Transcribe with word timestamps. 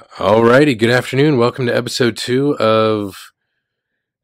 Alrighty, 0.00 0.78
good 0.78 0.90
afternoon. 0.90 1.36
Welcome 1.36 1.66
to 1.66 1.76
episode 1.76 2.16
two 2.16 2.56
of 2.56 3.32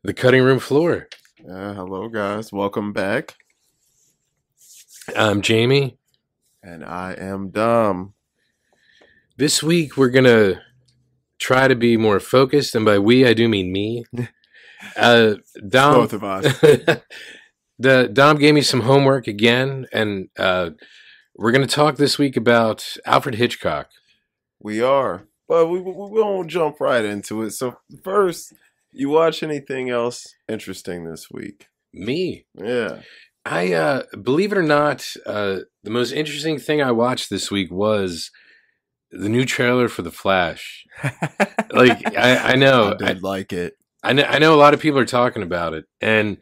the 0.02 0.14
cutting 0.14 0.42
room 0.42 0.58
floor. 0.58 1.08
Uh, 1.46 1.74
hello, 1.74 2.08
guys. 2.08 2.50
Welcome 2.52 2.92
back. 2.92 3.34
I'm 5.14 5.42
Jamie. 5.42 5.98
And 6.62 6.84
I 6.84 7.12
am 7.14 7.50
Dom. 7.50 8.14
This 9.36 9.62
week 9.62 9.96
we're 9.96 10.08
gonna 10.08 10.62
try 11.38 11.68
to 11.68 11.76
be 11.76 11.96
more 11.96 12.20
focused, 12.20 12.74
and 12.74 12.84
by 12.84 12.98
we 12.98 13.26
I 13.26 13.34
do 13.34 13.48
mean 13.48 13.72
me. 13.72 14.04
Uh, 14.94 15.36
Dom, 15.66 15.94
Both 15.94 16.12
of 16.12 16.22
us. 16.22 16.60
the 17.78 18.08
Dom 18.12 18.36
gave 18.36 18.54
me 18.54 18.60
some 18.60 18.82
homework 18.82 19.26
again, 19.26 19.86
and 19.90 20.28
uh, 20.38 20.70
we're 21.34 21.50
gonna 21.50 21.66
talk 21.66 21.96
this 21.96 22.18
week 22.18 22.36
about 22.36 22.96
Alfred 23.06 23.36
Hitchcock. 23.36 23.88
we 24.60 24.80
are. 24.82 25.26
But 25.48 25.66
we, 25.68 25.80
we, 25.80 25.92
won't 25.92 26.50
jump 26.50 26.80
right 26.80 27.04
into 27.04 27.42
it. 27.42 27.52
So, 27.52 27.78
first, 28.02 28.52
you 28.92 29.10
watch 29.10 29.42
anything 29.42 29.90
else 29.90 30.26
interesting 30.48 31.04
this 31.04 31.30
week? 31.30 31.68
Me, 31.92 32.46
Yeah. 32.54 33.00
I 33.44 33.72
uh, 33.74 34.02
believe 34.20 34.50
it 34.50 34.58
or 34.58 34.62
not, 34.62 35.06
uh, 35.24 35.60
the 35.84 35.90
most 35.90 36.10
interesting 36.10 36.58
thing 36.58 36.82
I 36.82 36.90
watched 36.90 37.30
this 37.30 37.48
week 37.48 37.70
was 37.70 38.32
the 39.12 39.28
new 39.28 39.44
trailer 39.44 39.86
for 39.88 40.02
The 40.02 40.10
Flash. 40.10 40.84
Like 41.72 42.16
I, 42.16 42.52
I 42.52 42.56
know, 42.56 42.92
I 42.92 42.94
did 42.94 43.22
like 43.22 43.52
it. 43.52 43.74
I 44.02 44.14
know, 44.14 44.22
I 44.22 44.38
know 44.38 44.54
a 44.54 44.56
lot 44.56 44.72
of 44.72 44.80
people 44.80 44.98
are 44.98 45.04
talking 45.04 45.42
about 45.42 45.74
it, 45.74 45.84
and 46.00 46.38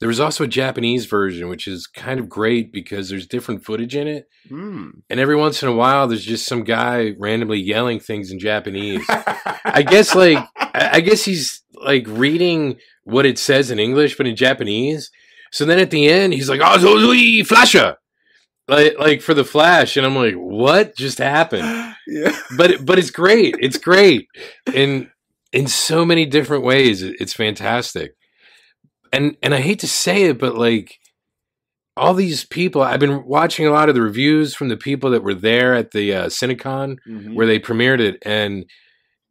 there 0.00 0.08
was 0.08 0.20
also 0.20 0.44
a 0.44 0.48
Japanese 0.48 1.06
version, 1.06 1.48
which 1.48 1.66
is 1.66 1.86
kind 1.86 2.20
of 2.20 2.28
great 2.28 2.72
because 2.72 3.08
there's 3.08 3.26
different 3.26 3.64
footage 3.64 3.96
in 3.96 4.06
it, 4.06 4.26
Hmm. 4.48 4.88
and 5.10 5.18
every 5.20 5.36
once 5.36 5.62
in 5.62 5.68
a 5.68 5.74
while, 5.74 6.06
there's 6.08 6.24
just 6.24 6.46
some 6.46 6.64
guy 6.64 7.14
randomly 7.18 7.58
yelling 7.60 7.98
things 8.00 8.30
in 8.30 8.38
Japanese. 8.38 9.04
I 9.64 9.82
guess, 9.82 10.14
like, 10.14 10.38
I 10.56 11.00
guess 11.00 11.24
he's 11.24 11.62
like 11.74 12.04
reading 12.08 12.76
what 13.04 13.26
it 13.26 13.38
says 13.38 13.70
in 13.70 13.78
English, 13.78 14.16
but 14.16 14.26
in 14.26 14.36
Japanese. 14.36 15.10
So 15.52 15.64
then 15.64 15.78
at 15.78 15.90
the 15.90 16.08
end, 16.08 16.32
he's 16.34 16.48
like, 16.48 16.60
"Oh, 16.62 16.78
so- 16.78 16.98
so- 16.98 17.54
Flasha," 17.54 17.96
like, 18.68 18.98
like 18.98 19.22
for 19.22 19.34
the 19.34 19.44
Flash, 19.44 19.96
and 19.96 20.04
I'm 20.06 20.14
like, 20.16 20.34
"What 20.34 20.96
just 20.96 21.18
happened?" 21.18 21.62
yeah. 22.06 22.36
But 22.56 22.84
but 22.84 22.98
it's 22.98 23.10
great. 23.10 23.54
It's 23.60 23.78
great 23.78 24.28
in 24.74 25.10
in 25.52 25.66
so 25.66 26.04
many 26.04 26.26
different 26.26 26.64
ways. 26.64 27.02
It's 27.02 27.32
fantastic. 27.32 28.12
And 29.12 29.36
and 29.42 29.54
I 29.54 29.60
hate 29.60 29.80
to 29.80 29.88
say 29.88 30.24
it, 30.24 30.38
but 30.38 30.56
like 30.56 30.94
all 31.96 32.14
these 32.14 32.44
people, 32.44 32.80
I've 32.82 33.00
been 33.00 33.24
watching 33.24 33.66
a 33.66 33.70
lot 33.72 33.88
of 33.88 33.94
the 33.94 34.02
reviews 34.02 34.54
from 34.54 34.68
the 34.68 34.76
people 34.76 35.10
that 35.10 35.22
were 35.24 35.34
there 35.34 35.74
at 35.74 35.90
the 35.90 36.14
uh, 36.14 36.26
CinemaCon 36.26 36.96
Mhm. 37.08 37.34
where 37.34 37.46
they 37.46 37.58
premiered 37.58 38.00
it, 38.00 38.18
and 38.24 38.64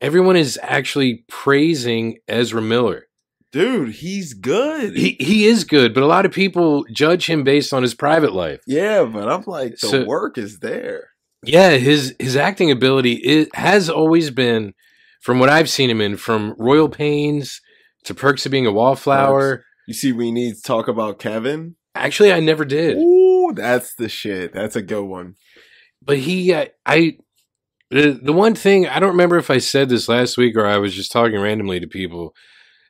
everyone 0.02 0.36
is 0.36 0.60
actually 0.62 1.24
praising 1.30 2.18
Ezra 2.28 2.62
Miller. 2.62 3.06
Dude, 3.54 3.94
he's 3.96 4.34
good. 4.34 4.98
He 4.98 5.16
he 5.20 5.46
is 5.46 5.64
good, 5.64 5.94
but 5.94 6.04
a 6.04 6.08
lot 6.08 6.26
of 6.26 6.34
people 6.34 6.84
judge 6.94 7.28
him 7.28 7.44
based 7.44 7.74
on 7.74 7.82
his 7.84 7.94
private 7.96 8.34
life. 8.34 8.60
yeah, 8.68 9.06
but 9.06 9.30
I'm 9.30 9.44
like, 9.48 9.78
the 9.80 9.88
So- 9.88 10.04
work 10.06 10.38
is 10.38 10.60
there. 10.60 11.12
Yeah, 11.46 11.78
his 11.78 12.16
his 12.20 12.36
acting 12.36 12.70
ability 12.72 13.14
is, 13.24 13.48
has 13.54 13.90
always 13.90 14.30
been, 14.32 14.74
from 15.22 15.40
what 15.40 15.50
I've 15.50 15.70
seen 15.70 15.90
him 15.90 16.02
in, 16.02 16.18
from 16.18 16.54
Royal 16.58 16.90
Pains 16.90 17.62
to 18.04 18.14
Perks 18.14 18.46
of 18.46 18.52
Being 18.52 18.66
a 18.66 18.72
Wallflower. 18.72 19.64
You 19.88 19.94
see, 19.94 20.12
we 20.12 20.32
need 20.32 20.56
to 20.56 20.62
talk 20.62 20.88
about 20.88 21.18
Kevin. 21.20 21.76
Actually, 21.96 22.32
I 22.32 22.40
never 22.40 22.64
did, 22.66 22.98
Ooh, 22.98 23.52
that's 23.56 23.96
the 23.96 24.08
shit. 24.10 24.54
That's 24.54 24.76
a 24.76 24.82
good 24.84 25.06
one. 25.06 25.34
but 26.04 26.20
he, 26.20 26.54
uh, 26.54 26.66
I, 26.86 27.18
the 27.90 28.20
the 28.22 28.34
one 28.34 28.54
thing 28.54 28.86
I 28.88 29.00
don't 29.00 29.12
remember 29.12 29.38
if 29.38 29.50
I 29.50 29.58
said 29.60 29.90
this 29.90 30.08
last 30.10 30.38
week 30.38 30.56
or 30.56 30.66
I 30.68 30.78
was 30.78 30.94
just 30.94 31.12
talking 31.12 31.40
randomly 31.40 31.80
to 31.80 31.88
people. 31.88 32.36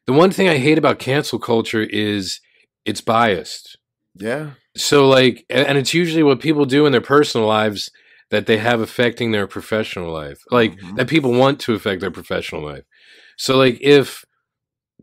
The 0.08 0.14
one 0.14 0.32
thing 0.32 0.50
I 0.50 0.58
hate 0.58 0.78
about 0.78 1.00
cancel 1.00 1.38
culture 1.40 1.84
is 1.84 2.40
it's 2.86 3.02
biased. 3.02 3.78
Yeah. 4.16 4.52
So 4.76 5.08
like, 5.08 5.46
and 5.50 5.78
it's 5.78 5.94
usually 5.94 6.24
what 6.24 6.40
people 6.40 6.66
do 6.66 6.86
in 6.86 6.92
their 6.92 7.02
personal 7.02 7.48
lives 7.48 7.90
that 8.32 8.46
they 8.48 8.58
have 8.58 8.82
affecting 8.82 9.32
their 9.32 9.48
professional 9.48 10.12
life, 10.12 10.40
like 10.52 10.78
Mhm. 10.80 10.98
that 10.98 11.08
people 11.08 11.32
want 11.32 11.60
to 11.62 11.74
affect 11.76 12.02
their 12.02 12.12
professional 12.12 12.64
life. 12.66 12.84
So 13.38 13.56
like, 13.58 13.78
if 13.82 14.26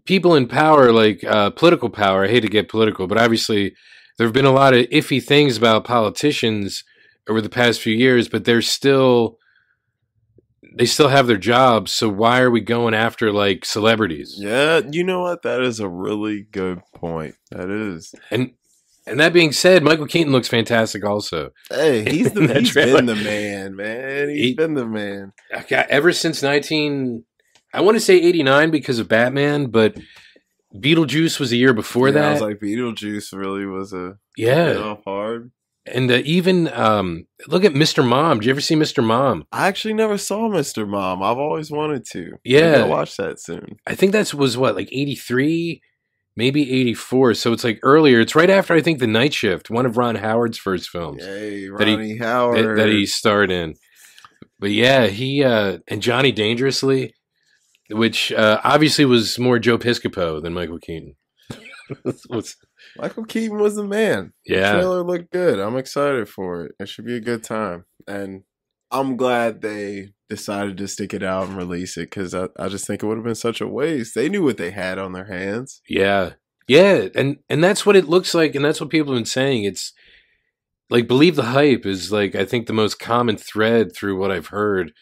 people 0.07 0.35
in 0.35 0.47
power, 0.49 0.93
like 0.93 1.23
uh, 1.25 1.51
political 1.51 1.91
power, 1.91 2.25
I 2.25 2.29
hate 2.29 2.41
to 2.41 2.49
get 2.49 2.69
political, 2.69 3.07
but 3.07 3.19
obviously 3.19 3.75
there 4.19 4.27
have 4.27 4.35
been 4.35 4.45
a 4.45 4.53
lot 4.53 4.75
of 4.75 4.87
iffy 4.91 5.23
things 5.23 5.57
about 5.57 5.85
politicians 5.85 6.85
over 7.29 7.41
the 7.41 7.49
past 7.49 7.81
few 7.81 7.95
years, 7.95 8.29
but 8.29 8.45
they're 8.45 8.63
still 8.63 9.39
they 10.77 10.87
still 10.87 11.09
have 11.09 11.27
their 11.29 11.37
jobs. 11.37 11.93
So 11.93 12.09
why 12.09 12.41
are 12.41 12.51
we 12.51 12.61
going 12.61 12.95
after 12.95 13.33
like 13.33 13.65
celebrities? 13.65 14.35
Yeah, 14.37 14.81
you 14.91 15.05
know 15.05 15.21
what? 15.21 15.43
That 15.43 15.61
is 15.63 15.79
a 15.81 15.89
really 15.89 16.47
good 16.51 16.81
point. 16.95 17.37
That 17.51 17.71
is. 17.71 18.15
And 18.31 18.53
and 19.07 19.21
that 19.21 19.33
being 19.35 19.53
said, 19.53 19.83
Michael 19.85 20.07
Keaton 20.07 20.33
looks 20.33 20.49
fantastic 20.49 21.05
also. 21.05 21.51
Hey, 21.71 22.05
he's 22.11 22.33
the 22.33 22.47
That 22.47 22.57
he's 22.61 22.71
trailer. 22.71 22.97
been 22.97 23.07
the 23.07 23.15
man, 23.17 23.77
man. 23.77 24.29
He's 24.31 24.39
He- 24.41 24.55
been 24.55 24.75
the 24.75 24.87
man. 24.87 25.33
Okay, 25.53 25.85
ever 25.89 26.13
since 26.13 26.43
19 26.43 27.25
I 27.75 27.81
want 27.83 27.97
to 27.97 28.01
say 28.01 28.17
89 28.17 28.71
because 28.71 28.99
of 28.99 29.09
Batman, 29.09 29.67
but 29.67 29.97
Beetlejuice 30.75 31.39
was 31.39 31.53
a 31.53 31.57
year 31.57 31.73
before 31.73 32.09
Yeah, 32.09 32.15
I 32.15 32.21
that. 32.23 32.33
was 32.33 32.41
like 32.41 32.59
Beetlejuice 32.61 33.33
really 33.37 33.67
was 33.67 33.93
a 33.93 34.17
yeah. 34.37 34.97
hard. 35.05 35.51
And 35.87 36.11
uh, 36.11 36.21
even 36.25 36.69
um 36.73 37.27
look 37.47 37.63
at 37.65 37.73
Mr. 37.73 38.07
Mom. 38.07 38.39
Did 38.39 38.47
you 38.47 38.51
ever 38.53 38.61
see 38.61 38.75
Mr. 38.75 39.05
Mom? 39.05 39.45
I 39.53 39.69
actually 39.69 39.95
never 39.95 40.17
saw 40.17 40.49
Mr. 40.49 40.89
Mom. 40.89 41.23
I've 41.23 41.37
always 41.39 41.71
wanted 41.71 42.07
to. 42.13 42.39
Yeah. 42.43 42.79
I'll 42.79 42.89
watch 42.89 43.17
that 43.19 43.39
soon. 43.39 43.77
I 43.87 43.95
think 43.95 44.13
that 44.13 44.33
was 44.33 44.57
what 44.57 44.75
like 44.77 44.89
83, 44.91 45.83
maybe 46.37 46.63
84. 46.89 47.35
So 47.35 47.53
it's 47.53 47.65
like 47.65 47.81
earlier. 47.83 48.21
It's 48.21 48.35
right 48.35 48.49
after 48.51 48.73
I 48.75 48.81
think 48.81 48.99
The 48.99 49.07
Night 49.07 49.35
Shift, 49.35 49.69
one 49.71 49.85
of 49.85 49.99
Ron 49.99 50.17
Howard's 50.17 50.57
first 50.59 50.89
films 50.89 51.23
Yay, 51.23 51.69
That 51.69 51.87
he- 51.87 51.95
Ronnie 51.95 52.19
that, 52.19 52.25
Howard. 52.25 52.79
that 52.79 52.89
he 52.89 53.05
starred 53.05 53.51
in. 53.51 53.75
But 54.59 54.71
yeah, 54.71 55.07
he 55.09 55.45
uh 55.45 55.79
and 55.87 56.01
Johnny 56.03 56.33
Dangerously, 56.33 57.14
which 57.91 58.33
uh 58.33 58.61
obviously 58.65 59.05
was 59.05 59.39
more 59.39 59.59
Joe 59.59 59.79
Piscopo 59.79 60.43
than 60.43 60.55
Michael 60.55 60.79
Keaton. 60.79 61.17
Michael 62.97 63.25
Keaton 63.25 63.59
was 63.59 63.77
the 63.77 63.85
man. 63.85 64.33
The 64.47 64.55
yeah. 64.57 64.73
trailer 64.73 65.03
looked 65.03 65.31
good. 65.31 65.59
I'm 65.59 65.77
excited 65.77 66.29
for 66.29 66.65
it. 66.65 66.73
It 66.81 66.89
should 66.89 67.05
be 67.05 67.17
a 67.17 67.21
good 67.21 67.45
time. 67.45 67.85
And 68.07 68.43
I'm 68.91 69.17
glad 69.17 69.61
they 69.61 70.11
decided 70.29 70.77
to 70.79 70.89
stick 70.89 71.13
it 71.13 71.23
out 71.23 71.49
and 71.49 71.57
release 71.57 71.97
it 71.97 72.11
because 72.11 72.35
I, 72.35 72.49
I 72.59 72.69
just 72.69 72.87
think 72.87 73.03
it 73.03 73.07
would 73.07 73.19
have 73.19 73.25
been 73.25 73.35
such 73.35 73.61
a 73.61 73.69
waste. 73.69 74.15
They 74.15 74.29
knew 74.29 74.43
what 74.43 74.57
they 74.57 74.71
had 74.71 74.99
on 74.99 75.13
their 75.13 75.27
hands. 75.27 75.83
Yeah. 75.89 76.33
Yeah, 76.67 77.09
and 77.15 77.39
and 77.51 77.63
that's 77.63 77.85
what 77.85 77.97
it 77.97 78.09
looks 78.09 78.35
like 78.35 78.55
and 78.55 78.65
that's 78.65 78.81
what 78.81 78.89
people 78.89 79.13
have 79.13 79.19
been 79.19 79.27
saying. 79.27 79.65
It's 79.65 79.93
like 80.89 81.07
believe 81.07 81.37
the 81.37 81.43
hype 81.43 81.85
is 81.85 82.11
like 82.11 82.35
I 82.35 82.47
think 82.47 82.67
the 82.67 82.73
most 82.73 82.99
common 82.99 83.37
thread 83.37 83.95
through 83.95 84.19
what 84.19 84.31
I've 84.31 84.47
heard 84.47 84.93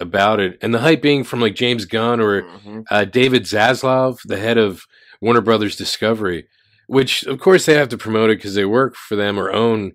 about 0.00 0.40
it. 0.40 0.58
And 0.60 0.74
the 0.74 0.80
hype 0.80 1.02
being 1.02 1.24
from 1.24 1.40
like 1.40 1.54
James 1.54 1.84
Gunn 1.84 2.20
or 2.20 2.42
Mhm. 2.42 2.84
uh, 2.90 3.04
David 3.04 3.44
Zaslav, 3.44 4.18
the 4.24 4.36
head 4.38 4.58
of 4.58 4.82
Warner 5.20 5.40
Brothers 5.40 5.76
Discovery, 5.76 6.46
which 6.88 7.22
of 7.24 7.38
course 7.38 7.66
they 7.66 7.74
have 7.74 7.88
to 7.90 7.98
promote 7.98 8.30
it 8.30 8.38
because 8.38 8.54
they 8.54 8.64
work 8.64 8.96
for 8.96 9.16
them 9.16 9.38
or 9.38 9.52
own 9.52 9.92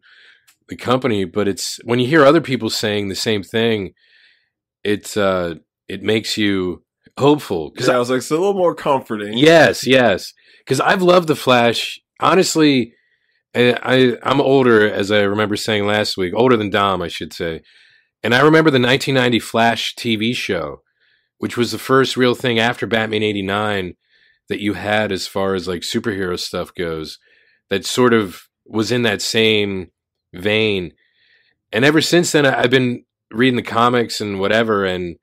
the 0.69 0.75
company. 0.75 1.25
But 1.25 1.47
it's 1.47 1.79
when 1.83 1.99
you 1.99 2.07
hear 2.07 2.23
other 2.25 2.41
people 2.41 2.69
saying 2.69 3.09
the 3.09 3.15
same 3.15 3.43
thing, 3.43 3.91
it's 4.83 5.17
uh, 5.17 5.55
it 5.87 6.01
makes 6.01 6.37
you 6.37 6.83
hopeful 7.17 7.71
Because 7.71 7.89
I 7.89 7.97
was 7.97 8.09
like, 8.09 8.17
it's 8.19 8.31
a 8.31 8.35
little 8.35 8.53
more 8.53 8.73
comforting. 8.75 9.37
Yes, 9.37 9.85
yes. 9.85 10.31
Because 10.59 10.79
I've 10.79 11.01
loved 11.01 11.27
the 11.27 11.35
Flash. 11.35 11.99
Honestly, 12.21 12.93
I, 13.55 13.73
I 13.81 14.17
I'm 14.23 14.39
older, 14.39 14.89
as 14.89 15.11
I 15.11 15.21
remember 15.21 15.55
saying 15.57 15.85
last 15.85 16.15
week, 16.17 16.33
older 16.35 16.55
than 16.55 16.69
Dom, 16.69 17.01
I 17.01 17.07
should 17.09 17.33
say. 17.33 17.61
And 18.23 18.35
I 18.35 18.41
remember 18.41 18.69
the 18.69 18.79
1990 18.79 19.39
Flash 19.39 19.95
TV 19.95 20.35
show, 20.35 20.81
which 21.37 21.57
was 21.57 21.71
the 21.71 21.77
first 21.77 22.17
real 22.17 22.35
thing 22.35 22.59
after 22.59 22.85
Batman 22.85 23.23
89 23.23 23.95
that 24.49 24.59
you 24.59 24.73
had 24.73 25.11
as 25.11 25.27
far 25.27 25.55
as 25.55 25.67
like 25.67 25.81
superhero 25.81 26.37
stuff 26.37 26.73
goes, 26.73 27.19
that 27.69 27.85
sort 27.85 28.13
of 28.13 28.49
was 28.65 28.91
in 28.91 29.03
that 29.03 29.21
same 29.21 29.91
vein. 30.33 30.93
And 31.71 31.85
ever 31.85 32.01
since 32.01 32.31
then, 32.31 32.45
I've 32.45 32.71
been 32.71 33.05
reading 33.31 33.55
the 33.55 33.61
comics 33.61 34.19
and 34.19 34.39
whatever, 34.39 34.85
and 34.85 35.17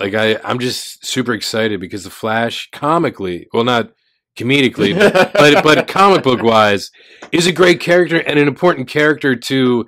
like 0.00 0.14
I, 0.14 0.38
I'm 0.42 0.58
just 0.58 1.04
super 1.04 1.32
excited 1.32 1.80
because 1.80 2.04
the 2.04 2.10
Flash, 2.10 2.70
comically, 2.72 3.46
well, 3.52 3.64
not 3.64 3.92
comedically, 4.36 4.98
but 4.98 5.32
but, 5.34 5.62
but 5.62 5.88
comic 5.88 6.22
book 6.22 6.42
wise, 6.42 6.90
is 7.30 7.46
a 7.46 7.52
great 7.52 7.80
character 7.80 8.18
and 8.18 8.38
an 8.38 8.48
important 8.48 8.88
character 8.88 9.36
to 9.36 9.86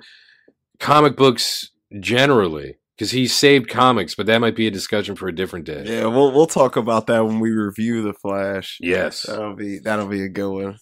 comic 0.79 1.15
books 1.15 1.68
generally 1.99 2.77
because 2.97 3.11
he 3.11 3.27
saved 3.27 3.69
comics. 3.69 4.15
But 4.15 4.25
that 4.27 4.39
might 4.41 4.55
be 4.55 4.67
a 4.67 4.71
discussion 4.71 5.15
for 5.15 5.27
a 5.27 5.35
different 5.35 5.65
day. 5.65 5.83
Yeah, 5.85 6.05
we'll 6.07 6.31
we'll 6.31 6.47
talk 6.47 6.75
about 6.75 7.07
that 7.07 7.25
when 7.25 7.39
we 7.39 7.51
review 7.51 8.01
the 8.01 8.13
Flash. 8.13 8.77
Yes. 8.81 9.23
That'll 9.23 9.55
be 9.55 9.79
that'll 9.79 10.07
be 10.07 10.23
a 10.23 10.29
good 10.29 10.51
one. 10.51 10.77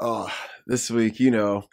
Oh, 0.00 0.28
this 0.66 0.90
week, 0.90 1.20
you 1.20 1.30
know, 1.30 1.64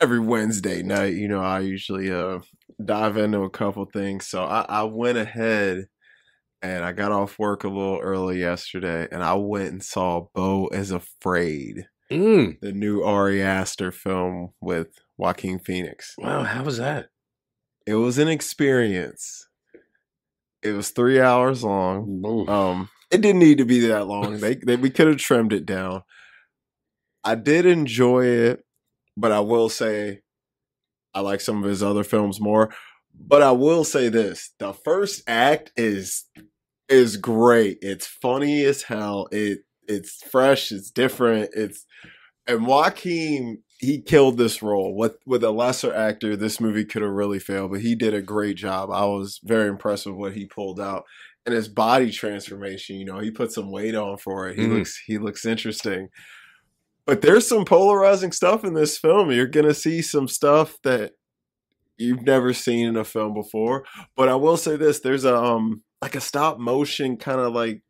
every 0.00 0.20
Wednesday 0.20 0.82
night, 0.82 1.14
you 1.14 1.28
know, 1.28 1.40
I 1.42 1.60
usually 1.60 2.10
uh 2.10 2.38
dive 2.82 3.16
into 3.18 3.40
a 3.42 3.50
couple 3.50 3.84
things. 3.84 4.26
So 4.26 4.44
I, 4.44 4.64
I 4.68 4.82
went 4.84 5.18
ahead 5.18 5.84
and 6.62 6.84
I 6.84 6.92
got 6.92 7.12
off 7.12 7.38
work 7.38 7.64
a 7.64 7.68
little 7.68 7.98
early 7.98 8.38
yesterday, 8.38 9.08
and 9.10 9.22
I 9.22 9.34
went 9.34 9.70
and 9.72 9.82
saw 9.82 10.26
Beau 10.34 10.68
is 10.72 10.90
Afraid, 10.90 11.86
Mm. 12.10 12.60
the 12.60 12.72
new 12.72 13.02
Ari 13.02 13.42
Aster 13.42 13.90
film 13.92 14.50
with 14.60 14.88
Joaquin 15.16 15.58
Phoenix. 15.58 16.14
Wow, 16.18 16.42
how 16.42 16.62
was 16.64 16.76
that? 16.78 17.06
It 17.90 17.96
was 17.96 18.18
an 18.18 18.28
experience. 18.28 19.48
It 20.62 20.70
was 20.70 20.90
three 20.90 21.20
hours 21.20 21.64
long. 21.64 22.46
Um, 22.48 22.88
it 23.10 23.20
didn't 23.20 23.40
need 23.40 23.58
to 23.58 23.64
be 23.64 23.80
that 23.88 24.06
long. 24.06 24.38
They, 24.38 24.54
they 24.54 24.76
we 24.76 24.90
could 24.90 25.08
have 25.08 25.16
trimmed 25.16 25.52
it 25.52 25.66
down. 25.66 26.04
I 27.24 27.34
did 27.34 27.66
enjoy 27.66 28.26
it, 28.26 28.64
but 29.16 29.32
I 29.32 29.40
will 29.40 29.68
say 29.68 30.20
I 31.14 31.20
like 31.20 31.40
some 31.40 31.64
of 31.64 31.68
his 31.68 31.82
other 31.82 32.04
films 32.04 32.40
more. 32.40 32.72
But 33.12 33.42
I 33.42 33.50
will 33.50 33.82
say 33.82 34.08
this: 34.08 34.52
the 34.60 34.72
first 34.72 35.24
act 35.26 35.72
is 35.76 36.26
is 36.88 37.16
great. 37.16 37.78
It's 37.82 38.06
funny 38.06 38.62
as 38.66 38.84
hell. 38.84 39.26
It 39.32 39.64
it's 39.88 40.22
fresh. 40.30 40.70
It's 40.70 40.92
different. 40.92 41.50
It's 41.56 41.86
and 42.46 42.68
Joaquin 42.68 43.64
he 43.80 44.00
killed 44.00 44.36
this 44.36 44.62
role 44.62 44.94
with 44.94 45.16
with 45.26 45.42
a 45.42 45.50
lesser 45.50 45.92
actor. 45.94 46.36
This 46.36 46.60
movie 46.60 46.84
could 46.84 47.02
have 47.02 47.10
really 47.10 47.38
failed, 47.38 47.70
but 47.72 47.80
he 47.80 47.94
did 47.94 48.14
a 48.14 48.22
great 48.22 48.56
job. 48.56 48.90
I 48.90 49.06
was 49.06 49.40
very 49.42 49.68
impressed 49.68 50.06
with 50.06 50.16
what 50.16 50.34
he 50.34 50.46
pulled 50.46 50.78
out 50.80 51.04
and 51.46 51.54
his 51.54 51.68
body 51.68 52.10
transformation. 52.10 52.96
You 52.96 53.06
know, 53.06 53.18
he 53.20 53.30
put 53.30 53.52
some 53.52 53.70
weight 53.70 53.94
on 53.94 54.18
for 54.18 54.48
it. 54.48 54.56
He 54.56 54.64
Mhm. 54.64 54.78
looks 54.78 55.00
he 55.06 55.18
looks 55.18 55.46
interesting. 55.46 56.08
But 57.06 57.22
there's 57.22 57.48
some 57.48 57.64
polarizing 57.64 58.32
stuff 58.32 58.64
in 58.64 58.74
this 58.74 58.98
film. 58.98 59.30
You're 59.30 59.46
gonna 59.46 59.74
see 59.74 60.02
some 60.02 60.28
stuff 60.28 60.76
that 60.84 61.12
you've 61.98 62.22
never 62.22 62.52
seen 62.52 62.88
in 62.88 62.96
a 62.96 63.04
film 63.04 63.34
before. 63.34 63.84
But 64.16 64.28
I 64.28 64.36
will 64.36 64.56
say 64.56 64.76
this: 64.76 65.00
there's 65.00 65.24
a 65.24 65.36
um 65.36 65.82
like 66.02 66.14
a 66.14 66.20
stop 66.20 66.58
motion 66.58 67.16
kind 67.16 67.40
of 67.40 67.52
like 67.52 67.82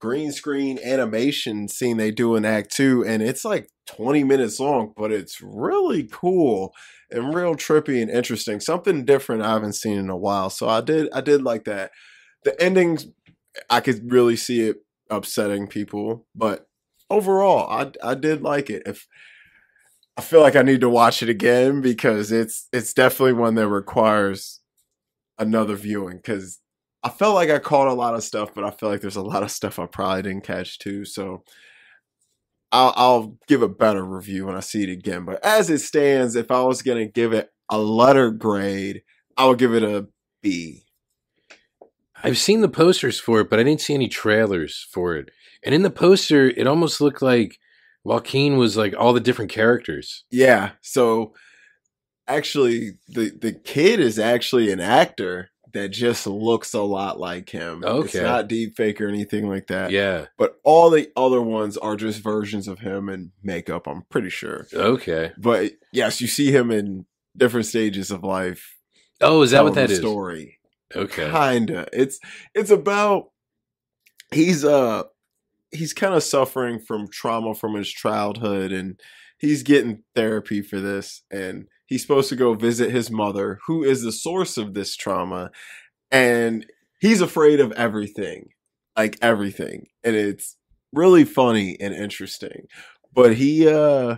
green 0.00 0.32
screen 0.32 0.78
animation 0.84 1.68
scene 1.68 1.96
they 1.96 2.10
do 2.10 2.36
in 2.36 2.44
Act 2.44 2.74
Two, 2.74 3.04
and 3.04 3.22
it's 3.22 3.44
like 3.44 3.68
20 3.86 4.24
minutes 4.24 4.60
long, 4.60 4.92
but 4.96 5.10
it's 5.10 5.40
really 5.40 6.08
cool 6.10 6.72
and 7.10 7.34
real 7.34 7.54
trippy 7.54 8.00
and 8.02 8.10
interesting. 8.10 8.60
Something 8.60 9.04
different 9.04 9.42
I 9.42 9.52
haven't 9.52 9.74
seen 9.74 9.98
in 9.98 10.10
a 10.10 10.16
while. 10.16 10.50
So 10.50 10.68
I 10.68 10.80
did 10.80 11.08
I 11.12 11.20
did 11.20 11.42
like 11.42 11.64
that. 11.64 11.90
The 12.44 12.60
endings 12.62 13.06
I 13.70 13.80
could 13.80 14.12
really 14.12 14.36
see 14.36 14.68
it 14.68 14.76
upsetting 15.10 15.66
people, 15.66 16.26
but 16.34 16.66
overall 17.10 17.70
I 17.70 17.92
I 18.02 18.14
did 18.14 18.42
like 18.42 18.70
it. 18.70 18.82
If 18.86 19.06
I 20.16 20.20
feel 20.20 20.40
like 20.40 20.56
I 20.56 20.62
need 20.62 20.80
to 20.80 20.90
watch 20.90 21.22
it 21.22 21.28
again 21.28 21.80
because 21.80 22.32
it's 22.32 22.68
it's 22.72 22.92
definitely 22.92 23.34
one 23.34 23.54
that 23.54 23.68
requires 23.68 24.60
another 25.38 25.76
viewing 25.76 26.16
because 26.16 26.58
I 27.02 27.10
felt 27.10 27.34
like 27.34 27.50
I 27.50 27.58
caught 27.58 27.88
a 27.88 27.92
lot 27.92 28.14
of 28.14 28.24
stuff, 28.24 28.54
but 28.54 28.64
I 28.64 28.70
feel 28.70 28.88
like 28.88 29.00
there's 29.00 29.16
a 29.16 29.22
lot 29.22 29.42
of 29.42 29.50
stuff 29.50 29.78
I 29.78 29.86
probably 29.86 30.22
didn't 30.22 30.44
catch 30.44 30.78
too. 30.78 31.04
So 31.04 31.44
I'll, 32.72 32.92
I'll 32.96 33.38
give 33.46 33.62
a 33.62 33.68
better 33.68 34.04
review 34.04 34.46
when 34.46 34.56
I 34.56 34.60
see 34.60 34.82
it 34.82 34.90
again. 34.90 35.24
But 35.24 35.44
as 35.44 35.70
it 35.70 35.78
stands, 35.78 36.34
if 36.34 36.50
I 36.50 36.60
was 36.62 36.82
gonna 36.82 37.06
give 37.06 37.32
it 37.32 37.50
a 37.70 37.78
letter 37.78 38.30
grade, 38.30 39.02
I 39.36 39.46
would 39.46 39.58
give 39.58 39.74
it 39.74 39.82
a 39.82 40.08
B. 40.42 40.84
I've 42.22 42.38
seen 42.38 42.62
the 42.62 42.68
posters 42.68 43.20
for 43.20 43.40
it, 43.40 43.50
but 43.50 43.60
I 43.60 43.62
didn't 43.62 43.80
see 43.80 43.94
any 43.94 44.08
trailers 44.08 44.86
for 44.90 45.16
it. 45.16 45.30
And 45.62 45.74
in 45.74 45.82
the 45.82 45.90
poster, 45.90 46.48
it 46.48 46.66
almost 46.66 47.00
looked 47.00 47.22
like 47.22 47.58
Joaquin 48.04 48.56
was 48.56 48.76
like 48.76 48.94
all 48.98 49.12
the 49.12 49.20
different 49.20 49.50
characters. 49.50 50.24
Yeah. 50.30 50.72
So 50.82 51.34
actually, 52.26 52.92
the 53.08 53.30
the 53.30 53.52
kid 53.52 54.00
is 54.00 54.18
actually 54.18 54.72
an 54.72 54.80
actor 54.80 55.50
that 55.72 55.88
just 55.88 56.26
looks 56.26 56.74
a 56.74 56.80
lot 56.80 57.18
like 57.18 57.50
him. 57.50 57.84
Okay. 57.84 58.04
It's 58.04 58.14
not 58.14 58.48
deep 58.48 58.76
fake 58.76 59.00
or 59.00 59.08
anything 59.08 59.48
like 59.48 59.66
that. 59.68 59.90
Yeah. 59.90 60.26
But 60.36 60.58
all 60.64 60.90
the 60.90 61.10
other 61.16 61.42
ones 61.42 61.76
are 61.76 61.96
just 61.96 62.22
versions 62.22 62.68
of 62.68 62.80
him 62.80 63.08
in 63.08 63.32
makeup. 63.42 63.86
I'm 63.86 64.02
pretty 64.10 64.30
sure. 64.30 64.66
Okay. 64.72 65.32
But 65.38 65.72
yes, 65.92 66.20
you 66.20 66.26
see 66.26 66.50
him 66.50 66.70
in 66.70 67.06
different 67.36 67.66
stages 67.66 68.10
of 68.10 68.24
life. 68.24 68.76
Oh, 69.20 69.42
is 69.42 69.50
that 69.50 69.64
what 69.64 69.74
that? 69.74 69.90
Story. 69.90 70.58
Okay. 70.94 71.30
Kinda. 71.30 71.88
It's 71.92 72.18
it's 72.54 72.70
about 72.70 73.30
he's 74.32 74.64
uh 74.64 75.04
he's 75.70 75.92
kind 75.92 76.14
of 76.14 76.22
suffering 76.22 76.78
from 76.78 77.08
trauma 77.08 77.54
from 77.54 77.74
his 77.74 77.90
childhood 77.90 78.72
and 78.72 78.98
he's 79.38 79.62
getting 79.62 80.02
therapy 80.14 80.62
for 80.62 80.80
this 80.80 81.22
and 81.30 81.66
he's 81.88 82.02
supposed 82.02 82.28
to 82.28 82.36
go 82.36 82.54
visit 82.54 82.90
his 82.90 83.10
mother 83.10 83.58
who 83.66 83.82
is 83.82 84.02
the 84.02 84.12
source 84.12 84.56
of 84.56 84.74
this 84.74 84.94
trauma 84.94 85.50
and 86.10 86.66
he's 87.00 87.20
afraid 87.20 87.58
of 87.58 87.72
everything 87.72 88.50
like 88.96 89.18
everything 89.20 89.88
and 90.04 90.14
it's 90.14 90.56
really 90.92 91.24
funny 91.24 91.76
and 91.80 91.94
interesting. 91.94 92.66
But 93.14 93.36
he 93.36 93.68
uh 93.68 94.16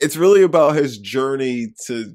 it's 0.00 0.16
really 0.16 0.42
about 0.42 0.76
his 0.76 0.98
journey 0.98 1.68
to 1.86 2.14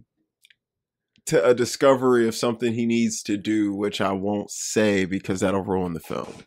to 1.25 1.45
a 1.45 1.53
discovery 1.53 2.27
of 2.27 2.35
something 2.35 2.73
he 2.73 2.85
needs 2.85 3.23
to 3.23 3.37
do 3.37 3.73
which 3.73 4.01
I 4.01 4.11
won't 4.11 4.51
say 4.51 5.05
because 5.05 5.39
that'll 5.39 5.63
ruin 5.63 5.93
the 5.93 5.99
film. 5.99 6.43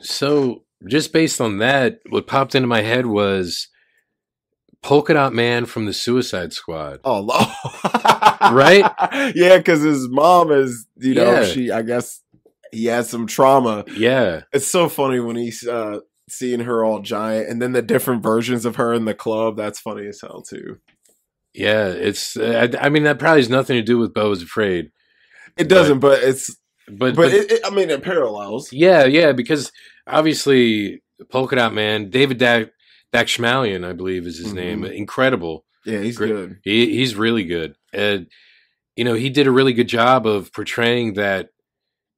So, 0.00 0.64
just 0.88 1.12
based 1.12 1.40
on 1.40 1.58
that, 1.58 2.00
what 2.08 2.26
popped 2.26 2.54
into 2.54 2.66
my 2.66 2.82
head 2.82 3.06
was 3.06 3.68
Polka 4.82 5.14
Dot 5.14 5.32
Man 5.32 5.64
from 5.66 5.86
the 5.86 5.92
Suicide 5.92 6.52
Squad. 6.52 7.00
Oh, 7.04 7.22
Right? 8.52 8.84
Yeah, 9.34 9.58
because 9.58 9.82
his 9.82 10.08
mom 10.08 10.50
is, 10.50 10.86
you 10.96 11.14
know, 11.14 11.40
Yeah. 11.40 11.44
she. 11.44 11.70
I 11.70 11.82
guess 11.82 12.20
he 12.72 12.86
had 12.86 13.06
some 13.06 13.26
trauma. 13.26 13.84
Yeah. 13.94 14.42
It's 14.52 14.66
so 14.66 14.88
funny 14.88 15.20
when 15.20 15.36
he's 15.36 15.66
uh, 15.66 16.00
seeing 16.28 16.60
her 16.60 16.84
all 16.84 17.00
giant, 17.00 17.48
and 17.48 17.62
then 17.62 17.72
the 17.72 17.82
different 17.82 18.22
versions 18.22 18.64
of 18.64 18.76
her 18.76 18.92
in 18.92 19.04
the 19.04 19.14
club. 19.14 19.56
That's 19.56 19.78
funny 19.78 20.06
as 20.08 20.20
hell 20.20 20.42
too. 20.42 20.78
Yeah. 21.54 21.86
It's, 21.88 22.36
I, 22.36 22.70
I 22.80 22.88
mean, 22.88 23.04
that 23.04 23.18
probably 23.18 23.40
has 23.40 23.50
nothing 23.50 23.76
to 23.76 23.82
do 23.82 23.98
with 23.98 24.12
Beau 24.14 24.32
is 24.32 24.42
Afraid. 24.42 24.90
It 25.56 25.68
doesn't, 25.68 26.00
but, 26.00 26.22
it's, 26.24 26.48
But, 26.88 26.98
but, 26.98 27.16
but, 27.16 27.32
it, 27.32 27.52
it, 27.52 27.60
I 27.64 27.70
mean, 27.70 27.90
it 27.90 28.02
parallels. 28.02 28.72
yeah, 28.72 29.04
yeah, 29.04 29.32
because 29.32 29.70
obviously 30.06 31.02
Polka 31.30 31.56
Dot 31.56 31.72
Man, 31.74 32.10
David 32.10 32.38
Dastmalchian, 33.12 33.84
I 33.86 33.92
believe 33.92 34.26
is 34.26 34.38
his 34.38 34.52
name. 34.54 34.82
Mhm. 34.82 34.94
Incredible. 34.94 35.64
Yeah, 35.84 36.00
he's 36.00 36.16
Great. 36.16 36.28
good. 36.28 36.58
He, 36.62 36.96
he's 36.96 37.14
really 37.16 37.44
good. 37.44 37.76
And, 37.92 38.26
you 38.96 39.04
know, 39.04 39.14
he 39.14 39.30
did 39.30 39.46
a 39.46 39.50
really 39.52 39.72
good 39.72 39.88
job 39.88 40.26
of 40.26 40.52
portraying 40.52 41.14
that 41.14 41.48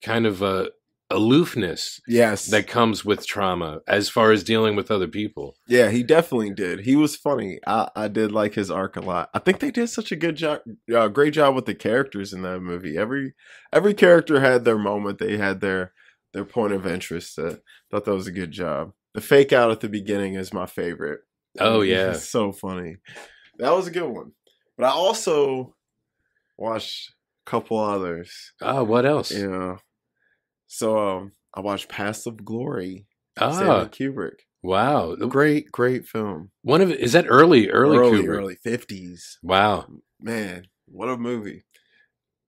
kind 0.02 0.26
of 0.26 0.42
uh, 0.42 0.69
aloofness 1.11 2.00
Yes, 2.07 2.47
that 2.49 2.66
comes 2.66 3.04
with 3.04 3.26
trauma 3.26 3.80
as 3.88 4.09
far 4.09 4.33
as 4.33 4.45
dealing 4.45 4.76
with 4.76 4.90
other 4.90 5.09
people. 5.09 5.57
yeah, 5.66 5.90
he 5.90 6.02
definitely 6.02 6.50
did. 6.52 6.80
He 6.80 6.95
was 6.97 7.16
funny. 7.16 7.59
I, 7.66 7.88
I 7.97 8.09
did 8.09 8.33
like 8.33 8.54
his 8.54 8.71
arc 8.71 8.97
a 8.97 9.00
lot. 9.00 9.30
I 9.35 9.38
think 9.38 9.61
they 9.61 9.71
did 9.71 9.88
such 9.88 10.12
a 10.12 10.16
good 10.16 10.37
job, 10.37 10.61
uh, 10.95 11.09
great 11.09 11.33
job 11.35 11.54
with 11.54 11.66
the 11.66 11.75
characters 11.75 12.33
in 12.33 12.42
that 12.42 12.61
movie. 12.61 12.97
Every 12.99 13.35
every 13.73 13.95
character 13.95 14.40
had 14.40 14.64
their 14.64 14.78
moment. 14.78 15.19
They 15.19 15.37
had 15.38 15.61
their 15.61 15.92
their 16.33 16.45
point 16.45 16.73
of 16.73 16.87
interest. 16.87 17.38
Uh, 17.38 17.57
thought 17.90 18.04
that 18.04 18.14
was 18.14 18.26
a 18.26 18.33
good 18.33 18.50
job. 18.50 18.92
The 19.14 19.21
fake 19.21 19.52
out 19.52 19.71
at 19.71 19.80
the 19.80 19.88
beginning 19.88 20.35
is 20.35 20.52
my 20.52 20.66
favorite. 20.66 21.21
Oh, 21.61 21.80
It's 21.83 21.90
yeah. 21.90 22.12
so 22.14 22.52
funny. 22.52 22.97
That 23.59 23.71
was 23.75 23.87
a 23.87 23.90
good 23.92 24.09
one. 24.09 24.33
But 24.76 24.87
I 24.87 24.90
also 24.90 25.75
watched 26.59 27.12
a 27.47 27.50
couple 27.50 27.78
others. 27.78 28.52
Ah, 28.61 28.83
what 28.83 29.06
else? 29.06 29.30
Yeah. 29.30 29.76
So 30.66 30.99
um, 30.99 31.33
I 31.54 31.61
watched 31.61 31.88
Path 31.88 32.26
of 32.26 32.44
Glory. 32.44 33.06
ah, 33.38 33.52
Stanley 33.52 33.88
Kubrick. 33.88 34.40
wow. 34.62 35.14
Great, 35.14 35.71
great 35.71 36.06
film. 36.09 36.50
One 36.62 36.80
of 36.80 36.90
is 36.90 37.12
that 37.12 37.26
early, 37.28 37.71
early, 37.71 37.99
early, 37.99 38.23
Kubrick? 38.23 38.28
early 38.37 38.56
fifties. 38.56 39.38
Wow. 39.42 39.87
Man, 40.21 40.66
what 40.87 41.09
a 41.09 41.16
movie! 41.16 41.64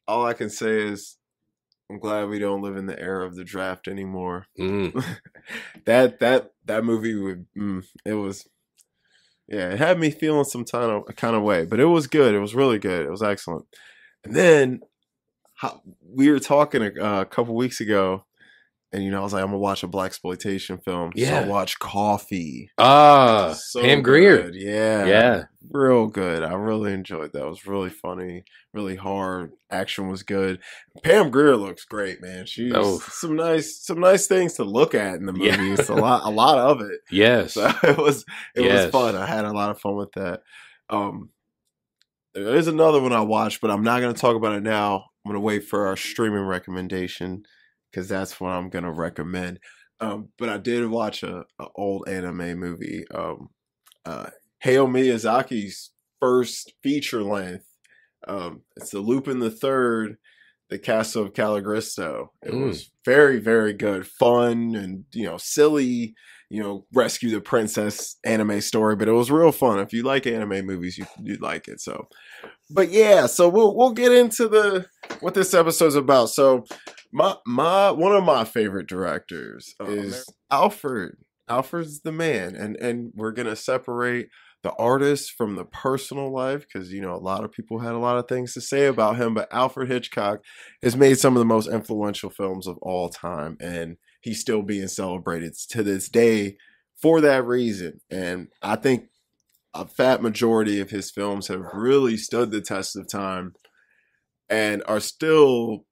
All 0.09 0.25
I 0.27 0.33
can 0.33 0.51
say 0.51 0.83
is, 0.89 1.17
I'm 1.91 1.99
glad 1.99 2.29
we 2.29 2.39
don't 2.39 2.63
live 2.63 2.77
in 2.77 2.87
the 2.87 2.99
era 2.99 3.25
of 3.25 3.37
the 3.37 3.45
draft 3.45 3.87
anymore. 3.89 4.47
Mm. 4.59 5.05
that 5.85 6.19
that 6.21 6.53
that 6.65 6.85
movie 6.85 7.15
would 7.15 7.47
mm, 7.57 7.85
it 8.05 8.15
was, 8.15 8.49
yeah, 9.47 9.71
it 9.71 9.79
had 9.79 9.99
me 9.99 10.11
feeling 10.11 10.45
some 10.45 10.65
kind 10.65 10.91
of 10.91 11.17
kind 11.17 11.37
of 11.37 11.43
way, 11.43 11.65
but 11.65 11.81
it 11.81 11.87
was 11.87 12.07
good. 12.07 12.35
It 12.35 12.41
was 12.41 12.55
really 12.55 12.79
good. 12.79 13.07
It 13.07 13.11
was 13.11 13.23
excellent. 13.23 13.67
And 14.25 14.35
then 14.35 14.81
how, 15.55 15.81
we 16.05 16.31
were 16.31 16.41
talking 16.41 16.83
a, 16.83 17.03
uh, 17.03 17.21
a 17.23 17.27
couple 17.27 17.55
weeks 17.55 17.81
ago, 17.81 18.26
and 18.97 19.05
you 19.05 19.11
know, 19.11 19.21
I 19.21 19.23
was 19.23 19.33
like, 19.35 19.43
I'm 19.43 19.49
gonna 19.49 19.59
watch 19.59 19.83
a 19.83 19.87
black 19.87 20.07
exploitation 20.07 20.79
film. 20.79 21.13
So 21.15 21.23
Yeah. 21.23 21.41
I 21.41 21.47
watched 21.47 21.79
Coffy. 21.79 22.71
Ah, 22.79 23.55
So 23.57 23.83
Pam 23.83 24.01
Grier. 24.03 24.51
Yeah. 24.55 25.05
Yeah. 25.05 25.43
Real 25.71 26.07
good. 26.07 26.43
I 26.43 26.55
really 26.55 26.93
enjoyed 26.93 27.33
that. 27.33 27.43
It 27.45 27.49
was 27.49 27.67
really 27.67 27.91
funny, 27.91 28.45
really 28.73 28.97
hard. 28.97 29.53
Action 29.71 30.09
was 30.09 30.23
good. 30.23 30.61
Pam 31.05 31.31
Grier 31.31 31.57
looks 31.57 31.85
great, 31.85 32.23
man. 32.23 32.47
She's 32.47 32.73
Oh. 32.75 32.99
some 33.01 33.37
nice 33.37 33.79
some 33.85 34.01
nice 34.01 34.27
things 34.27 34.55
to 34.55 34.65
look 34.65 34.95
at 34.95 35.17
in 35.17 35.27
the 35.27 35.33
movie. 35.33 35.47
Yeah. 35.49 35.75
It's 35.75 35.89
a 35.91 35.95
lot 35.95 36.23
a 36.25 36.31
lot 36.31 36.59
of 36.59 36.81
it. 36.81 37.01
Yes. 37.11 37.53
So 37.55 37.71
it 37.85 37.99
was 37.99 38.25
it 38.55 38.65
Yes. 38.65 38.85
was 38.85 38.93
fun. 38.93 39.15
I 39.15 39.27
had 39.27 39.45
a 39.45 39.53
lot 39.53 39.71
of 39.71 39.79
fun 39.81 39.97
with 39.97 40.13
that. 40.13 40.41
Um 40.89 41.29
there's 42.35 42.67
another 42.69 43.01
one 43.01 43.13
I 43.13 43.21
watched, 43.21 43.61
but 43.61 43.71
I'm 43.71 43.83
not 43.83 44.01
gonna 44.01 44.13
talk 44.15 44.37
about 44.37 44.55
it 44.55 44.63
now. 44.63 45.05
I'm 45.25 45.31
gonna 45.33 45.41
wait 45.41 45.65
for 45.65 45.87
our 45.87 45.97
streaming 45.97 46.43
recommendation. 46.47 47.43
Because 47.91 48.09
that's 48.09 48.41
what 48.41 48.51
I'm 48.51 48.69
gonna 48.69 48.93
recommend. 48.93 49.61
Um, 50.01 50.29
but 50.39 50.49
I 50.49 50.59
did 50.59 50.87
watch 50.89 51.23
a, 51.23 51.45
a 51.59 51.67
old 51.75 52.09
anime 52.09 52.59
movie, 52.59 53.05
um, 53.15 53.49
uh, 54.05 54.29
Hayao 54.65 54.89
Miyazaki's 54.89 55.93
first 56.21 56.73
feature 56.83 57.23
length. 57.23 57.67
Um, 58.29 58.63
it's 58.77 58.91
the 58.91 59.01
Loop 59.01 59.27
Lupin 59.27 59.41
the 59.41 59.51
Third, 59.51 60.17
the 60.69 60.79
Castle 60.79 61.25
of 61.25 61.35
Cagliostro. 61.35 62.33
It 62.43 62.53
Mm. 62.53 62.67
was 62.69 62.91
very, 63.05 63.39
very 63.39 63.73
good, 63.73 64.07
fun, 64.07 64.75
and 64.75 65.05
you 65.13 65.27
know, 65.27 65.39
silly. 65.39 66.15
You 66.49 66.63
know, 66.63 66.87
rescue 66.95 67.31
the 67.31 67.41
princess 67.41 68.19
anime 68.25 68.61
story, 68.61 68.95
but 68.95 69.09
it 69.09 69.13
was 69.13 69.33
real 69.33 69.51
fun. 69.51 69.81
If 69.81 69.93
you 69.93 70.05
like 70.05 70.29
anime 70.29 70.65
movies, 70.65 70.97
you 70.97 71.05
you'd 71.21 71.41
like 71.43 71.67
it. 71.67 71.81
So, 71.81 72.07
but 72.71 72.91
yeah, 72.91 73.27
so 73.27 73.49
we'll 73.49 73.77
we'll 73.77 73.93
get 73.93 74.13
into 74.13 74.49
the 74.49 74.87
what 75.21 75.35
this 75.35 75.55
episode's 75.55 75.95
about. 75.95 76.31
So, 76.31 76.65
my 77.13 77.37
my 77.47 77.91
one 77.91 78.15
of 78.15 78.25
my 78.25 78.45
favorite 78.45 78.89
directors 78.89 79.75
Oh, 79.81 79.87
is 79.87 80.27
Alfred. 80.51 81.17
Alfred's 81.49 82.01
the 82.01 82.13
man, 82.13 82.57
and 82.57 82.77
and 82.77 83.13
we're 83.15 83.33
gonna 83.33 83.57
separate 83.57 84.29
the 84.63 84.73
artist 84.73 85.33
from 85.39 85.55
the 85.55 85.65
personal 85.65 86.33
life 86.33 86.67
because 86.67 86.93
you 86.93 87.01
know 87.01 87.15
a 87.15 87.19
lot 87.19 87.45
of 87.45 87.53
people 87.53 87.79
had 87.79 87.93
a 87.93 87.99
lot 87.99 88.19
of 88.19 88.27
things 88.27 88.53
to 88.55 88.61
say 88.61 88.87
about 88.87 89.17
him. 89.17 89.35
But 89.35 89.53
Alfred 89.53 89.89
Hitchcock 89.89 90.41
has 90.83 90.97
made 90.97 91.19
some 91.19 91.37
of 91.37 91.39
the 91.39 91.45
most 91.45 91.69
influential 91.69 92.31
films 92.31 92.67
of 92.67 92.79
all 92.83 93.09
time, 93.09 93.57
and 93.61 93.97
he's 94.21 94.41
still 94.41 94.63
being 94.63 94.89
celebrated 94.89 95.55
to 95.71 95.85
this 95.85 96.09
day 96.09 96.57
for 97.01 97.21
that 97.21 97.45
reason. 97.47 98.01
And 98.11 98.49
I 98.61 98.75
think 98.75 99.05
a 99.81 99.87
fat 99.87 100.23
majority 100.23 100.81
of 100.81 100.91
his 100.91 101.11
films 101.11 101.49
have 101.49 101.65
really 101.73 102.17
stood 102.17 102.51
the 102.51 102.61
test 102.61 102.97
of 102.97 103.09
time 103.09 103.55
and 104.49 104.83
are 104.87 105.01
still 105.01 105.85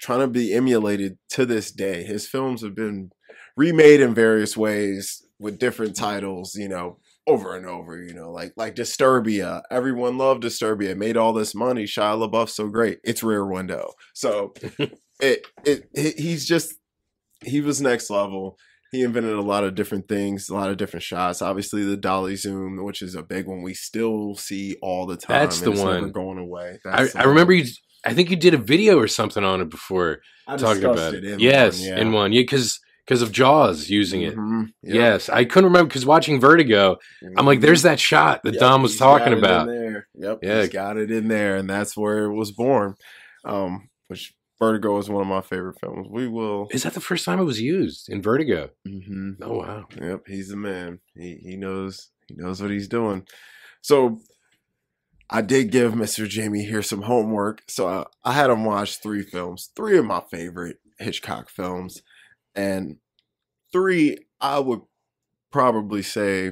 trying 0.00 0.20
to 0.20 0.26
be 0.28 0.52
emulated 0.54 1.18
to 1.30 1.44
this 1.46 1.70
day. 1.70 2.02
His 2.02 2.26
films 2.26 2.62
have 2.62 2.74
been 2.74 3.10
remade 3.56 4.00
in 4.00 4.14
various 4.14 4.56
ways 4.56 5.22
with 5.38 5.58
different 5.58 5.96
titles, 5.96 6.54
you 6.54 6.68
know, 6.68 6.98
over 7.26 7.56
and 7.56 7.66
over, 7.66 8.02
you 8.02 8.14
know, 8.14 8.30
like 8.30 8.52
like 8.56 8.74
Disturbia. 8.74 9.62
Everyone 9.70 10.18
loved 10.18 10.42
Disturbia, 10.42 10.96
made 10.96 11.16
all 11.16 11.32
this 11.32 11.54
money. 11.54 11.84
Shia 11.84 12.28
LaBeouf's 12.28 12.54
so 12.54 12.68
great. 12.68 12.98
It's 13.04 13.22
Rear 13.22 13.46
Window. 13.46 13.92
So 14.14 14.54
it, 15.20 15.46
it 15.64 15.88
it 15.94 16.18
he's 16.18 16.46
just 16.46 16.74
he 17.44 17.60
was 17.60 17.80
next 17.80 18.10
level. 18.10 18.58
He 18.92 19.02
invented 19.02 19.34
a 19.34 19.40
lot 19.42 19.62
of 19.64 19.74
different 19.76 20.08
things, 20.08 20.48
a 20.48 20.54
lot 20.54 20.70
of 20.70 20.76
different 20.76 21.04
shots. 21.04 21.42
Obviously, 21.42 21.84
the 21.84 21.96
dolly 21.96 22.34
zoom, 22.36 22.82
which 22.84 23.02
is 23.02 23.14
a 23.14 23.22
big 23.22 23.46
one, 23.46 23.62
we 23.62 23.72
still 23.74 24.34
see 24.34 24.76
all 24.82 25.06
the 25.06 25.16
time. 25.16 25.40
That's 25.42 25.60
the 25.60 25.70
one. 25.70 26.10
going 26.10 26.38
away. 26.38 26.78
I, 26.84 27.08
I 27.14 27.24
remember 27.24 27.52
you. 27.52 27.66
I 28.04 28.14
think 28.14 28.30
you 28.30 28.36
did 28.36 28.54
a 28.54 28.58
video 28.58 28.98
or 28.98 29.06
something 29.06 29.44
on 29.44 29.60
it 29.60 29.68
before 29.68 30.20
I 30.48 30.56
talking 30.56 30.84
about 30.84 31.14
it. 31.14 31.22
in 31.24 31.38
yes, 31.38 31.78
one, 31.80 31.88
yeah. 31.88 32.00
in 32.00 32.12
one. 32.12 32.32
Yeah, 32.32 32.40
because 32.42 32.80
because 33.06 33.22
of 33.22 33.30
Jaws 33.32 33.88
using 33.90 34.22
it. 34.22 34.36
Mhm, 34.36 34.68
yep. 34.82 34.94
Yes, 34.94 35.28
I 35.28 35.44
couldn't 35.44 35.64
remember 35.70 35.88
because 35.88 36.06
watching 36.06 36.40
Vertigo, 36.40 36.96
I'm 37.36 37.44
like, 37.44 37.58
Mhm. 37.58 37.62
there's 37.62 37.82
that 37.82 37.98
shot 38.00 38.40
that 38.44 38.54
Yep, 38.54 38.60
Dom 38.60 38.82
was 38.82 38.96
talking 38.96 39.28
it 39.28 39.32
in 39.32 39.38
about. 39.38 39.66
there. 39.66 40.06
Yep, 40.14 40.38
Yeah. 40.42 40.60
he's 40.62 40.70
got 40.70 40.96
it 40.96 41.10
in 41.10 41.28
there, 41.28 41.56
and 41.56 41.68
that's 41.68 41.96
where 41.96 42.24
it 42.24 42.32
was 42.34 42.52
born. 42.52 42.94
Um, 43.44 43.88
which 44.08 44.32
Vertigo 44.60 44.98
is 44.98 45.08
one 45.08 45.22
of 45.22 45.26
my 45.26 45.40
favorite 45.40 45.80
films. 45.80 46.06
We 46.10 46.28
will. 46.28 46.68
Is 46.70 46.82
that 46.82 46.92
the 46.94 47.00
first 47.00 47.24
time 47.24 47.40
it 47.40 47.44
was 47.44 47.60
used 47.60 48.08
in 48.10 48.20
Vertigo? 48.22 48.70
Mhm. 48.86 49.36
Oh 49.40 49.58
wow! 49.58 49.86
Yep, 50.00 50.24
he's 50.26 50.48
the 50.48 50.56
man. 50.56 51.00
He 51.14 51.36
he 51.42 51.56
knows 51.56 52.10
he 52.28 52.34
knows 52.36 52.60
what 52.60 52.70
he's 52.70 52.88
doing. 52.88 53.26
So 53.80 54.20
I 55.30 55.40
did 55.42 55.70
give 55.70 55.92
Mr. 55.92 56.28
Jamie 56.28 56.64
here 56.64 56.82
some 56.82 57.02
homework. 57.02 57.62
So 57.68 57.88
I, 57.88 58.04
I 58.24 58.32
had 58.32 58.50
him 58.50 58.64
watch 58.64 59.00
three 59.00 59.22
films, 59.22 59.70
three 59.76 59.96
of 59.96 60.04
my 60.04 60.22
favorite 60.30 60.78
Hitchcock 60.98 61.48
films, 61.48 62.02
and 62.54 62.96
three 63.72 64.18
I 64.40 64.58
would 64.58 64.80
probably 65.52 66.02
say 66.02 66.48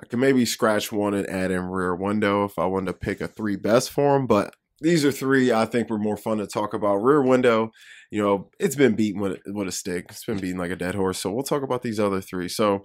I 0.00 0.06
could 0.06 0.18
maybe 0.18 0.44
scratch 0.44 0.90
one 0.92 1.14
and 1.14 1.28
add 1.28 1.50
in 1.50 1.62
Rear 1.64 1.94
Window 1.94 2.44
if 2.44 2.58
I 2.58 2.66
wanted 2.66 2.86
to 2.86 2.92
pick 2.94 3.20
a 3.20 3.28
three 3.28 3.56
best 3.56 3.90
for 3.90 4.16
him. 4.16 4.26
But 4.26 4.54
these 4.80 5.04
are 5.04 5.12
three 5.12 5.52
I 5.52 5.64
think 5.64 5.90
were 5.90 5.98
more 5.98 6.16
fun 6.16 6.38
to 6.38 6.46
talk 6.46 6.74
about. 6.74 6.96
Rear 6.96 7.22
Window, 7.22 7.70
you 8.10 8.22
know, 8.22 8.50
it's 8.58 8.76
been 8.76 8.94
beaten 8.94 9.20
with, 9.20 9.38
with 9.46 9.68
a 9.68 9.72
stick. 9.72 10.06
It's 10.10 10.24
been 10.24 10.38
beaten 10.38 10.58
like 10.58 10.70
a 10.70 10.76
dead 10.76 10.94
horse. 10.94 11.18
So 11.18 11.30
we'll 11.30 11.42
talk 11.42 11.62
about 11.62 11.82
these 11.82 12.00
other 12.00 12.20
three. 12.20 12.48
So 12.48 12.84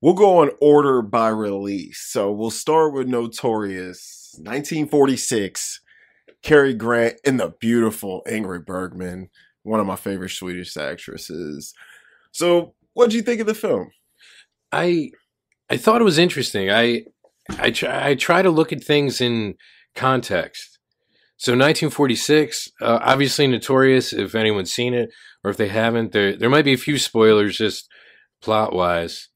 we'll 0.00 0.14
go 0.14 0.38
on 0.38 0.50
order 0.60 1.02
by 1.02 1.28
release. 1.28 2.00
So 2.08 2.32
we'll 2.32 2.50
start 2.50 2.94
with 2.94 3.08
Notorious, 3.08 4.34
1946. 4.38 5.80
Cary 6.42 6.74
Grant 6.74 7.16
and 7.24 7.40
the 7.40 7.52
beautiful 7.60 8.22
Ingrid 8.28 8.64
Bergman, 8.64 9.28
one 9.62 9.80
of 9.80 9.86
my 9.86 9.96
favorite 9.96 10.30
Swedish 10.30 10.76
actresses. 10.76 11.74
So, 12.32 12.74
what 12.94 13.10
do 13.10 13.16
you 13.16 13.22
think 13.22 13.40
of 13.40 13.46
the 13.46 13.54
film? 13.54 13.90
I 14.72 15.10
I 15.70 15.76
thought 15.76 16.00
it 16.00 16.04
was 16.04 16.18
interesting. 16.18 16.70
I 16.70 17.04
I 17.58 17.70
try, 17.70 18.10
I 18.10 18.14
try 18.14 18.42
to 18.42 18.50
look 18.50 18.72
at 18.72 18.84
things 18.84 19.20
in 19.20 19.54
context. 19.94 20.77
So 21.38 21.52
1946, 21.52 22.72
uh, 22.82 22.98
obviously 23.00 23.46
notorious. 23.46 24.12
If 24.12 24.34
anyone's 24.34 24.72
seen 24.72 24.92
it 24.92 25.10
or 25.44 25.52
if 25.52 25.56
they 25.56 25.68
haven't, 25.68 26.10
there 26.10 26.36
there 26.36 26.50
might 26.50 26.64
be 26.64 26.72
a 26.72 26.78
few 26.78 26.98
spoilers 26.98 27.56
just 27.56 27.88
plot 28.42 28.74
wise. 28.74 29.28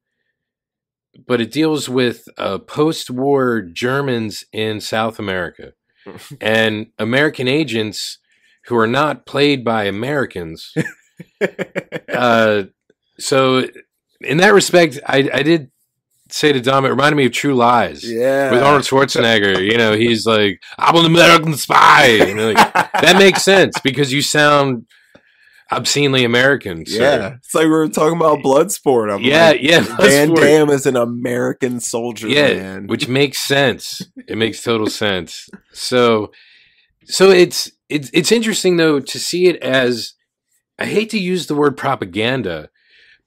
But 1.27 1.41
it 1.41 1.53
deals 1.53 1.89
with 1.89 2.25
uh, 2.39 2.59
post-war 2.59 3.63
Germans 3.63 4.45
in 4.53 4.81
South 4.81 5.19
America 5.19 5.75
and 6.41 6.89
American 6.99 7.47
agents 7.47 8.19
who 8.67 8.77
are 8.77 8.87
not 8.89 9.27
played 9.27 9.65
by 9.65 9.85
Americans. 9.85 10.73
uh, 12.13 12.65
so 13.19 13.65
in 14.21 14.39
that 14.39 14.55
respect, 14.55 14.99
I, 15.07 15.31
I 15.33 15.43
did 15.43 15.72
say 16.33 16.53
to 16.53 16.61
Dom, 16.61 16.85
it 16.85 16.89
reminded 16.89 17.17
me 17.17 17.27
of 17.27 17.33
True 17.33 17.55
Lies 17.55 18.03
yeah. 18.03 18.51
with 18.51 18.63
Arnold 18.63 18.83
Schwarzenegger. 18.83 19.63
You 19.65 19.77
know, 19.77 19.95
he's 19.97 20.27
like, 20.27 20.63
I'm 20.79 20.97
an 20.97 21.07
American 21.07 21.55
spy. 21.55 22.19
Like, 22.19 22.57
that 22.75 23.17
makes 23.19 23.43
sense 23.43 23.79
because 23.81 24.13
you 24.13 24.23
sound 24.23 24.87
obscenely 25.71 26.25
American. 26.25 26.85
So. 26.87 27.01
Yeah. 27.03 27.35
It's 27.37 27.55
like 27.55 27.65
we 27.65 27.71
were 27.71 27.89
talking 27.89 28.17
about 28.17 28.41
Bloodsport. 28.41 29.13
I'm 29.13 29.23
Yeah, 29.23 29.51
like, 29.51 29.63
yeah. 29.63 29.81
Van. 29.81 30.35
Damme 30.35 30.71
is 30.71 30.87
an 30.87 30.97
American 30.97 31.81
soldier, 31.81 32.29
yeah, 32.29 32.55
man. 32.55 32.87
which 32.87 33.09
makes 33.09 33.39
sense. 33.39 34.03
It 34.29 34.37
makes 34.37 34.63
total 34.63 34.89
sense. 34.89 35.49
So, 35.73 36.33
so 37.05 37.31
it's 37.31 37.71
it's 37.89 38.11
it's 38.13 38.33
interesting 38.33 38.77
though 38.77 39.01
to 39.01 39.19
see 39.19 39.47
it 39.47 39.57
as 39.57 40.15
I 40.79 40.87
hate 40.87 41.11
to 41.11 41.19
use 41.19 41.47
the 41.47 41.55
word 41.55 41.77
propaganda, 41.77 42.69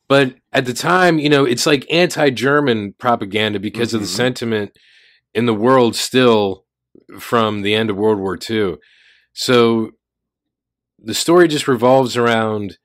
but 0.08 0.36
at 0.56 0.64
the 0.66 0.74
time, 0.74 1.20
you 1.20 1.28
know, 1.28 1.44
it's 1.44 1.66
like 1.66 1.86
anti-German 1.92 2.94
propaganda 2.94 3.60
because 3.60 3.94
of 3.94 4.00
the 4.00 4.08
Mhm. 4.08 4.16
sentiment 4.16 4.78
in 5.34 5.46
the 5.46 5.54
world 5.54 5.98
still 5.98 6.66
from 7.20 7.62
the 7.62 7.76
end 7.76 7.90
of 7.90 7.98
World 7.98 8.20
War 8.20 8.38
II. 8.50 8.78
So 9.34 9.92
the 10.98 11.14
story 11.14 11.50
just 11.50 11.68
revolves 11.68 12.16
around 12.16 12.78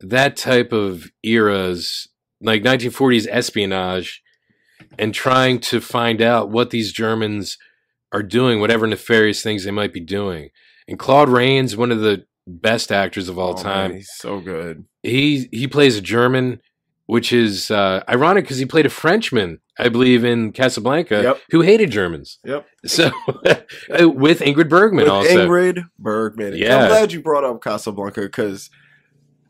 that 0.00 0.36
type 0.36 0.72
of 0.72 1.12
eras, 1.22 2.08
like 2.40 2.64
1940s 2.64 3.28
espionage, 3.28 4.20
and 4.98 5.14
trying 5.14 5.60
to 5.60 5.80
find 5.80 6.20
out 6.20 6.50
what 6.50 6.70
these 6.70 6.92
Germans 6.92 7.58
are 8.10 8.24
doing, 8.24 8.58
whatever 8.58 8.88
nefarious 8.88 9.40
things 9.40 9.62
they 9.62 9.70
might 9.70 9.92
be 9.92 10.00
doing. 10.00 10.50
And 10.88 10.98
Claude 10.98 11.28
Rains, 11.28 11.76
one 11.76 11.92
of 11.92 12.00
the 12.00 12.26
best 12.46 12.92
actors 12.92 13.28
of 13.28 13.38
all 13.38 13.50
Oh, 13.50 13.54
man, 13.54 13.62
time, 13.64 13.92
he's 13.94 14.10
so 14.14 14.40
good. 14.40 14.84
he 15.02 15.48
he 15.52 15.66
plays 15.66 15.96
a 15.96 16.00
German, 16.00 16.60
which 17.06 17.32
is 17.32 17.70
uh, 17.70 18.02
ironic 18.08 18.44
because 18.44 18.58
he 18.58 18.66
played 18.66 18.86
a 18.86 18.90
Frenchman, 18.90 19.60
I 19.78 19.88
believe, 19.88 20.24
in 20.24 20.52
Casablanca, 20.52 21.22
Yep. 21.22 21.40
who 21.50 21.60
hated 21.62 21.90
Germans. 21.90 22.38
Yep. 22.44 22.66
So 22.86 23.10
with 24.10 24.40
Ingrid 24.40 24.68
Bergman 24.68 25.04
With 25.04 25.12
also. 25.12 25.48
Ingrid 25.48 25.88
Bergman. 25.98 26.56
Yeah. 26.56 26.82
I'm 26.82 26.88
glad 26.88 27.12
you 27.12 27.20
brought 27.20 27.44
up 27.44 27.62
Casablanca 27.62 28.22
because 28.22 28.70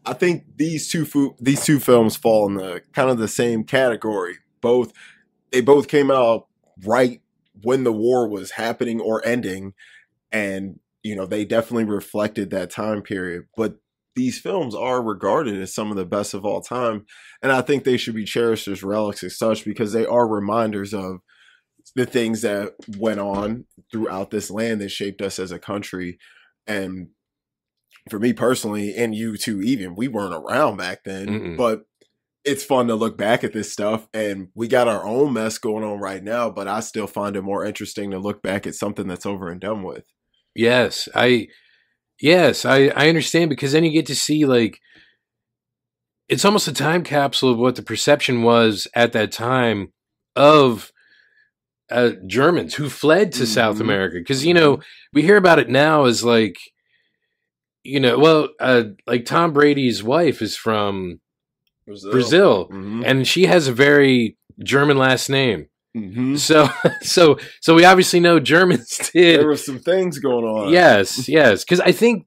I 0.04 0.12
think 0.12 0.44
these 0.56 0.88
two 0.88 1.34
these 1.40 1.64
two 1.64 1.78
films 1.80 2.16
fall 2.16 2.46
in 2.48 2.54
the 2.54 2.82
kind 2.92 3.10
of 3.10 3.18
the 3.18 3.28
same 3.28 3.64
category. 3.64 4.36
Both 4.60 4.92
they 5.50 5.60
both 5.60 5.88
came 5.88 6.10
out 6.10 6.46
right 6.84 7.20
when 7.62 7.84
the 7.84 7.92
war 7.92 8.28
was 8.28 8.52
happening 8.52 9.00
or 9.00 9.24
ending, 9.26 9.74
and 10.30 10.78
you 11.06 11.16
know 11.16 11.26
they 11.26 11.44
definitely 11.44 11.84
reflected 11.84 12.50
that 12.50 12.70
time 12.70 13.02
period. 13.02 13.44
But 13.56 13.76
these 14.14 14.38
films 14.38 14.74
are 14.74 15.02
regarded 15.02 15.60
as 15.60 15.74
some 15.74 15.90
of 15.90 15.96
the 15.96 16.06
best 16.06 16.34
of 16.34 16.44
all 16.44 16.60
time, 16.60 17.06
and 17.42 17.52
I 17.52 17.62
think 17.62 17.84
they 17.84 17.96
should 17.96 18.14
be 18.14 18.24
cherished 18.24 18.68
as 18.68 18.82
relics 18.82 19.22
as 19.22 19.38
such 19.38 19.64
because 19.64 19.92
they 19.92 20.06
are 20.06 20.26
reminders 20.26 20.92
of 20.92 21.18
the 21.94 22.06
things 22.06 22.42
that 22.42 22.74
went 22.98 23.20
on 23.20 23.64
throughout 23.92 24.30
this 24.30 24.50
land 24.50 24.80
that 24.80 24.90
shaped 24.90 25.22
us 25.22 25.38
as 25.38 25.52
a 25.52 25.58
country. 25.58 26.18
And 26.66 27.08
for 28.10 28.18
me 28.18 28.32
personally, 28.32 28.94
and 28.96 29.14
you 29.14 29.36
too, 29.36 29.62
even 29.62 29.94
we 29.94 30.08
weren't 30.08 30.34
around 30.34 30.76
back 30.76 31.04
then, 31.04 31.28
Mm-mm. 31.28 31.56
but 31.56 31.86
it's 32.44 32.64
fun 32.64 32.86
to 32.88 32.94
look 32.94 33.16
back 33.16 33.44
at 33.44 33.52
this 33.52 33.72
stuff. 33.72 34.08
And 34.14 34.48
we 34.54 34.68
got 34.68 34.88
our 34.88 35.04
own 35.04 35.32
mess 35.32 35.58
going 35.58 35.84
on 35.84 35.98
right 36.00 36.22
now, 36.22 36.50
but 36.50 36.68
I 36.68 36.80
still 36.80 37.06
find 37.06 37.36
it 37.36 37.42
more 37.42 37.64
interesting 37.64 38.10
to 38.12 38.18
look 38.18 38.42
back 38.42 38.66
at 38.66 38.74
something 38.74 39.08
that's 39.08 39.26
over 39.26 39.48
and 39.48 39.60
done 39.60 39.82
with. 39.82 40.04
Yes, 40.56 41.08
I 41.14 41.48
Yes, 42.20 42.64
I, 42.64 42.86
I 42.96 43.08
understand 43.10 43.50
because 43.50 43.72
then 43.72 43.84
you 43.84 43.90
get 43.92 44.06
to 44.06 44.14
see 44.14 44.46
like 44.46 44.80
it's 46.28 46.44
almost 46.44 46.66
a 46.66 46.72
time 46.72 47.04
capsule 47.04 47.50
of 47.52 47.58
what 47.58 47.76
the 47.76 47.82
perception 47.82 48.42
was 48.42 48.88
at 48.94 49.12
that 49.12 49.30
time 49.32 49.92
of 50.34 50.90
uh, 51.90 52.12
Germans 52.26 52.74
who 52.74 52.88
fled 52.88 53.32
to 53.32 53.46
South 53.46 53.76
Mhm. 53.76 53.80
America. 53.82 54.16
Because 54.18 54.44
you 54.44 54.54
know 54.54 54.80
we 55.12 55.22
hear 55.22 55.36
about 55.36 55.58
it 55.58 55.68
now 55.68 56.04
as 56.06 56.24
like 56.24 56.56
you 57.84 58.00
know, 58.00 58.18
well, 58.18 58.48
uh, 58.58 58.82
like 59.06 59.24
Tom 59.26 59.52
Brady's 59.52 60.02
wife 60.02 60.42
is 60.42 60.56
from 60.56 61.20
Brazil. 61.86 62.10
Brazil, 62.10 62.68
Mhm. 62.72 63.04
and 63.06 63.28
she 63.28 63.46
has 63.46 63.68
a 63.68 63.72
very 63.72 64.36
German 64.64 64.96
last 64.96 65.28
name. 65.30 65.68
Mhm. 65.96 66.38
So, 66.38 66.68
so, 67.02 67.38
so 67.60 67.74
we 67.74 67.84
obviously 67.84 68.20
know 68.20 68.38
Germans 68.38 68.98
did. 69.12 69.40
There 69.40 69.46
were 69.46 69.56
some 69.56 69.78
things 69.78 70.18
going 70.18 70.44
on. 70.44 70.72
Yes, 70.72 71.28
yes, 71.28 71.64
because 71.64 71.80
I 71.80 71.92
think, 71.92 72.26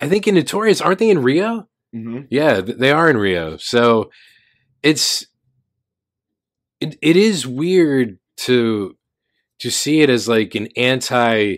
I 0.00 0.08
think 0.08 0.28
in 0.28 0.34
Notorious, 0.36 0.80
aren't 0.80 1.00
they 1.00 1.10
in 1.10 1.22
Rio? 1.22 1.68
hmm 1.92 2.20
Yeah, 2.30 2.60
they 2.60 2.92
are 2.92 3.10
in 3.10 3.16
Rio. 3.16 3.56
So 3.56 4.10
it's 4.82 5.26
it, 6.80 6.96
it 7.02 7.16
is 7.16 7.46
weird 7.46 8.18
to 8.38 8.94
to 9.60 9.70
see 9.70 10.02
it 10.02 10.10
as 10.10 10.28
like 10.28 10.54
an 10.54 10.68
anti 10.76 11.56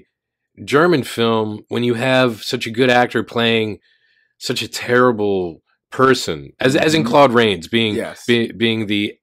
German 0.65 1.03
film 1.03 1.61
when 1.69 1.85
you 1.85 1.95
have 1.95 2.43
such 2.43 2.67
a 2.67 2.71
good 2.71 2.89
actor 2.91 3.23
playing 3.23 3.79
such 4.39 4.63
a 4.63 4.69
terrible 4.69 5.63
person 5.91 6.53
as 6.61 6.77
as 6.77 6.95
in 6.95 7.03
Mhm. 7.03 7.07
Claude 7.07 7.33
Rains 7.33 7.69
being 7.69 7.95
Yes. 7.95 8.25
be, 8.27 8.53
being 8.53 8.87
the 8.87 9.15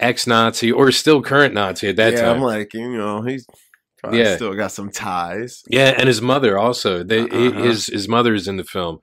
ex 0.00 0.26
Nazi 0.26 0.70
or 0.70 0.92
still 0.92 1.22
current 1.22 1.54
Nazi 1.54 1.88
at 1.88 1.96
that 1.96 2.12
yeah, 2.14 2.22
time. 2.22 2.36
I'm 2.36 2.42
like, 2.42 2.74
you 2.74 2.96
know, 2.96 3.22
he's 3.22 3.46
probably 3.98 4.20
Yeah. 4.20 4.36
still 4.36 4.54
got 4.54 4.72
some 4.72 4.90
ties. 4.90 5.62
Yeah, 5.70 5.94
and 5.96 6.06
his 6.08 6.20
mother 6.20 6.58
also. 6.58 7.02
They 7.02 7.20
Uh-huh. 7.22 7.62
his 7.62 7.86
his 7.86 8.08
is 8.08 8.48
in 8.48 8.56
the 8.56 8.64
film, 8.64 8.98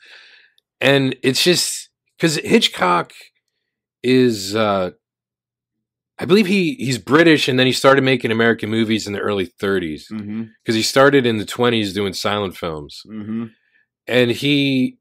and 0.79 1.15
it's 1.23 1.43
just 1.43 1.89
because 2.17 2.35
Hitchcock 2.37 3.13
is, 4.03 4.55
uh 4.55 4.91
I 6.19 6.25
believe 6.25 6.45
he 6.45 6.75
he's 6.75 6.99
British, 6.99 7.47
and 7.47 7.57
then 7.57 7.65
he 7.65 7.73
started 7.73 8.03
making 8.03 8.31
American 8.31 8.69
movies 8.69 9.07
in 9.07 9.13
the 9.13 9.19
early 9.19 9.47
30s 9.59 10.03
Mm-hmm. 10.11 10.43
because 10.63 10.75
he 10.75 10.83
started 10.83 11.25
in 11.25 11.37
the 11.37 11.45
20s 11.45 11.93
doing 11.93 12.13
silent 12.13 12.55
films, 12.55 13.01
Mm-hmm. 13.07 13.45
and 14.07 14.31
he 14.31 14.97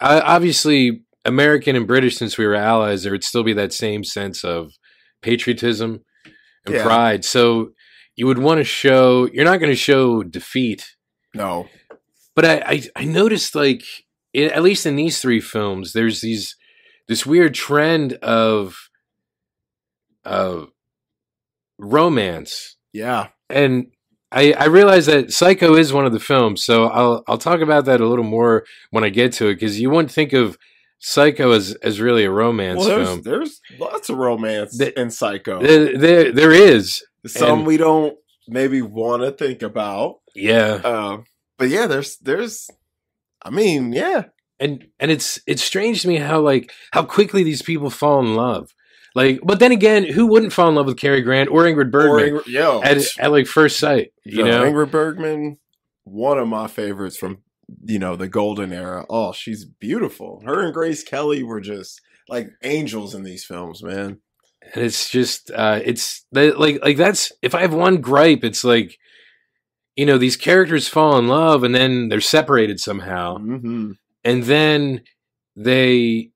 uh, 0.00 0.22
obviously 0.24 1.02
American 1.24 1.76
and 1.76 1.86
British 1.86 2.16
since 2.16 2.38
we 2.38 2.46
were 2.46 2.54
allies, 2.54 3.02
there 3.02 3.12
would 3.12 3.24
still 3.24 3.42
be 3.42 3.52
that 3.52 3.72
same 3.72 4.04
sense 4.04 4.42
of 4.44 4.72
patriotism 5.22 6.04
and 6.66 6.74
Yeah. 6.74 6.82
pride. 6.84 7.24
So 7.24 7.70
you 8.16 8.26
would 8.26 8.38
want 8.38 8.58
to 8.58 8.64
show 8.64 9.28
you're 9.32 9.44
not 9.44 9.58
going 9.60 9.72
to 9.72 9.76
show 9.76 10.22
defeat 10.22 10.94
No. 11.34 11.68
but 12.34 12.44
I, 12.44 12.54
I 12.66 12.82
I 12.96 13.04
noticed 13.04 13.54
like 13.54 13.82
at 14.34 14.62
least 14.62 14.86
in 14.86 14.96
these 14.96 15.20
three 15.20 15.40
films, 15.40 15.92
there's 15.92 16.20
these 16.20 16.56
this 17.08 17.24
weird 17.26 17.54
trend 17.54 18.12
of 18.14 18.76
uh 20.24 20.66
romance, 21.78 22.76
Yeah. 22.92 23.28
and 23.48 23.86
I 24.30 24.52
I 24.52 24.66
realize 24.66 25.06
that 25.06 25.32
Psycho 25.32 25.74
is 25.74 25.92
one 25.92 26.04
of 26.06 26.12
the 26.12 26.20
films, 26.20 26.62
so 26.64 26.84
I'll 26.86 27.22
I'll 27.28 27.38
talk 27.38 27.60
about 27.60 27.84
that 27.86 28.00
a 28.00 28.06
little 28.06 28.24
more 28.24 28.64
when 28.90 29.04
I 29.04 29.08
get 29.08 29.32
to 29.34 29.46
it 29.48 29.54
because 29.54 29.80
you 29.80 29.90
wouldn't 29.90 30.12
think 30.12 30.32
of 30.32 30.58
Psycho 31.00 31.52
is, 31.52 31.74
as 31.76 32.00
really 32.00 32.24
a 32.24 32.30
romance 32.30 32.78
Well, 32.80 32.88
there's 32.88 33.08
film. 33.08 33.22
there's 33.22 33.60
lots 33.78 34.08
of 34.10 34.16
romance 34.18 34.76
The- 34.76 34.98
in 35.00 35.10
Psycho. 35.10 35.60
There, 35.62 35.96
there 35.96 36.32
there 36.32 36.52
is, 36.52 37.02
Some 37.26 37.58
and- 37.60 37.66
we 37.66 37.76
don't 37.76 38.16
maybe 38.48 38.82
want 38.82 39.22
to 39.22 39.30
think 39.32 39.62
about. 39.62 40.16
yeah, 40.34 40.74
Um, 40.84 41.24
but 41.56 41.68
yeah, 41.68 41.86
there's 41.86 42.16
there's. 42.18 42.68
I 43.42 43.50
mean, 43.50 43.92
yeah. 43.92 44.24
and 44.58 44.86
and 44.98 45.10
it's 45.12 45.40
it's 45.46 45.62
strange 45.62 46.02
to 46.02 46.08
me 46.08 46.16
how 46.16 46.40
like 46.40 46.72
how 46.92 47.04
quickly 47.04 47.44
these 47.44 47.62
people 47.62 47.90
fall 47.90 48.18
in 48.20 48.34
love. 48.34 48.74
Like, 49.14 49.40
but 49.42 49.58
then 49.58 49.72
again, 49.72 50.04
who 50.04 50.26
wouldn't 50.26 50.52
fall 50.52 50.68
in 50.68 50.74
love 50.74 50.86
with 50.86 50.98
Cary 50.98 51.22
Grant 51.22 51.48
or 51.50 51.62
Ingrid 51.64 51.86
Or 51.86 51.90
Bergman 51.90 52.40
Ingrid- 52.40 52.46
yo, 52.46 52.82
at, 52.82 52.98
at 53.18 53.30
like 53.30 53.46
first 53.46 53.78
sight? 53.78 54.12
You 54.24 54.44
yo, 54.44 54.50
know, 54.50 54.62
Ingrid 54.64 54.90
Bergman, 54.90 55.58
one 56.04 56.38
of 56.38 56.46
my 56.48 56.66
favorites 56.66 57.16
from 57.16 57.38
you 57.84 57.98
know 57.98 58.16
the 58.16 58.28
golden 58.28 58.72
era. 58.72 59.04
Oh, 59.08 59.32
she's 59.32 59.64
beautiful. 59.64 60.42
Her 60.44 60.64
and 60.64 60.74
Grace 60.74 61.02
Kelly 61.04 61.42
were 61.42 61.60
just 61.60 62.00
like 62.28 62.48
angels 62.62 63.14
in 63.14 63.22
these 63.22 63.44
films, 63.44 63.82
man. 63.82 64.20
and 64.74 64.84
it's 64.84 65.08
just 65.10 65.50
uh, 65.50 65.80
it's 65.84 66.24
like 66.32 66.82
like 66.82 66.96
that's 66.96 67.32
if 67.42 67.54
I 67.54 67.60
have 67.62 67.74
one 67.74 68.00
gripe, 68.00 68.44
it's 68.44 68.64
like 68.64 68.98
you 69.96 70.06
know 70.06 70.18
these 70.18 70.36
characters 70.36 70.88
fall 70.88 71.18
in 71.18 71.28
love 71.28 71.64
and 71.64 71.74
then 71.74 72.08
they're 72.08 72.20
separated 72.20 72.80
somehow, 72.80 73.38
hmm 73.38 73.92
and 74.24 74.42
then 74.44 75.02
they 75.56 76.30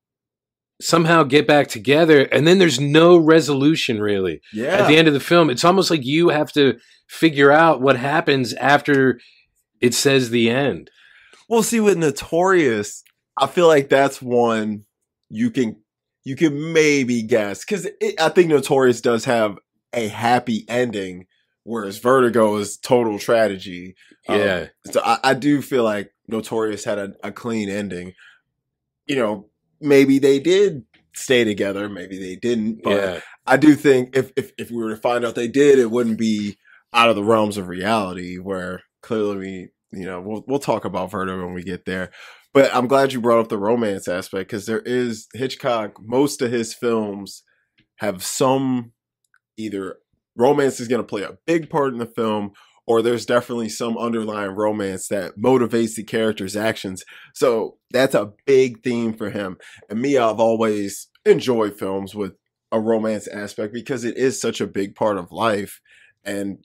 somehow 0.81 1.23
get 1.23 1.45
back 1.47 1.67
together, 1.67 2.21
and 2.23 2.47
then 2.47 2.57
there's 2.57 2.79
no 2.79 3.17
resolution 3.17 3.99
really. 4.01 4.41
Yeah, 4.53 4.77
at 4.77 4.87
the 4.87 4.97
end 4.97 5.07
of 5.07 5.13
the 5.13 5.19
film. 5.19 5.49
It's 5.49 5.63
almost 5.65 5.91
like 5.91 6.05
you 6.05 6.29
have 6.29 6.51
to 6.53 6.77
figure 7.07 7.51
out 7.51 7.81
what 7.81 7.97
happens 7.97 8.53
after 8.53 9.19
it 9.81 9.93
says 9.93 10.29
the 10.29 10.49
end. 10.49 10.89
Well, 11.49 11.63
see, 11.63 11.79
with 11.79 11.97
Notorious, 11.97 13.03
I 13.37 13.47
feel 13.47 13.67
like 13.67 13.89
that's 13.89 14.21
one 14.21 14.85
you 15.29 15.49
can 15.51 15.77
you 16.23 16.35
can 16.35 16.71
maybe 16.73 17.21
guess 17.23 17.65
because 17.65 17.87
I 18.19 18.29
think 18.29 18.49
Notorious 18.49 19.01
does 19.01 19.25
have 19.25 19.57
a 19.93 20.07
happy 20.07 20.65
ending, 20.69 21.25
whereas 21.63 21.97
Vertigo 21.97 22.55
is 22.57 22.77
total 22.77 23.19
tragedy. 23.19 23.95
Um, 24.27 24.39
Yeah. 24.39 24.67
so 24.85 25.01
I, 25.03 25.19
I 25.23 25.33
do 25.33 25.61
feel 25.61 25.83
like 25.83 26.13
Notorious 26.27 26.85
had 26.85 26.97
a, 26.97 27.13
a 27.23 27.31
clean 27.31 27.69
ending. 27.69 28.13
You 29.05 29.17
know, 29.17 29.49
maybe 29.81 30.17
they 30.19 30.39
did 30.39 30.85
stay 31.13 31.43
together, 31.43 31.89
maybe 31.89 32.17
they 32.17 32.35
didn't, 32.37 32.81
but 32.83 32.95
yeah. 32.95 33.19
I 33.45 33.57
do 33.57 33.75
think 33.75 34.15
if, 34.15 34.31
if 34.37 34.53
if 34.57 34.71
we 34.71 34.77
were 34.77 34.91
to 34.91 34.97
find 35.01 35.25
out 35.25 35.35
they 35.35 35.49
did, 35.49 35.77
it 35.77 35.91
wouldn't 35.91 36.17
be 36.17 36.57
out 36.93 37.09
of 37.09 37.15
the 37.17 37.23
realms 37.23 37.57
of 37.57 37.67
reality. 37.67 38.37
Where 38.37 38.83
clearly, 39.01 39.71
you 39.93 40.05
know, 40.05 40.21
we'll 40.21 40.43
we'll 40.47 40.59
talk 40.59 40.85
about 40.85 41.11
Vertigo 41.11 41.45
when 41.45 41.53
we 41.53 41.63
get 41.63 41.85
there. 41.85 42.11
But 42.53 42.73
I'm 42.73 42.87
glad 42.87 43.13
you 43.13 43.21
brought 43.21 43.39
up 43.39 43.49
the 43.49 43.57
romance 43.57 44.07
aspect 44.07 44.49
because 44.49 44.65
there 44.65 44.81
is 44.81 45.27
Hitchcock. 45.33 45.97
Most 45.99 46.41
of 46.41 46.51
his 46.51 46.73
films 46.73 47.43
have 47.97 48.23
some 48.23 48.91
either 49.57 49.97
romance 50.35 50.79
is 50.79 50.87
going 50.87 51.01
to 51.01 51.07
play 51.07 51.23
a 51.23 51.37
big 51.45 51.69
part 51.69 51.93
in 51.93 51.99
the 51.99 52.05
film, 52.05 52.51
or 52.85 53.01
there's 53.01 53.25
definitely 53.25 53.69
some 53.69 53.97
underlying 53.97 54.51
romance 54.51 55.07
that 55.07 55.37
motivates 55.37 55.95
the 55.95 56.03
character's 56.03 56.55
actions. 56.55 57.03
So 57.33 57.77
that's 57.91 58.15
a 58.15 58.33
big 58.45 58.83
theme 58.83 59.13
for 59.13 59.29
him. 59.29 59.57
And 59.89 60.01
me, 60.01 60.17
I've 60.17 60.39
always 60.39 61.07
enjoyed 61.25 61.77
films 61.77 62.13
with 62.13 62.33
a 62.71 62.79
romance 62.79 63.27
aspect 63.27 63.73
because 63.73 64.03
it 64.03 64.17
is 64.17 64.41
such 64.41 64.59
a 64.59 64.67
big 64.67 64.95
part 64.95 65.17
of 65.17 65.31
life 65.31 65.79
and 66.25 66.57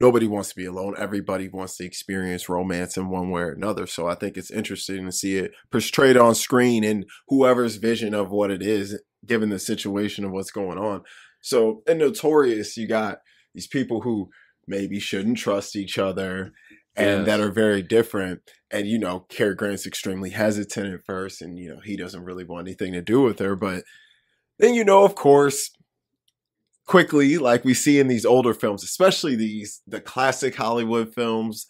nobody 0.00 0.26
wants 0.26 0.50
to 0.50 0.56
be 0.56 0.66
alone. 0.66 0.94
Everybody 0.98 1.48
wants 1.48 1.76
to 1.76 1.84
experience 1.84 2.48
romance 2.48 2.96
in 2.96 3.08
one 3.08 3.30
way 3.30 3.42
or 3.42 3.52
another. 3.52 3.86
So 3.86 4.06
i 4.08 4.14
think 4.14 4.36
it's 4.36 4.50
interesting 4.50 5.04
to 5.06 5.12
see 5.12 5.36
it 5.36 5.52
portrayed 5.70 6.16
on 6.16 6.34
screen 6.34 6.84
and 6.84 7.04
whoever's 7.28 7.76
vision 7.76 8.14
of 8.14 8.30
what 8.30 8.50
it 8.50 8.62
is 8.62 9.00
given 9.24 9.48
the 9.50 9.58
situation 9.58 10.24
of 10.24 10.32
what's 10.32 10.50
going 10.50 10.78
on. 10.78 11.02
So 11.40 11.82
in 11.86 11.98
notorious 11.98 12.76
you 12.76 12.86
got 12.88 13.18
these 13.54 13.66
people 13.66 14.02
who 14.02 14.28
maybe 14.68 14.98
shouldn't 15.00 15.38
trust 15.38 15.76
each 15.76 15.98
other 15.98 16.52
and 16.96 17.20
Yes. 17.20 17.26
that 17.26 17.40
are 17.40 17.52
very 17.52 17.82
different. 17.82 18.40
And 18.70 18.86
you 18.86 18.98
know 18.98 19.20
Cary 19.28 19.54
Grant's 19.54 19.86
extremely 19.86 20.30
hesitant 20.30 20.92
at 20.94 21.04
first 21.04 21.40
and 21.42 21.58
you 21.58 21.68
know 21.68 21.80
he 21.84 21.96
doesn't 21.96 22.24
really 22.24 22.44
want 22.44 22.66
anything 22.66 22.92
to 22.92 23.02
do 23.02 23.22
with 23.22 23.38
her. 23.38 23.56
But 23.56 23.84
then 24.58 24.74
you 24.74 24.84
know 24.84 25.04
of 25.04 25.14
course 25.14 25.70
quickly 26.86 27.36
like 27.38 27.64
we 27.64 27.74
see 27.74 27.98
in 27.98 28.06
these 28.08 28.24
older 28.24 28.54
films 28.54 28.84
especially 28.84 29.34
these 29.34 29.82
the 29.86 30.00
classic 30.00 30.54
hollywood 30.54 31.12
films 31.12 31.66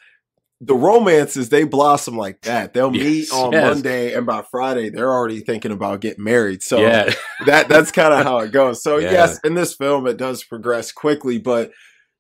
the 0.60 0.74
romances 0.74 1.48
they 1.48 1.64
blossom 1.64 2.16
like 2.16 2.40
that 2.42 2.72
they'll 2.74 2.90
meet 3.06 3.30
on 3.32 3.52
yes. 3.52 3.74
monday 3.74 4.12
and 4.14 4.26
by 4.26 4.42
friday 4.50 4.88
they're 4.90 5.12
already 5.12 5.40
thinking 5.40 5.72
about 5.72 6.00
getting 6.00 6.24
married 6.24 6.62
so 6.62 6.78
yeah. 6.80 7.12
that 7.46 7.68
that's 7.68 7.90
kind 7.90 8.12
of 8.14 8.24
how 8.24 8.38
it 8.38 8.52
goes 8.52 8.82
so 8.82 8.98
Yeah. 8.98 9.12
yes 9.12 9.40
in 9.44 9.54
this 9.54 9.74
film 9.74 10.06
it 10.06 10.16
does 10.18 10.44
progress 10.44 10.92
quickly 10.92 11.38
but 11.38 11.70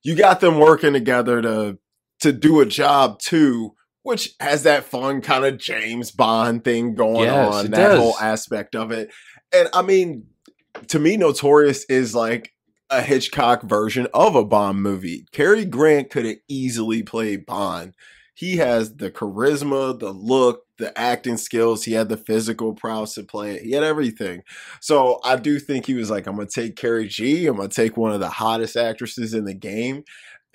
you 0.02 0.14
got 0.14 0.40
them 0.40 0.58
working 0.58 0.92
together 0.92 1.42
to 1.42 1.78
to 2.20 2.32
do 2.32 2.60
a 2.60 2.66
job 2.66 3.18
too 3.18 3.74
which 4.04 4.34
has 4.40 4.62
that 4.62 4.84
fun 4.84 5.20
kind 5.20 5.44
of 5.44 5.58
james 5.58 6.10
bond 6.10 6.64
thing 6.64 6.94
going 6.94 7.24
Yes, 7.24 7.54
on 7.54 7.70
that 7.72 7.76
does. 7.88 7.98
whole 7.98 8.18
aspect 8.18 8.74
of 8.74 8.90
it 8.90 9.10
and 9.54 9.68
i 9.74 9.82
mean 9.82 10.24
to 10.88 10.98
me 10.98 11.16
notorious 11.16 11.84
is 11.90 12.14
like 12.14 12.52
a 12.90 13.02
hitchcock 13.02 13.62
version 13.62 14.06
of 14.14 14.34
a 14.34 14.44
bond 14.44 14.82
movie. 14.82 15.26
Cary 15.32 15.64
grant 15.64 16.10
could 16.10 16.24
have 16.24 16.36
easily 16.48 17.02
played 17.02 17.46
bond. 17.46 17.94
He 18.34 18.58
has 18.58 18.96
the 18.96 19.10
charisma 19.10 19.98
the 19.98 20.12
look 20.12 20.62
the 20.78 20.96
acting 20.98 21.38
skills. 21.38 21.84
He 21.84 21.92
had 21.92 22.10
the 22.10 22.18
physical 22.18 22.74
prowess 22.74 23.14
to 23.14 23.22
play 23.22 23.54
it. 23.54 23.62
He 23.62 23.72
had 23.72 23.82
everything. 23.82 24.42
So 24.80 25.20
I 25.24 25.36
do 25.36 25.58
think 25.58 25.86
he 25.86 25.94
was 25.94 26.10
like, 26.10 26.26
I'm 26.26 26.36
gonna 26.36 26.48
take 26.54 26.76
Cary 26.76 27.08
G. 27.08 27.46
I'm 27.46 27.56
gonna 27.56 27.68
take 27.68 27.96
one 27.96 28.12
of 28.12 28.20
the 28.20 28.28
hottest 28.28 28.76
actresses 28.76 29.32
in 29.32 29.46
the 29.46 29.54
game, 29.54 30.04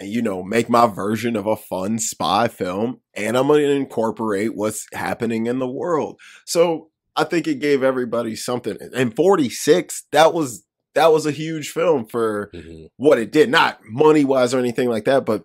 and 0.01 0.09
you 0.09 0.21
know 0.21 0.43
make 0.43 0.69
my 0.69 0.87
version 0.87 1.35
of 1.35 1.45
a 1.45 1.55
fun 1.55 1.99
spy 1.99 2.47
film 2.47 2.99
and 3.13 3.37
i'm 3.37 3.47
going 3.47 3.61
to 3.61 3.71
incorporate 3.71 4.55
what's 4.55 4.87
happening 4.93 5.45
in 5.45 5.59
the 5.59 5.67
world. 5.67 6.19
So 6.45 6.89
i 7.15 7.23
think 7.23 7.47
it 7.47 7.59
gave 7.59 7.83
everybody 7.83 8.35
something. 8.35 8.77
And 8.95 9.15
46 9.15 10.05
that 10.11 10.33
was 10.33 10.65
that 10.95 11.11
was 11.13 11.25
a 11.25 11.31
huge 11.31 11.69
film 11.69 12.05
for 12.05 12.49
Mhm. 12.53 12.87
what 12.97 13.17
it 13.17 13.31
did 13.31 13.49
not 13.49 13.79
money 13.85 14.25
wise 14.25 14.53
or 14.53 14.59
anything 14.59 14.89
like 14.89 15.05
that 15.05 15.25
but 15.25 15.43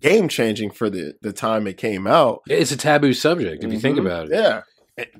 game 0.00 0.28
changing 0.28 0.70
for 0.70 0.90
the 0.90 1.14
the 1.22 1.32
time 1.32 1.66
it 1.66 1.76
came 1.76 2.06
out 2.06 2.40
It's 2.48 2.72
a 2.72 2.76
taboo 2.76 3.12
subject 3.14 3.62
if 3.64 3.72
you 3.72 3.78
think 3.78 3.96
Mhm. 3.98 4.00
about 4.06 4.26
it. 4.26 4.32
yeah 4.34 4.62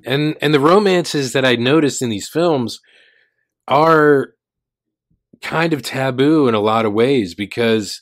and 0.05 0.35
and 0.41 0.53
the 0.53 0.59
romances 0.59 1.33
that 1.33 1.43
I 1.45 1.55
noticed 1.55 2.01
in 2.01 2.09
these 2.09 2.29
films 2.29 2.79
are 3.67 4.33
kind 5.41 5.73
of 5.73 5.81
taboo 5.81 6.47
in 6.47 6.55
a 6.55 6.59
lot 6.59 6.85
of 6.85 6.93
ways 6.93 7.35
because 7.35 8.01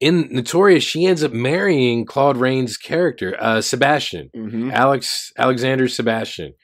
in 0.00 0.28
Notorious 0.32 0.82
she 0.82 1.04
ends 1.06 1.22
up 1.22 1.32
marrying 1.32 2.06
Claude 2.06 2.36
Rains' 2.38 2.76
character, 2.76 3.36
uh, 3.38 3.60
Sebastian, 3.60 4.30
hmm 4.34 4.70
Alex 4.72 5.32
Alexander 5.38 5.88
Sebastian, 5.88 6.54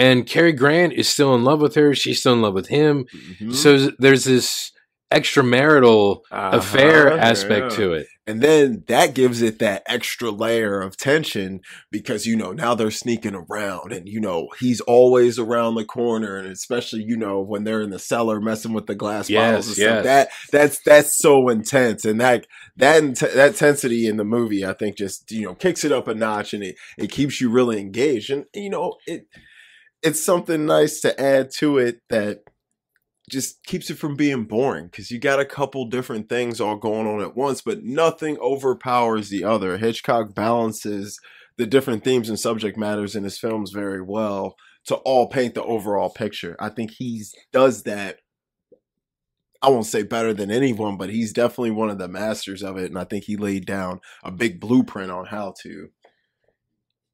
and 0.00 0.26
Cary 0.26 0.52
Grant 0.52 0.94
is 0.94 1.08
still 1.08 1.34
in 1.34 1.44
love 1.44 1.60
with 1.60 1.74
her. 1.74 1.94
She's 1.94 2.20
still 2.20 2.32
in 2.32 2.42
love 2.42 2.54
with 2.54 2.68
him. 2.68 3.04
Mm-hmm. 3.04 3.52
So 3.52 3.90
there's 3.98 4.24
this 4.24 4.72
extramarital 5.12 6.20
affair 6.30 7.12
Uh-huh, 7.12 7.18
aspect 7.18 7.72
yeah. 7.72 7.76
to 7.76 7.92
it. 7.94 8.06
And 8.28 8.40
then 8.40 8.84
that 8.86 9.12
gives 9.12 9.42
it 9.42 9.58
that 9.58 9.82
extra 9.86 10.30
layer 10.30 10.80
of 10.80 10.96
tension 10.96 11.62
because, 11.90 12.26
you 12.26 12.36
know, 12.36 12.52
now 12.52 12.76
they're 12.76 12.92
sneaking 12.92 13.34
around 13.34 13.92
and, 13.92 14.08
you 14.08 14.20
know, 14.20 14.46
he's 14.60 14.80
always 14.82 15.36
around 15.36 15.74
the 15.74 15.84
corner. 15.84 16.36
And 16.36 16.46
especially, 16.46 17.02
you 17.02 17.16
know, 17.16 17.40
when 17.40 17.64
they're 17.64 17.82
in 17.82 17.90
the 17.90 17.98
cellar 17.98 18.40
messing 18.40 18.72
with 18.72 18.86
the 18.86 18.94
glass 18.94 19.28
bottles 19.28 19.66
and 19.68 19.76
Yes, 19.78 19.86
stuff, 19.88 20.04
yes. 20.04 20.04
that 20.04 20.28
that's, 20.52 20.80
that's 20.84 21.18
so 21.18 21.48
intense. 21.48 22.04
And 22.04 22.20
that, 22.20 22.46
that, 22.76 23.16
that 23.16 23.48
intensity 23.48 24.06
in 24.06 24.16
the 24.16 24.24
movie, 24.24 24.64
I 24.64 24.74
think 24.74 24.96
just, 24.96 25.32
you 25.32 25.46
know, 25.46 25.56
kicks 25.56 25.82
it 25.82 25.90
up 25.90 26.06
a 26.06 26.14
notch 26.14 26.54
and 26.54 26.62
it, 26.62 26.76
it 26.96 27.10
keeps 27.10 27.40
you 27.40 27.50
really 27.50 27.80
engaged. 27.80 28.30
And, 28.30 28.44
you 28.54 28.70
know, 28.70 28.94
it, 29.08 29.26
it's 30.02 30.22
something 30.22 30.66
nice 30.66 31.00
to 31.00 31.20
add 31.20 31.50
to 31.58 31.78
it 31.78 32.00
that 32.08 32.40
just 33.30 33.64
keeps 33.64 33.90
it 33.90 33.98
from 33.98 34.16
being 34.16 34.44
boring 34.44 34.86
because 34.86 35.10
you 35.10 35.18
got 35.18 35.40
a 35.40 35.44
couple 35.44 35.86
different 35.86 36.28
things 36.28 36.60
all 36.60 36.76
going 36.76 37.06
on 37.06 37.20
at 37.20 37.36
once, 37.36 37.60
but 37.60 37.84
nothing 37.84 38.36
overpowers 38.38 39.28
the 39.28 39.44
other. 39.44 39.78
Hitchcock 39.78 40.34
balances 40.34 41.18
the 41.56 41.66
different 41.66 42.02
themes 42.02 42.28
and 42.28 42.38
subject 42.38 42.76
matters 42.76 43.14
in 43.14 43.24
his 43.24 43.38
films 43.38 43.70
very 43.70 44.02
well 44.02 44.56
to 44.86 44.96
all 44.96 45.28
paint 45.28 45.54
the 45.54 45.62
overall 45.62 46.10
picture. 46.10 46.56
I 46.58 46.70
think 46.70 46.92
he 46.92 47.22
does 47.52 47.84
that. 47.84 48.18
I 49.62 49.68
won't 49.68 49.86
say 49.86 50.02
better 50.02 50.32
than 50.32 50.50
anyone, 50.50 50.96
but 50.96 51.10
he's 51.10 51.34
definitely 51.34 51.72
one 51.72 51.90
of 51.90 51.98
the 51.98 52.08
masters 52.08 52.62
of 52.62 52.78
it, 52.78 52.86
and 52.86 52.98
I 52.98 53.04
think 53.04 53.24
he 53.24 53.36
laid 53.36 53.66
down 53.66 54.00
a 54.24 54.32
big 54.32 54.58
blueprint 54.58 55.10
on 55.10 55.26
how 55.26 55.54
to. 55.62 55.90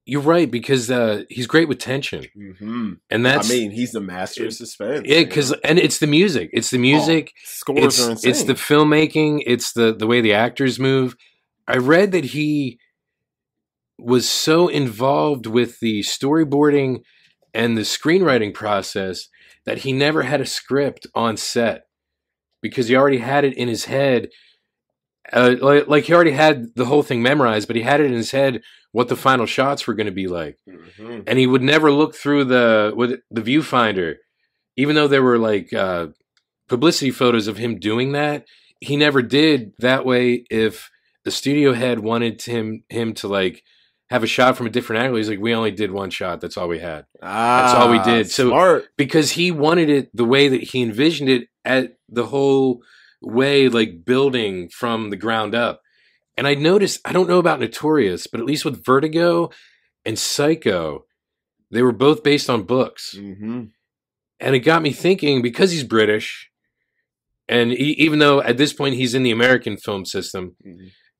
You're 0.08 0.22
right 0.22 0.48
because 0.48 0.88
uh, 0.88 1.24
he's 1.28 1.48
great 1.48 1.68
with 1.68 1.78
tension, 1.80 2.26
Mm-hmm. 2.36 2.92
and 3.10 3.26
that's 3.26 3.50
I 3.50 3.54
mean, 3.54 3.72
he's 3.72 3.90
the 3.90 4.00
master 4.00 4.46
of 4.46 4.52
suspense. 4.52 5.02
Yeah, 5.04 5.24
because 5.24 5.50
and 5.64 5.80
it's 5.80 5.98
the 5.98 6.06
music. 6.06 6.50
It's 6.52 6.70
the 6.70 6.78
music. 6.78 7.32
scores 7.44 7.84
it's 7.98 8.06
are 8.06 8.10
insane. 8.12 8.30
it's 8.30 8.44
the 8.44 8.52
filmmaking. 8.54 9.42
It's 9.46 9.72
the 9.72 9.92
the 9.92 10.06
way 10.06 10.20
the 10.20 10.32
actors 10.32 10.78
move. 10.78 11.16
I 11.66 11.78
read 11.78 12.12
that 12.12 12.26
he 12.26 12.78
was 13.98 14.28
so 14.28 14.68
involved 14.68 15.46
with 15.46 15.80
the 15.80 16.00
storyboarding 16.00 17.00
and 17.52 17.76
the 17.76 17.82
screenwriting 17.82 18.54
process 18.54 19.28
that 19.64 19.78
he 19.78 19.92
never 19.92 20.22
had 20.22 20.40
a 20.40 20.46
script 20.46 21.06
on 21.14 21.36
set 21.36 21.86
because 22.62 22.86
he 22.88 22.94
already 22.94 23.18
had 23.18 23.44
it 23.44 23.54
in 23.56 23.66
his 23.68 23.86
head. 23.86 24.28
Uh, 25.32 25.56
like, 25.60 25.88
like 25.88 26.04
he 26.04 26.12
already 26.14 26.30
had 26.32 26.66
the 26.76 26.84
whole 26.84 27.02
thing 27.02 27.20
memorized, 27.22 27.66
but 27.66 27.76
he 27.76 27.82
had 27.82 28.00
it 28.00 28.06
in 28.06 28.12
his 28.12 28.30
head 28.30 28.62
what 28.92 29.08
the 29.08 29.16
final 29.16 29.44
shots 29.46 29.86
were 29.86 29.94
going 29.94 30.06
to 30.06 30.12
be 30.12 30.26
like 30.28 30.56
Mhm. 30.68 31.24
and 31.26 31.38
he 31.38 31.46
would 31.46 31.62
never 31.62 31.90
look 31.90 32.14
through 32.14 32.44
the 32.44 32.92
with 32.96 33.20
the 33.30 33.42
viewfinder 33.42 34.14
even 34.76 34.94
though 34.94 35.08
there 35.08 35.22
were 35.22 35.38
like 35.38 35.72
uh 35.72 36.06
publicity 36.68 37.10
photos 37.10 37.46
of 37.46 37.56
him 37.58 37.78
doing 37.78 38.12
that 38.12 38.46
he 38.80 38.96
never 38.96 39.20
did 39.22 39.72
that 39.80 40.06
way 40.06 40.44
if 40.50 40.90
the 41.24 41.30
studio 41.30 41.72
head 41.74 41.98
wanted 42.00 42.40
him 42.42 42.84
him 42.88 43.12
to 43.14 43.28
like 43.28 43.62
have 44.08 44.22
a 44.22 44.26
shot 44.26 44.56
from 44.56 44.66
a 44.66 44.70
different 44.70 45.02
angle 45.02 45.16
he's 45.18 45.28
like 45.28 45.40
we 45.40 45.52
only 45.54 45.72
did 45.72 45.90
one 45.90 46.08
shot 46.10 46.40
that's 46.40 46.56
all 46.56 46.68
we 46.68 46.78
had 46.78 47.04
Ah, 47.22 47.82
all 47.82 47.90
we 47.90 47.98
did. 47.98 48.30
So- 48.30 48.48
smart. 48.48 48.86
because 48.96 49.32
he 49.32 49.50
wanted 49.50 49.90
it 49.90 50.08
the 50.14 50.24
way 50.24 50.48
that 50.48 50.62
he 50.62 50.80
envisioned 50.82 51.28
it 51.28 51.48
at 51.64 51.96
the 52.08 52.24
whole 52.26 52.82
way 53.22 53.68
like 53.68 54.04
building 54.04 54.68
from 54.68 55.10
the 55.10 55.16
ground 55.16 55.54
up. 55.54 55.80
And 56.36 56.46
i 56.46 56.54
noticed 56.54 57.00
i 57.04 57.12
don't 57.12 57.28
know 57.28 57.38
about 57.38 57.60
notorious 57.60 58.26
but 58.26 58.40
at 58.40 58.46
least 58.46 58.64
with 58.66 58.84
vertigo 58.84 59.50
and 60.04 60.18
psycho 60.18 61.06
they 61.70 61.82
were 61.82 61.92
both 61.92 62.22
based 62.22 62.48
on 62.50 62.62
books. 62.64 63.16
Hmm 63.16 63.64
and 64.38 64.54
it 64.54 64.58
got 64.60 64.82
me 64.82 64.92
thinking 64.92 65.40
because 65.40 65.70
he's 65.70 65.82
british 65.82 66.50
and 67.48 67.72
e 67.72 67.94
even 67.98 68.18
though 68.18 68.42
at 68.42 68.58
this 68.58 68.74
point 68.74 68.96
he's 68.96 69.14
in 69.14 69.22
the 69.22 69.30
american 69.30 69.78
film 69.78 70.04
system 70.04 70.54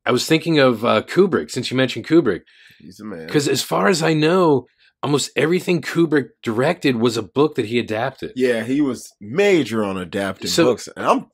i 0.04 0.12
was 0.12 0.26
thinking 0.26 0.58
of 0.58 0.84
uh, 0.84 1.00
kubrick 1.02 1.50
since 1.50 1.70
you 1.70 1.76
mentioned 1.78 2.06
kubrick. 2.06 2.42
He's 2.78 3.00
a 3.00 3.04
man. 3.06 3.24
because 3.26 3.48
as 3.48 3.62
far 3.62 3.88
as 3.88 4.02
i 4.02 4.12
know 4.12 4.66
almost 5.02 5.30
everything 5.34 5.80
kubrick 5.80 6.28
directed 6.42 6.96
was 6.96 7.16
a 7.16 7.22
book 7.22 7.54
that 7.54 7.66
he 7.66 7.78
adapted. 7.78 8.32
Yeah, 8.34 8.64
he 8.64 8.80
was 8.80 9.10
major 9.20 9.82
on 9.84 9.96
adapting 9.96 10.48
So- 10.50 10.64
books, 10.64 10.88
and 10.96 11.06
I'm 11.06 11.26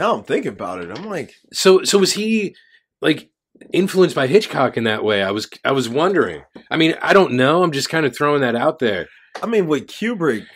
now 0.00 0.16
I'm 0.16 0.24
thinking 0.24 0.52
about 0.52 0.82
it. 0.82 0.90
I'm 0.90 1.04
like, 1.04 1.34
So 1.52 1.84
so 1.84 1.98
was 1.98 2.14
he 2.14 2.56
like 3.02 3.30
influenced 3.72 4.16
by 4.16 4.26
Hitchcock 4.26 4.78
in 4.78 4.84
that 4.84 5.04
way? 5.04 5.22
I 5.22 5.30
was 5.30 5.48
I 5.62 5.72
was 5.72 5.88
wondering. 5.88 6.42
I 6.70 6.78
mean, 6.78 6.94
I 7.02 7.12
don't 7.12 7.34
know. 7.34 7.62
I'm 7.62 7.70
just 7.70 7.90
kind 7.90 8.06
of 8.06 8.16
throwing 8.16 8.40
that 8.40 8.56
out 8.56 8.78
there. 8.78 9.06
I 9.42 9.46
mean, 9.46 9.66
with 9.66 9.86
Kubrick, 9.86 10.46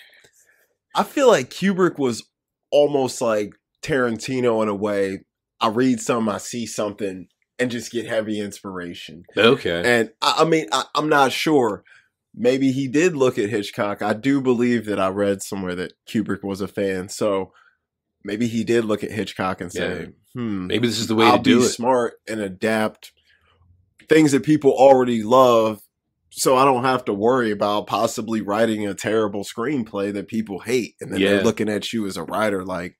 I 0.96 1.04
feel 1.04 1.28
like 1.28 1.50
Kubrick 1.50 1.98
was 1.98 2.24
almost 2.70 3.20
like 3.20 3.52
Tarantino 3.83 4.62
in 4.62 4.68
a 4.68 4.74
way. 4.74 5.20
I 5.61 5.68
read 5.68 6.00
some, 6.00 6.28
I 6.28 6.38
see 6.38 6.66
something, 6.66 7.28
and 7.59 7.70
just 7.70 7.92
get 7.92 8.07
heavy 8.07 8.40
inspiration. 8.40 9.24
Okay. 9.37 9.83
And 9.85 10.11
I, 10.22 10.37
I 10.38 10.44
mean, 10.44 10.66
I, 10.72 10.85
I'm 10.94 11.09
not 11.09 11.33
sure. 11.33 11.85
Maybe 12.35 12.72
he 12.72 12.88
did 12.88 13.14
look 13.14 13.38
at 13.38 13.50
Hitchcock. 13.50 14.02
I 14.02 14.14
do 14.14 14.40
believe 14.40 14.87
that 14.87 14.98
I 14.98 15.09
read 15.09 15.42
somewhere 15.42 15.76
that 15.76 15.92
Kubrick 16.09 16.42
was 16.42 16.61
a 16.61 16.66
fan. 16.66 17.09
So 17.09 17.52
maybe 18.24 18.46
he 18.48 18.64
did 18.64 18.84
look 18.84 19.04
at 19.04 19.10
Hitchcock 19.10 19.60
and 19.60 19.72
say, 19.72 20.08
hmm, 20.34 20.66
Maybe 20.66 20.87
this 20.88 20.98
is 20.98 21.06
the 21.06 21.14
way 21.14 21.26
I'll 21.26 21.37
to 21.38 21.42
do 21.42 21.58
be 21.60 21.64
it. 21.66 21.68
smart 21.70 22.14
and 22.28 22.40
adapt 22.40 23.12
things 24.08 24.32
that 24.32 24.42
people 24.42 24.72
already 24.72 25.22
love 25.22 25.80
so 26.30 26.56
I 26.56 26.64
don't 26.64 26.82
have 26.82 27.04
to 27.04 27.14
worry 27.14 27.52
about 27.52 27.87
possibly 27.87 28.40
writing 28.40 28.87
a 28.87 28.94
terrible 28.94 29.44
screenplay 29.44 30.12
that 30.14 30.26
people 30.26 30.58
hate. 30.58 30.94
And 31.00 31.12
then 31.12 31.20
Yeah. 31.20 31.28
they're 31.34 31.44
looking 31.44 31.68
at 31.68 31.92
you 31.92 32.06
as 32.06 32.16
a 32.16 32.24
writer 32.24 32.64
like, 32.64 32.96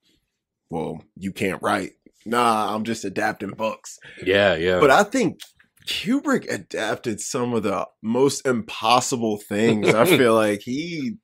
well, 0.70 1.02
you 1.16 1.32
can't 1.32 1.60
write. 1.60 1.92
Nah, 2.24 2.72
I'm 2.72 2.84
just 2.84 3.04
adapting 3.04 3.50
books. 3.50 3.98
Yeah, 4.24 4.54
yeah. 4.54 4.78
But 4.78 4.90
I 4.90 5.02
think 5.02 5.40
Kubrick 5.87 6.50
adapted 6.50 7.20
some 7.20 7.54
of 7.54 7.64
the 7.64 7.87
most 8.02 8.46
impossible 8.46 9.37
things. 9.38 9.92
I 9.92 10.04
feel 10.16 10.34
like 10.34 10.60
he, 10.62 11.16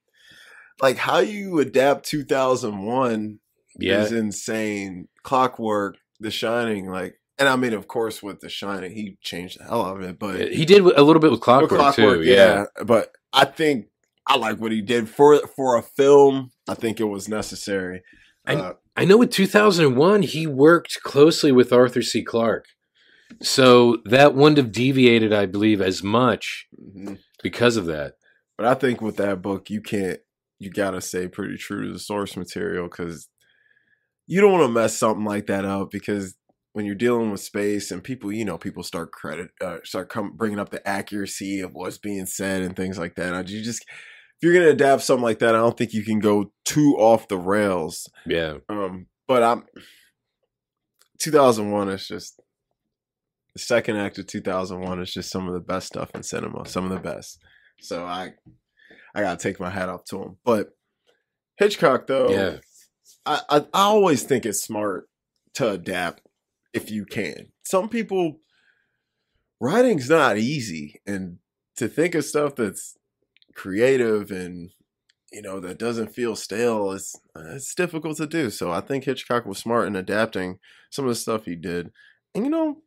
like 0.81 0.97
how 0.97 1.19
you 1.19 1.59
adapt 1.59 2.05
2001 2.07 3.39
yeah. 3.81 4.01
is 4.01 4.11
insane. 4.11 5.07
Clockwork, 5.23 5.97
The 6.19 6.31
Shining, 6.31 6.89
like, 6.89 7.15
and 7.37 7.49
I 7.49 7.55
mean, 7.55 7.73
of 7.73 7.87
course, 7.87 8.21
with 8.21 8.39
The 8.39 8.49
Shining, 8.49 8.91
he 8.91 9.17
changed 9.21 9.59
the 9.59 9.63
hell 9.65 9.83
out 9.83 9.97
of 9.97 10.03
it. 10.03 10.19
But 10.19 10.51
He 10.51 10.65
did 10.65 10.81
a 10.81 11.03
little 11.03 11.19
bit 11.19 11.31
with 11.31 11.39
with 11.39 11.41
Clockwork, 11.41 11.95
too. 11.95 12.21
Yeah. 12.21 12.65
But 12.85 13.11
I 13.33 13.45
think 13.45 13.87
I 14.27 14.37
like 14.37 14.59
what 14.59 14.71
he 14.71 14.81
did 14.81 15.09
for 15.09 15.39
for 15.47 15.77
a 15.77 15.81
film. 15.81 16.51
I 16.67 16.75
think 16.75 16.99
it 16.99 17.05
was 17.05 17.27
necessary. 17.27 18.03
I- 18.45 18.55
Uh, 18.55 18.73
I 18.95 19.05
know 19.05 19.17
with 19.17 19.31
2001 19.31 20.23
he 20.23 20.45
worked 20.45 21.01
closely 21.01 21.51
with 21.51 21.71
Arthur 21.71 22.01
C. 22.01 22.23
Clarke. 22.23 22.65
So 23.41 23.97
that 24.05 24.35
wouldn't 24.35 24.57
have 24.57 24.71
deviated, 24.71 25.31
I 25.31 25.45
believe, 25.45 25.81
as 25.81 26.03
much 26.03 26.67
mhm. 26.77 27.17
because 27.41 27.77
of 27.77 27.85
that. 27.85 28.15
But 28.57 28.67
I 28.67 28.73
think 28.73 29.01
with 29.01 29.17
that 29.17 29.41
book, 29.41 29.69
you 29.69 29.81
can't. 29.81 30.19
You 30.59 30.69
gotta 30.69 31.01
stay 31.01 31.27
pretty 31.27 31.57
true 31.57 31.87
to 31.87 31.93
the 31.93 31.99
source 31.99 32.37
material 32.37 32.83
because 32.87 33.27
you 34.27 34.41
don't 34.41 34.51
want 34.51 34.63
to 34.63 34.71
mess 34.71 34.97
something 34.97 35.25
like 35.25 35.47
that 35.47 35.65
up. 35.65 35.91
Because 35.91 36.35
when 36.73 36.85
you're 36.85 36.95
dealing 36.95 37.31
with 37.31 37.41
space 37.41 37.91
and 37.91 38.03
people, 38.03 38.31
you 38.31 38.45
know, 38.45 38.57
people 38.57 38.83
start 38.83 39.11
credit, 39.11 39.49
uh, 39.59 39.77
start 39.83 40.09
come 40.09 40.33
bringing 40.35 40.59
up 40.59 40.69
the 40.69 40.87
accuracy 40.87 41.59
of 41.59 41.73
what's 41.73 41.97
being 41.97 42.25
said 42.25 42.61
and 42.61 42.75
things 42.75 42.97
like 42.97 43.15
that. 43.15 43.49
You 43.49 43.61
just, 43.61 43.81
if 43.81 44.43
you're 44.43 44.53
gonna 44.53 44.69
adapt 44.69 45.03
something 45.03 45.23
like 45.23 45.39
that, 45.39 45.55
I 45.55 45.59
don't 45.59 45.77
think 45.77 45.93
you 45.93 46.03
can 46.03 46.19
go 46.19 46.53
too 46.65 46.95
off 46.97 47.27
the 47.27 47.37
rails. 47.37 48.09
Yeah. 48.25 48.55
Um, 48.69 49.07
but 49.27 49.43
I'm 49.43 49.65
2001 51.19 51.89
is 51.89 52.07
just 52.07 52.41
the 53.53 53.59
second 53.59 53.97
act 53.97 54.17
of 54.17 54.27
2001 54.27 55.01
is 55.01 55.13
just 55.13 55.29
some 55.29 55.47
of 55.47 55.53
the 55.53 55.59
best 55.59 55.87
stuff 55.87 56.11
in 56.15 56.23
cinema, 56.23 56.65
some 56.65 56.85
of 56.85 56.91
the 56.91 56.99
best. 56.99 57.39
So 57.81 58.05
I 58.05 58.31
I 59.13 59.21
gotta 59.21 59.37
take 59.37 59.59
my 59.59 59.69
hat 59.69 59.89
off 59.89 60.05
to 60.05 60.21
him. 60.21 60.37
But 60.45 60.69
Hitchcock 61.57 62.07
though, 62.07 62.29
Yeah. 62.29 62.57
I, 63.25 63.41
I 63.49 63.65
always 63.73 64.23
think 64.23 64.45
it's 64.45 64.63
smart 64.63 65.09
to 65.55 65.71
adapt 65.71 66.21
if 66.73 66.89
you 66.89 67.05
can. 67.05 67.51
Some 67.63 67.89
people 67.89 68.39
writing's 69.59 70.09
not 70.09 70.37
easy 70.37 71.01
and 71.05 71.37
to 71.77 71.87
think 71.87 72.15
of 72.15 72.25
stuff 72.25 72.55
that's 72.55 72.97
creative 73.53 74.31
and 74.31 74.71
you 75.31 75.41
know 75.41 75.59
that 75.59 75.77
doesn't 75.77 76.13
feel 76.13 76.35
stale 76.35 76.91
is 76.91 77.15
it's 77.35 77.73
difficult 77.73 78.17
to 78.17 78.27
do. 78.27 78.49
So 78.49 78.71
I 78.71 78.81
think 78.81 79.03
Hitchcock 79.03 79.45
was 79.45 79.57
smart 79.57 79.87
in 79.87 79.95
adapting 79.95 80.59
some 80.89 81.05
of 81.05 81.09
the 81.09 81.15
stuff 81.15 81.45
he 81.45 81.55
did. 81.55 81.91
And 82.35 82.43
you 82.45 82.51
know, 82.51 82.77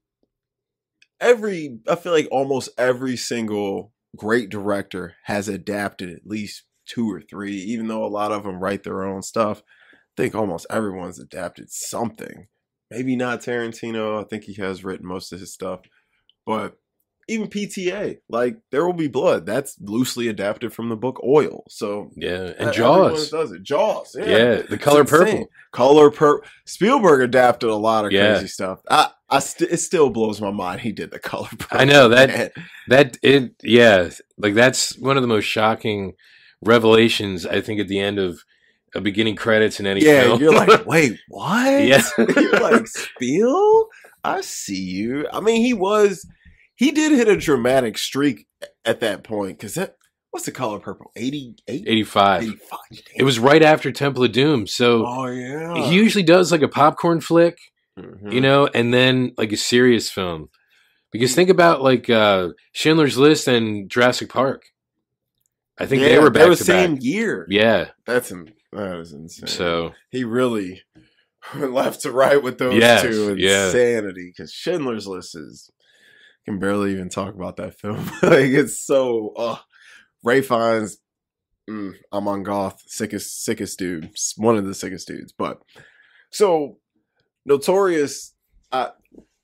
every 1.21 1.79
I 1.89 1.95
feel 1.97 2.13
like 2.13 2.29
almost 2.31 2.69
every 2.77 3.17
single 3.17 3.93
great 4.17 4.51
director 4.51 5.15
has 5.25 5.49
adapted 5.49 6.11
at 6.11 6.27
least 6.27 6.65
two 6.87 7.11
or 7.11 7.21
three, 7.21 7.57
even 7.57 7.89
though 7.89 8.05
a 8.05 8.07
lot 8.07 8.33
of 8.33 8.45
them 8.45 8.61
write 8.61 8.83
their 8.83 9.05
own 9.05 9.23
stuff. 9.23 9.63
I 10.17 10.23
think 10.23 10.35
almost 10.35 10.67
everyone's 10.71 11.19
adapted 11.19 11.71
something. 11.71 12.47
Maybe 12.91 13.17
not 13.17 13.41
Tarantino. 13.41 14.23
I 14.23 14.29
think 14.29 14.45
he 14.45 14.55
has 14.55 14.85
written 14.85 15.07
most 15.07 15.33
of 15.33 15.41
his 15.41 15.53
stuff. 15.53 15.81
But 16.47 16.77
even 17.29 17.49
PTA, 17.49 18.19
like 18.29 18.59
There 18.71 18.85
Will 18.85 18.93
Be 18.93 19.09
Blood, 19.09 19.47
that's 19.47 19.77
loosely 19.81 20.29
adapted 20.29 20.73
from 20.73 20.89
the 20.89 20.97
book 20.97 21.21
Oil. 21.25 21.65
So 21.69 22.11
yeah, 22.17 22.53
and 22.59 22.73
Jaws 22.73 23.31
does 23.31 23.53
it. 23.53 23.63
Jaws, 23.63 24.15
yeah, 24.19 24.27
yeah 24.27 24.63
the 24.63 24.79
color 24.79 25.05
purple, 25.05 25.49
color 25.73 26.11
purple. 26.11 26.47
Spielberg 26.67 27.23
adapted 27.23 27.71
a 27.71 27.77
lot 27.77 28.05
of 28.05 28.13
yeah. 28.13 28.35
crazy 28.35 28.49
stuff. 28.49 28.81
I, 28.91 29.11
I 29.31 29.39
st- 29.39 29.71
it 29.71 29.79
still 29.79 30.11
blows 30.11 30.41
my 30.41 30.51
mind 30.51 30.83
he 30.83 30.93
did 30.93 31.11
the 31.11 31.19
color 31.21 31.49
purple. 31.51 31.79
I 31.79 31.85
know 31.85 32.09
that 32.09 32.29
man. 32.29 32.51
that 32.89 33.19
it, 33.23 33.55
yeah, 33.63 34.11
like 34.37 34.55
that's 34.55 34.97
one 34.99 35.17
of 35.17 35.23
the 35.23 35.29
most 35.29 35.45
shocking 35.45 36.15
revelations. 36.63 37.47
I 37.47 37.61
think 37.61 37.81
at 37.81 37.89
the 37.89 38.01
end 38.01 38.19
of 38.19 38.41
a 38.95 39.01
beginning 39.01 39.37
credits 39.37 39.81
in 39.81 39.87
any 39.87 40.05
yeah, 40.05 40.23
film. 40.23 40.41
you're 40.41 40.55
like, 40.55 40.87
wait, 40.87 41.19
what? 41.29 41.85
Yeah, 41.85 42.03
you're 42.19 42.61
like 42.61 42.87
Spiel. 42.87 43.89
I 44.23 44.41
see 44.41 44.81
you. 44.81 45.27
I 45.33 45.41
mean, 45.41 45.61
he 45.65 45.75
was 45.75 46.27
he 46.75 46.91
did 46.91 47.13
hit 47.13 47.29
a 47.29 47.37
dramatic 47.37 47.99
streak 47.99 48.47
at 48.85 49.01
that 49.01 49.25
point 49.25 49.59
because 49.59 49.75
that 49.75 49.97
what's 50.31 50.47
the 50.47 50.53
color 50.53 50.81
purple 50.81 51.13
88 51.17 51.85
85 51.87 52.43
85 52.43 52.79
it 53.15 53.23
was 53.23 53.39
right 53.39 53.63
after 53.63 53.93
temple 53.93 54.25
of 54.25 54.33
doom 54.33 54.67
so 54.67 55.07
oh 55.07 55.27
yeah 55.27 55.75
he 55.75 55.95
usually 55.95 56.25
does 56.25 56.51
like 56.51 56.63
a 56.63 56.69
popcorn 56.69 57.21
flick 57.21 57.57
mm-hmm. 57.99 58.33
you 58.33 58.41
know 58.41 58.69
and 58.75 58.93
then 58.93 59.33
like 59.39 59.53
a 59.53 59.57
serious 59.57 60.11
film 60.11 60.49
because 61.13 61.35
think 61.35 61.51
about 61.51 61.83
like 61.83 62.11
uh 62.11 62.49
schindler's 62.73 63.17
list 63.17 63.47
and 63.47 63.89
jurassic 63.89 64.29
park 64.29 64.65
i 65.79 65.87
think 65.87 66.03
yeah, 66.03 66.09
they 66.09 66.19
were 66.19 66.31
back 66.31 66.43
they 66.43 66.49
were 66.49 66.57
the 66.57 66.65
same 66.65 66.95
back. 66.95 67.05
year 67.05 67.47
yeah 67.49 67.91
that's 68.05 68.33
that 68.75 68.99
is 68.99 69.13
insane 69.13 69.47
so 69.47 69.93
he 70.11 70.25
really 70.25 70.83
went 71.55 71.73
left 71.75 72.01
to 72.03 72.11
right 72.11 72.43
with 72.43 72.59
those 72.59 72.75
yes, 72.75 73.03
two 73.03 73.31
insanity 73.31 74.33
because 74.35 74.53
schindler's 74.53 75.07
list 75.07 75.35
is 75.35 75.71
can 76.45 76.59
barely 76.59 76.93
even 76.93 77.09
talk 77.09 77.35
about 77.35 77.57
that 77.57 77.75
film. 77.79 78.05
like 78.23 78.51
it's 78.51 78.81
so 78.81 79.33
uh 79.37 79.59
Ralph 80.25 80.47
Fiennes, 80.47 80.99
mm, 81.69 81.95
Amon 82.13 82.43
Goeth, 82.43 82.83
sickest 82.87 83.45
sickest 83.45 83.79
dude, 83.79 84.11
one 84.37 84.57
of 84.57 84.65
the 84.65 84.75
sickest 84.75 85.07
dudes. 85.07 85.33
But 85.33 85.61
so 86.31 86.79
Notorious, 87.45 88.35
I 88.73 88.91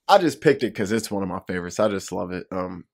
I 0.08 0.18
just 0.18 0.40
picked 0.40 0.62
it 0.62 0.72
because 0.72 0.90
it's 0.90 1.10
one 1.10 1.22
of 1.22 1.28
my 1.28 1.40
favorites. 1.46 1.78
I 1.78 1.88
just 1.88 2.12
love 2.12 2.32
it. 2.32 2.46
Um, 2.50 2.84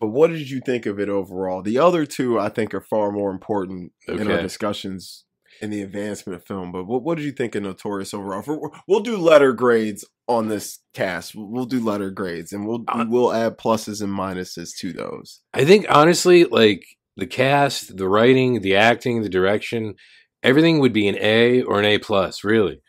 but 0.00 0.08
what 0.08 0.30
did 0.30 0.50
you 0.50 0.60
think 0.60 0.86
of 0.86 0.98
it 0.98 1.08
overall? 1.08 1.62
The 1.62 1.78
other 1.78 2.04
two, 2.04 2.38
I 2.38 2.48
think, 2.48 2.74
are 2.74 2.80
far 2.80 3.12
more 3.12 3.30
important 3.30 3.92
okay. 4.08 4.20
in 4.20 4.30
our 4.30 4.42
discussions 4.42 5.24
in 5.60 5.70
the 5.70 5.82
advancement 5.82 6.36
of 6.36 6.46
film. 6.46 6.72
But 6.72 6.84
what, 6.84 7.02
what 7.02 7.16
did 7.16 7.24
you 7.24 7.32
think 7.32 7.54
of 7.54 7.62
Notorious 7.62 8.14
overall? 8.14 8.72
We'll 8.86 9.00
do 9.00 9.16
letter 9.16 9.52
grades 9.52 10.04
on 10.28 10.48
this 10.48 10.80
cast. 10.92 11.32
We'll 11.34 11.66
do 11.66 11.84
letter 11.84 12.10
grades, 12.10 12.52
and 12.52 12.66
we'll 12.66 12.84
uh, 12.88 13.04
we'll 13.08 13.32
add 13.32 13.58
pluses 13.58 14.02
and 14.02 14.12
minuses 14.12 14.70
to 14.78 14.92
those. 14.92 15.40
I 15.52 15.64
think 15.64 15.86
honestly, 15.88 16.44
like 16.44 16.84
the 17.16 17.26
cast, 17.26 17.96
the 17.96 18.08
writing, 18.08 18.60
the 18.60 18.76
acting, 18.76 19.22
the 19.22 19.28
direction, 19.28 19.94
everything 20.42 20.80
would 20.80 20.92
be 20.92 21.08
an 21.08 21.16
A 21.20 21.62
or 21.62 21.78
an 21.78 21.84
A 21.84 21.98
plus, 21.98 22.44
really, 22.44 22.80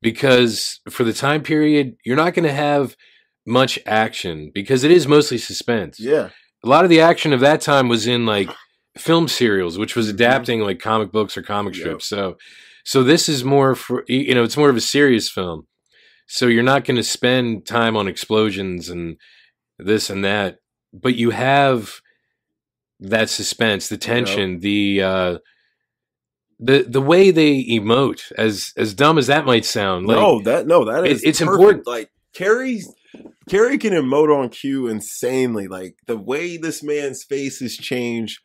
because 0.00 0.80
for 0.88 1.04
the 1.04 1.12
time 1.12 1.42
period, 1.42 1.96
you're 2.04 2.16
not 2.16 2.34
going 2.34 2.48
to 2.48 2.52
have 2.52 2.96
much 3.46 3.78
action 3.86 4.50
because 4.54 4.84
it 4.84 4.90
is 4.90 5.06
mostly 5.06 5.38
suspense. 5.38 5.98
Yeah, 6.00 6.30
a 6.64 6.68
lot 6.68 6.84
of 6.84 6.90
the 6.90 7.00
action 7.00 7.32
of 7.32 7.40
that 7.40 7.60
time 7.60 7.88
was 7.88 8.06
in 8.06 8.26
like 8.26 8.50
film 8.98 9.28
serials, 9.28 9.78
which 9.78 9.96
was 9.96 10.06
mm-hmm. 10.06 10.16
adapting 10.16 10.60
like 10.60 10.78
comic 10.78 11.12
books 11.12 11.36
or 11.36 11.42
comic 11.42 11.74
strips. 11.74 12.10
Yep. 12.10 12.18
So, 12.18 12.36
so 12.84 13.02
this 13.02 13.28
is 13.28 13.44
more 13.44 13.74
for 13.74 14.04
you 14.08 14.34
know, 14.34 14.44
it's 14.44 14.56
more 14.56 14.70
of 14.70 14.76
a 14.76 14.80
serious 14.80 15.30
film. 15.30 15.66
So 16.26 16.46
you're 16.46 16.62
not 16.62 16.84
going 16.84 16.96
to 16.96 17.02
spend 17.02 17.66
time 17.66 17.96
on 17.96 18.06
explosions 18.06 18.90
and 18.90 19.16
this 19.78 20.10
and 20.10 20.24
that, 20.24 20.58
but 20.92 21.16
you 21.16 21.30
have 21.30 22.00
that 23.00 23.30
suspense, 23.30 23.88
the 23.88 23.96
tension, 23.96 24.52
yep. 24.52 24.60
the 24.60 25.02
uh, 25.02 25.38
the 26.58 26.82
the 26.82 27.00
way 27.00 27.30
they 27.30 27.64
emote, 27.64 28.32
as 28.36 28.72
as 28.76 28.94
dumb 28.94 29.16
as 29.18 29.28
that 29.28 29.46
might 29.46 29.64
sound. 29.64 30.06
Like, 30.06 30.16
no, 30.16 30.40
that 30.42 30.66
no, 30.66 30.84
that 30.84 31.06
is 31.06 31.22
it, 31.22 31.28
it's 31.28 31.38
perfect. 31.38 31.54
important. 31.54 31.86
Like 31.86 32.10
Cary's 32.34 32.92
Carrie 33.48 33.78
can 33.78 33.92
emote 33.92 34.36
on 34.36 34.48
cue 34.50 34.88
insanely. 34.88 35.68
Like 35.68 35.96
the 36.06 36.16
way 36.16 36.56
this 36.56 36.82
man's 36.82 37.24
faces 37.24 37.76
change 37.76 38.40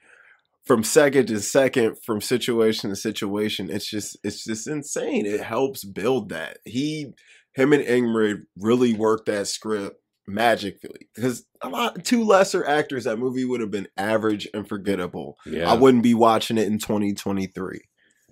from 0.66 0.84
second 0.84 1.28
to 1.28 1.40
second, 1.42 1.98
from 2.06 2.22
situation 2.22 2.90
to 2.90 2.96
situation. 2.96 3.70
It's 3.70 3.90
just 3.90 4.18
it's 4.24 4.44
just 4.44 4.68
insane. 4.68 5.26
It 5.26 5.42
helps 5.42 5.84
build 5.84 6.30
that. 6.30 6.58
He 6.66 7.14
him 7.54 7.74
and 7.74 7.84
Ingrid 7.84 8.44
really 8.58 8.94
worked 8.94 9.28
that 9.28 9.48
script 9.48 9.98
magically 10.28 11.10
because 11.14 11.46
a 11.62 11.70
lot 11.70 12.04
two 12.06 12.24
lesser 12.24 12.66
actors 12.66 13.04
that 13.04 13.20
movie 13.20 13.44
would 13.44 13.60
have 13.60 13.72
been 13.72 13.88
average 13.98 14.48
and 14.54 14.68
forgettable 14.70 15.38
yeah 15.46 15.70
i 15.70 15.74
wouldn't 15.74 16.02
be 16.04 16.14
watching 16.14 16.58
it 16.58 16.66
in 16.66 16.80
2023 16.80 17.82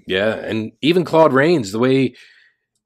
yeah 0.08 0.36
and 0.36 0.72
even 0.82 1.04
claude 1.04 1.34
rains 1.34 1.74
the 1.74 1.80
way 1.80 2.16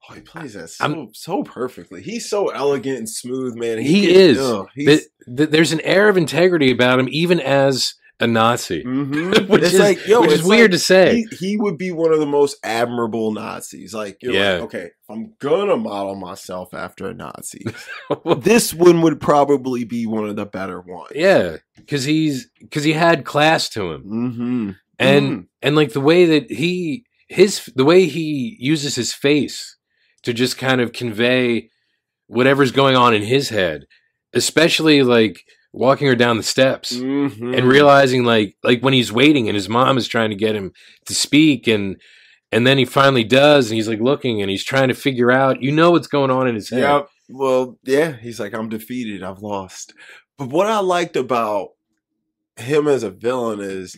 oh, 0.10 0.13
he 0.15 0.21
plays 0.21 0.55
that 0.55 0.71
so 0.71 0.84
I'm, 0.84 1.13
so 1.13 1.43
perfectly 1.43 2.01
he's 2.01 2.27
so 2.27 2.47
elegant 2.47 2.97
and 2.97 3.08
smooth 3.08 3.55
man 3.55 3.77
he, 3.77 4.08
he 4.08 4.10
is 4.15 4.39
oh, 4.39 4.67
the, 4.75 5.01
the, 5.27 5.45
there's 5.45 5.71
an 5.71 5.81
air 5.81 6.10
of 6.10 6.17
integrity 6.17 6.71
about 6.71 6.99
him 6.99 7.08
even 7.12 7.39
as 7.39 7.93
a 8.19 8.28
Nazi, 8.28 8.84
mm-hmm. 8.84 9.45
which 9.51 9.63
it's 9.63 9.73
is 9.73 9.80
like, 9.80 10.08
yo, 10.08 10.21
which 10.21 10.32
is 10.32 10.43
weird 10.43 10.71
like, 10.71 10.80
to 10.80 10.80
say. 10.80 11.25
He, 11.32 11.36
he, 11.36 11.58
would 11.58 11.78
be 11.78 11.91
one 11.91 12.13
of 12.13 12.19
the 12.19 12.25
most 12.25 12.58
admirable 12.63 13.32
Nazis. 13.32 13.93
Like, 13.93 14.17
yeah, 14.21 14.54
like, 14.54 14.62
okay, 14.63 14.89
I'm 15.10 15.34
gonna 15.39 15.78
model 15.78 16.15
myself 16.15 16.73
after 16.73 17.10
a 17.10 17.13
Nazi. 17.13 17.65
this 18.38 18.73
one 18.73 19.01
would 19.01 19.19
probably 19.19 19.84
be 19.84 20.06
one 20.06 20.28
of 20.28 20.36
the 20.36 20.45
better 20.45 20.80
ones. 20.80 21.12
Yeah, 21.13 21.58
because 21.75 22.06
he's 22.06 22.49
because 22.60 22.84
he 22.84 22.93
had 22.93 23.25
class 23.25 23.69
to 23.69 23.91
him, 23.91 24.04
mm-hmm. 24.04 24.71
and 24.97 25.32
mm. 25.32 25.47
and 25.62 25.75
like 25.75 25.91
the 25.91 26.01
way 26.01 26.25
that 26.25 26.49
he 26.49 27.06
his 27.28 27.69
the 27.75 27.86
way 27.86 28.06
he 28.06 28.56
uses 28.60 28.95
his 28.95 29.13
face 29.13 29.78
to 30.23 30.34
just 30.34 30.58
kind 30.58 30.80
of 30.80 30.93
convey 30.93 31.69
whatever's 32.28 32.71
going 32.71 32.95
on 32.95 33.13
in 33.13 33.21
his 33.21 33.49
head, 33.49 33.86
especially 34.34 35.04
like 35.04 35.43
walking 35.75 36.07
her 36.07 36.15
down 36.15 36.38
the 36.38 36.43
steps 36.43 36.95
mm-hmm. 36.95 37.53
and 37.53 37.67
realizing 37.67 38.23
like 38.23 38.55
like 38.63 38.81
when 38.81 38.93
he's 38.93 39.11
waiting 39.11 39.49
and 39.49 39.55
his 39.55 39.67
mom 39.67 39.97
is 39.97 40.07
trying 40.07 40.29
to 40.29 40.35
get 40.35 40.55
him 40.55 40.71
to 41.05 41.13
speak 41.13 41.67
and 41.67 41.97
and 42.51 42.65
then 42.65 42.77
he 42.77 42.85
finally 42.85 43.25
does 43.25 43.69
and 43.69 43.75
he's 43.75 43.88
like 43.88 43.99
looking 43.99 44.41
and 44.41 44.49
he's 44.49 44.63
trying 44.63 44.88
to 44.88 44.93
figure 44.93 45.31
out 45.31 45.61
you 45.61 45.71
know 45.71 45.91
what's 45.91 46.07
going 46.07 46.31
on 46.31 46.47
in 46.47 46.55
his 46.55 46.69
head. 46.69 46.79
Yeah. 46.79 47.01
Well, 47.27 47.77
yeah, 47.83 48.13
he's 48.13 48.39
like 48.39 48.53
I'm 48.53 48.69
defeated, 48.69 49.21
I've 49.21 49.41
lost. 49.41 49.93
But 50.38 50.49
what 50.49 50.67
I 50.67 50.79
liked 50.79 51.17
about 51.17 51.69
him 52.55 52.88
as 52.88 53.03
a 53.03 53.09
villain 53.09 53.59
is 53.59 53.97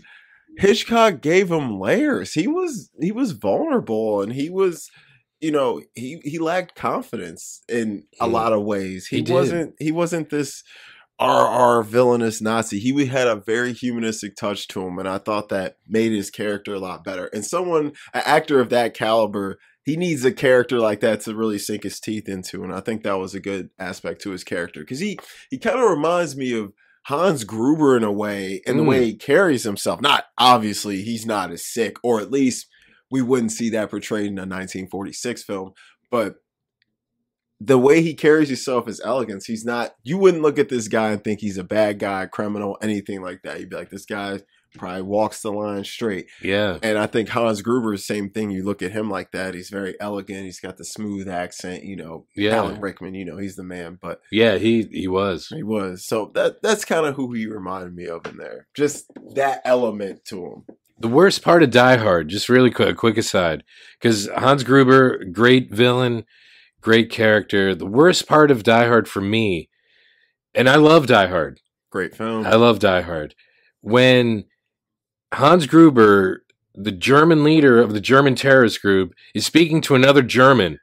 Hitchcock 0.58 1.22
gave 1.22 1.52
him 1.52 1.80
layers. 1.80 2.34
He 2.34 2.48
was 2.48 2.90
he 3.00 3.12
was 3.12 3.34
vulnerable 3.34 4.22
and 4.22 4.34
he 4.34 4.50
was 4.50 4.90
you 5.40 5.52
know, 5.52 5.82
he 5.94 6.20
he 6.24 6.40
lacked 6.40 6.74
confidence 6.74 7.62
in 7.70 8.06
a 8.20 8.28
lot 8.28 8.54
of 8.54 8.64
ways. 8.64 9.06
He, 9.06 9.22
he 9.22 9.32
wasn't 9.32 9.76
he 9.78 9.92
wasn't 9.92 10.32
this 10.32 10.64
our 11.20 11.48
our 11.48 11.84
villainous 11.84 12.42
Nazi. 12.42 12.80
He 12.80 13.06
had 13.06 13.28
a 13.28 13.36
very 13.36 13.74
humanistic 13.74 14.36
touch 14.36 14.68
to 14.70 14.86
him, 14.86 15.00
and 15.00 15.08
I 15.08 15.18
thought 15.18 15.50
that 15.50 15.78
made 15.88 16.12
his 16.12 16.30
character 16.30 16.76
a 16.76 16.80
lot 16.80 17.04
better. 17.04 17.28
And 17.28 17.46
someone, 17.46 17.94
an 18.14 18.24
actor 18.26 18.60
of 18.60 18.70
that 18.70 18.94
caliber, 18.94 19.58
he 19.84 19.96
needs 19.96 20.26
a 20.26 20.32
character 20.32 20.80
like 20.80 21.00
that 21.00 21.22
to 21.22 21.36
really 21.36 21.58
sink 21.58 21.84
his 21.84 22.00
teeth 22.00 22.28
into. 22.28 22.64
And 22.64 22.74
I 22.74 22.82
think 22.82 23.04
that 23.04 23.20
was 23.20 23.34
a 23.34 23.40
good 23.40 23.70
aspect 23.80 24.22
to 24.22 24.32
his 24.32 24.44
character 24.44 24.82
because 24.82 25.00
he 25.00 25.18
he 25.50 25.58
kind 25.58 25.80
of 25.80 25.90
reminds 25.90 26.36
me 26.36 26.58
of 26.58 26.74
Hans 27.06 27.46
Gruber 27.46 27.96
in 27.96 28.04
a 28.04 28.12
way, 28.12 28.62
in 28.68 28.76
mm. 28.76 28.78
the 28.78 28.84
way 28.84 29.06
he 29.06 29.16
carries 29.16 29.64
himself. 29.64 30.02
Not 30.02 30.26
obviously 30.38 31.04
he's 31.04 31.26
not 31.26 31.52
as 31.52 31.66
sick, 31.66 31.98
or 32.04 32.20
at 32.20 32.32
least 32.32 32.68
we 33.10 33.22
wouldn't 33.22 33.54
see 33.54 33.70
that 33.70 33.90
portrayed 33.90 34.28
in 34.28 34.38
a 34.38 34.42
1946 34.42 35.44
film, 35.44 35.72
but 36.12 36.36
the 37.60 37.78
way 37.78 38.02
he 38.02 38.14
carries 38.14 38.50
himself 38.50 38.88
is 38.88 39.02
elegance. 39.04 39.46
He's 39.46 39.66
not. 39.66 39.96
You 40.04 40.18
wouldn't 40.18 40.44
look 40.44 40.60
at 40.60 40.70
this 40.70 40.88
guy 40.88 41.12
and 41.12 41.24
think 41.24 41.40
he's 41.40 41.58
a 41.58 41.64
bad 41.64 42.00
guy, 42.00 42.26
criminal, 42.28 42.78
anything 42.82 43.22
like 43.22 43.42
that. 43.44 43.60
You'd 43.60 43.70
be 43.70 43.76
like, 43.76 43.90
this 43.90 44.06
guy 44.06 44.42
probably 44.78 45.02
walks 45.02 45.42
the 45.42 45.52
line 45.52 45.84
straight. 45.84 46.28
Yeah. 46.42 46.78
And 46.84 47.00
I 47.00 47.08
think 47.08 47.30
Hans 47.30 47.64
Gruber 47.64 47.96
is 47.96 48.02
the 48.02 48.14
same 48.14 48.30
thing. 48.30 48.52
You 48.52 48.64
look 48.64 48.84
at 48.84 48.92
him 48.92 49.10
like 49.10 49.32
that. 49.32 49.56
He's 49.56 49.70
very 49.70 49.96
elegant. 50.00 50.46
He's 50.46 50.60
got 50.60 50.78
the 50.78 50.86
smooth 50.86 51.28
accent. 51.28 51.84
You 51.84 51.96
know, 51.96 52.26
Yeah. 52.36 52.58
Alan 52.58 52.80
Rickman. 52.80 53.16
You 53.16 53.26
know, 53.26 53.38
he's 53.38 53.56
the 53.56 53.64
man. 53.64 53.98
But 54.00 54.22
Yeah, 54.32 54.58
he 54.58 54.84
he 54.92 55.08
was. 55.08 55.48
he 55.48 55.64
was 55.64 56.06
so 56.06 56.32
that 56.36 56.62
that's 56.62 56.86
kind 56.86 57.08
of 57.08 57.16
who 57.16 57.34
he 57.34 57.48
reminded 57.48 57.96
me 57.96 58.06
of 58.06 58.26
in 58.28 58.38
there. 58.38 58.68
Just 58.76 59.12
that 59.34 59.62
element 59.66 60.26
to 60.26 60.46
him. 60.46 60.76
The 61.00 61.08
worst 61.08 61.44
part 61.44 61.64
of 61.64 61.72
Die 61.72 61.98
Hard, 61.98 62.28
just 62.28 62.50
really 62.50 62.72
quick, 62.72 62.90
a 62.90 62.94
quick 62.96 63.18
aside, 63.18 63.64
because 64.00 64.28
Hans 64.36 64.64
Gruber, 64.64 65.24
great 65.26 65.72
villain, 65.72 66.26
great 66.88 67.10
character. 67.10 67.76
The 67.76 67.86
worst 67.86 68.30
part 68.30 68.50
of 68.50 68.64
Die 68.64 68.88
Hard 68.88 69.10
for 69.10 69.20
me, 69.20 69.68
and 70.56 70.70
I 70.70 70.78
love 70.78 71.06
Die 71.06 71.28
Hard. 71.28 71.60
Great 71.92 72.16
film. 72.16 72.48
I 72.48 72.56
love 72.56 72.80
Die 72.80 73.02
Hard. 73.02 73.36
When 73.82 74.46
Hans 75.34 75.66
Gruber, 75.66 76.46
the 76.74 76.94
German 76.94 77.44
leader 77.44 77.82
of 77.82 77.92
the 77.92 78.00
German 78.00 78.36
terrorist 78.36 78.82
group, 78.82 79.14
is 79.36 79.46
speaking 79.46 79.82
to 79.82 79.96
another 79.96 80.22
German, 80.22 80.80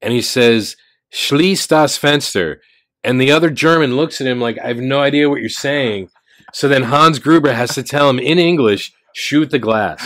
and 0.00 0.14
he 0.14 0.22
says, 0.22 0.74
"Schließ 1.12 1.68
das 1.68 1.98
Fenster," 1.98 2.56
and 3.04 3.20
the 3.20 3.30
other 3.30 3.50
German 3.50 3.94
looks 3.94 4.22
at 4.22 4.26
him 4.26 4.40
like, 4.40 4.58
"I 4.58 4.68
have 4.68 4.78
no 4.78 5.00
idea 5.00 5.28
what 5.28 5.40
you're 5.40 5.50
saying." 5.50 6.08
So 6.54 6.66
then 6.66 6.84
Hans 6.84 7.18
Gruber 7.18 7.52
has 7.52 7.74
to 7.74 7.82
tell 7.82 8.08
him 8.08 8.18
in 8.18 8.38
English, 8.38 8.94
"Shoot 9.14 9.50
the 9.50 9.58
glass," 9.58 10.00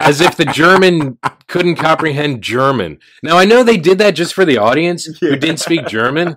as 0.00 0.20
if 0.20 0.36
the 0.36 0.44
German 0.46 1.18
couldn't 1.46 1.76
comprehend 1.76 2.42
German. 2.42 2.98
Now 3.22 3.38
I 3.38 3.44
know 3.44 3.62
they 3.62 3.76
did 3.76 3.98
that 3.98 4.12
just 4.14 4.34
for 4.34 4.44
the 4.44 4.58
audience 4.58 5.06
who 5.20 5.36
didn't 5.36 5.58
speak 5.60 5.86
German, 5.86 6.36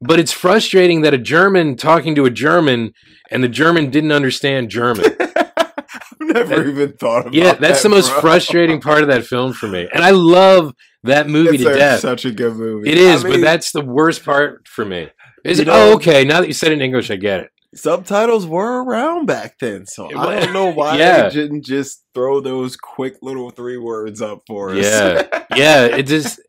but 0.00 0.18
it's 0.18 0.32
frustrating 0.32 1.02
that 1.02 1.14
a 1.14 1.18
German 1.18 1.76
talking 1.76 2.14
to 2.16 2.24
a 2.24 2.30
German 2.30 2.92
and 3.30 3.42
the 3.42 3.48
German 3.48 3.90
didn't 3.90 4.12
understand 4.12 4.68
German. 4.70 5.04
I've 5.20 6.20
never 6.20 6.56
That- 6.56 6.66
even 6.68 6.92
thought 6.92 7.20
about 7.22 7.32
that. 7.32 7.38
Yeah, 7.38 7.52
that's 7.54 7.82
that, 7.82 7.88
the 7.88 7.94
most 7.94 8.10
bro. 8.12 8.20
frustrating 8.20 8.80
part 8.80 9.02
of 9.02 9.08
that 9.08 9.24
film 9.26 9.52
for 9.52 9.68
me. 9.68 9.88
And 9.92 10.04
I 10.04 10.10
love 10.10 10.74
that 11.04 11.28
movie 11.28 11.56
It's 11.56 11.64
to 11.64 11.72
a- 11.72 11.76
death. 11.76 12.00
such 12.00 12.24
a 12.24 12.30
good 12.30 12.56
movie. 12.56 12.90
It 12.90 12.98
is, 12.98 13.24
I 13.24 13.28
but 13.30 13.40
that's 13.40 13.72
the 13.72 13.80
worst 13.80 14.24
part 14.24 14.68
for 14.68 14.84
me. 14.84 15.08
Is 15.44 15.58
it? 15.58 15.66
know- 15.66 15.90
oh, 15.90 15.94
okay. 15.94 16.24
Now 16.24 16.40
that 16.40 16.46
you 16.46 16.52
said 16.52 16.70
it 16.70 16.74
in 16.74 16.82
English, 16.82 17.10
I 17.10 17.16
get 17.16 17.40
it. 17.40 17.50
Subtitles 17.74 18.46
were 18.46 18.82
around 18.84 19.26
back 19.26 19.58
then, 19.58 19.86
so 19.86 20.08
It 20.08 20.16
I 20.16 20.40
don't 20.40 20.52
know 20.52 20.70
why 20.72 20.98
Yeah. 20.98 21.28
they 21.28 21.34
didn't 21.34 21.64
just 21.64 22.04
throw 22.14 22.40
those 22.40 22.76
quick 22.76 23.14
little 23.22 23.50
three 23.50 23.78
words 23.78 24.20
up 24.20 24.42
for 24.46 24.70
us. 24.70 24.84
Yeah. 24.84 25.26
Yeah, 25.54 25.84
it 25.84 26.04
just 26.04 26.40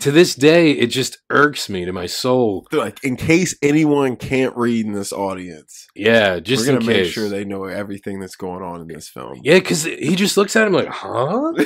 to 0.00 0.10
this 0.10 0.34
day 0.34 0.72
it 0.72 0.88
just 0.88 1.16
irks 1.30 1.70
me 1.70 1.86
to 1.86 1.92
my 1.94 2.04
soul. 2.04 2.66
Like, 2.72 3.02
in 3.02 3.16
case 3.16 3.56
anyone 3.62 4.16
can't 4.16 4.54
read 4.54 4.84
in 4.84 4.92
this 4.92 5.12
audience, 5.14 5.86
Yeah, 5.94 6.40
just 6.40 6.66
we're 6.66 6.74
gonna 6.74 6.84
make 6.84 7.04
case. 7.04 7.12
sure 7.12 7.30
they 7.30 7.44
know 7.46 7.64
everything 7.64 8.20
that's 8.20 8.36
going 8.36 8.62
on 8.62 8.82
in 8.82 8.86
this 8.88 9.08
film. 9.08 9.40
Yeah, 9.42 9.54
because 9.54 9.84
he 9.84 10.14
just 10.14 10.36
looks 10.36 10.56
at 10.56 10.66
him 10.66 10.74
like, 10.74 10.88
"Huh? 10.88 11.52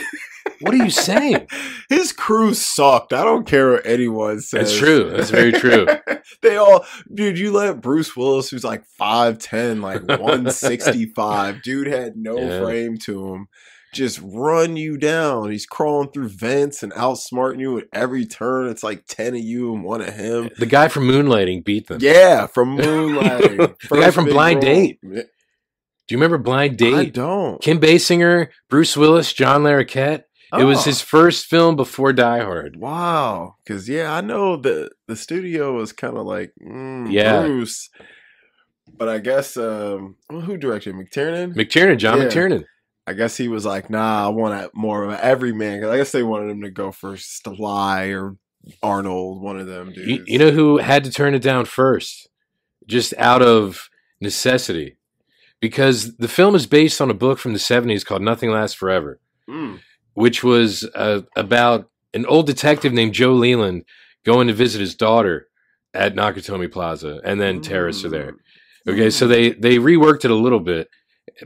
What 0.64 0.74
are 0.74 0.84
you 0.84 0.90
saying?" 0.90 1.46
His 1.88 2.12
crew 2.12 2.54
sucked. 2.54 3.12
I 3.12 3.22
don't 3.24 3.46
care 3.46 3.72
what 3.72 3.86
anyone 3.86 4.40
says. 4.40 4.68
That's 4.70 4.78
true. 4.78 5.10
That's 5.10 5.30
very 5.30 5.52
true. 5.52 5.86
they 6.42 6.56
all, 6.56 6.84
dude. 7.12 7.38
You 7.38 7.52
let 7.52 7.80
Bruce 7.80 8.16
Willis, 8.16 8.50
who's 8.50 8.64
like 8.64 8.84
five 8.98 9.38
ten, 9.38 9.80
like 9.80 10.02
one 10.20 10.50
sixty 10.50 11.06
five, 11.06 11.62
dude 11.62 11.86
had 11.86 12.16
no 12.16 12.38
Yeah. 12.38 12.60
frame 12.62 12.96
to 13.04 13.34
him. 13.34 13.48
Just 13.92 14.18
run 14.24 14.76
you 14.76 14.96
down. 14.98 15.52
He's 15.52 15.66
crawling 15.66 16.10
through 16.10 16.30
vents 16.30 16.82
and 16.82 16.90
outsmarting 16.94 17.60
you 17.60 17.78
at 17.78 17.84
every 17.92 18.26
turn. 18.26 18.66
It's 18.66 18.82
like 18.82 19.04
ten 19.06 19.34
of 19.36 19.40
you 19.40 19.72
and 19.72 19.84
one 19.84 20.00
of 20.00 20.12
him. 20.12 20.50
The 20.58 20.66
guy 20.66 20.88
from 20.88 21.06
Moonlighting 21.06 21.64
beat 21.64 21.86
them. 21.86 21.98
Yeah, 22.00 22.46
from 22.48 22.76
Moonlighting. 22.76 23.78
The 23.88 23.96
guy 24.00 24.10
from 24.10 24.24
Blind 24.24 24.64
role. 24.64 24.74
Date. 24.74 24.98
Do 25.02 26.12
you 26.14 26.16
remember 26.18 26.38
Blind 26.38 26.76
Date? 26.76 26.94
I 26.94 27.04
don't. 27.04 27.62
Kim 27.62 27.78
Basinger, 27.78 28.48
Bruce 28.68 28.96
Willis, 28.96 29.32
John 29.32 29.62
Larroquette. 29.62 30.24
It 30.60 30.64
was 30.64 30.78
Oh. 30.80 30.82
his 30.84 31.00
first 31.00 31.46
film 31.46 31.76
before 31.76 32.12
Die 32.12 32.38
Hard. 32.44 32.76
Wow, 32.76 33.56
because 33.64 33.88
yeah, 33.88 34.14
I 34.14 34.20
know 34.20 34.56
the 34.56 34.90
the 35.08 35.16
studio 35.16 35.72
was 35.74 35.92
kind 35.92 36.16
of 36.16 36.26
like 36.26 36.52
mm, 36.62 37.10
Yeah. 37.10 37.40
Bruce, 37.42 37.88
but 38.96 39.08
I 39.08 39.18
guess 39.18 39.56
um, 39.56 40.16
who 40.30 40.56
directed 40.56 40.94
McTiernan? 40.94 41.54
McTiernan, 41.54 41.98
John 41.98 42.18
Yeah. 42.18 42.24
McTiernan. 42.28 42.64
I 43.06 43.12
guess 43.12 43.36
he 43.36 43.48
was 43.48 43.66
like, 43.66 43.90
nah, 43.90 44.24
I 44.26 44.28
want 44.28 44.54
a, 44.54 44.70
more 44.74 45.04
of 45.04 45.10
an 45.10 45.18
everyman. 45.20 45.80
'Cause 45.80 45.90
I 45.90 45.98
guess 45.98 46.12
they 46.12 46.22
wanted 46.22 46.50
him 46.50 46.62
to 46.62 46.70
go 46.70 46.90
for 46.90 47.16
Sly 47.18 48.06
or 48.06 48.36
Arnold, 48.82 49.42
one 49.42 49.58
of 49.58 49.66
them 49.66 49.92
dudes. 49.92 50.08
You, 50.08 50.24
you 50.26 50.38
know 50.38 50.50
who 50.50 50.78
had 50.78 51.04
to 51.04 51.10
turn 51.10 51.34
it 51.34 51.42
down 51.42 51.66
first? 51.66 52.28
Just 52.86 53.12
out 53.18 53.42
of 53.42 53.88
necessity. 54.22 54.96
Because 55.60 56.16
the 56.16 56.28
film 56.28 56.54
is 56.54 56.66
based 56.66 57.00
on 57.00 57.10
a 57.10 57.14
book 57.14 57.38
from 57.38 57.52
the 57.52 57.58
70s 57.58 58.04
called 58.04 58.22
Nothing 58.22 58.50
Lasts 58.50 58.74
Forever, 58.76 59.20
Mm. 59.48 59.80
Which 60.14 60.42
was 60.42 60.88
uh, 60.94 61.20
about 61.36 61.90
an 62.12 62.26
old 62.26 62.46
detective 62.46 62.92
named 62.92 63.12
Joe 63.14 63.32
Leland 63.34 63.84
going 64.24 64.46
to 64.48 64.54
visit 64.54 64.80
his 64.80 64.94
daughter 64.94 65.48
at 65.92 66.14
Nakatomi 66.14 66.70
Plaza, 66.72 67.20
and 67.24 67.40
then 67.40 67.60
terrorists 67.60 68.04
are 68.04 68.08
there. 68.08 68.34
Okay, 68.88 69.10
so 69.10 69.26
they 69.28 69.50
they 69.52 69.76
reworked 69.78 70.24
it 70.24 70.30
a 70.30 70.34
little 70.34 70.60
bit, 70.60 70.88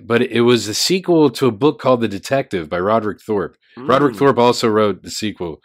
but 0.01 0.23
it 0.23 0.41
was 0.43 0.67
a 0.69 0.75
sequel 0.75 1.31
to 1.31 1.47
a 1.47 1.51
book 1.53 1.81
called 1.81 2.01
The 2.01 2.09
Detective 2.09 2.69
by 2.69 2.79
Roderick 2.81 3.21
Thorpe. 3.21 3.57
Roderick 3.77 4.15
Mm. 4.15 4.19
Thorpe 4.19 4.39
also 4.39 4.69
wrote 4.69 5.03
the 5.03 5.11
sequel. 5.11 5.61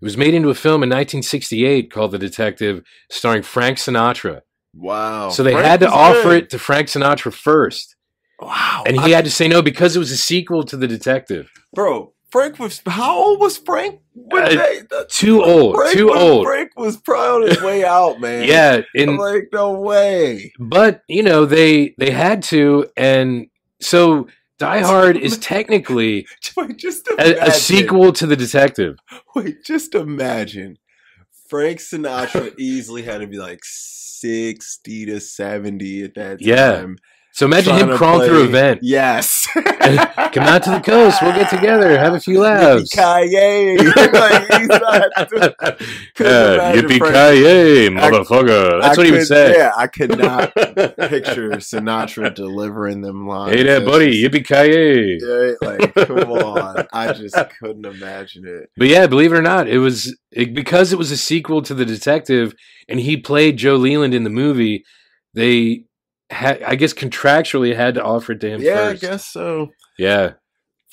It 0.00 0.04
was 0.04 0.16
made 0.16 0.34
into 0.34 0.50
a 0.50 0.54
film 0.54 0.82
in 0.82 0.90
1968 0.90 1.90
called 1.90 2.12
The 2.12 2.18
Detective, 2.18 2.82
starring 3.10 3.42
Frank 3.42 3.78
Sinatra. 3.78 4.42
Wow. 4.74 5.30
so 5.30 5.42
they 5.42 5.52
Frank 5.52 5.66
had 5.66 5.80
to 5.80 5.90
offer 5.90 6.22
good. 6.24 6.42
it 6.44 6.50
to 6.50 6.58
Frank 6.58 6.88
Sinatra 6.88 7.32
first, 7.32 7.96
Wow. 8.38 8.84
and 8.86 9.00
he 9.00 9.10
had 9.12 9.24
to 9.24 9.30
say 9.30 9.48
no 9.48 9.62
because 9.62 9.96
it 9.96 9.98
was 9.98 10.10
a 10.10 10.16
sequel 10.18 10.62
to 10.64 10.76
The 10.76 10.86
Detective. 10.86 11.50
bro, 11.74 12.12
Frank 12.30 12.58
was 12.58 12.82
how 12.86 13.16
old 13.16 13.40
was 13.40 13.56
Frank? 13.56 14.00
Uh, 14.32 14.48
they, 14.48 14.80
the- 14.90 15.06
Too 15.08 15.42
old, 15.42 15.76
Frank 15.76 15.96
too 15.96 16.06
was, 16.08 16.20
old. 16.20 16.46
Frank 16.46 16.70
was 16.76 16.96
probably 16.96 17.44
on 17.44 17.48
his 17.54 17.62
way 17.62 17.84
out, 17.84 18.20
man. 18.20 18.48
Yeah, 18.48 18.80
I'm 18.98 19.16
like, 19.16 19.44
no 19.52 19.72
way. 19.72 20.52
but 20.58 21.02
you 21.08 21.22
know 21.22 21.44
they 21.46 21.94
they 21.98 22.10
had 22.10 22.42
to, 22.44 22.86
and 22.96 23.46
so 23.80 24.26
Die 24.58 24.80
Hard 24.80 25.16
is 25.16 25.38
technically 25.38 26.26
Wait, 26.56 26.76
just 26.78 27.06
a, 27.08 27.46
a 27.48 27.50
sequel 27.52 28.12
to 28.14 28.26
The 28.26 28.36
Detective. 28.36 28.98
Wait, 29.34 29.62
just 29.64 29.94
imagine. 29.94 30.78
Frank 31.48 31.78
Sinatra 31.78 32.52
easily 32.58 33.02
had 33.02 33.18
to 33.18 33.26
be 33.28 33.38
like 33.38 33.60
sixty 33.62 35.06
to 35.06 35.20
seventy 35.20 36.02
at 36.02 36.14
that 36.14 36.38
time. 36.38 36.38
Yeah. 36.40 36.86
So 37.36 37.44
imagine 37.44 37.76
him 37.76 37.94
crawling 37.98 38.26
through 38.26 38.44
a 38.44 38.46
vent. 38.46 38.80
Yes. 38.82 39.46
Come 39.54 40.44
out 40.44 40.62
to 40.62 40.70
the 40.70 40.80
coast. 40.82 41.20
We'll 41.20 41.34
get 41.34 41.50
together. 41.50 41.98
Have 41.98 42.14
a 42.14 42.20
few 42.20 42.40
laughs. 42.40 42.94
Yippee-ki-yay. 42.94 43.76
like, 43.76 44.48
Yeah, 46.18 46.74
yippee 46.74 46.96
Frank- 46.96 47.12
ki 47.12 47.90
motherfucker. 47.94 48.80
That's 48.80 48.96
I 48.96 49.00
what 49.00 49.06
he 49.06 49.12
would 49.12 49.26
say. 49.26 49.54
Yeah, 49.54 49.72
I 49.76 49.86
could 49.86 50.16
not 50.18 50.54
picture 50.54 51.50
Sinatra 51.56 52.34
delivering 52.34 53.02
them 53.02 53.26
lines. 53.28 53.54
Hey 53.54 53.64
there, 53.64 53.82
buddy. 53.84 54.22
just- 54.22 54.32
Yippee 54.32 54.46
ki 54.46 55.18
Yeah, 55.20 55.68
like, 55.68 55.94
come 55.94 56.32
on. 56.32 56.86
I 56.94 57.12
just 57.12 57.36
couldn't 57.60 57.84
imagine 57.84 58.46
it. 58.46 58.70
But 58.78 58.88
yeah, 58.88 59.06
believe 59.06 59.34
it 59.34 59.36
or 59.38 59.42
not, 59.42 59.68
it 59.68 59.78
was 59.78 60.16
it, 60.32 60.54
because 60.54 60.90
it 60.94 60.98
was 60.98 61.10
a 61.10 61.18
sequel 61.18 61.60
to 61.62 61.74
The 61.74 61.84
Detective, 61.84 62.54
and 62.88 62.98
he 62.98 63.18
played 63.18 63.58
Joe 63.58 63.76
Leland 63.76 64.14
in 64.14 64.24
the 64.24 64.30
movie. 64.30 64.84
They, 65.34 65.84
had, 66.30 66.62
I 66.62 66.74
guess, 66.74 66.92
contractually 66.92 67.74
had 67.74 67.94
to 67.94 68.02
offer 68.04 68.32
it 68.32 68.40
to 68.40 68.48
him 68.50 68.60
Yeah, 68.62 68.90
first. 68.90 69.04
I 69.04 69.06
guess 69.08 69.26
so. 69.26 69.68
Yeah, 69.98 70.32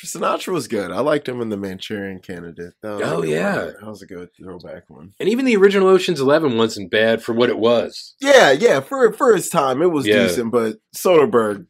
Sinatra 0.03 0.51
was 0.51 0.67
good. 0.67 0.91
I 0.91 0.99
liked 0.99 1.29
him 1.29 1.39
in 1.41 1.47
the 1.49 1.55
Manchurian 1.57 2.19
Candidate. 2.19 2.73
Oh, 2.83 3.23
yeah. 3.23 3.57
one. 3.57 3.73
that 3.79 3.87
was 3.87 4.01
a 4.01 4.05
good 4.05 4.29
throwback 4.37 4.83
one. 4.89 5.11
and 5.19 5.29
even 5.29 5.45
the 5.45 5.55
original 5.55 5.87
Ocean's 5.87 6.19
Eleven 6.19 6.57
wasn't 6.57 6.91
bad 6.91 7.23
for 7.23 7.31
what 7.33 7.49
it 7.49 7.57
was. 7.57 8.15
Yeah, 8.19 8.51
yeah. 8.51 8.81
For 8.81 9.13
for 9.13 9.33
his 9.33 9.49
time, 9.49 9.81
it 9.81 9.87
was 9.91 10.05
Yeah. 10.05 10.23
decent. 10.23 10.51
But 10.51 10.77
Soderbergh 10.95 11.67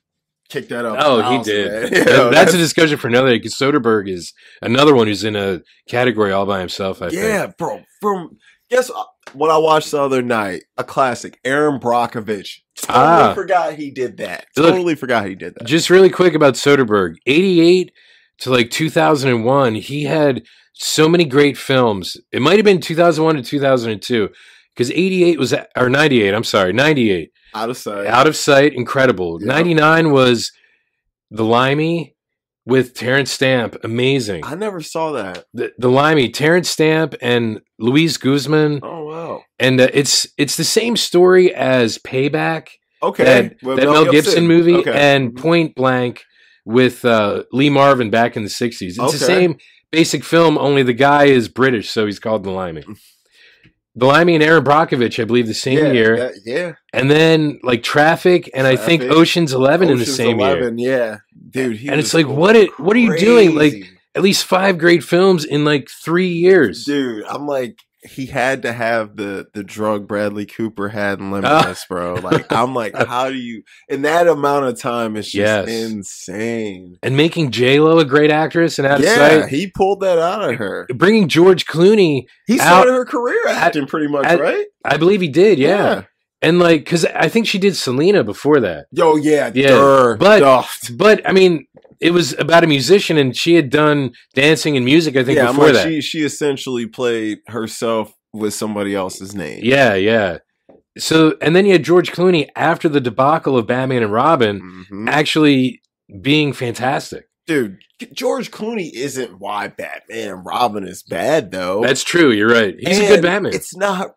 kicked 0.50 0.70
that 0.70 0.84
up. 0.86 0.98
Oh, 1.00 1.18
he 1.18 1.36
house, 1.38 1.46
did. 1.46 1.72
man. 1.72 1.82
That- 1.92 1.98
You 1.98 2.06
know, 2.06 2.30
that's, 2.32 2.54
a 2.54 2.58
discussion 2.58 2.98
for 2.98 3.08
another 3.08 3.30
day. 3.30 3.38
Because 3.38 3.54
Soderbergh 3.56 4.10
is 4.10 4.34
another 4.64 4.96
one 4.96 5.06
who's 5.08 5.24
in 5.24 5.36
a 5.36 5.62
category 5.88 6.32
all 6.32 6.46
by 6.48 6.60
himself. 6.60 7.02
I 7.04 7.10
yeah, 7.10 7.44
think. 7.44 7.58
bro. 7.58 7.82
From 8.02 8.38
guess 8.72 8.90
uh, 8.90 9.04
what 9.34 9.52
I 9.52 9.58
watched 9.58 9.92
the 9.92 10.02
other 10.02 10.22
night? 10.22 10.64
A 10.78 10.84
classic. 10.84 11.40
Erin 11.44 11.80
Brockovich. 11.80 12.60
Totally 12.76 13.06
Ah. 13.06 13.34
forgot 13.34 13.76
he 13.76 13.92
did 13.92 14.18
that. 14.18 14.46
Look, 14.58 14.72
totally 14.74 14.96
forgot 14.96 15.28
he 15.28 15.36
did 15.36 15.56
that. 15.56 15.66
Just 15.66 15.90
really 15.90 16.10
quick 16.10 16.34
about 16.34 16.56
Soderbergh. 16.56 17.16
88 17.26 17.92
to 18.40 18.50
like 18.52 18.72
2001, 18.72 19.76
he 19.76 20.04
had 20.04 20.44
so 20.74 21.08
many 21.08 21.24
great 21.26 21.58
films. 21.58 22.18
It 22.32 22.42
might 22.42 22.58
have 22.58 22.66
been 22.66 22.82
2001 22.82 23.36
to 23.36 23.44
2002 23.44 24.30
because 24.76 24.90
88 24.92 25.38
was, 25.40 25.54
or 25.78 25.90
98, 25.90 26.34
I'm 26.34 26.44
sorry, 26.44 26.74
98. 26.74 27.32
Out 27.56 27.70
of 27.70 27.78
sight. 27.78 28.08
Out 28.08 28.26
of 28.28 28.36
Sight, 28.36 28.74
incredible. 28.74 29.40
Yep. 29.40 29.48
99 29.48 30.12
was 30.12 30.52
The 31.30 31.46
Limey 31.46 32.13
with 32.66 32.94
Terence 32.94 33.32
Stamp, 33.32 33.76
amazing. 33.84 34.46
I 34.46 34.56
never 34.56 34.82
saw 34.82 35.12
that. 35.14 35.46
The, 35.54 35.72
the 35.78 35.90
Limey, 35.90 36.30
Terence 36.30 36.70
Stamp 36.70 37.14
and 37.22 37.62
Luis 37.80 38.18
Guzman. 38.18 38.80
Oh 38.84 39.06
wow. 39.06 39.44
And 39.60 39.80
uh, 39.82 39.88
it's 39.94 40.28
it's 40.38 40.56
the 40.58 40.64
same 40.64 40.96
story 40.98 41.54
as 41.54 41.98
Payback 41.98 42.70
Okay. 43.02 43.24
that, 43.24 43.56
With 43.64 43.78
that 43.80 43.86
Mel 43.86 44.10
Gibson, 44.10 44.48
movie 44.48 44.76
Okay. 44.76 44.94
and 44.94 45.32
Mhm. 45.34 45.38
Point 45.42 45.76
Blank 45.76 46.24
with 46.66 47.04
uh, 47.04 47.44
Lee 47.52 47.70
Marvin 47.70 48.10
back 48.10 48.38
in 48.38 48.44
the 48.44 48.50
'60s. 48.50 48.96
It's 48.98 48.98
the 48.98 49.18
same 49.20 49.58
basic 49.92 50.24
film, 50.24 50.58
only 50.58 50.82
the 50.84 50.94
guy 50.94 51.26
is 51.26 51.50
British, 51.50 51.90
so 51.92 52.06
he's 52.06 52.20
called 52.20 52.44
the 52.44 52.50
Limey. 52.52 52.84
The 53.96 54.00
Blimey 54.08 54.34
and 54.34 54.44
Erin 54.44 54.64
Brockovich, 54.64 55.22
I 55.22 55.26
believe, 55.26 55.46
the 55.46 55.54
same 55.54 55.78
yeah, 55.78 55.92
year, 55.92 56.18
that- 56.18 56.34
yeah. 56.46 56.72
and 56.94 57.12
then 57.12 57.60
like 57.62 57.84
Traffic, 57.84 58.50
and 58.56 58.66
I 58.66 58.76
think 58.76 59.04
Ocean's 59.04 59.54
Eleven 59.54 59.90
in 59.90 59.98
the 59.98 60.02
Ocean's 60.04 60.18
same 60.18 60.40
year. 60.40 60.74
Yeah, 60.76 61.18
dude. 61.54 61.78
He 61.78 61.88
And 61.88 62.00
it's 62.00 62.14
like, 62.14 62.28
what 62.28 62.56
it- 62.58 62.78
what 62.80 62.96
are 62.98 63.00
you 63.00 63.18
doing? 63.18 63.56
Like. 63.56 63.90
At 64.16 64.22
least 64.22 64.46
five 64.46 64.78
great 64.78 65.04
films 65.04 65.44
in 65.44 65.66
like 65.66 65.90
three 65.90 66.28
years. 66.28 66.86
dude, 66.86 67.26
I'm 67.26 67.48
like, 67.48 67.80
he 68.06 68.28
had 68.28 68.62
to 68.62 68.72
have 68.72 69.16
the 69.16 69.48
the 69.56 69.64
drug 69.64 70.08
Bradley 70.08 70.46
Cooper 70.46 70.90
had 70.90 71.18
in 71.20 71.32
Limitless, 71.32 71.82
ah. 71.82 71.86
bro. 71.90 72.14
Like, 72.16 72.52
I'm 72.54 72.76
like, 72.76 72.94
how 73.08 73.30
do 73.30 73.36
you 73.36 73.64
in 73.90 74.04
that 74.04 74.28
amount 74.28 74.66
of 74.66 74.80
time? 74.80 75.16
It's 75.16 75.32
just 75.32 75.68
Yes. 75.68 75.68
insane. 76.18 76.98
And 77.02 77.18
making 77.18 77.50
J 77.50 77.80
Lo 77.80 77.98
a 77.98 78.06
great 78.06 78.30
actress 78.30 78.78
and 78.78 78.88
out 78.88 79.00
of 79.00 79.06
sight. 79.08 79.48
he 79.50 79.68
pulled 79.68 80.02
that 80.02 80.20
out 80.20 80.48
of 80.48 80.58
her. 80.58 80.86
Bringing 80.94 81.28
George 81.28 81.66
Clooney, 81.66 82.26
He 82.46 82.60
Out- 82.60 82.68
started 82.68 82.92
her 82.94 83.06
career 83.06 83.48
at- 83.48 83.56
acting 83.58 83.88
pretty 83.88 84.08
much, 84.08 84.26
at- 84.26 84.40
right? 84.40 84.66
I 84.86 84.98
believe 84.98 85.22
he 85.22 85.28
did, 85.30 85.58
yeah. 85.58 86.04
And 86.44 86.60
like, 86.60 86.84
because 86.84 87.06
I 87.06 87.30
think 87.30 87.48
she 87.48 87.58
did 87.58 87.76
Selena 87.76 88.24
before 88.24 88.60
that. 88.60 88.86
Yo, 88.92 89.16
yeah, 89.16 89.50
Yeah, 89.54 89.70
durr, 89.70 90.18
but-. 90.18 90.68
But 90.96 91.28
I 91.28 91.32
mean, 91.32 91.66
it 92.02 92.12
was 92.12 92.38
about 92.38 92.64
a 92.64 92.68
musician, 92.68 93.18
and 93.18 93.36
she 93.36 93.56
had 93.56 93.70
done 93.70 94.12
dancing 94.36 94.76
and 94.76 94.86
music. 94.86 95.16
I 95.16 95.24
think 95.24 95.38
yeah, 95.38 95.48
before 95.48 95.66
like, 95.68 95.74
that. 95.76 95.88
she 95.88 96.02
she 96.02 96.20
essentially 96.24 96.86
played 96.86 97.40
herself 97.48 98.14
with 98.34 98.54
somebody 98.54 98.94
else's 98.94 99.34
name. 99.34 99.62
yeah, 99.64 99.94
yeah. 99.96 100.40
So, 100.98 101.36
and 101.42 101.56
then 101.56 101.66
you 101.66 101.72
had 101.72 101.84
George 101.84 102.12
Clooney 102.12 102.50
after 102.56 102.88
the 102.88 103.00
debacle 103.02 103.58
of 103.58 103.66
Batman 103.66 104.04
and 104.04 104.12
Robin, 104.12 104.86
Mhm. 104.92 105.10
actually 105.10 105.82
being 106.22 106.54
fantastic. 106.54 107.26
Dude. 107.48 107.80
George 108.14 108.52
Clooney 108.52 108.92
isn't 108.94 109.40
why 109.40 109.68
Batman 109.70 110.30
and 110.30 110.46
Robin 110.46 110.88
is 110.88 111.04
bad 111.04 111.52
though. 111.52 111.82
That's 111.82 112.04
true. 112.04 112.32
You're 112.32 112.52
right. 112.52 112.76
He's 112.78 113.00
a 113.00 113.08
good 113.08 113.22
Batman. 113.22 113.54
It's 113.54 113.76
not 113.76 114.16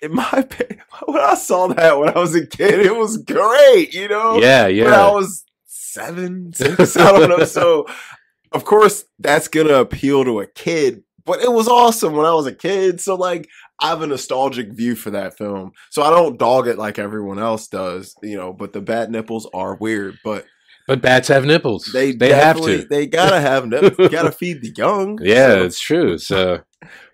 in 0.00 0.14
my 0.14 0.28
opinion. 0.32 0.80
When 1.06 1.20
I 1.20 1.34
saw 1.34 1.66
that 1.68 1.98
when 1.98 2.10
I 2.10 2.18
was 2.18 2.34
a 2.34 2.46
kid, 2.46 2.80
it 2.80 2.94
was 2.94 3.16
great. 3.16 3.92
You 3.92 4.08
know, 4.08 4.38
Yeah, 4.38 4.66
When 4.66 4.94
I 4.94 5.10
was 5.10 5.44
seven, 5.66 6.52
six, 6.52 6.96
I 6.96 7.12
don't 7.12 7.28
know. 7.28 7.44
So, 7.44 7.86
of 8.52 8.64
course, 8.64 9.04
that's 9.18 9.48
gonna 9.48 9.74
appeal 9.74 10.24
to 10.24 10.40
a 10.40 10.46
kid. 10.46 11.02
But 11.24 11.40
it 11.40 11.50
was 11.52 11.68
awesome 11.68 12.14
when 12.14 12.26
I 12.26 12.34
was 12.34 12.46
a 12.46 12.54
kid. 12.54 13.00
So, 13.00 13.14
like, 13.14 13.48
I 13.80 13.88
have 13.88 14.02
a 14.02 14.06
nostalgic 14.06 14.72
view 14.72 14.94
for 14.94 15.10
that 15.10 15.36
film. 15.36 15.72
So 15.90 16.02
I 16.02 16.10
don't 16.10 16.38
dog 16.38 16.68
it 16.68 16.78
like 16.78 16.98
everyone 16.98 17.38
else 17.38 17.68
does. 17.68 18.14
You 18.22 18.36
know, 18.36 18.52
but 18.52 18.72
the 18.72 18.80
bat 18.80 19.10
nipples 19.10 19.48
are 19.52 19.76
weird. 19.76 20.18
But 20.24 20.46
But 20.88 21.00
bats 21.00 21.28
have 21.28 21.44
nipples. 21.44 21.90
they 21.92 22.12
they 22.12 22.32
have 22.32 22.60
to. 22.60 22.84
They 22.84 23.06
gotta 23.06 23.40
have 23.40 23.66
nipples. 23.66 24.08
gotta 24.10 24.32
feed 24.32 24.62
the 24.62 24.72
young. 24.76 25.18
Yeah, 25.22 25.48
So- 25.54 25.64
it's 25.64 25.80
true. 25.80 26.18
So 26.18 26.60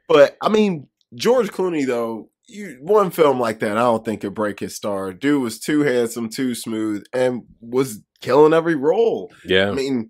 But 0.09 0.37
I 0.43 0.49
mean, 0.49 0.89
George 1.15 1.49
Clooney 1.51 1.87
though, 1.87 2.31
you, 2.47 2.79
one 2.81 3.11
film 3.11 3.39
like 3.39 3.61
that, 3.61 3.77
I 3.77 3.83
don't 3.83 4.05
think 4.05 4.23
could 4.23 4.35
break 4.35 4.61
his 4.61 4.75
star. 4.75 5.13
Dude 5.13 5.43
was 5.43 5.59
too 5.61 5.81
handsome, 5.83 6.31
too 6.31 6.55
smooth, 6.55 7.05
and 7.13 7.43
was 7.61 8.01
killing 8.23 8.55
every 8.55 8.75
role. 8.75 9.31
yeah, 9.45 9.69
I 9.69 9.73
mean, 9.73 10.09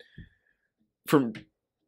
from 1.09 1.32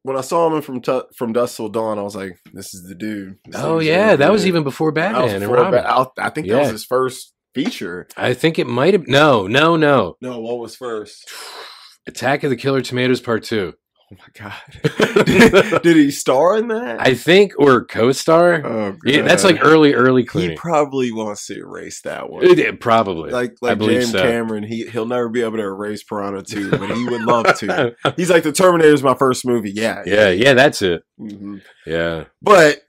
when 0.02 0.16
I 0.16 0.22
saw 0.22 0.46
him 0.48 0.54
in 0.54 0.62
from 0.62 0.80
Tu- 0.80 1.04
from 1.16 1.32
Dusk 1.32 1.56
Till 1.56 1.68
Dawn, 1.68 1.98
I 1.98 2.02
was 2.02 2.16
like, 2.16 2.38
"This 2.52 2.74
is 2.74 2.88
the 2.88 2.94
dude." 2.94 3.36
This 3.44 3.60
oh 3.62 3.78
yeah, 3.78 4.16
that 4.16 4.32
was 4.32 4.46
even 4.46 4.64
before 4.64 4.90
Batman 4.92 5.40
before. 5.40 5.70
Ba- 5.70 5.88
I, 5.88 6.06
I 6.18 6.30
think 6.30 6.48
that 6.48 6.58
was 6.60 6.70
his 6.70 6.84
first 6.84 7.32
feature. 7.54 8.06
I 8.16 8.34
think 8.34 8.58
it 8.58 8.66
might 8.66 8.94
have. 8.94 9.06
No, 9.08 9.46
no, 9.46 9.76
no. 9.76 10.16
No, 10.20 10.40
what 10.40 10.58
was 10.58 10.76
first? 10.76 11.30
Attack 12.06 12.44
of 12.44 12.50
the 12.50 12.56
Killer 12.56 12.80
Tomatoes 12.80 13.20
Part 13.20 13.44
Two. 13.44 13.74
Oh 14.12 14.16
my 14.18 14.26
god! 14.34 15.24
did, 15.26 15.82
did 15.84 15.96
he 15.96 16.10
star 16.10 16.56
in 16.58 16.66
that? 16.66 17.00
I 17.00 17.14
think 17.14 17.52
or 17.60 17.84
co-star. 17.84 18.66
oh, 18.66 18.96
yeah, 19.04 19.22
that's 19.22 19.44
like 19.44 19.64
early, 19.64 19.94
early 19.94 20.26
he 20.32 20.56
probably 20.56 21.12
wants 21.12 21.46
to 21.46 21.56
erase 21.56 22.00
that 22.02 22.28
one. 22.28 22.42
It- 22.44 22.58
it- 22.58 22.80
probably. 22.80 23.30
like 23.30 23.54
like 23.62 23.78
James 23.78 24.10
so. 24.10 24.20
Cameron, 24.20 24.64
he 24.64 24.88
he'll 24.88 25.06
never 25.06 25.28
be 25.28 25.42
able 25.42 25.58
to 25.58 25.62
erase 25.62 26.02
Piranha 26.02 26.42
2, 26.42 26.70
but 26.70 26.90
he 26.90 27.04
would 27.04 27.22
love 27.22 27.56
to. 27.58 27.94
He's 28.16 28.30
like 28.30 28.42
the 28.42 28.50
Terminator 28.50 28.92
is 28.92 29.04
my 29.04 29.14
first 29.14 29.46
movie. 29.46 29.70
Yeah, 29.70 30.02
yeah, 30.04 30.30
yeah, 30.30 30.54
that's 30.54 30.82
it. 30.82 31.04
Mhm. 31.20 31.62
Yeah, 31.86 32.24
But 32.42 32.80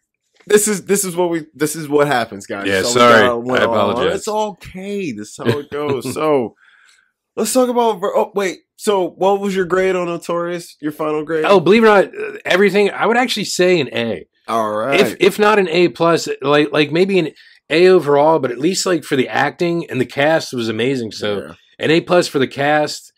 this 0.48 0.68
is 0.68 0.86
this 0.86 1.04
is 1.06 1.16
what 1.16 1.30
we 1.30 1.46
this 1.54 1.76
is 1.76 1.88
what 1.88 2.08
happens, 2.08 2.46
guys. 2.46 2.68
Yeah, 2.68 2.82
we 2.82 2.88
sorry. 2.88 3.28
got 3.28 3.44
one 3.44 3.60
I 3.60 3.64
on. 3.66 3.70
apologize. 3.70 4.16
It's 4.20 4.28
okay. 4.28 5.12
This 5.12 5.30
is 5.30 5.38
how 5.38 5.60
it 5.60 5.70
goes. 5.72 6.14
so 6.14 6.56
let's 7.36 7.54
talk 7.54 7.70
about. 7.70 8.00
Oh 8.04 8.32
wait. 8.36 8.60
So 8.78 9.10
what 9.10 9.40
was 9.40 9.56
your 9.56 9.66
grade 9.66 9.96
on 9.96 10.08
Notorious? 10.08 10.76
Your 10.82 10.92
final 10.92 11.24
grade? 11.24 11.46
Oh, 11.46 11.60
believe 11.60 11.84
it 11.84 11.88
or 11.88 11.90
not, 11.90 12.06
uh, 12.06 12.38
everything. 12.46 12.90
I 12.90 13.06
would 13.06 13.18
actually 13.18 13.44
say 13.46 13.80
an 13.80 13.90
A. 13.94 14.26
all 14.48 14.72
right. 14.72 15.00
If 15.00 15.18
if 15.20 15.40
not 15.40 15.60
an 15.60 15.68
A 15.70 15.90
plus, 15.90 16.28
like 16.42 16.72
like 16.72 16.92
maybe 16.92 17.20
an 17.20 17.30
A 17.70 17.88
overall, 17.88 18.40
but 18.40 18.50
at 18.52 18.58
least 18.58 18.86
like 18.88 19.04
for 19.04 19.16
the 19.16 19.28
acting 19.30 19.88
and 19.90 20.02
the 20.02 20.06
cast 20.06 20.52
was 20.54 20.68
amazing. 20.70 21.12
So 21.12 21.38
yeah, 21.40 21.54
an 21.78 21.92
A 21.92 22.02
plus 22.02 22.28
for 22.28 22.40
the 22.40 22.48
cast, 22.48 23.14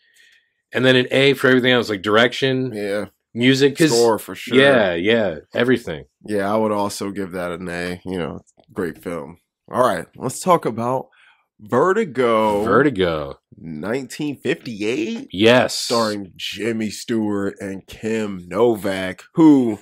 and 0.72 0.84
then 0.84 0.96
an 0.96 1.06
A 1.10 1.32
for 1.32 1.48
everything 1.48 1.72
else, 1.72 1.88
like 1.88 2.02
direction, 2.02 2.72
yeah. 2.74 3.06
Music. 3.34 3.78
Score 3.78 4.18
for 4.18 4.34
sure. 4.34 4.56
yeah, 4.56 4.94
yeah, 4.94 5.36
everything. 5.54 6.04
yeah. 6.26 6.52
I 6.52 6.56
would 6.56 6.72
also 6.72 7.10
give 7.10 7.32
that 7.32 7.52
an 7.52 7.68
A. 7.68 8.00
You 8.04 8.18
know, 8.18 8.40
great 8.72 9.02
film. 9.02 9.38
All 9.70 9.82
right, 9.86 10.06
let's 10.16 10.40
talk 10.40 10.64
about 10.66 11.08
Vertigo. 11.60 12.64
Vertigo. 12.64 13.38
1958, 13.56 15.28
Yes. 15.32 15.74
starring 15.78 16.32
Jimmy 16.36 16.90
Stewart 16.90 17.54
and 17.60 17.86
Kim 17.86 18.44
Novak, 18.48 19.22
who 19.34 19.78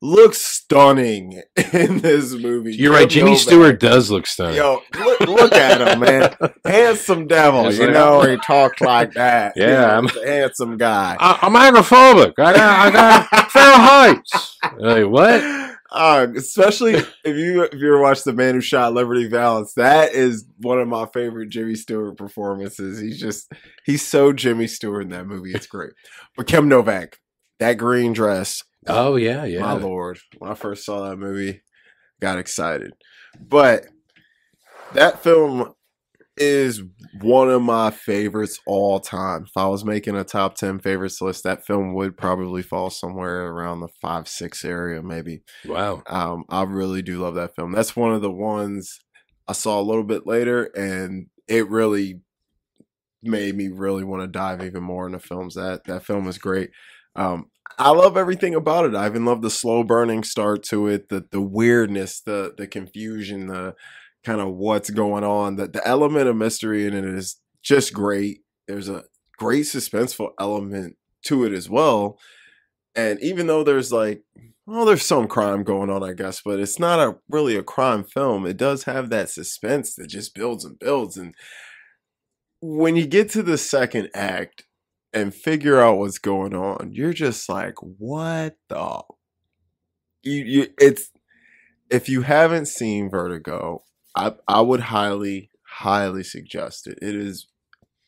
looks 0.00 0.38
stunning 0.40 1.42
in 1.72 1.98
this 1.98 2.32
movie. 2.34 2.74
You're 2.74 2.92
right. 2.92 3.08
Jimmy. 3.08 3.36
Stewart 3.36 3.80
does 3.80 4.10
look 4.10 4.26
stunning. 4.26 4.56
Yo, 4.56 4.80
look, 4.98 5.20
look 5.20 5.52
at 5.52 5.80
him, 5.80 6.00
man. 6.00 6.34
Handsome 6.64 7.26
devil. 7.26 7.66
It's 7.66 7.78
you 7.78 7.84
like- 7.86 7.94
know, 7.94 8.22
he 8.22 8.36
talks 8.38 8.80
like 8.80 9.12
that. 9.14 9.54
Yeah, 9.56 9.64
You 9.66 9.72
know, 9.72 9.86
I'm- 9.86 10.06
a 10.06 10.26
handsome 10.26 10.76
guy. 10.76 11.16
I, 11.18 11.38
I'm 11.42 11.52
agoraphobic. 11.54 12.34
I 12.38 12.52
got, 12.52 12.86
I 12.86 12.90
got 12.90 13.50
Fahrenheit. 13.50 14.22
Like 14.78 15.06
what? 15.10 15.68
Uh, 15.90 16.26
especially 16.36 16.92
if 16.96 17.14
you 17.24 17.62
if 17.62 17.72
you 17.74 17.88
ever 17.88 18.02
watched 18.02 18.24
The 18.26 18.34
Man 18.34 18.54
Who 18.54 18.60
Shot 18.60 18.92
Liberty 18.92 19.26
Valance, 19.26 19.72
that 19.74 20.12
is 20.12 20.44
one 20.58 20.78
of 20.78 20.86
my 20.86 21.06
favorite 21.14 21.48
Jimmy 21.48 21.74
Stewart 21.76 22.18
performances. 22.18 23.00
He's 23.00 23.18
just 23.18 23.50
he's 23.86 24.06
so 24.06 24.34
Jimmy 24.34 24.66
Stewart 24.66 25.02
in 25.04 25.08
that 25.10 25.26
movie. 25.26 25.52
It's 25.52 25.66
great. 25.66 25.92
But 26.36 26.46
Kim 26.46 26.68
Novak, 26.68 27.16
that 27.58 27.74
green 27.78 28.12
dress, 28.12 28.62
Oh 28.88 29.16
yeah, 29.16 29.44
yeah. 29.44 29.60
my 29.60 29.74
lord! 29.74 30.18
When 30.38 30.50
I 30.50 30.54
first 30.54 30.84
saw 30.84 31.08
that 31.08 31.16
movie, 31.16 31.62
got 32.20 32.38
excited. 32.38 32.92
But 33.40 33.86
that 34.94 35.22
film 35.22 35.74
is 36.36 36.82
one 37.20 37.50
of 37.50 37.60
my 37.62 37.90
favorites 37.90 38.60
all 38.66 39.00
time. 39.00 39.44
If 39.44 39.56
I 39.56 39.66
was 39.66 39.84
making 39.84 40.16
a 40.16 40.24
top 40.24 40.54
ten 40.54 40.78
favorites 40.78 41.20
list, 41.20 41.44
that 41.44 41.66
film 41.66 41.94
would 41.94 42.16
probably 42.16 42.62
fall 42.62 42.90
somewhere 42.90 43.46
around 43.48 43.80
the 43.80 43.88
five 44.00 44.28
six 44.28 44.64
area, 44.64 45.02
maybe. 45.02 45.42
Wow. 45.66 46.02
Um, 46.06 46.44
I 46.48 46.62
really 46.62 47.02
do 47.02 47.18
love 47.18 47.34
that 47.34 47.54
film. 47.56 47.72
That's 47.72 47.96
one 47.96 48.12
of 48.12 48.22
the 48.22 48.30
ones 48.30 49.00
I 49.46 49.52
saw 49.52 49.80
a 49.80 49.82
little 49.82 50.04
bit 50.04 50.26
later, 50.26 50.64
and 50.76 51.26
it 51.48 51.68
really 51.68 52.20
made 53.22 53.56
me 53.56 53.68
really 53.68 54.04
want 54.04 54.22
to 54.22 54.28
dive 54.28 54.62
even 54.62 54.82
more 54.82 55.06
into 55.06 55.18
films. 55.18 55.54
That 55.54 55.84
that 55.84 56.04
film 56.04 56.28
is 56.28 56.38
great. 56.38 56.70
Um, 57.16 57.46
I 57.78 57.90
love 57.90 58.16
everything 58.16 58.54
about 58.54 58.86
it. 58.86 58.94
I 58.96 59.06
even 59.06 59.24
love 59.24 59.40
the 59.40 59.50
slow 59.50 59.84
burning 59.84 60.24
start 60.24 60.62
to 60.64 60.88
it, 60.88 61.08
the 61.08 61.26
the 61.30 61.40
weirdness, 61.40 62.20
the 62.20 62.54
the 62.56 62.66
confusion, 62.66 63.46
the 63.46 63.74
kind 64.24 64.40
of 64.40 64.54
what's 64.54 64.90
going 64.90 65.24
on. 65.24 65.56
The 65.56 65.68
the 65.68 65.86
element 65.86 66.28
of 66.28 66.36
mystery 66.36 66.86
in 66.86 66.94
it 66.94 67.04
is 67.04 67.40
just 67.62 67.92
great. 67.92 68.40
There's 68.66 68.88
a 68.88 69.04
great 69.38 69.64
suspenseful 69.64 70.30
element 70.40 70.96
to 71.24 71.44
it 71.44 71.52
as 71.52 71.70
well. 71.70 72.18
And 72.96 73.20
even 73.22 73.46
though 73.46 73.62
there's 73.62 73.92
like 73.92 74.22
well, 74.66 74.84
there's 74.84 75.06
some 75.06 75.28
crime 75.28 75.62
going 75.62 75.88
on, 75.88 76.02
I 76.02 76.12
guess, 76.12 76.42
but 76.44 76.60
it's 76.60 76.78
not 76.78 76.98
a 77.00 77.16
really 77.30 77.56
a 77.56 77.62
crime 77.62 78.04
film. 78.04 78.44
It 78.44 78.58
does 78.58 78.84
have 78.84 79.08
that 79.10 79.30
suspense 79.30 79.94
that 79.94 80.08
just 80.08 80.34
builds 80.34 80.64
and 80.64 80.78
builds. 80.78 81.16
And 81.16 81.34
when 82.60 82.94
you 82.96 83.06
get 83.06 83.30
to 83.30 83.42
the 83.42 83.56
second 83.56 84.10
act 84.14 84.64
and 85.12 85.34
figure 85.34 85.80
out 85.80 85.98
what's 85.98 86.18
going 86.18 86.54
on, 86.54 86.90
you're 86.92 87.12
just 87.12 87.48
like, 87.48 87.74
what 87.80 88.56
the 88.68 89.02
you, 90.22 90.44
you 90.44 90.66
it's 90.78 91.10
if 91.90 92.08
you 92.08 92.22
haven't 92.22 92.66
seen 92.66 93.10
Vertigo, 93.10 93.82
I 94.14 94.34
I 94.46 94.60
would 94.60 94.80
highly, 94.80 95.50
highly 95.62 96.22
suggest 96.22 96.86
it. 96.86 96.98
It 97.00 97.14
is 97.14 97.48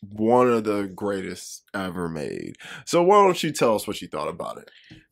one 0.01 0.49
of 0.49 0.65
the 0.65 0.91
greatest 0.95 1.63
ever 1.75 2.09
made. 2.09 2.57
So 2.87 3.03
why 3.03 3.23
don't 3.23 3.43
you 3.43 3.53
tell 3.53 3.75
us 3.75 3.87
what 3.87 4.01
you 4.01 4.09
thought 4.09 4.29
about 4.29 4.59
it? 4.59 4.71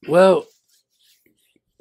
Well, 0.09 0.47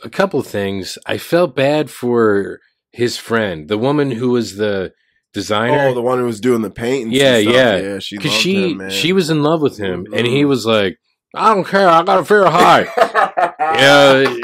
a 0.03 0.10
couple 0.10 0.41
things. 0.41 0.97
I 1.05 1.18
felt 1.18 1.55
bad 1.55 1.89
for 1.89 2.60
his 2.91 3.18
friend, 3.18 3.68
the 3.68 3.78
woman 3.78 4.12
who 4.12 4.32
was 4.32 4.58
the 4.58 4.93
designer. 5.42 5.88
Oh, 5.90 5.94
the 5.94 6.02
one 6.02 6.18
who 6.20 6.26
was 6.26 6.40
doing 6.42 6.62
the 6.62 6.70
painting. 6.70 7.12
Yeah, 7.12 7.38
yeah. 7.38 7.78
yeah. 7.78 8.00
She 8.00 8.18
because 8.18 8.32
she 8.34 8.72
him, 8.72 8.90
she 8.90 9.14
was 9.14 9.30
in 9.30 9.44
love 9.44 9.62
with 9.62 9.78
him, 9.78 10.06
and 10.14 10.26
he 10.26 10.44
Mhm. 10.44 10.48
was 10.50 10.66
like, 10.66 10.98
I 11.36 11.54
don't 11.54 11.66
care. 11.68 11.88
I 11.88 12.04
got 12.04 12.20
a 12.20 12.26
fair 12.26 12.46
high." 12.50 12.88
yeah. 13.60 14.36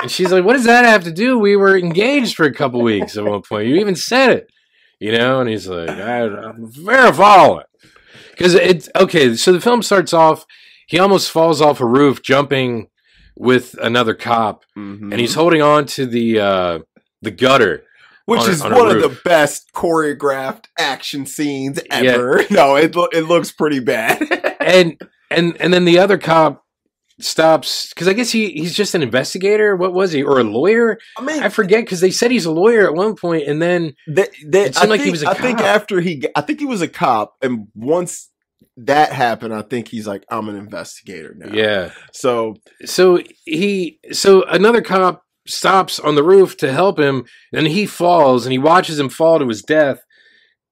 And 0.00 0.10
she's 0.10 0.32
like, 0.32 0.44
"What 0.44 0.54
does 0.54 0.64
that 0.64 0.84
have 0.84 1.04
to 1.04 1.12
do? 1.12 1.38
We 1.38 1.56
were 1.56 1.76
engaged 1.76 2.34
for 2.36 2.44
a 2.46 2.52
couple 2.54 2.80
weeks 2.82 3.16
at 3.16 3.24
one 3.24 3.42
point. 3.42 3.68
You 3.68 3.76
even 3.76 3.96
said 3.96 4.30
it, 4.30 4.50
you 4.98 5.12
know." 5.12 5.40
And 5.40 5.48
he's 5.48 5.66
like, 5.68 5.90
I, 5.90 6.22
"I'm 6.26 6.70
very 6.70 7.12
violent." 7.12 7.66
Because 8.30 8.54
it's 8.54 8.88
okay. 8.96 9.34
So 9.36 9.52
the 9.52 9.60
film 9.60 9.82
starts 9.82 10.12
off. 10.12 10.46
He 10.86 10.98
almost 10.98 11.30
falls 11.30 11.60
off 11.60 11.80
a 11.80 11.86
roof, 11.86 12.22
jumping 12.22 12.88
with 13.36 13.74
another 13.80 14.14
cop, 14.14 14.64
Mhm. 14.76 15.10
and 15.12 15.20
he's 15.20 15.34
holding 15.34 15.62
on 15.62 15.86
to 15.96 16.06
the 16.06 16.40
uh, 16.40 16.78
the 17.22 17.30
gutter. 17.30 17.84
Which 18.30 18.42
on 18.42 18.50
is 18.50 18.62
on 18.62 18.74
one 18.74 18.90
of 18.96 19.02
the 19.02 19.20
best 19.24 19.70
choreographed 19.74 20.64
action 20.78 21.26
scenes 21.26 21.80
Yeah. 21.90 21.96
ever. 22.12 22.42
No, 22.50 22.76
it 22.76 22.94
lo- 22.94 23.08
it 23.12 23.22
looks 23.22 23.50
pretty 23.52 23.80
bad. 23.80 24.22
and 24.60 25.00
and 25.30 25.56
and 25.60 25.72
then 25.74 25.84
the 25.84 25.98
other 25.98 26.18
cop 26.18 26.64
stops 27.20 27.90
because 27.90 28.08
I 28.08 28.12
guess 28.14 28.30
he 28.30 28.50
he's 28.52 28.74
just 28.74 28.94
an 28.94 29.02
investigator. 29.02 29.76
What 29.76 29.92
was 29.92 30.12
he 30.12 30.22
or 30.22 30.40
a 30.40 30.44
lawyer? 30.44 30.98
I 31.18 31.22
mean, 31.22 31.42
I 31.42 31.48
forget 31.50 31.84
because 31.84 32.00
they 32.00 32.10
said 32.10 32.30
he's 32.30 32.46
a 32.46 32.50
lawyer 32.50 32.86
at 32.86 32.94
one 32.94 33.14
point, 33.14 33.46
and 33.46 33.60
then 33.60 33.94
They, 34.08 34.28
they, 34.46 34.62
It 34.64 34.74
seemed 34.74 34.86
I 34.86 34.90
like 34.90 35.00
he 35.00 35.04
think, 35.04 35.12
was 35.12 35.22
a 35.24 35.28
I 35.30 35.34
think 35.34 35.60
after 35.60 36.00
he, 36.00 36.24
I 36.34 36.40
think 36.40 36.60
he 36.60 36.66
was 36.66 36.80
a 36.82 36.88
cop, 36.88 37.34
and 37.42 37.68
once 37.74 38.30
that 38.78 39.12
happened, 39.12 39.52
I 39.52 39.62
think 39.62 39.88
he's 39.88 40.06
like, 40.06 40.24
I'm 40.30 40.48
an 40.48 40.56
investigator 40.56 41.34
now. 41.36 41.52
yeah. 41.52 41.90
So 42.12 42.54
So 42.86 43.18
he 43.44 43.98
so 44.12 44.44
another 44.44 44.80
cop 44.80 45.22
stops 45.50 45.98
on 45.98 46.14
the 46.14 46.22
roof 46.24 46.56
to 46.58 46.72
help 46.72 46.98
him, 46.98 47.24
and 47.52 47.66
he 47.66 47.86
falls, 47.86 48.44
and 48.46 48.52
he 48.52 48.58
watches 48.58 48.98
him 48.98 49.08
fall 49.08 49.38
to 49.38 49.48
his 49.48 49.62
death, 49.62 50.00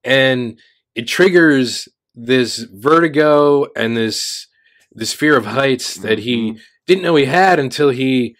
and 0.04 0.58
it 0.94 1.06
triggers 1.06 1.88
this 2.14 2.58
vertigo 2.58 3.66
and 3.76 3.96
this 3.96 4.46
this 4.92 5.12
fear 5.12 5.36
of 5.36 5.46
heights 5.46 5.94
that 5.96 6.18
he 6.20 6.52
Mhm. 6.52 6.60
didn't 6.86 7.02
know 7.02 7.14
he 7.16 7.26
had 7.26 7.60
until 7.60 7.90
he 7.90 8.34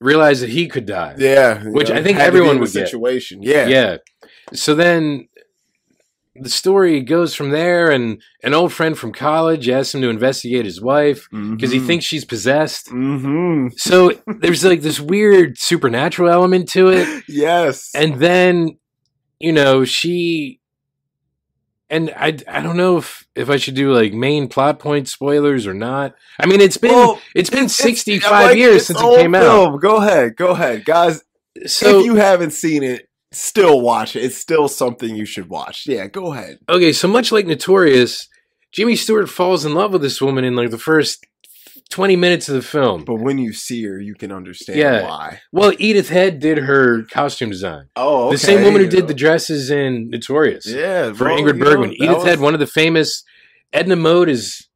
realized 0.00 0.42
that 0.42 0.50
he 0.50 0.66
could 0.66 0.86
die. 0.86 1.14
yeah, 1.18 1.62
Which 1.64 1.88
you 1.90 1.94
I 1.94 2.02
think 2.02 2.18
everyone 2.18 2.56
in 2.56 2.62
the 2.64 2.66
get. 2.66 2.86
situation. 2.88 3.42
Yeah, 3.42 3.68
yeah. 3.68 3.96
So 4.52 4.74
then 4.74 5.28
the 6.34 6.48
story 6.48 7.00
goes 7.02 7.34
from 7.34 7.50
there, 7.50 7.90
and 7.90 8.22
an 8.42 8.54
old 8.54 8.72
friend 8.72 8.96
from 8.96 9.12
college 9.12 9.68
asks 9.68 9.94
him 9.94 10.00
to 10.00 10.08
investigate 10.08 10.64
his 10.64 10.80
wife 10.80 11.28
because 11.30 11.70
he 11.72 11.78
thinks 11.78 12.04
she's 12.04 12.24
possessed. 12.24 12.88
hmm 12.88 13.68
So 13.76 14.12
there's 14.26 14.64
like 14.64 14.80
this 14.80 14.98
weird 14.98 15.58
supernatural 15.58 16.30
element 16.30 16.68
to 16.70 16.88
it, 16.88 17.24
Yes, 17.28 17.90
and 17.94 18.14
then 18.20 18.78
you 19.38 19.52
know 19.52 19.84
she. 19.84 20.60
And 21.90 22.10
I, 22.16 22.38
I 22.48 22.62
don't 22.62 22.78
know 22.78 22.96
if, 22.96 23.26
if 23.34 23.50
I 23.50 23.58
should 23.58 23.74
do 23.74 23.92
like 23.92 24.14
main 24.14 24.48
plot 24.48 24.78
point 24.78 25.08
spoilers 25.08 25.66
or 25.66 25.74
not. 25.74 26.14
I 26.40 26.46
mean, 26.46 26.62
it's 26.62 26.78
been 26.78 26.92
Well, 26.92 27.20
it's 27.34 27.50
been 27.50 27.68
sixty 27.68 28.18
five 28.18 28.46
like, 28.46 28.56
years 28.56 28.86
since 28.86 28.98
it 28.98 29.16
came 29.18 29.34
out. 29.34 29.78
Go 29.78 29.96
ahead, 29.96 30.34
go 30.36 30.52
ahead, 30.52 30.86
guys. 30.86 31.22
So 31.66 31.98
if 32.00 32.06
you 32.06 32.14
haven't 32.14 32.52
seen 32.52 32.82
it, 32.82 33.06
still 33.32 33.80
watch 33.80 34.16
it. 34.16 34.24
It's 34.24 34.36
still 34.36 34.68
something 34.68 35.14
you 35.16 35.24
should 35.26 35.48
watch. 35.48 35.84
Yeah, 35.86 36.06
go 36.06 36.32
ahead. 36.32 36.58
okay, 36.68 36.92
so 36.92 37.08
much 37.08 37.32
like 37.32 37.46
Notorious, 37.46 38.28
Jimmy 38.72 38.96
Stewart 38.96 39.28
falls 39.28 39.64
in 39.64 39.74
love 39.74 39.92
with 39.92 40.02
this 40.02 40.20
woman 40.20 40.44
in 40.44 40.54
like 40.56 40.70
the 40.70 40.78
first 40.78 41.24
twenty 41.90 42.16
minutes 42.16 42.48
of 42.48 42.54
the 42.54 42.62
film. 42.62 43.04
But 43.04 43.16
when 43.16 43.36
you 43.38 43.52
see 43.52 43.84
her, 43.84 44.00
you 44.00 44.14
can 44.14 44.32
understand 44.32 44.78
Yeah. 44.78 45.02
why. 45.04 45.40
Well, 45.52 45.72
Edith 45.78 46.08
Head 46.08 46.38
did 46.40 46.58
her 46.58 47.02
costume 47.04 47.50
design. 47.50 47.88
Oh, 47.96 48.30
The 48.30 48.38
same 48.38 48.62
woman 48.64 48.80
who 48.82 48.88
did 48.88 49.08
the 49.08 49.14
dresses 49.14 49.70
in 49.70 50.08
Notorious 50.10 50.66
yeah 50.66 51.12
for 51.12 51.24
well, 51.26 51.36
Ingrid 51.38 51.54
you 51.54 51.60
know, 51.60 51.64
Bergman. 51.64 51.92
Edith 51.94 52.16
was- 52.18 52.24
Head, 52.24 52.40
one 52.40 52.54
of 52.54 52.60
the 52.60 52.66
famous 52.66 53.22
Edna 53.72 53.96
Mode 53.96 54.28
is 54.30 54.66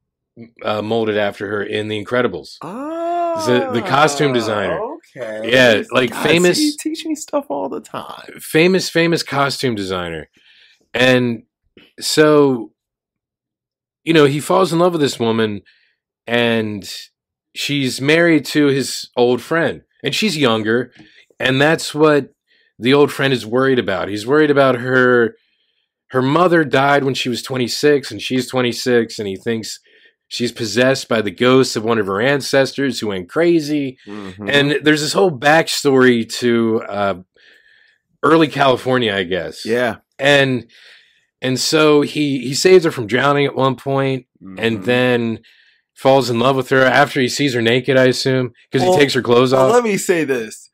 uh, 0.62 0.82
molded 0.82 1.16
after 1.16 1.46
her 1.48 1.62
in 1.62 1.88
The 1.88 2.02
Incredibles. 2.04 2.56
Ah, 2.62 3.44
the- 3.46 3.80
the 3.80 3.86
costume 3.86 4.32
designer. 4.34 4.78
Okay. 4.78 4.95
Yeah, 5.44 5.82
like 5.90 6.10
God, 6.10 6.22
famous- 6.22 6.58
see, 6.58 6.66
you 6.66 6.74
teach 6.78 7.04
me 7.06 7.14
stuff 7.14 7.46
all 7.48 7.68
the 7.68 7.80
time. 7.80 8.38
famous 8.40 8.88
famous 8.88 9.22
costume 9.22 9.74
designer. 9.74 10.28
And 10.94 11.44
so 12.00 12.72
you 14.04 14.12
know 14.12 14.26
he 14.26 14.40
falls 14.40 14.72
in 14.72 14.78
love 14.78 14.92
with 14.92 15.00
this 15.00 15.18
woman 15.18 15.62
and 16.26 16.88
she's 17.54 18.00
married 18.00 18.44
to 18.44 18.66
his 18.66 19.08
old 19.16 19.40
friend 19.40 19.82
and 20.04 20.14
she's 20.14 20.36
younger 20.36 20.92
and 21.40 21.60
that's 21.60 21.94
what 21.94 22.30
the 22.78 22.92
old 22.92 23.10
friend 23.10 23.32
is 23.32 23.46
worried 23.46 23.78
about. 23.78 24.08
He's 24.08 24.26
worried 24.26 24.50
about 24.50 24.76
her 24.76 25.36
her 26.10 26.22
mother 26.22 26.64
died 26.64 27.02
when 27.04 27.14
she 27.14 27.28
was 27.28 27.42
26 27.42 28.10
and 28.10 28.22
she's 28.22 28.48
26 28.48 29.18
and 29.18 29.26
he 29.26 29.36
thinks 29.36 29.80
she's 30.28 30.52
possessed 30.52 31.08
by 31.08 31.20
the 31.22 31.30
ghosts 31.30 31.76
of 31.76 31.84
one 31.84 31.98
of 31.98 32.06
her 32.06 32.20
ancestors 32.20 32.98
who 33.00 33.08
went 33.08 33.28
crazy 33.28 33.96
Mm-hmm. 34.06 34.48
and 34.48 34.70
there's 34.82 35.00
this 35.02 35.12
whole 35.12 35.30
backstory 35.30 36.28
to 36.40 36.82
uh, 36.88 37.14
early 38.22 38.48
California, 38.48 39.14
I 39.14 39.22
guess. 39.24 39.64
yeah, 39.64 39.96
and 40.18 40.66
and 41.42 41.60
so 41.60 42.00
he 42.02 42.40
he 42.40 42.54
saves 42.54 42.84
her 42.84 42.90
from 42.90 43.06
drowning 43.06 43.44
at 43.46 43.54
one 43.54 43.76
point, 43.76 44.26
and 44.58 44.78
Mhm. 44.80 44.84
then 44.84 45.38
falls 45.94 46.28
in 46.30 46.38
love 46.38 46.56
with 46.56 46.68
her 46.70 46.82
after 46.82 47.20
he 47.20 47.28
sees 47.28 47.54
her 47.54 47.62
naked. 47.62 47.96
I 47.96 48.04
assume 48.06 48.52
because 48.70 48.86
Well, 48.86 48.94
he 48.96 49.00
takes 49.00 49.14
her 49.14 49.22
clothes 49.22 49.52
Well, 49.52 49.66
off. 49.68 49.72
let 49.74 49.84
me 49.84 49.96
say 49.96 50.24
this. 50.24 50.65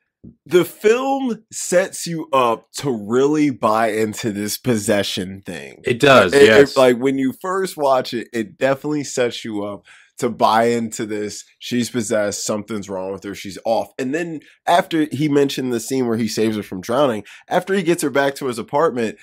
The 0.45 0.63
film 0.63 1.43
sets 1.51 2.07
you 2.07 2.29
up 2.31 2.71
to 2.77 2.91
really 2.91 3.49
buy 3.49 3.87
into 3.91 4.31
this 4.31 4.57
possession 4.57 5.41
thing. 5.45 5.81
it 5.85 5.99
does, 5.99 6.33
It- 6.33 6.43
it- 6.43 6.45
yes. 6.45 6.77
like 6.77 6.97
when 6.97 7.17
you 7.17 7.33
first 7.41 7.75
watch 7.77 8.13
it, 8.13 8.29
it 8.31 8.57
definitely 8.57 9.03
sets 9.03 9.43
you 9.43 9.63
up 9.65 9.85
to 10.19 10.29
buy 10.29 10.65
into 10.65 11.05
this. 11.05 11.43
She's 11.59 11.89
possessed. 11.89 12.45
Something's 12.45 12.87
wrong 12.89 13.11
with 13.11 13.23
her. 13.23 13.35
She's 13.35 13.57
off. 13.65 13.89
And 13.97 14.13
then 14.13 14.39
after 14.67 15.07
he 15.11 15.27
mentioned 15.27 15.73
the 15.73 15.79
scene 15.79 16.07
where 16.07 16.17
he 16.17 16.27
saves 16.27 16.55
her 16.55 16.63
from 16.63 16.81
drowning, 16.81 17.23
after 17.49 17.73
he 17.73 17.83
gets 17.83 18.03
her 18.03 18.09
back 18.11 18.35
to 18.35 18.45
his 18.45 18.59
apartment, 18.59 19.17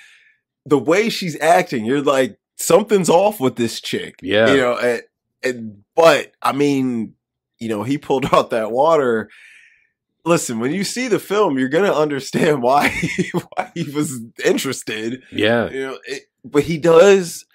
the 0.65 0.77
way 0.77 1.09
she's 1.09 1.39
acting, 1.41 1.85
you're 1.85 2.01
like, 2.01 2.37
something's 2.57 3.09
off 3.09 3.39
with 3.39 3.55
this 3.55 3.81
chick. 3.81 4.15
Yeah. 4.21 4.51
You 4.51 4.57
know, 4.57 4.77
and, 4.77 5.01
and 5.41 5.83
but 5.95 6.33
I 6.43 6.51
mean, 6.51 7.13
you 7.57 7.69
know, 7.69 7.81
he 7.83 7.97
pulled 7.97 8.25
out 8.33 8.51
that 8.51 8.71
water. 8.71 9.29
Listen, 10.25 10.59
when 10.59 10.71
you 10.71 10.83
see 10.83 11.07
the 11.07 11.19
film, 11.19 11.57
you're 11.57 11.69
gonna 11.69 11.91
understand 11.93 12.61
why 12.63 12.89
he, 12.89 13.29
why 13.29 13.71
he 13.73 13.83
was 13.91 14.19
interested 14.45 15.23
yeah, 15.31 15.69
you 15.69 15.79
know, 15.81 15.97
it, 16.05 16.23
but 16.43 16.63
he 16.63 16.77
does, 16.77 17.45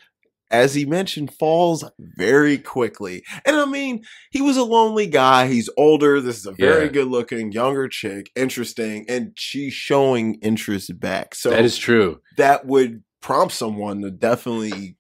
as 0.51 0.75
he 0.75 0.85
mentioned, 0.85 1.33
falls 1.35 1.85
very 1.99 2.59
quickly. 2.59 3.23
And 3.45 3.57
I 3.57 3.65
mean, 3.67 4.05
he 4.31 4.41
was 4.43 4.57
a 4.57 4.63
lonely 4.65 5.07
guy. 5.07 5.49
He's 5.49 5.69
older. 5.77 6.21
This 6.21 6.39
is 6.39 6.47
a 6.47 6.53
very 6.53 6.85
Yeah. 6.87 6.91
good 6.93 7.09
looking 7.09 7.53
younger 7.53 7.89
chick, 7.89 8.31
interesting, 8.37 9.05
and 9.09 9.33
she's 9.37 9.73
showing 9.73 10.35
interest 10.43 10.99
back. 11.01 11.35
So 11.35 11.51
that 11.51 11.65
is 11.65 11.77
true. 11.79 12.21
that 12.37 12.65
would 12.67 13.03
prompt 13.21 13.55
someone 13.55 14.03
to 14.03 14.11
definitely 14.11 14.97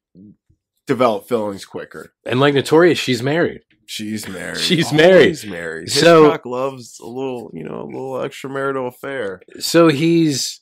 develop 0.86 1.28
feelings 1.28 1.64
quicker. 1.64 2.12
And 2.24 2.38
like 2.40 2.54
Notorious, 2.54 2.98
she's 2.98 3.22
married. 3.22 3.60
She's 3.86 4.28
married. 4.28 4.58
She's 4.58 4.92
married. 4.92 5.12
Always 5.22 5.46
married. 5.46 5.90
So- 5.90 6.24
Hitchcock 6.24 6.46
loves 6.46 6.98
a 7.00 7.06
little, 7.06 7.50
you 7.54 7.64
know, 7.64 7.82
a 7.82 7.86
little 7.86 8.14
extramarital 8.14 8.88
affair. 8.88 9.40
So 9.60 9.88
he's 9.88 10.60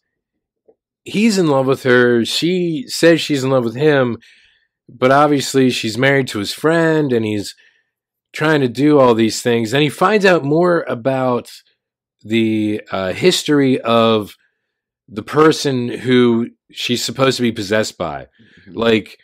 he's 1.04 1.38
in 1.38 1.46
love 1.48 1.66
with 1.66 1.82
her. 1.82 2.24
She 2.24 2.84
says 2.88 3.20
she's 3.20 3.44
in 3.44 3.50
love 3.50 3.64
with 3.64 3.76
him, 3.76 4.18
but 4.88 5.10
obviously 5.10 5.70
she's 5.70 5.98
married 5.98 6.28
to 6.28 6.38
his 6.38 6.52
friend 6.52 7.12
and 7.12 7.24
he's 7.24 7.54
trying 8.32 8.60
to 8.60 8.68
do 8.68 8.98
all 8.98 9.14
these 9.14 9.40
things. 9.42 9.72
And 9.72 9.82
he 9.82 9.88
finds 9.88 10.24
out 10.24 10.44
more 10.44 10.84
about 10.88 11.50
the 12.22 12.80
uh, 12.90 13.12
history 13.12 13.80
of 13.80 14.34
the 15.08 15.22
person 15.22 15.88
who 15.88 16.48
she's 16.72 17.04
supposed 17.04 17.36
to 17.36 17.42
be 17.42 17.52
possessed 17.52 17.98
by. 17.98 18.26
Like 18.66 19.18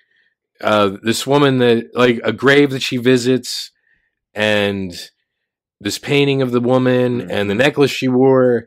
uh, 0.61 0.97
this 1.03 1.27
woman 1.27 1.59
that, 1.59 1.87
like 1.95 2.21
a 2.23 2.33
grave 2.33 2.71
that 2.71 2.83
she 2.83 2.99
visits, 2.99 3.71
and 4.35 4.93
this 5.81 5.99
painting 5.99 6.43
of 6.43 6.51
the 6.53 6.61
woman 6.61 7.21
mm-hmm. 7.21 7.31
and 7.31 7.49
the 7.49 7.55
necklace 7.55 7.91
she 7.91 8.09
wore 8.09 8.67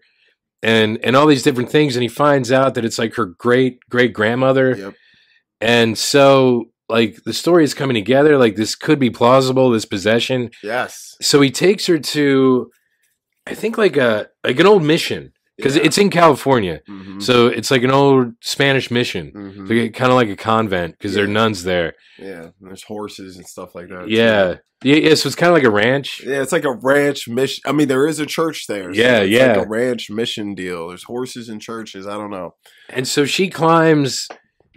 and 0.62 0.98
and 1.04 1.16
all 1.16 1.28
these 1.28 1.44
different 1.44 1.70
things 1.70 1.96
and 1.96 2.04
he 2.04 2.08
finds 2.10 2.52
out 2.52 2.74
that 2.74 2.86
it's 2.86 2.98
like 3.00 3.16
her 3.16 3.26
great 3.26 3.80
great 3.90 4.14
grandmother 4.14 4.76
Yep. 4.78 4.94
and 5.62 5.98
so 5.98 6.66
like 6.90 7.18
the 7.26 7.34
story 7.34 7.64
is 7.64 7.74
coming 7.74 7.96
together 7.96 8.38
like 8.38 8.56
this 8.56 8.76
could 8.76 9.00
be 9.00 9.10
plausible 9.10 9.70
this 9.70 9.86
possession 9.86 10.50
Yes. 10.64 11.16
so 11.22 11.42
he 11.42 11.52
takes 11.52 11.86
her 11.88 12.00
to 12.00 12.72
i 13.46 13.54
think 13.54 13.78
like 13.78 13.98
a 13.98 14.30
like 14.44 14.60
an 14.60 14.66
old 14.66 14.84
mission 14.84 15.33
because 15.58 15.76
Yeah. 15.76 15.84
it's 15.84 15.98
in 15.98 16.10
california 16.10 16.80
Mhm. 16.90 17.22
so 17.22 17.48
it's 17.48 17.70
like 17.72 17.84
an 17.84 17.92
old 17.92 18.34
spanish 18.42 18.90
mission 18.92 19.32
Mhm. 19.36 19.94
kind 19.94 20.12
of 20.12 20.16
like 20.16 20.30
a 20.30 20.36
convent 20.36 20.98
because 20.98 21.14
there 21.14 21.26
are 21.26 21.28
nuns 21.28 21.64
there 21.64 21.94
Yeah, 22.18 22.44
and 22.44 22.54
there's 22.62 22.84
horses 22.84 23.38
and 23.38 23.46
stuff 23.46 23.76
like 23.76 23.90
that. 23.90 24.06
too. 24.08 24.12
yeah 24.14 24.56
yeah 24.84 24.96
yeah 24.98 25.14
so 25.16 25.28
it's 25.28 25.36
kind 25.36 25.50
of 25.52 25.56
like 25.56 25.64
a 25.64 25.70
ranch 25.72 26.22
Yeah, 26.26 26.42
it's 26.42 26.52
like 26.52 26.66
a 26.66 26.74
ranch 26.74 27.28
mission. 27.28 27.62
I 27.66 27.72
mean, 27.72 27.88
there 27.88 28.06
is 28.06 28.20
a 28.20 28.26
church 28.26 28.68
there. 28.68 28.92
Yeah, 28.94 29.20
it's 29.20 29.32
yeah. 29.32 29.54
Like 29.58 29.66
a 29.66 29.70
ranch 29.70 30.10
mission 30.10 30.56
deal. 30.56 30.90
There's 30.90 31.04
horses 31.04 31.48
and 31.48 31.62
churches. 31.62 32.06
I 32.06 32.16
don't 32.18 32.32
know. 32.32 32.56
And 32.90 33.08
so 33.08 33.24
she 33.26 33.50
climbs 33.50 34.28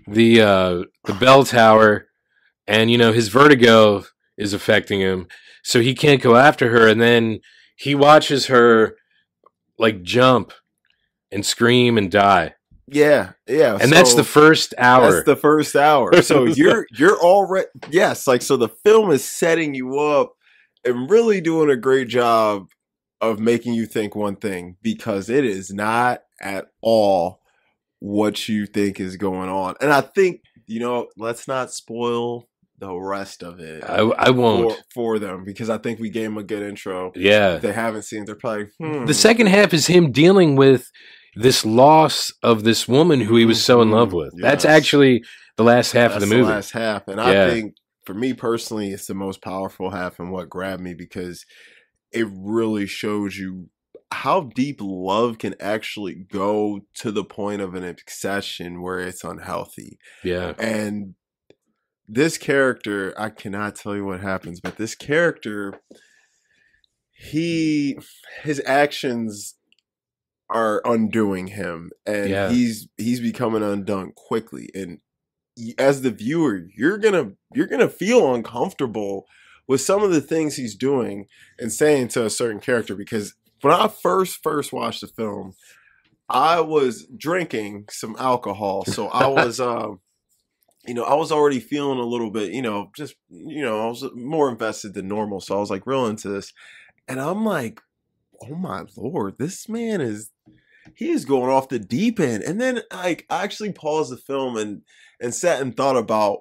the 0.07 0.41
uh 0.41 0.83
the 1.07 1.15
bell 1.15 1.43
tower 1.45 2.07
and 2.69 2.89
you 2.91 2.99
know 2.99 3.13
his 3.13 3.29
vertigo 3.29 4.05
is 4.39 4.53
affecting 4.53 5.01
him, 5.01 5.27
so 5.65 5.81
he 5.81 5.93
can't 5.95 6.23
go 6.23 6.37
after 6.37 6.71
her. 6.71 6.87
And 6.87 7.01
then 7.01 7.41
he 7.77 7.95
watches 7.97 8.47
her 8.47 8.95
like 9.79 10.03
jump 10.05 10.53
and 11.33 11.45
scream 11.45 11.99
and 11.99 12.11
die. 12.11 12.55
Yeah, 12.89 13.33
yeah. 13.49 13.79
And 13.81 13.91
that's 13.91 14.15
the 14.15 14.25
first 14.25 14.73
hour. 14.79 15.13
That's 15.13 15.27
the 15.27 15.37
first 15.37 15.75
hour. 15.75 16.23
So 16.23 16.45
you're 16.45 16.87
you're 16.93 17.19
already 17.19 17.69
yes, 17.91 18.27
like 18.27 18.43
so 18.43 18.57
the 18.57 18.69
film 18.69 19.11
is 19.11 19.25
setting 19.25 19.75
you 19.75 19.99
up 19.99 20.35
and 20.85 21.11
really 21.11 21.41
doing 21.41 21.69
a 21.69 21.77
great 21.77 22.09
job 22.09 22.69
of 23.21 23.41
making 23.41 23.75
you 23.75 23.87
think 23.87 24.15
one 24.15 24.37
thing 24.37 24.77
because 24.83 25.29
it 25.29 25.45
is 25.45 25.73
not 25.73 26.23
at 26.41 26.67
all 26.81 27.41
what 27.99 28.49
you 28.49 28.67
think 28.67 29.01
is 29.01 29.17
going 29.17 29.49
on. 29.49 29.75
And 29.81 29.93
I 29.93 30.03
think, 30.03 30.43
you 30.67 30.81
know, 30.81 31.09
let's 31.17 31.49
not 31.49 31.73
spoil 31.73 32.47
the 32.79 32.95
rest 32.95 33.43
of 33.43 33.59
it. 33.59 33.83
I, 33.85 34.01
I 34.01 34.31
won't. 34.31 34.73
For, 34.73 34.85
for 34.95 35.19
them 35.19 35.45
because 35.45 35.71
I 35.71 35.79
think 35.79 35.99
we 35.99 36.11
gave 36.11 36.25
them 36.25 36.39
a 36.39 36.43
good 36.43 36.63
intro. 36.63 37.13
yeah. 37.17 37.57
If 37.57 37.63
they 37.63 37.73
haven't 37.73 38.03
seen 38.03 38.23
it, 38.23 38.27
they're 38.27 38.35
probably 38.37 38.69
hmm. 38.79 39.07
The 39.07 39.15
second 39.15 39.47
half 39.49 39.73
is 39.73 39.87
him 39.87 40.13
dealing 40.13 40.57
with 40.57 40.91
this 41.37 41.65
loss 41.67 42.33
of 42.43 42.65
this 42.65 42.89
woman 42.89 43.21
who 43.21 43.37
he 43.37 43.45
was 43.45 43.63
so 43.63 43.83
in 43.83 43.91
love 43.91 44.11
Mhm. 44.11 44.17
with. 44.17 44.33
That's 44.41 44.65
actually 44.65 45.23
the 45.57 45.65
last 45.65 45.93
half 45.93 46.13
That's 46.13 46.25
of 46.25 46.29
the 46.29 46.35
movie. 46.35 46.49
The 46.49 46.55
last 46.55 46.71
half, 46.73 47.09
and 47.09 47.19
Yeah. 47.19 47.45
I 47.47 47.51
think 47.51 47.75
for 48.05 48.15
me 48.15 48.33
personally, 48.33 48.91
it's 48.91 49.07
the 49.07 49.15
most 49.15 49.43
powerful 49.43 49.91
half 49.91 50.19
and 50.19 50.31
what 50.33 50.49
grabbed 50.49 50.83
me 50.83 50.95
because 50.95 51.45
it 52.13 52.27
really 52.33 52.87
shows 52.87 53.37
you 53.37 53.69
how 54.13 54.51
deep 54.55 54.79
love 54.81 55.39
can 55.39 55.55
actually 55.61 56.15
go 56.15 56.81
to 56.95 57.11
the 57.11 57.25
point 57.25 57.61
of 57.61 57.75
an 57.75 57.85
obsession 57.85 58.81
where 58.81 59.01
it's 59.01 59.23
unhealthy. 59.25 59.99
yeah. 60.23 60.55
And 60.59 61.15
this 62.09 62.39
character, 62.39 63.13
I 63.19 63.31
cannot 63.31 63.75
tell 63.75 63.97
you 63.97 64.05
what 64.05 64.21
happens, 64.21 64.61
but 64.61 64.77
this 64.77 64.95
character, 64.95 65.81
he, 67.13 67.99
his 68.43 68.63
actions 68.65 69.56
are 70.49 70.81
undoing 70.85 71.49
him, 71.49 71.91
and 72.07 72.29
Yeah. 72.31 72.51
he's 72.51 72.89
he's 72.97 73.21
becoming 73.21 73.63
undone 73.63 74.13
quickly. 74.15 74.71
And 74.75 75.01
as 75.79 76.03
the 76.03 76.11
viewer, 76.11 76.63
you're 76.77 76.99
gonna 76.99 77.33
you're 77.55 77.67
gonna 77.67 77.89
feel 77.89 78.35
uncomfortable 78.35 79.27
with 79.67 79.81
some 79.81 80.03
of 80.03 80.13
the 80.13 80.21
things 80.21 80.55
he's 80.57 80.77
doing 80.77 81.27
and 81.59 81.73
saying 81.73 82.09
to 82.09 82.25
a 82.25 82.31
certain 82.31 82.61
character 82.61 82.95
because 82.95 83.35
when 83.63 83.75
I 83.75 83.89
first 83.89 84.43
first 84.43 84.73
watched 84.73 85.01
the 85.01 85.09
film, 85.09 85.55
I 86.29 86.61
was 86.61 87.07
drinking 87.17 87.87
some 87.91 88.15
alcohol, 88.19 88.85
so 88.85 89.09
I 89.09 89.27
was 89.29 89.59
um 89.61 90.01
you 90.87 90.95
know, 90.95 91.03
I 91.03 91.15
was 91.15 91.33
already 91.33 91.59
feeling 91.59 91.99
a 91.99 92.05
little 92.05 92.31
bit, 92.31 92.53
you 92.53 92.63
know, 92.63 92.91
just 92.97 93.17
you 93.29 93.63
know, 93.63 93.85
I 93.85 93.89
was 93.89 94.05
more 94.15 94.49
invested 94.49 94.95
than 94.95 95.09
normal, 95.09 95.41
so 95.41 95.57
I 95.57 95.61
was 95.61 95.71
like 95.71 95.85
real 95.87 96.07
into 96.07 96.29
this. 96.29 96.53
And 97.09 97.21
I'm 97.21 97.45
like, 97.45 97.81
"Oh 98.43 98.55
my 98.55 98.85
lord, 98.97 99.37
this 99.39 99.69
man 99.69 100.01
is 100.01 100.31
he 100.95 101.11
is 101.11 101.25
going 101.25 101.51
off 101.51 101.69
the 101.69 101.79
deep 101.79 102.19
end." 102.21 102.43
And 102.43 102.61
then 102.61 102.81
like 102.93 103.27
I 103.31 103.43
actually 103.45 103.73
paused 103.73 104.13
the 104.13 104.17
film 104.17 104.57
and 104.57 104.83
and 105.21 105.35
sat 105.35 105.61
and 105.61 105.77
thought 105.77 105.97
about 105.97 106.41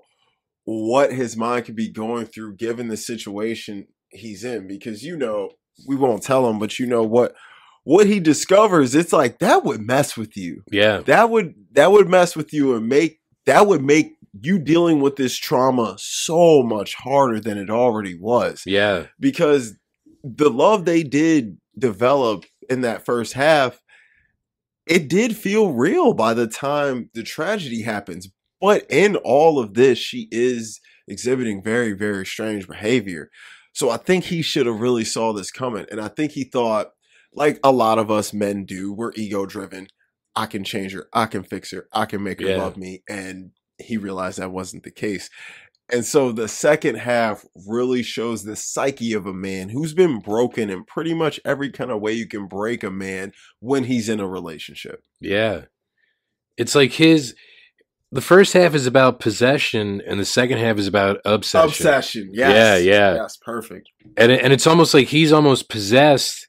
what 0.66 1.14
his 1.14 1.38
mind 1.38 1.66
could 1.66 1.76
be 1.76 1.90
going 1.92 2.26
through 2.26 2.56
given 2.56 2.88
the 2.88 2.98
situation 2.98 3.88
he's 4.10 4.44
in 4.44 4.68
because 4.68 5.04
you 5.04 5.16
know, 5.18 5.52
we 5.88 5.96
won't 5.96 6.24
tell 6.24 6.50
him, 6.50 6.58
but 6.60 6.80
you 6.80 6.86
know 6.86 7.04
what 7.04 7.36
what 7.84 8.08
he 8.08 8.20
discovers, 8.20 8.96
it's 8.96 9.14
like 9.14 9.38
that 9.40 9.64
would 9.64 9.80
mess 9.82 10.18
with 10.18 10.36
you 10.36 10.64
Yeah. 10.72 11.00
that 11.02 11.30
would 11.30 11.54
that 11.74 11.92
would 11.92 12.10
mess 12.10 12.36
with 12.36 12.52
you 12.52 12.76
and 12.76 12.88
make 12.88 13.20
that 13.46 13.68
would 13.68 13.84
make 13.84 14.14
you 14.42 14.58
dealing 14.60 15.00
with 15.02 15.16
this 15.18 15.38
trauma 15.38 15.96
so 16.00 16.62
much 16.64 16.96
harder 16.96 17.40
than 17.40 17.58
it 17.60 17.70
already 17.70 18.18
was 18.20 18.64
Yeah. 18.66 19.06
because 19.20 19.76
the 20.24 20.50
love 20.50 20.86
they 20.86 21.04
did 21.04 21.58
develop 21.78 22.46
in 22.70 22.82
that 22.82 23.06
first 23.06 23.34
half 23.34 23.82
it 24.88 25.08
did 25.08 25.36
feel 25.36 25.72
real 25.72 26.14
by 26.14 26.34
the 26.34 26.48
time 26.48 27.10
the 27.14 27.24
tragedy 27.24 27.82
happens 27.82 28.30
but 28.62 28.86
in 28.90 29.16
all 29.18 29.60
of 29.60 29.74
this 29.74 29.98
she 29.98 30.28
is 30.32 30.80
exhibiting 31.08 31.62
very 31.64 31.94
very 31.94 32.26
strange 32.26 32.68
behavior 32.68 33.30
so 33.74 33.90
i 33.90 33.98
think 33.98 34.26
he 34.26 34.42
should 34.42 34.66
have 34.66 34.80
really 34.82 35.04
saw 35.06 35.34
this 35.34 35.52
coming 35.52 35.86
and 35.92 36.00
i 36.00 36.08
think 36.08 36.32
he 36.32 36.44
thought 36.44 36.88
like 37.34 37.60
a 37.64 37.72
lot 37.72 37.98
of 38.00 38.10
us 38.10 38.34
men 38.34 38.66
do 38.66 38.94
we're 38.94 39.12
ego 39.16 39.46
driven 39.46 39.88
i 40.36 40.46
can 40.46 40.64
change 40.64 40.94
her 40.94 41.08
i 41.14 41.26
can 41.26 41.44
fix 41.44 41.72
her 41.72 41.88
i 41.94 42.06
can 42.06 42.24
make 42.24 42.40
her 42.40 42.48
Yeah. 42.48 42.58
love 42.58 42.78
me 42.78 43.04
and 43.10 43.52
he 43.78 43.98
realized 43.98 44.40
that 44.40 44.52
wasn't 44.52 44.84
the 44.84 44.92
case 44.92 45.30
and 45.92 46.04
so 46.04 46.32
the 46.32 46.48
second 46.48 46.96
half 46.96 47.46
really 47.68 48.02
shows 48.02 48.44
the 48.44 48.56
psyche 48.56 49.14
of 49.14 49.26
a 49.26 49.34
man 49.34 49.70
who's 49.70 49.94
been 49.94 50.20
broken 50.20 50.70
in 50.70 50.84
pretty 50.84 51.14
much 51.14 51.40
every 51.46 51.72
kind 51.72 51.92
of 51.92 52.02
way 52.02 52.14
you 52.14 52.28
can 52.28 52.48
break 52.48 52.84
a 52.84 52.90
man 52.90 53.34
when 53.60 53.84
he's 53.84 54.10
in 54.10 54.20
a 54.20 54.28
relationship. 54.28 55.04
Yeah. 55.20 55.66
It's 56.58 56.74
like 56.74 56.94
his 56.94 57.36
the 58.12 58.22
first 58.22 58.54
half 58.54 58.74
is 58.74 58.88
about 58.88 59.20
possession 59.20 60.02
and 60.08 60.20
the 60.20 60.26
second 60.26 60.58
half 60.58 60.78
is 60.78 60.88
about 60.88 61.18
obsession. 61.26 61.70
Obsession. 61.70 62.30
Yeah, 62.34 62.50
Yes. 62.50 62.84
yeah. 62.84 63.16
Yes, 63.16 63.38
perfect. 63.38 63.90
And 64.18 64.32
and 64.32 64.54
it's 64.54 64.66
almost 64.66 64.94
like 64.94 65.10
he's 65.10 65.32
almost 65.32 65.70
possessed 65.70 66.48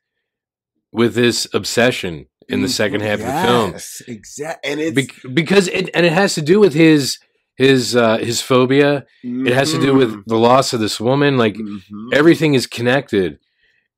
with 0.93 1.15
this 1.15 1.47
obsession 1.53 2.27
in 2.49 2.63
the 2.63 2.69
second 2.69 3.01
mm-hmm, 3.01 3.09
half 3.09 3.21
of 3.21 3.27
the 3.27 3.43
film. 3.43 3.71
Yes, 3.73 4.03
exactly. 4.07 4.71
And 4.71 4.81
it's 4.81 4.95
Bec- 4.95 5.35
because 5.35 5.69
it 5.69 5.91
and 5.93 6.07
it 6.07 6.13
has 6.13 6.35
to 6.37 6.43
do 6.43 6.61
with 6.61 6.73
his 6.73 7.19
his 7.57 7.97
uh 7.97 8.19
his 8.19 8.41
phobia. 8.43 9.05
It 9.23 9.53
has 9.53 9.73
to 9.73 9.81
do 9.81 9.95
with 9.95 10.25
the 10.27 10.37
loss 10.37 10.73
of 10.73 10.81
this 10.81 11.01
woman 11.01 11.37
like 11.39 11.55
Mhm. 11.55 11.81
everything 12.13 12.55
is 12.55 12.67
connected 12.67 13.39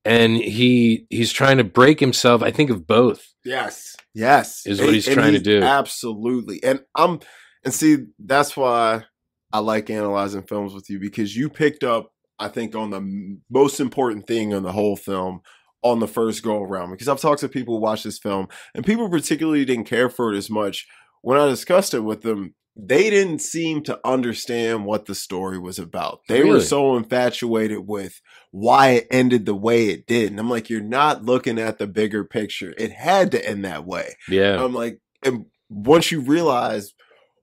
and 0.05 0.37
he 0.37 1.07
he's 1.11 1.33
trying 1.33 1.59
to 1.59 1.65
break 1.65 1.99
himself 2.01 2.41
i 2.43 2.51
think 2.53 2.71
of 2.71 2.87
both 2.87 3.25
Yes. 3.45 3.97
Yes. 4.15 4.67
Is 4.67 4.81
what 4.81 4.93
he's 4.93 5.07
trying 5.07 5.33
to 5.33 5.39
do. 5.39 5.63
Absolutely. 5.63 6.63
And 6.63 6.81
I'm 6.95 7.21
and 7.65 7.73
see, 7.73 7.97
that's 8.19 8.57
why 8.57 9.05
I 9.53 9.61
like 9.61 9.89
analyzing 9.89 10.43
films 10.43 10.75
with 10.75 10.91
you 10.91 10.99
because 11.01 11.35
you 11.35 11.49
picked 11.49 11.83
up, 11.83 12.13
I 12.39 12.49
think, 12.49 12.75
on 12.75 12.91
the 12.91 13.39
most 13.49 13.81
important 13.81 14.27
thing 14.27 14.51
in 14.53 14.65
the 14.65 14.73
whole 14.73 14.97
film 14.97 15.41
on 15.83 16.01
the 16.01 16.09
first 16.09 16.43
go 16.43 16.63
around. 16.63 16.91
Because 16.91 17.09
I've 17.09 17.21
talked 17.21 17.41
to 17.41 17.49
people 17.49 17.77
who 17.77 17.81
watched 17.81 18.05
this 18.05 18.19
film 18.19 18.49
and 18.75 18.85
people 18.85 19.09
particularly 19.09 19.65
didn't 19.65 19.87
care 19.87 20.11
for 20.11 20.35
it 20.35 20.37
as 20.37 20.51
much. 20.51 20.87
When 21.23 21.39
I 21.39 21.49
discussed 21.49 21.95
it 21.95 22.01
with 22.01 22.21
them, 22.23 22.55
they 22.81 23.11
didn't 23.11 23.41
seem 23.41 23.83
to 23.83 23.99
understand 24.05 24.85
what 24.85 25.07
the 25.07 25.15
story 25.15 25.59
was 25.59 25.81
about. 25.81 26.21
They 26.29 26.45
were 26.45 26.61
so 26.61 26.97
infatuated 26.97 27.81
with 27.89 28.21
why 28.53 28.91
it 28.91 29.09
ended 29.11 29.47
the 29.47 29.55
way 29.55 29.89
it 29.89 30.07
did. 30.07 30.31
And 30.31 30.39
I'm 30.39 30.49
like, 30.49 30.71
you're 30.71 30.81
not 30.81 31.25
looking 31.25 31.59
at 31.59 31.79
the 31.79 31.89
bigger 31.89 32.23
picture. 32.25 32.73
It 32.79 32.93
had 32.93 33.33
to 33.33 33.45
end 33.47 33.65
that 33.65 33.85
way. 33.85 34.15
yeah 34.29 34.63
I'm 34.63 34.73
like, 34.75 35.01
and 35.25 35.47
once 35.69 36.13
you 36.13 36.21
realize 36.21 36.95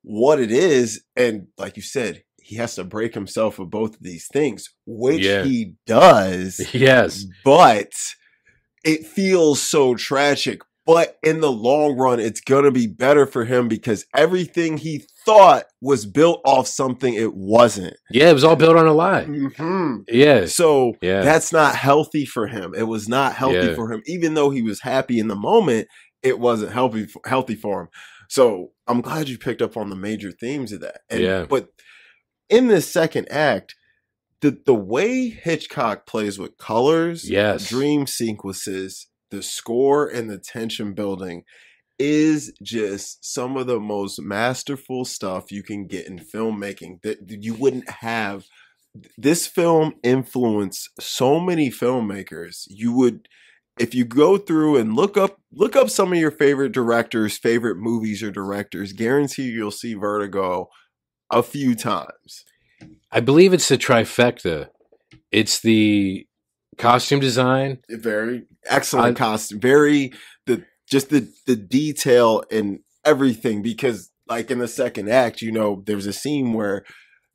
what 0.04 0.40
it 0.40 0.52
is, 0.52 1.04
and 1.18 1.48
like 1.58 1.76
you 1.76 1.84
said, 1.84 2.24
he 2.42 2.56
has 2.56 2.76
to 2.76 2.84
break 2.86 3.14
himself 3.14 3.60
of 3.60 3.70
both 3.70 3.96
of 3.96 4.02
these 4.04 4.28
things, 4.32 4.74
which 4.86 5.26
Yeah. 5.26 5.44
he 5.44 5.74
does, 5.86 6.62
yes 6.74 7.26
but 7.44 7.92
it 8.86 9.06
feels 9.06 9.62
so 9.62 9.96
tragic. 9.96 10.62
But 10.86 11.18
in 11.24 11.42
the 11.42 11.52
long 11.52 11.98
run, 11.98 12.20
it's 12.20 12.42
gonna 12.42 12.70
be 12.72 12.86
better 12.86 13.26
for 13.26 13.44
him 13.46 13.68
because 13.68 14.06
everything 14.16 14.78
he 14.78 15.04
thought 15.26 15.66
was 15.82 16.06
built 16.06 16.42
off 16.46 16.68
something 16.68 17.14
it 17.16 17.34
wasn't. 17.34 17.96
yeah 18.12 18.30
it 18.30 18.34
was 18.34 18.44
all 18.44 18.56
built 18.56 18.78
on 18.78 18.86
a 18.86 18.94
lie 18.94 19.26
Mhm. 19.26 20.04
yeah 20.08 20.46
So 20.46 20.94
Yeah. 21.02 21.22
that's 21.24 21.52
not 21.52 21.76
healthy 21.76 22.26
for 22.26 22.46
him. 22.48 22.74
It 22.78 22.84
was 22.84 23.10
not 23.10 23.34
healthy 23.34 23.68
Yeah. 23.70 23.76
for 23.76 23.92
him, 23.92 24.04
even 24.06 24.36
though 24.36 24.52
he 24.52 24.62
was 24.62 24.82
happy 24.82 25.18
in 25.18 25.28
the 25.28 25.36
moment. 25.36 25.88
It 26.22 26.40
wasn't 26.40 26.72
healthy 26.74 27.08
healthy 27.26 27.56
for 27.56 27.82
him. 27.82 27.88
So 28.30 28.72
I'm 28.88 29.02
glad 29.02 29.28
you 29.30 29.38
picked 29.40 29.62
up 29.64 29.78
on 29.78 29.90
the 29.90 29.96
major 29.96 30.32
themes 30.32 30.72
of 30.72 30.82
that. 30.82 31.02
And, 31.10 31.22
Yeah. 31.22 31.46
But 31.50 31.70
in 32.50 32.68
this 32.68 32.88
second 32.88 33.28
act, 33.32 33.74
the 34.42 34.56
the 34.66 34.76
way 34.76 35.30
Hitchcock 35.30 36.06
plays 36.06 36.38
with 36.38 36.58
colors, 36.60 37.28
Yes. 37.30 37.70
dream 37.70 38.06
sequences, 38.06 39.08
the 39.36 39.44
score, 39.44 40.08
and 40.08 40.30
the 40.30 40.38
tension 40.38 40.94
building 40.94 41.44
is 41.98 42.54
just 42.62 43.24
some 43.24 43.56
of 43.56 43.68
the 43.68 43.80
most 43.80 44.22
masterful 44.22 45.06
stuff 45.06 45.52
you 45.52 45.64
can 45.64 45.88
get 45.88 46.08
in 46.08 46.20
filmmaking 46.20 47.02
that 47.04 47.20
you 47.30 47.54
wouldn't 47.54 47.90
have. 47.90 48.46
This 49.18 49.48
film 49.48 49.94
influenced 50.04 50.90
so 51.00 51.40
many 51.40 51.70
filmmakers. 51.70 52.64
You 52.68 52.94
would 52.94 53.28
if 53.78 53.94
you 53.94 54.06
go 54.06 54.38
through 54.38 54.78
and 54.78 54.96
look 54.96 55.18
up 55.18 55.38
look 55.52 55.76
up 55.76 55.90
some 55.90 56.14
of 56.14 56.20
your 56.20 56.32
favorite 56.32 56.72
directors 56.72 57.38
favorite 57.38 57.76
movies 57.76 58.24
or 58.24 58.32
directors 58.32 58.94
guarantee 58.94 59.50
you'll 59.50 59.70
see 59.70 59.94
vertigo 59.94 60.70
a 61.30 61.44
few 61.44 61.76
times. 61.76 62.46
I 63.12 63.20
believe 63.20 63.52
it's 63.52 63.68
the 63.68 63.78
trifecta. 63.78 64.70
It's 65.32 65.60
the 65.60 66.26
costume 66.78 67.20
design 67.20 67.80
very 67.90 68.44
excellent 68.66 69.18
I- 69.18 69.20
costume 69.20 69.60
very 69.60 70.12
the 70.46 70.64
just 70.90 71.10
the 71.10 71.28
the 71.46 71.56
detail 71.56 72.44
and 72.52 72.80
everything 73.04 73.62
because 73.62 74.10
like 74.28 74.50
in 74.52 74.60
the 74.60 74.68
second 74.68 75.10
act 75.10 75.42
you 75.42 75.52
know 75.52 75.84
there's 75.86 76.06
a 76.08 76.14
scene 76.14 76.54
where 76.54 76.84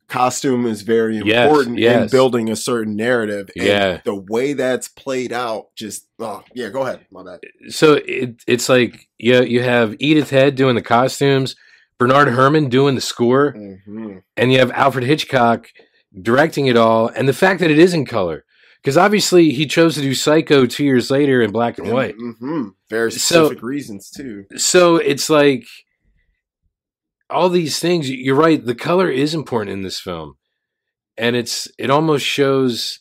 costume 0.07 0.65
is 0.65 0.81
very 0.81 1.17
Yes, 1.19 1.45
important 1.45 1.79
in 1.79 2.07
building 2.09 2.49
a 2.49 2.55
certain 2.57 2.97
narrative. 2.97 3.49
And 3.55 3.65
Yeah. 3.65 4.01
the 4.03 4.13
way 4.15 4.51
that's 4.51 4.89
played 4.89 5.31
out, 5.31 5.67
just 5.77 6.05
oh 6.19 6.43
yeah, 6.53 6.67
go 6.67 6.81
ahead. 6.81 7.05
My 7.11 7.23
bad. 7.23 7.39
so 7.69 7.93
it, 7.93 8.43
it's 8.45 8.67
like 8.67 9.07
you 9.17 9.41
you 9.43 9.63
have 9.63 9.95
Edith 9.99 10.29
Head 10.29 10.55
doing 10.55 10.75
the 10.75 10.81
costumes, 10.81 11.55
Bernard 11.97 12.27
Herrmann 12.27 12.67
doing 12.67 12.95
the 12.95 13.01
score, 13.01 13.51
hmm 13.53 14.17
and 14.35 14.51
you 14.51 14.59
have 14.59 14.71
Alfred 14.71 15.05
Hitchcock 15.05 15.69
directing 16.21 16.67
it 16.67 16.75
all, 16.75 17.07
and 17.07 17.25
the 17.27 17.33
fact 17.33 17.61
that 17.61 17.71
it 17.71 17.79
is 17.79 17.93
in 17.93 18.03
color, 18.05 18.43
because 18.81 18.97
obviously 18.97 19.51
he 19.51 19.65
chose 19.65 19.95
to 19.95 20.01
do 20.01 20.13
Psycho 20.15 20.65
two 20.65 20.83
years 20.83 21.11
later 21.11 21.41
in 21.41 21.51
black 21.51 21.77
and 21.77 21.91
white. 21.91 22.15
hmm 22.15 22.69
Very 22.89 23.11
So- 23.11 23.45
specific 23.45 23.63
reasons 23.63 24.09
too. 24.09 24.45
So 24.57 24.97
it's 24.97 25.29
like 25.29 25.65
all 27.29 27.49
these 27.49 27.79
things. 27.79 28.09
You're 28.09 28.35
right. 28.35 28.63
The 28.63 28.75
color 28.75 29.09
is 29.09 29.33
important 29.33 29.71
in 29.71 29.81
this 29.83 29.99
film, 29.99 30.35
and 31.17 31.35
it's 31.35 31.67
it 31.77 31.89
almost 31.89 32.25
shows. 32.25 32.99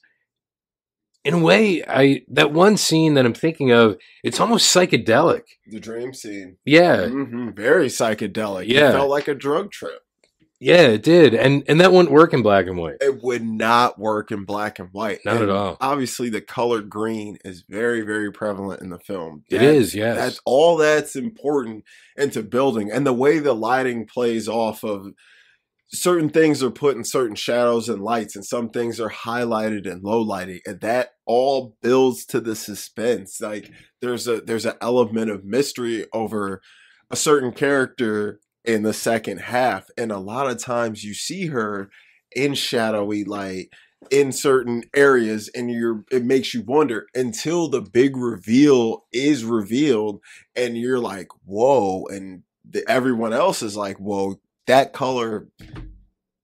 In 1.23 1.35
a 1.35 1.39
way, 1.39 1.83
I 1.87 2.23
that 2.29 2.51
one 2.53 2.79
scene 2.79 3.13
that 3.15 3.27
I'm 3.27 3.35
thinking 3.35 3.73
of, 3.73 3.97
it's 4.25 4.41
almost 4.41 4.75
psychedelic. 4.75 5.43
The 5.67 5.79
dream 5.81 6.15
scene, 6.15 6.57
Yeah, 6.65 7.09
hmm 7.09 7.51
very 7.51 7.89
psychedelic. 7.89 8.65
Yeah. 8.69 8.89
it 8.89 8.93
felt 8.93 9.11
like 9.11 9.29
a 9.29 9.35
drug 9.35 9.71
trip. 9.71 10.01
Yeah, 10.61 10.83
it 10.89 11.03
did, 11.03 11.35
and 11.35 11.65
and 11.69 11.81
that 11.81 11.91
wouldn't 11.91 12.13
work 12.13 12.35
in 12.35 12.43
black 12.43 12.67
and 12.67 12.77
white. 12.77 12.99
It 13.01 13.23
would 13.23 13.43
not 13.43 13.99
work 13.99 14.31
in 14.31 14.45
black 14.45 14.79
and 14.79 14.91
white. 14.93 15.21
Not 15.25 15.41
at 15.41 15.49
all. 15.49 15.79
Obviously, 15.81 16.29
the 16.29 16.43
color 16.43 16.83
green 16.83 17.39
is 17.47 17.65
very, 17.67 18.03
very 18.03 18.31
prevalent 18.31 18.83
in 18.83 18.91
the 18.91 18.99
film. 18.99 19.43
It 19.49 19.59
That- 19.59 19.65
is, 19.65 19.95
yes. 19.95 20.19
That's 20.19 20.41
all 20.45 20.77
that's 20.77 21.17
important 21.17 21.85
into 22.17 22.43
building. 22.43 22.93
And 22.93 23.07
the 23.07 23.15
way 23.15 23.39
the 23.39 23.55
lighting 23.55 24.07
plays 24.07 24.49
off 24.49 24.85
of 24.85 25.15
certain 25.93 26.29
things 26.29 26.63
are 26.63 26.71
put 26.71 26.97
in 26.97 27.05
certain 27.05 27.35
shadows 27.37 27.89
and 27.89 28.03
lights, 28.03 28.37
and 28.37 28.45
some 28.45 28.69
things 28.69 29.01
are 29.01 29.11
highlighted 29.11 29.91
and 29.91 30.05
low 30.05 30.21
lighting. 30.21 30.61
And 30.67 30.79
that 30.83 31.13
all 31.25 31.75
builds 31.83 32.27
to 32.27 32.41
the 32.41 32.55
suspense. 32.55 33.41
Like 33.41 33.71
there's 34.03 34.29
a 34.29 34.43
there's 34.43 34.67
an 34.67 34.77
element 34.83 35.31
of 35.31 35.43
mystery 35.43 36.05
over 36.13 36.61
a 37.11 37.17
certain 37.17 37.53
character 37.53 38.41
in 38.73 38.83
the 38.83 38.95
second 38.95 39.39
half. 39.39 39.91
And 39.97 40.13
a 40.13 40.19
lot 40.19 40.51
of 40.51 40.59
times 40.59 41.05
you 41.05 41.15
see 41.15 41.47
her 41.47 41.91
in 42.35 42.55
shadowy 42.55 43.25
light 43.25 43.69
in 44.11 44.33
certain 44.33 44.85
areas 44.95 45.51
and 45.55 45.71
you're 45.71 46.05
it 46.11 46.25
makes 46.25 46.55
you 46.55 46.63
wonder 46.63 47.07
until 47.15 47.69
the 47.69 47.83
big 47.83 48.17
reveal 48.17 49.05
is 49.13 49.45
revealed 49.45 50.21
and 50.57 50.79
you're 50.79 50.99
like 50.99 51.29
whoa 51.45 52.05
and 52.07 52.43
the, 52.69 52.83
everyone 52.89 53.35
else 53.35 53.63
is 53.63 53.77
like 53.77 53.99
whoa 53.99 54.41
that 54.67 54.95
color 54.95 55.49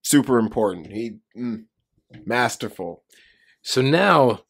super 0.03 0.39
important 0.39 0.89
he 0.93 1.19
mm, 1.37 1.65
masterful 2.27 3.05
So 3.63 3.83
now, 3.83 4.43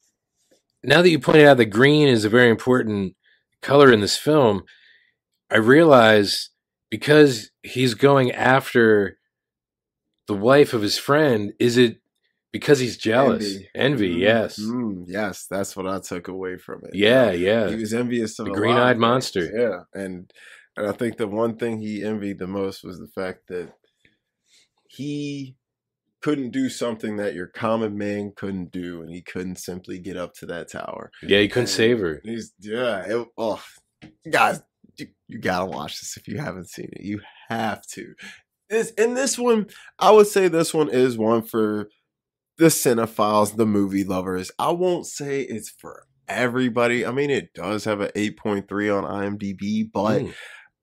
now 0.83 1.01
that 1.01 1.09
you 1.09 1.19
pointed 1.19 1.47
out 1.47 1.57
that 1.57 1.67
green 1.67 2.09
is 2.09 2.27
a 2.27 2.29
very 2.29 2.51
important 2.51 3.17
color 3.63 3.91
in 3.91 4.01
this 4.01 4.19
film, 4.19 4.65
I 5.51 5.57
realize 5.57 6.51
because 6.91 7.51
he's 7.63 7.95
going 7.95 8.33
after 8.33 9.19
the 10.29 10.35
wife 10.35 10.73
of 10.73 10.83
his 10.83 10.99
friend, 10.99 11.53
is 11.59 11.77
it 11.77 11.99
because 12.53 12.79
he's 12.79 12.97
jealous? 12.97 13.45
Envy. 13.45 13.69
Envy, 13.75 14.15
Mm, 14.17 14.21
yes. 14.21 14.59
mm, 14.61 15.05
yes 15.07 15.47
that's 15.51 15.77
what 15.77 15.87
i 15.87 15.99
took 16.01 16.29
away 16.29 16.57
from 16.57 16.81
it 16.85 16.95
Yeah, 16.95 17.31
yeah. 17.33 17.69
he 17.69 17.77
was 17.77 17.93
envious 17.93 18.39
of 18.39 18.47
The 18.47 18.53
a 18.53 18.55
green-eyed 18.55 18.95
things. 18.97 19.01
monster. 19.01 19.51
Yeah, 19.55 20.01
and 20.03 20.31
and 20.77 20.87
I 20.87 20.93
think 20.93 21.17
the 21.17 21.27
one 21.29 21.57
thing 21.57 21.81
he 21.81 22.03
envied 22.05 22.39
the 22.39 22.47
most 22.47 22.83
was 22.85 22.99
the 22.99 23.09
fact 23.15 23.49
that 23.49 23.73
he 24.89 25.57
couldn't 26.23 26.51
do 26.51 26.69
something 26.69 27.17
that 27.17 27.35
your 27.35 27.47
common 27.47 27.97
man 27.97 28.33
couldn't 28.37 28.73
do, 28.73 29.03
and 29.03 29.11
he 29.11 29.23
couldn't 29.23 29.57
simply 29.57 29.99
get 29.99 30.17
up 30.17 30.35
to 30.35 30.47
that 30.47 30.71
tower. 30.71 31.11
Yeah, 31.23 31.41
he 31.41 31.49
couldn't 31.49 31.63
And 31.65 31.69
save 31.71 32.01
her. 32.01 32.21
He's 32.25 32.53
yeah. 32.61 33.05
It, 33.07 33.27
oh, 33.39 33.63
guys, 34.31 34.61
you, 34.99 35.09
you 35.29 35.39
gotta 35.39 35.67
watch 35.67 36.01
this 36.01 36.17
if 36.17 36.29
you 36.29 36.39
haven't 36.39 36.69
seen 36.69 36.89
it. 36.93 37.03
You 37.03 37.21
have 37.49 37.87
to. 37.93 38.15
This 38.69 38.93
and 38.99 39.17
this 39.17 39.39
one, 39.39 39.67
I 39.99 40.11
would 40.11 40.27
say 40.27 40.49
this 40.49 40.75
one 40.75 40.89
is 40.89 41.17
one 41.17 41.43
for 41.43 41.89
the 42.59 42.67
cinephiles, 42.67 43.57
the 43.57 43.67
movie 43.67 44.05
lovers. 44.05 44.51
I 44.59 44.71
won't 44.73 45.07
say 45.07 45.43
it's 45.43 45.71
for 45.71 46.05
everybody. 46.27 47.07
I 47.07 47.13
mean, 47.13 47.31
it 47.31 47.53
does 47.55 47.85
have 47.85 48.01
an 48.01 48.11
8.3 48.17 48.91
on 48.91 49.05
IMDb, 49.39 49.89
but 49.93 50.23
Mm. 50.23 50.35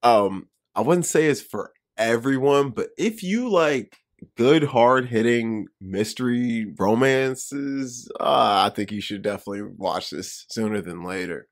um, 0.04 0.50
I 0.76 0.82
wouldn't 0.82 1.06
say 1.06 1.26
it's 1.28 1.42
for 1.42 1.74
everyone. 1.98 2.70
But 2.70 2.90
if 2.98 3.24
you 3.24 3.50
like 3.50 3.98
good, 4.38 4.64
hard 4.64 5.08
hitting 5.08 5.66
mystery 5.82 6.74
romances, 6.80 8.10
uh, 8.20 8.70
I 8.70 8.72
think 8.74 8.92
you 8.92 9.02
should 9.02 9.22
definitely 9.22 9.64
watch 9.76 10.10
this 10.10 10.46
sooner 10.50 10.82
than 10.82 11.04
later. 11.04 11.48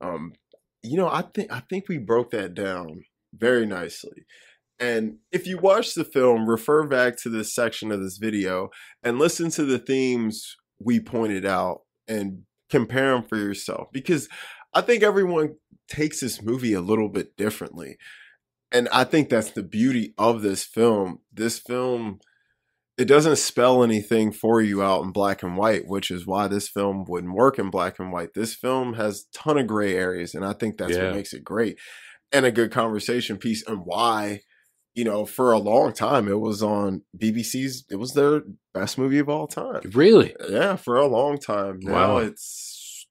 Um, 0.00 0.32
you 0.82 0.96
know, 0.96 1.08
I 1.08 1.22
think 1.22 1.52
I 1.52 1.60
think 1.60 1.88
we 1.88 1.98
broke 1.98 2.30
that 2.30 2.54
down 2.54 3.04
very 3.34 3.66
nicely. 3.66 4.26
And 4.80 5.16
if 5.32 5.46
you 5.46 5.58
watch 5.58 5.94
the 5.94 6.04
film, 6.04 6.48
refer 6.48 6.86
back 6.86 7.16
to 7.22 7.28
this 7.28 7.52
section 7.52 7.90
of 7.90 8.00
this 8.00 8.18
video 8.18 8.70
and 9.02 9.18
listen 9.18 9.50
to 9.50 9.64
the 9.64 9.78
themes 9.78 10.56
we 10.78 11.00
pointed 11.00 11.44
out 11.44 11.80
and 12.06 12.42
compare 12.70 13.12
them 13.12 13.24
for 13.24 13.36
yourself 13.36 13.88
because 13.92 14.28
I 14.72 14.82
think 14.82 15.02
everyone 15.02 15.56
takes 15.88 16.20
this 16.20 16.42
movie 16.42 16.74
a 16.74 16.80
little 16.80 17.08
bit 17.08 17.36
differently. 17.36 17.96
And 18.70 18.88
I 18.92 19.04
think 19.04 19.28
that's 19.28 19.50
the 19.50 19.62
beauty 19.62 20.14
of 20.18 20.42
this 20.42 20.64
film. 20.64 21.20
This 21.32 21.58
film 21.58 22.20
it 22.98 23.06
doesn't 23.06 23.36
spell 23.36 23.82
anything 23.84 24.32
for 24.32 24.60
you 24.60 24.82
out 24.82 25.02
in 25.04 25.12
black 25.12 25.42
and 25.42 25.56
white, 25.56 25.86
which 25.86 26.10
is 26.10 26.26
why 26.26 26.48
this 26.48 26.68
film 26.68 27.04
wouldn't 27.08 27.32
work 27.34 27.58
in 27.58 27.70
black 27.70 27.98
and 27.98 28.12
white. 28.12 28.34
This 28.34 28.54
film 28.54 28.94
has 28.94 29.20
a 29.32 29.38
ton 29.38 29.56
of 29.58 29.66
gray 29.68 29.94
areas, 29.94 30.34
and 30.34 30.44
I 30.44 30.52
think 30.52 30.76
that's 30.78 30.96
Yeah. 30.96 31.06
what 31.06 31.14
makes 31.16 31.32
it 31.32 31.44
great 31.44 31.78
and 32.32 32.44
a 32.44 32.50
good 32.52 32.70
conversation 32.72 33.38
piece, 33.38 33.64
and 33.66 33.82
why, 33.84 34.40
you 34.94 35.04
know, 35.04 35.24
for 35.24 35.52
a 35.52 35.58
long 35.58 35.92
time 35.92 36.28
it 36.28 36.40
was 36.40 36.62
on 36.62 37.02
BBC's. 37.16 37.84
It 37.90 37.96
was 37.96 38.12
their 38.14 38.42
best 38.74 38.98
movie 38.98 39.18
of 39.20 39.28
all 39.28 39.46
time. 39.46 39.80
Really? 39.94 40.34
Yeah, 40.48 40.76
for 40.76 40.96
a 40.96 41.06
long 41.06 41.38
time. 41.38 41.78
Now 41.80 41.92
Wow. 41.92 42.16
it's 42.18 43.06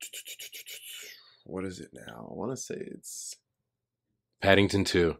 what 1.45 1.63
is 1.65 1.79
it 1.79 1.89
now? 1.93 2.27
I 2.29 2.33
want 2.33 2.51
to 2.51 2.57
say 2.61 2.75
it's 2.77 3.35
Paddington 4.41 4.83
2. 4.83 5.15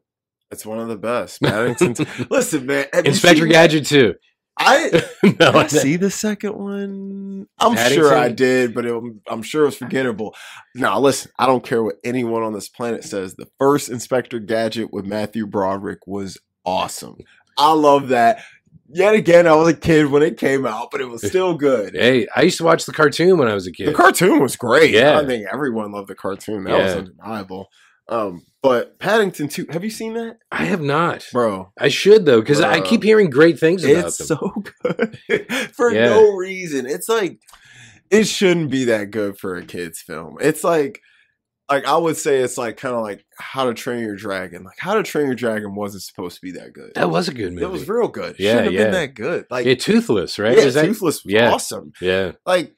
it's 0.52 0.66
one 0.66 0.80
of 0.80 0.88
the 0.90 0.98
best. 0.98 1.42
Paddington. 1.42 2.06
Listen, 2.30 2.66
man, 2.66 2.86
Inspector 3.06 3.46
Gadget 3.48 3.86
2. 3.86 4.14
I 4.68 5.04
no, 5.24 5.32
Did 5.32 5.56
I 5.56 5.68
see 5.68 5.96
the 5.96 6.12
second 6.12 6.56
one? 6.56 7.48
I'm 7.60 7.92
sure 7.92 8.14
I 8.14 8.30
did, 8.30 8.74
but 8.74 8.86
it, 8.86 9.04
I'm 9.28 9.42
sure 9.42 9.64
it 9.64 9.68
was 9.68 9.78
forgettable. 9.78 10.36
Now, 10.76 11.00
listen, 11.00 11.32
I 11.40 11.46
don't 11.46 11.64
care 11.64 11.82
what 11.82 11.96
anyone 12.04 12.44
on 12.44 12.54
this 12.54 12.68
planet 12.68 13.04
says. 13.04 13.36
The 13.36 13.48
first 13.58 13.90
Inspector 13.90 14.38
Gadget 14.40 14.92
with 14.92 15.06
Matthew 15.06 15.48
Broderick 15.48 16.06
was 16.06 16.38
awesome. 16.66 17.18
I 17.58 17.72
love 17.72 18.10
that. 18.10 18.44
Yet 18.90 19.16
again, 19.16 19.48
I 19.48 19.56
was 19.56 19.70
a 19.70 19.74
kid 19.74 20.08
when 20.08 20.24
it 20.24 20.38
came 20.38 20.66
out, 20.66 20.90
but 20.92 21.02
it 21.02 21.10
was 21.10 21.22
still 21.28 21.56
good. 21.56 21.94
hey, 21.96 22.28
I 22.36 22.42
used 22.42 22.58
to 22.58 22.64
watch 22.64 22.86
the 22.86 22.94
cartoon 22.94 23.38
when 23.38 23.48
I 23.48 23.54
was 23.54 23.68
a 23.68 23.72
kid. 23.72 23.88
The 23.88 23.94
cartoon 23.94 24.42
was 24.42 24.56
great. 24.56 24.92
Yeah. 24.92 25.18
I 25.18 25.26
think 25.26 25.46
everyone 25.52 25.92
loved 25.92 26.10
the 26.10 26.16
cartoon. 26.16 26.66
That 26.66 26.78
was 26.78 26.96
undeniable. 26.96 27.70
Um, 28.10 28.46
but 28.68 29.00
Paddington 29.00 29.48
2, 29.48 29.68
have 29.72 29.84
you 29.84 29.90
seen 29.90 30.14
that? 30.16 30.38
I 30.52 30.66
have 30.66 30.82
not. 30.82 31.26
Bro, 31.32 31.72
I 31.80 31.88
should 31.90 32.26
though, 32.26 32.42
because 32.42 32.62
I 32.62 32.80
Bro. 32.80 32.88
keep 32.90 33.04
hearing 33.04 33.30
great 33.30 33.60
things 33.60 33.84
about 33.84 34.06
it's 34.08 34.18
them. 34.18 34.28
so 34.28 34.64
good 34.84 35.18
for 35.74 35.94
Yeah. 35.94 36.10
no 36.10 36.32
reason. 36.32 36.86
It's 36.86 37.08
like 37.10 37.40
it 38.10 38.26
shouldn't 38.26 38.70
be 38.72 38.86
that 38.86 39.12
good 39.12 39.38
for 39.38 39.56
a 39.56 39.64
kids 39.64 40.02
film. 40.02 40.38
It's 40.42 40.64
like 40.64 41.02
like 41.70 41.86
I 41.86 41.98
would 41.98 42.16
say 42.16 42.38
it's 42.40 42.58
like 42.58 42.78
kind 42.78 42.96
of 42.96 43.02
like 43.02 43.26
How 43.40 43.66
to 43.66 43.74
Train 43.74 44.00
Your 44.02 44.16
Dragon. 44.16 44.64
Like 44.64 44.78
How 44.80 44.94
to 44.94 45.04
Train 45.04 45.26
Your 45.26 45.36
Dragon 45.36 45.76
wasn't 45.76 46.04
supposed 46.04 46.36
to 46.36 46.42
be 46.42 46.52
that 46.54 46.72
good. 46.74 46.94
that 46.96 47.10
was 47.10 47.28
a 47.28 47.34
good 47.34 47.52
movie. 47.54 47.66
It 47.66 47.70
was 47.72 47.88
real 47.90 48.08
good. 48.08 48.36
It 48.36 48.40
Yeah, 48.40 48.52
shouldn't 48.52 48.66
have 48.68 48.74
yeah. 48.74 48.84
been 48.86 48.92
that 48.94 49.14
good. 49.16 49.46
Like 49.50 49.66
yeah, 49.66 49.76
Toothless, 49.76 50.40
right? 50.40 50.58
yeah, 50.58 50.66
Was 50.66 50.76
that- 50.76 50.86
Toothless 50.86 51.26
was 51.26 51.34
yeah. 51.34 51.52
awesome. 51.52 51.92
yeah, 52.02 52.32
Like 52.46 52.74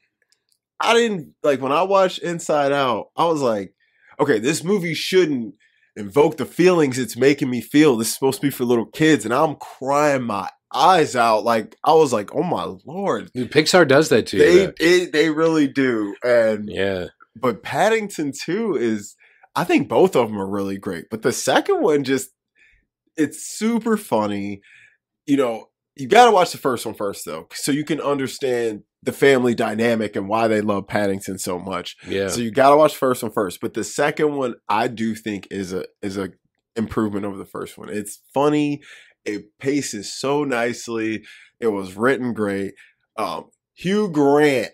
I 0.80 0.94
didn't 0.94 1.36
like 1.44 1.62
when 1.62 1.72
I 1.72 1.84
watched 1.84 2.20
Inside 2.20 2.72
Out. 2.72 3.10
I 3.18 3.26
was 3.26 3.42
like, 3.42 3.74
okay, 4.20 4.40
this 4.40 4.64
movie 4.64 4.94
shouldn't 4.96 5.54
invoke 5.96 6.38
the 6.38 6.46
feelings 6.46 6.98
it's 6.98 7.18
making 7.18 7.50
me 7.50 7.62
feel. 7.62 7.98
This 7.98 8.10
is 8.10 8.14
supposed 8.14 8.42
to 8.42 8.48
be 8.48 8.52
for 8.52 8.66
little 8.66 8.86
kids, 8.86 9.26
and 9.26 9.34
I'm 9.34 9.56
crying 9.56 10.24
my 10.24 10.50
eyes 10.74 11.16
out. 11.16 11.44
Like 11.44 11.76
I 11.84 11.94
was 11.94 12.14
like, 12.14 12.34
oh 12.36 12.44
my 12.44 12.76
lord, 12.86 13.32
Dude, 13.34 13.52
Pixar 13.52 13.88
does 13.88 14.10
that 14.10 14.28
to 14.28 14.38
they 14.38 14.62
you. 14.64 14.74
it, 14.80 15.12
they 15.12 15.30
really 15.30 15.68
do. 15.68 16.16
And 16.24 16.70
Yeah, 16.70 17.08
but 17.36 17.64
Paddington 17.64 18.34
Two 18.34 18.76
is, 18.76 19.16
I 19.56 19.64
think 19.64 19.90
both 19.90 20.16
of 20.16 20.30
them 20.30 20.40
are 20.40 20.50
really 20.50 20.78
great. 20.78 21.06
But 21.10 21.22
the 21.22 21.32
second 21.32 21.82
one 21.82 22.04
just, 22.04 22.30
it's 23.18 23.44
super 23.44 23.98
funny. 23.98 24.62
You 25.26 25.38
know, 25.38 25.70
you 25.96 26.08
got 26.08 26.26
to 26.26 26.32
watch 26.32 26.52
the 26.52 26.58
first 26.58 26.86
one 26.86 26.96
first 26.96 27.26
though, 27.26 27.48
so 27.54 27.72
you 27.72 27.84
can 27.84 28.00
understand 28.00 28.84
the 29.04 29.12
family 29.14 29.56
dynamic 29.56 30.16
and 30.16 30.28
why 30.28 30.48
they 30.48 30.60
love 30.62 30.88
Paddington 30.88 31.38
so 31.40 31.58
much. 31.58 31.96
yeah. 32.06 32.28
So 32.28 32.42
you 32.42 32.52
got 32.52 32.72
to 32.72 32.78
watch 32.78 32.92
the 32.94 32.98
first 33.00 33.24
one 33.24 33.32
first. 33.32 33.62
But 33.62 33.74
the 33.74 33.84
second 33.84 34.36
one, 34.36 34.56
I 34.68 34.88
do 34.88 35.16
think 35.16 35.48
is 35.52 35.72
a 35.74 35.86
is 36.02 36.18
a 36.18 36.32
improvement 36.76 37.26
over 37.26 37.38
the 37.38 37.46
first 37.46 37.78
one. 37.78 37.90
It's 37.90 38.22
funny. 38.34 38.82
It 39.26 39.58
paces 39.60 40.14
so 40.14 40.44
nicely. 40.44 41.24
It 41.60 41.68
was 41.68 41.96
written 41.96 42.34
great. 42.34 42.74
Um, 43.18 43.50
Hugh 43.74 44.10
Grant, 44.10 44.72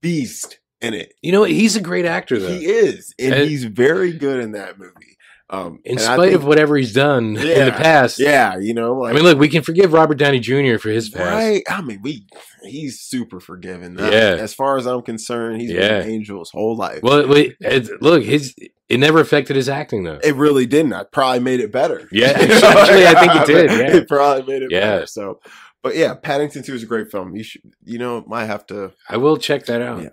beast 0.00 0.58
in 0.80 0.94
it. 0.94 1.14
You 1.22 1.32
know, 1.32 1.44
he's 1.44 1.76
a 1.76 1.80
great 1.80 2.04
actor 2.04 2.38
though. 2.38 2.48
He 2.48 2.66
is, 2.66 3.14
and, 3.18 3.34
And- 3.34 3.48
he's 3.48 3.64
very 3.64 4.12
good 4.12 4.40
in 4.40 4.52
that 4.52 4.78
movie. 4.78 5.15
Um, 5.48 5.78
in 5.84 5.98
spite 5.98 6.18
think- 6.18 6.34
of 6.34 6.44
whatever 6.44 6.76
he's 6.76 6.92
done 6.92 7.36
in 7.36 7.66
the 7.66 7.74
past. 7.76 8.18
yeah, 8.18 8.58
you 8.58 8.74
know, 8.74 9.04
I 9.04 9.12
mean, 9.12 9.22
look, 9.22 9.38
we 9.38 9.48
can 9.48 9.62
forgive 9.62 9.92
Robert 9.92 10.18
Downey 10.18 10.40
Jr. 10.40 10.76
for 10.78 10.88
his 10.90 11.08
past. 11.08 11.30
right. 11.32 11.62
I 11.68 11.82
mean, 11.82 12.00
we 12.02 12.26
he's 12.64 13.00
super 13.00 13.38
forgiving. 13.38 13.96
Yeah. 13.96 14.06
as 14.40 14.54
far 14.54 14.76
as 14.76 14.86
I'm 14.86 15.02
concerned, 15.02 15.60
he's 15.60 15.70
Yeah. 15.70 16.00
been 16.00 16.02
an 16.02 16.08
angel 16.10 16.40
his 16.40 16.50
whole 16.50 16.76
life. 16.76 17.00
Well, 17.02 17.28
wait, 17.28 17.54
it, 17.60 18.02
look, 18.02 18.24
his 18.24 18.56
it 18.88 18.98
never 18.98 19.20
affected 19.20 19.54
his 19.54 19.68
acting 19.68 20.02
though. 20.02 20.18
It 20.22 20.34
really 20.34 20.66
didn't. 20.66 20.92
I 20.94 21.04
probably 21.04 21.40
made 21.40 21.60
it 21.60 21.70
better. 21.70 22.08
Yeah, 22.10 22.26
actually, 22.34 23.06
I 23.06 23.14
think 23.20 23.34
it 23.36 23.46
did, 23.46 23.70
yeah. 23.78 23.96
it 23.98 24.08
probably 24.08 24.52
made 24.52 24.62
it 24.64 24.72
Yeah. 24.72 24.80
better. 24.80 25.06
So, 25.06 25.40
but 25.82 25.94
yeah, 25.94 26.14
Paddington 26.14 26.64
Two 26.64 26.74
is 26.74 26.82
a 26.82 26.86
great 26.86 27.12
film. 27.12 27.36
You 27.36 27.44
should, 27.44 27.62
you 27.84 27.98
know, 27.98 28.24
might 28.26 28.46
have 28.46 28.66
to. 28.66 28.92
I 29.08 29.16
will 29.18 29.36
check 29.36 29.66
that 29.66 29.80
out. 29.80 30.02
Yeah. 30.02 30.08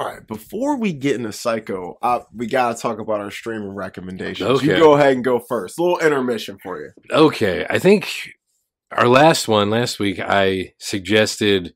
All 0.00 0.06
right, 0.06 0.26
before 0.26 0.78
we 0.78 0.94
get 0.94 1.16
into 1.16 1.30
Psycho, 1.30 1.98
uh, 2.00 2.20
we 2.34 2.46
gotta 2.46 2.80
talk 2.80 3.00
about 3.00 3.20
our 3.20 3.30
streaming 3.30 3.74
recommendations. 3.74 4.62
You 4.62 4.78
go 4.78 4.94
ahead 4.94 5.12
and 5.12 5.22
go 5.22 5.40
first. 5.40 5.78
A 5.78 5.82
little 5.82 5.98
intermission 5.98 6.56
for 6.62 6.80
you. 6.80 6.90
Okay, 7.10 7.66
I 7.68 7.78
think 7.78 8.08
our 8.90 9.06
last 9.06 9.46
one 9.46 9.68
last 9.68 9.98
week 9.98 10.18
I 10.18 10.72
suggested 10.78 11.74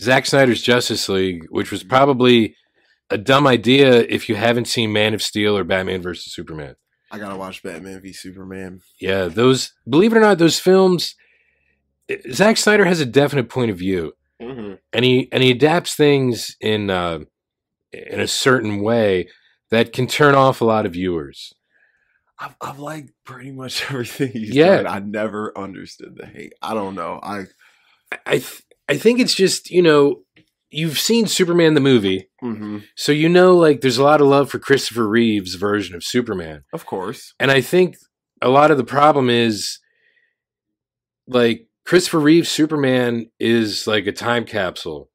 Zack 0.00 0.24
Snyder's 0.24 0.62
Justice 0.62 1.10
League, 1.10 1.44
which 1.50 1.70
was 1.70 1.84
probably 1.84 2.56
a 3.10 3.18
dumb 3.18 3.46
idea 3.46 4.00
if 4.08 4.30
you 4.30 4.34
haven't 4.36 4.66
seen 4.66 4.90
Man 4.94 5.12
of 5.12 5.22
Steel 5.22 5.58
or 5.58 5.62
Batman 5.62 6.00
versus 6.00 6.32
Superman. 6.32 6.76
I 7.10 7.18
gotta 7.18 7.36
watch 7.36 7.62
Batman 7.62 8.00
v 8.00 8.14
Superman. 8.14 8.80
Yeah, 8.98 9.26
those 9.26 9.74
believe 9.86 10.14
it 10.14 10.16
or 10.16 10.22
not, 10.22 10.38
those 10.38 10.58
films. 10.58 11.14
Zack 12.32 12.56
Snyder 12.56 12.86
has 12.86 13.00
a 13.00 13.04
definite 13.04 13.50
point 13.50 13.70
of 13.70 13.76
view, 13.76 14.14
Mm-hmm. 14.42 14.74
and 14.92 15.04
he 15.04 15.28
and 15.32 15.42
he 15.42 15.50
adapts 15.50 15.94
things 15.94 16.56
in 16.60 16.90
uh, 16.90 17.20
in 17.92 18.20
a 18.20 18.28
certain 18.28 18.82
way 18.82 19.28
that 19.70 19.92
can 19.92 20.06
turn 20.06 20.34
off 20.34 20.60
a 20.60 20.64
lot 20.64 20.84
of 20.86 20.92
viewers. 20.92 21.52
I've, 22.38 22.54
I've 22.60 22.78
liked 22.78 23.12
pretty 23.24 23.50
much 23.50 23.82
everything 23.90 24.32
he's 24.32 24.54
Yeah. 24.54 24.82
done. 24.82 24.86
I 24.86 24.98
never 24.98 25.56
understood 25.58 26.16
the 26.16 26.26
hate. 26.26 26.52
I 26.60 26.74
don't 26.74 26.94
know. 26.94 27.18
I 27.22 27.44
I 28.26 28.32
th- 28.38 28.62
I 28.88 28.98
think 28.98 29.20
it's 29.20 29.34
just 29.34 29.70
you 29.70 29.80
know 29.82 30.22
you've 30.70 30.98
seen 30.98 31.26
Superman 31.26 31.72
the 31.74 31.80
movie, 31.80 32.28
mhm. 32.44 32.84
so 32.94 33.12
you 33.12 33.28
know 33.30 33.56
like 33.56 33.80
there's 33.80 33.96
a 33.98 34.04
lot 34.04 34.20
of 34.20 34.26
love 34.26 34.50
for 34.50 34.58
Christopher 34.58 35.08
Reeve's 35.08 35.54
version 35.54 35.94
of 35.96 36.04
Superman, 36.04 36.64
of 36.74 36.84
course. 36.84 37.32
and 37.40 37.50
I 37.50 37.62
think 37.62 37.96
a 38.42 38.50
lot 38.50 38.70
of 38.70 38.76
the 38.76 38.84
problem 38.84 39.30
is 39.30 39.78
like 41.26 41.66
Christopher 41.86 42.18
Reeve's 42.18 42.50
Superman 42.50 43.30
is 43.38 43.86
like 43.86 44.06
a 44.06 44.12
time 44.12 44.44
capsule, 44.44 45.08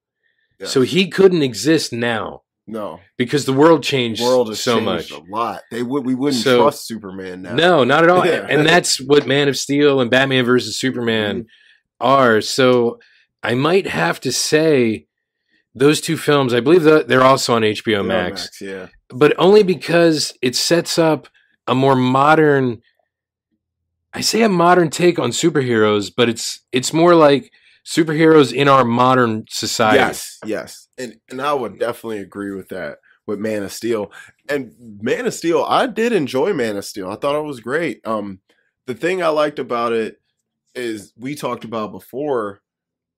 Yeah. 0.59 0.67
so 0.67 0.81
he 0.81 1.09
couldn't 1.09 1.41
exist 1.41 1.91
now 1.91 2.43
no, 2.65 3.01
because 3.17 3.45
the 3.45 3.53
world 3.53 3.83
changed 3.83 4.21
the 4.21 4.25
world 4.25 4.47
has 4.47 4.63
so 4.63 4.75
changed 4.75 4.85
much. 4.85 5.11
a 5.11 5.21
lot. 5.29 5.61
They 5.69 5.83
would 5.83 6.05
we 6.05 6.15
wouldn't 6.15 6.41
So- 6.41 6.61
trust 6.61 6.87
Superman 6.87 7.41
now. 7.41 7.55
No, 7.55 7.83
not 7.83 8.03
at 8.03 8.09
all. 8.09 8.25
Yeah. 8.25 8.47
And 8.49 8.65
that's 8.65 8.99
what 9.01 9.27
Man 9.27 9.49
of 9.49 9.57
Steel 9.57 9.99
and 9.99 10.09
Batman 10.09 10.45
versus 10.45 10.79
Superman 10.79 11.41
mm-hmm. 11.41 12.07
are. 12.07 12.39
So 12.39 12.99
I 13.43 13.53
might 13.55 13.87
have 13.87 14.21
to 14.21 14.31
say 14.31 15.07
those 15.75 15.99
two 16.01 16.17
films, 16.17 16.53
I 16.53 16.59
believe 16.59 16.83
that 16.83 17.07
they're 17.07 17.23
also 17.23 17.55
on 17.55 17.63
HBO 17.63 17.97
Yeah, 17.97 18.01
Max, 18.01 18.61
Yeah. 18.61 18.87
but 19.09 19.33
only 19.37 19.63
because 19.63 20.33
it 20.41 20.55
sets 20.55 20.97
up 20.97 21.27
a 21.67 21.75
more 21.75 21.95
modern 21.95 22.81
I 24.13 24.21
say 24.21 24.41
a 24.41 24.49
modern 24.49 24.89
take 24.89 25.19
on 25.19 25.31
superheroes, 25.31 26.11
but 26.15 26.29
it's 26.29 26.61
it's 26.71 26.93
more 26.93 27.15
like 27.15 27.51
superheroes 27.85 28.53
in 28.53 28.67
our 28.67 28.83
modern 28.83 29.45
society. 29.49 29.97
Yes, 29.99 30.37
yes, 30.45 30.87
and 30.97 31.15
and 31.29 31.41
I 31.41 31.53
would 31.53 31.79
definitely 31.79 32.19
agree 32.19 32.53
with 32.53 32.69
that 32.69 32.97
with 33.25 33.39
Man 33.39 33.63
of 33.63 33.71
Steel. 33.71 34.11
And 34.49 34.73
Man 35.01 35.25
of 35.25 35.33
Steel, 35.33 35.63
I 35.63 35.87
did 35.87 36.11
enjoy 36.11 36.53
Man 36.53 36.77
of 36.77 36.85
Steel. 36.85 37.09
I 37.09 37.15
thought 37.15 37.39
it 37.39 37.45
was 37.47 37.59
great. 37.61 38.05
Um, 38.05 38.39
the 38.85 38.93
thing 38.93 39.23
I 39.23 39.27
liked 39.27 39.59
about 39.59 39.93
it 39.93 40.19
is 40.75 41.13
we 41.17 41.35
talked 41.35 41.63
about 41.63 41.91
before. 41.91 42.61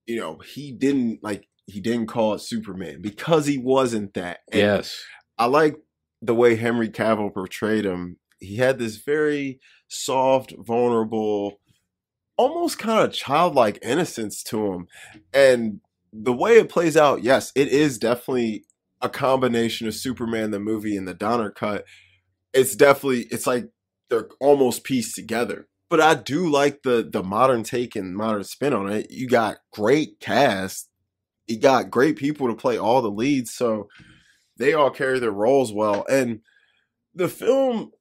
You 0.05 0.19
know, 0.19 0.37
he 0.39 0.71
didn't 0.71 1.23
like 1.23 1.47
he 1.65 1.79
didn't 1.79 2.07
call 2.07 2.33
it 2.33 2.39
Superman 2.39 3.01
because 3.01 3.45
he 3.45 3.57
wasn't 3.57 4.13
that. 4.15 4.39
And 4.51 4.59
Yes. 4.61 5.01
I 5.37 5.45
like 5.45 5.77
the 6.21 6.35
way 6.35 6.55
Henry 6.55 6.89
Cavill 6.89 7.33
portrayed 7.33 7.85
him. 7.85 8.17
He 8.39 8.57
had 8.57 8.77
this 8.79 8.97
very 8.97 9.61
soft, 9.93 10.53
vulnerable, 10.57 11.59
almost 12.37 12.79
kind 12.79 13.05
of 13.05 13.13
childlike 13.13 13.79
innocence 13.81 14.43
to 14.43 14.73
him. 14.73 14.87
And 15.33 15.81
the 16.11 16.33
way 16.33 16.57
it 16.57 16.69
plays 16.69 16.97
out, 16.97 17.23
yes, 17.23 17.51
it 17.55 17.69
is 17.69 17.97
definitely 17.97 18.65
a 19.01 19.09
combination 19.09 19.87
of 19.87 19.95
Superman 19.95 20.51
the 20.51 20.59
movie 20.59 20.95
and 20.95 21.07
the 21.07 21.13
Donner 21.13 21.51
cut. 21.51 21.85
It's 22.53 22.75
definitely 22.75 23.27
it's 23.31 23.47
like 23.47 23.69
they're 24.09 24.29
almost 24.39 24.83
pieced 24.83 25.15
together. 25.15 25.67
But 25.89 26.01
I 26.01 26.15
do 26.15 26.49
like 26.49 26.83
the 26.83 27.07
the 27.07 27.23
modern 27.23 27.63
take 27.63 27.95
and 27.95 28.15
modern 28.15 28.43
spin 28.43 28.73
on 28.73 28.91
it. 28.91 29.11
You 29.11 29.27
got 29.27 29.57
great 29.71 30.19
cast. 30.19 30.89
You 31.47 31.59
got 31.59 31.91
great 31.91 32.15
people 32.15 32.47
to 32.47 32.55
play 32.55 32.77
all 32.77 33.01
the 33.01 33.11
leads, 33.11 33.53
so 33.53 33.89
they 34.57 34.73
all 34.73 34.89
carry 34.89 35.19
their 35.19 35.31
roles 35.31 35.73
well. 35.73 36.05
And 36.09 36.39
the 37.13 37.27
film 37.27 37.91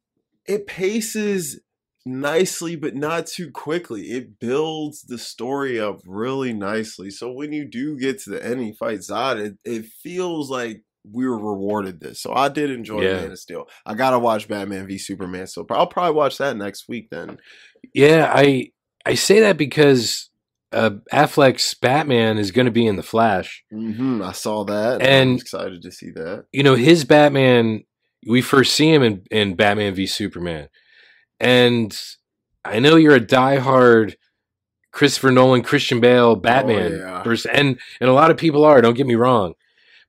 it 0.47 0.67
paces 0.67 1.61
nicely 2.05 2.77
but 2.77 2.95
not 2.95 3.27
too 3.27 3.51
quickly. 3.51 4.11
It 4.11 4.39
builds 4.39 5.03
the 5.03 5.19
story 5.19 5.79
up 5.81 6.01
really 6.07 6.53
nicely. 6.53 7.11
So 7.11 7.31
when 7.31 7.53
you 7.53 7.65
do 7.65 7.99
get 7.99 8.19
to 8.23 8.31
the 8.31 8.45
end 8.45 8.55
and 8.61 8.67
you 8.69 8.75
fight 8.75 9.01
Zod, 9.01 9.39
it, 9.39 9.59
it 9.65 9.87
feels 10.03 10.51
like 10.51 10.83
we 11.11 11.27
were 11.27 11.39
rewarded 11.39 12.01
this. 12.01 12.21
So 12.21 12.33
I 12.33 12.49
did 12.49 12.71
enjoy 12.71 13.03
Yeah. 13.03 13.15
Man 13.23 13.33
of 13.33 13.39
Steel. 13.39 13.69
I 13.85 13.95
gotta 13.95 14.19
watch 14.19 14.49
Batman 14.49 14.87
v 14.87 14.99
Superman. 14.99 15.47
So 15.47 15.67
I'll 15.71 15.87
probably 15.87 16.15
watch 16.15 16.39
that 16.39 16.57
next 16.57 16.89
week 16.89 17.09
then. 17.11 17.39
Yeah, 17.95 18.31
I 18.35 18.71
I 19.05 19.15
say 19.15 19.41
that 19.41 19.57
because 19.57 20.31
uh, 20.73 20.91
Affleck's 21.13 21.75
Batman 21.75 22.39
is 22.39 22.51
going 22.51 22.65
to 22.65 22.71
be 22.73 22.87
in 22.87 22.97
the 22.97 23.03
Flash. 23.03 23.63
hmm 23.71 24.23
I 24.23 24.33
saw 24.33 24.65
that. 24.65 25.03
And- 25.03 25.31
I'm 25.33 25.37
excited 25.37 25.83
to 25.83 25.91
see 25.93 26.11
that. 26.13 26.47
You 26.53 26.63
know, 26.63 26.75
his 26.77 27.05
Batman. 27.05 27.83
We 28.27 28.41
first 28.41 28.75
see 28.75 28.89
him 28.95 29.03
in, 29.03 29.23
in 29.33 29.57
Batman 29.57 29.95
v 29.97 30.07
Superman, 30.07 30.69
and 31.43 32.01
I 32.65 32.79
know 32.79 32.97
you're 32.97 33.17
a 33.17 33.21
diehard 33.21 34.15
Christopher 34.93 35.33
Nolan, 35.33 35.63
Christian 35.63 36.01
Bale 36.01 36.27
oh, 36.27 36.37
Batman 36.37 36.93
yeah. 36.93 37.23
person, 37.23 37.51
and 37.53 37.81
and 38.01 38.09
a 38.09 38.13
lot 38.13 38.31
of 38.31 38.37
people 38.37 38.65
are. 38.65 38.81
Don't 38.81 38.97
get 38.97 39.07
me 39.07 39.17
wrong, 39.17 39.55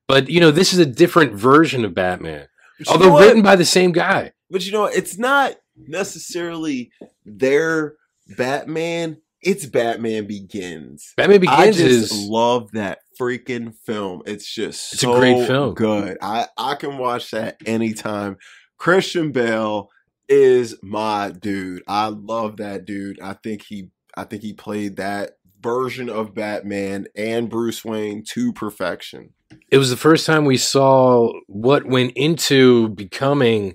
but 0.06 0.30
you 0.30 0.40
know 0.40 0.50
this 0.50 0.72
is 0.72 0.78
a 0.78 0.86
different 0.86 1.34
version 1.34 1.84
of 1.84 1.94
Batman, 1.94 2.46
But 2.78 2.86
you 2.86 2.98
know 2.98 3.06
although 3.10 3.26
written 3.26 3.42
by 3.42 3.56
the 3.56 3.64
same 3.64 3.92
guy. 3.92 4.32
But 4.50 4.64
you 4.64 4.72
know, 4.72 4.84
it's 4.84 5.18
not 5.18 5.56
necessarily 5.76 6.92
their 7.26 7.96
Batman. 8.36 9.18
It's 9.42 9.66
Batman 9.66 10.26
Begins. 10.26 11.12
Batman 11.16 11.46
I 11.48 11.66
Begins 11.66 11.76
just 11.76 12.12
is 12.12 12.26
love 12.28 12.70
that 12.72 13.00
freaking 13.20 13.74
film. 13.74 14.22
It's 14.26 14.46
just 14.46 14.94
It's 14.94 15.02
a 15.02 15.06
so 15.06 15.18
great 15.18 15.46
film. 15.46 15.74
good. 15.74 16.18
I 16.22 16.46
I 16.56 16.76
can 16.76 16.98
watch 16.98 17.32
that 17.32 17.56
anytime. 17.66 18.36
Christian 18.78 19.32
Bale 19.32 19.90
is 20.28 20.76
my 20.82 21.30
dude. 21.30 21.82
I 21.88 22.06
love 22.08 22.56
that 22.58 22.84
dude. 22.84 23.20
I 23.20 23.34
think 23.34 23.62
he 23.62 23.90
I 24.16 24.24
think 24.24 24.42
he 24.42 24.52
played 24.52 24.96
that 24.96 25.38
version 25.60 26.08
of 26.10 26.34
Batman 26.34 27.06
and 27.16 27.48
Bruce 27.50 27.84
Wayne 27.84 28.22
to 28.28 28.52
perfection. 28.52 29.30
it 29.70 29.78
was 29.78 29.90
the 29.90 29.96
first 29.96 30.26
time 30.26 30.44
we 30.44 30.56
saw 30.56 31.32
what 31.46 31.86
went 31.86 32.12
into 32.16 32.88
becoming 32.90 33.74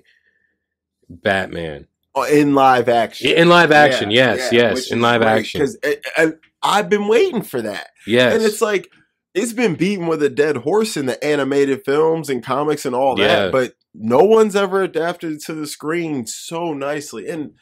Batman 1.08 1.86
Oh, 2.14 2.24
in 2.24 2.54
live 2.56 2.88
action. 2.88 3.30
in 3.36 3.48
live 3.48 3.70
action. 3.70 4.10
Yeah, 4.10 4.34
yes, 4.34 4.52
yeah, 4.52 4.60
yes, 4.70 4.90
in 4.90 5.00
live 5.00 5.20
great, 5.20 5.30
action. 5.40 5.60
'cause 5.60 5.78
I, 5.84 5.96
I, 6.16 6.32
I've 6.62 6.88
been 6.88 7.06
waiting 7.06 7.42
for 7.42 7.62
that. 7.62 7.90
Yes, 8.06 8.34
And 8.34 8.42
it's 8.42 8.60
like 8.60 8.88
it's 9.32 9.52
been 9.52 9.76
beaten 9.76 10.08
with 10.08 10.20
a 10.24 10.28
dead 10.28 10.56
horse 10.58 10.96
in 10.96 11.06
the 11.06 11.22
animated 11.24 11.84
films 11.84 12.28
and 12.28 12.42
comics 12.42 12.84
and 12.84 12.96
all 12.96 13.14
that, 13.16 13.44
Yeah. 13.46 13.50
but 13.50 13.74
no 13.94 14.22
one's 14.24 14.54
ever 14.56 14.82
adapted 14.82 15.40
to 15.40 15.54
the 15.54 15.66
screen 15.66 16.26
so 16.26 16.72
nicely. 16.72 17.28
And 17.28 17.52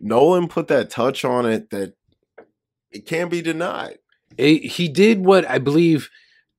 Nolan 0.00 0.48
put 0.48 0.68
that 0.68 0.90
touch 0.90 1.24
on 1.24 1.46
it 1.46 1.70
that 1.70 1.94
it 2.90 3.06
can't 3.06 3.30
be 3.30 3.42
denied. 3.42 3.98
It- 4.36 4.64
he 4.72 4.88
did 4.88 5.24
what 5.24 5.48
I 5.48 5.58
believe 5.58 6.08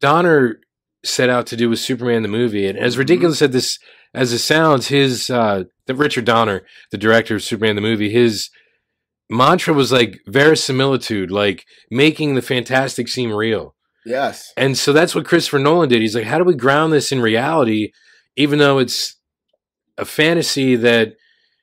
Donner 0.02 0.60
set 1.04 1.30
out 1.30 1.48
to 1.48 1.56
do 1.58 1.70
with 1.70 1.80
Superman 1.80 2.22
the 2.22 2.28
movie, 2.28 2.66
and 2.68 2.78
as 2.78 2.96
Mhm. 2.96 3.00
ridiculous 3.00 3.42
as 3.42 3.52
this 3.52 3.80
as 4.14 4.32
it 4.34 4.40
sounds, 4.40 4.88
his 4.88 5.30
uh, 5.30 5.66
the 5.86 5.94
Richard 5.94 6.26
Donner, 6.26 6.66
the 6.92 6.98
director 6.98 7.36
of 7.36 7.44
Superman 7.44 7.76
the 7.76 7.82
movie, 7.82 8.10
his 8.10 8.50
mantra 9.30 9.74
was 9.74 9.92
like 9.92 10.20
verisimilitude, 10.28 11.30
like 11.30 11.66
making 11.92 12.34
the 12.36 12.42
fantastic 12.42 13.08
seem 13.10 13.32
real. 13.32 13.76
Yes. 14.06 14.54
And 14.56 14.78
so 14.78 14.94
that's 14.94 15.14
what 15.14 15.26
Christopher 15.26 15.60
Nolan 15.60 15.90
did. 15.90 16.02
He's 16.02 16.16
like, 16.16 16.24
how 16.24 16.38
do 16.38 16.46
we 16.46 16.56
ground 16.56 16.94
this 16.94 17.12
in 17.12 17.22
reality, 17.22 17.92
even 18.38 18.58
though 18.60 18.80
it's 18.80 19.16
a 19.98 20.06
fantasy 20.06 20.76
that 20.76 21.16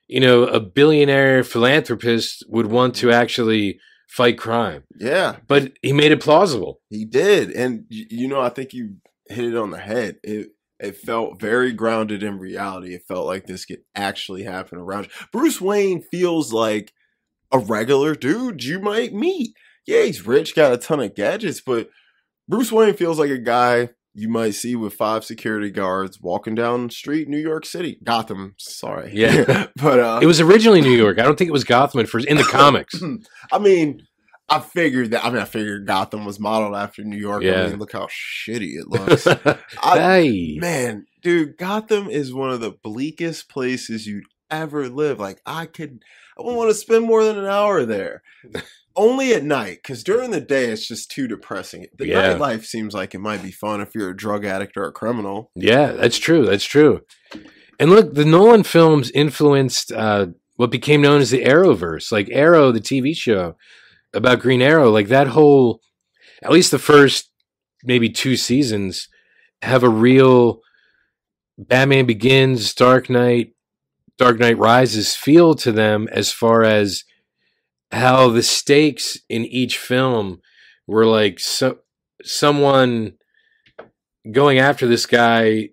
you 0.07 0.19
know, 0.19 0.43
a 0.43 0.59
billionaire 0.59 1.43
philanthropist 1.43 2.43
would 2.47 2.67
want 2.67 2.93
to 2.95 3.11
actually 3.11 3.79
fight 4.07 4.37
crime. 4.37 4.83
Yeah, 4.99 5.37
But 5.47 5.73
he 5.81 5.93
made 5.93 6.11
it 6.11 6.21
plausible. 6.21 6.79
he 6.89 7.05
did, 7.05 7.49
and 7.51 7.85
you 7.89 8.27
know, 8.27 8.39
I 8.39 8.49
think 8.49 8.71
you 8.71 8.97
hit 9.27 9.45
it 9.45 9.57
on 9.57 9.71
the 9.71 9.79
head. 9.79 10.17
It 10.23 10.49
it 10.79 10.97
felt 10.97 11.39
very 11.41 11.71
grounded 11.73 12.21
in 12.21 12.37
reality. 12.37 12.93
It 12.93 13.01
felt 13.07 13.25
like 13.25 13.45
this 13.47 13.65
could 13.65 13.79
actually 13.95 14.43
happen 14.43 14.77
around. 14.77 15.05
you. 15.05 15.11
Bruce 15.31 15.59
Wayne 15.59 16.03
feels 16.11 16.53
like 16.53 16.91
a 17.51 17.57
regular 17.57 18.13
dude 18.13 18.63
you 18.63 18.79
might 18.79 19.13
meet. 19.13 19.55
Yeah, 19.87 20.03
he's 20.03 20.27
rich, 20.27 20.55
got 20.55 20.73
a 20.73 20.77
ton 20.77 20.99
of 20.99 21.15
gadgets, 21.15 21.61
but 21.61 21.89
Bruce 22.47 22.71
Wayne 22.71 22.93
feels 22.95 23.17
like 23.17 23.31
a 23.31 23.37
guy 23.39 23.89
you 24.17 24.29
might 24.29 24.51
see 24.55 24.75
with 24.75 24.93
five 24.93 25.25
security 25.25 25.69
guards 25.69 26.21
walking 26.21 26.55
down 26.55 26.87
the 26.87 26.93
street, 26.93 27.27
New 27.27 27.37
York 27.37 27.65
City, 27.65 27.99
Gotham. 28.03 28.55
Sorry, 28.57 29.11
Yeah. 29.13 29.67
but 29.75 29.99
uh, 29.99 30.19
It 30.21 30.25
was 30.25 30.39
originally 30.39 30.81
New 30.81 30.95
York. 30.97 31.19
I 31.19 31.23
don't 31.23 31.37
think 31.37 31.49
it 31.49 31.53
was 31.53 31.65
Gotham 31.65 31.99
at 31.99 32.07
first 32.09 32.25
in 32.27 32.37
the 32.37 32.43
comics. 32.45 32.95
I 33.51 33.59
mean, 33.59 34.01
I 34.47 34.59
figured 34.61 35.11
that. 35.11 35.25
I 35.25 35.29
mean, 35.31 35.41
I 35.41 35.45
figured 35.45 35.85
Gotham 35.85 36.23
was 36.23 36.39
modeled 36.39 36.75
after 36.75 37.03
New 37.03 37.17
York. 37.17 37.43
Yeah. 37.43 37.63
I 37.63 37.67
mean, 37.69 37.79
look 37.79 37.91
how 37.91 38.07
shitty 38.07 38.77
it 38.79 38.87
looks. 38.87 39.27
I- 39.83 39.99
hey. 39.99 40.57
Man, 40.59 41.07
dude, 41.21 41.57
Gotham 41.57 42.09
is 42.09 42.33
one 42.33 42.51
of 42.51 42.61
the 42.61 42.71
bleakest 42.71 43.49
places 43.49 44.07
you'd 44.07 44.23
ever 44.49 44.87
live. 44.87 45.19
Like, 45.19 45.41
I 45.45 45.65
could, 45.65 46.03
I 46.37 46.41
wouldn't 46.41 46.57
want 46.57 46.69
to 46.69 46.75
spend 46.75 47.05
more 47.05 47.23
than 47.23 47.37
an 47.37 47.45
hour 47.47 47.85
there. 47.85 48.21
Only 48.97 49.33
at 49.33 49.43
night, 49.43 49.79
because 49.83 50.03
during 50.03 50.31
the 50.31 50.39
day 50.39 50.65
it's 50.65 50.87
just 50.87 51.11
too 51.11 51.27
depressing. 51.27 51.87
The 51.97 52.07
Yeah. 52.07 52.33
nightlife 52.37 52.65
seems 52.65 52.93
like 52.93 53.13
it 53.13 53.19
might 53.19 53.43
be 53.43 53.51
fun 53.51 53.81
if 53.81 53.93
you're 53.93 54.09
a 54.11 54.15
drug 54.15 54.45
addict 54.45 54.77
or 54.77 54.85
a 54.85 54.91
criminal. 54.91 55.51
Yeah, 55.55 55.91
that's 55.91 56.17
true. 56.17 56.45
That's 56.45 56.63
true. 56.63 57.01
And 57.79 57.89
look, 57.89 58.13
the 58.13 58.23
Nolan 58.23 58.63
films 58.63 59.11
influenced 59.11 59.91
uh, 59.91 60.27
what 60.55 60.71
became 60.71 61.01
known 61.01 61.19
as 61.19 61.29
the 61.29 61.43
Arrowverse, 61.43 62.11
like 62.11 62.29
Arrow, 62.31 62.71
the 62.71 62.79
TV 62.79 63.13
show 63.15 63.57
about 64.13 64.39
Green 64.39 64.61
Arrow. 64.61 64.89
Like 64.89 65.09
that 65.09 65.27
whole, 65.27 65.81
at 66.41 66.51
least 66.51 66.71
the 66.71 66.79
first 66.79 67.31
maybe 67.83 68.09
two 68.09 68.37
seasons, 68.37 69.09
have 69.61 69.83
a 69.83 69.89
real 69.89 70.61
Batman 71.57 72.05
Begins, 72.05 72.73
Dark 72.73 73.09
Knight, 73.09 73.53
Dark 74.17 74.39
Knight 74.39 74.57
Rises 74.57 75.15
feel 75.15 75.53
to 75.55 75.71
them 75.73 76.07
as 76.11 76.31
far 76.31 76.63
as 76.63 77.03
how 77.95 78.29
the 78.29 78.43
stakes 78.43 79.19
in 79.29 79.45
each 79.45 79.77
film 79.77 80.41
were 80.87 81.05
like 81.05 81.39
so 81.39 81.79
someone 82.23 83.13
going 84.31 84.59
after 84.59 84.87
this 84.87 85.05
guy 85.05 85.69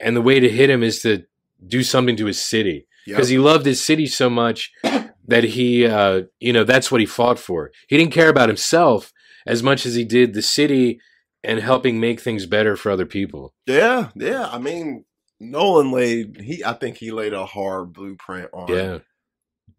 and 0.00 0.16
the 0.16 0.22
way 0.22 0.40
to 0.40 0.48
hit 0.48 0.70
him 0.70 0.82
is 0.82 1.02
to 1.02 1.24
do 1.66 1.82
something 1.82 2.16
to 2.16 2.26
his 2.26 2.40
city 2.40 2.86
because 3.06 3.28
he 3.28 3.38
loved 3.38 3.66
his 3.66 3.82
city 3.82 4.06
so 4.06 4.30
much 4.30 4.72
that 5.26 5.44
he 5.44 5.86
uh 5.86 6.22
you 6.40 6.52
know 6.52 6.64
that's 6.64 6.90
what 6.90 7.00
he 7.00 7.06
fought 7.06 7.38
for 7.38 7.70
he 7.88 7.96
didn't 7.96 8.12
care 8.12 8.30
about 8.30 8.48
himself 8.48 9.12
as 9.46 9.62
much 9.62 9.84
as 9.84 9.94
he 9.94 10.04
did 10.04 10.34
the 10.34 10.42
city 10.42 10.98
and 11.44 11.60
helping 11.60 12.00
make 12.00 12.20
things 12.20 12.46
better 12.46 12.76
for 12.76 12.90
other 12.90 13.06
people 13.06 13.54
yeah, 13.66 14.08
yeah. 14.16 14.48
I 14.50 14.58
mean, 14.58 15.04
Nolan 15.38 15.92
laid 15.92 16.40
he. 16.40 16.64
I 16.64 16.72
think 16.72 16.96
he 16.96 17.12
laid 17.12 17.34
a 17.34 17.46
hard 17.46 17.92
blueprint 17.92 18.48
on 18.52 18.68
yeah 18.68 18.98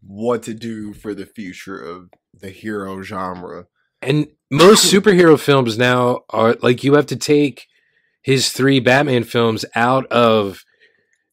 what 0.02 0.42
to 0.44 0.54
do 0.54 0.92
for 0.92 1.14
the 1.14 1.26
future 1.26 1.80
of 1.80 2.08
the 2.38 2.50
hero 2.50 3.02
genre. 3.02 3.66
and 4.02 4.28
most 4.50 4.92
superhero 4.92 5.38
films 5.38 5.76
now 5.78 6.20
are 6.30 6.56
like 6.62 6.82
you 6.82 6.94
have 6.94 7.06
to 7.06 7.16
take 7.16 7.66
his 8.22 8.50
three 8.50 8.80
batman 8.80 9.24
films 9.24 9.64
out 9.74 10.06
of 10.06 10.64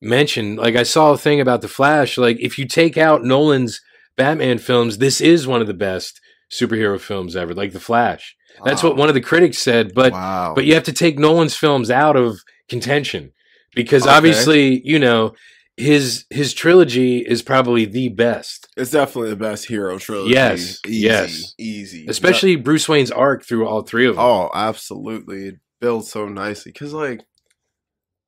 mention 0.01 0.55
like 0.55 0.75
i 0.75 0.83
saw 0.83 1.11
a 1.11 1.17
thing 1.17 1.39
about 1.41 1.61
the 1.61 1.67
flash 1.67 2.17
like 2.17 2.37
if 2.39 2.57
you 2.59 2.67
take 2.67 2.97
out 2.97 3.23
nolan's 3.23 3.81
batman 4.15 4.57
films 4.57 4.97
this 4.97 5.19
is 5.21 5.47
one 5.47 5.61
of 5.61 5.67
the 5.67 5.73
best 5.73 6.19
superhero 6.51 6.99
films 6.99 7.35
ever 7.35 7.53
like 7.53 7.73
the 7.73 7.79
flash 7.79 8.35
That's 8.63 8.83
what 8.83 8.95
one 8.97 9.09
of 9.09 9.15
the 9.15 9.21
critics 9.21 9.59
said. 9.59 9.93
But 9.93 10.13
wow. 10.13 10.53
but 10.55 10.65
you 10.65 10.73
have 10.73 10.85
to 10.85 10.93
take 10.93 11.19
Nolan's 11.19 11.55
films 11.55 11.91
out 11.91 12.15
of 12.15 12.39
contention 12.69 13.33
because 13.75 14.03
Okay. 14.03 14.15
obviously, 14.15 14.81
you 14.83 14.97
know, 14.97 15.33
his 15.77 16.25
his 16.29 16.53
trilogy 16.53 17.19
is 17.19 17.41
probably 17.41 17.85
the 17.85 18.09
best. 18.09 18.67
It's 18.75 18.91
definitely 18.91 19.29
the 19.29 19.35
best 19.35 19.67
hero 19.67 19.97
trilogy. 19.99 20.33
Yes, 20.33 20.79
easy, 20.85 20.97
yes. 20.97 21.53
easy. 21.57 22.05
Especially 22.07 22.55
Bruce 22.55 22.89
Wayne's 22.89 23.11
arc 23.11 23.45
through 23.45 23.67
all 23.67 23.83
three 23.83 24.07
of 24.07 24.15
them. 24.15 24.25
oh, 24.25 24.49
absolutely. 24.53 25.47
It 25.49 25.55
builds 25.79 26.09
so 26.11 26.27
nicely 26.27 26.71
because, 26.71 26.93
like, 26.93 27.21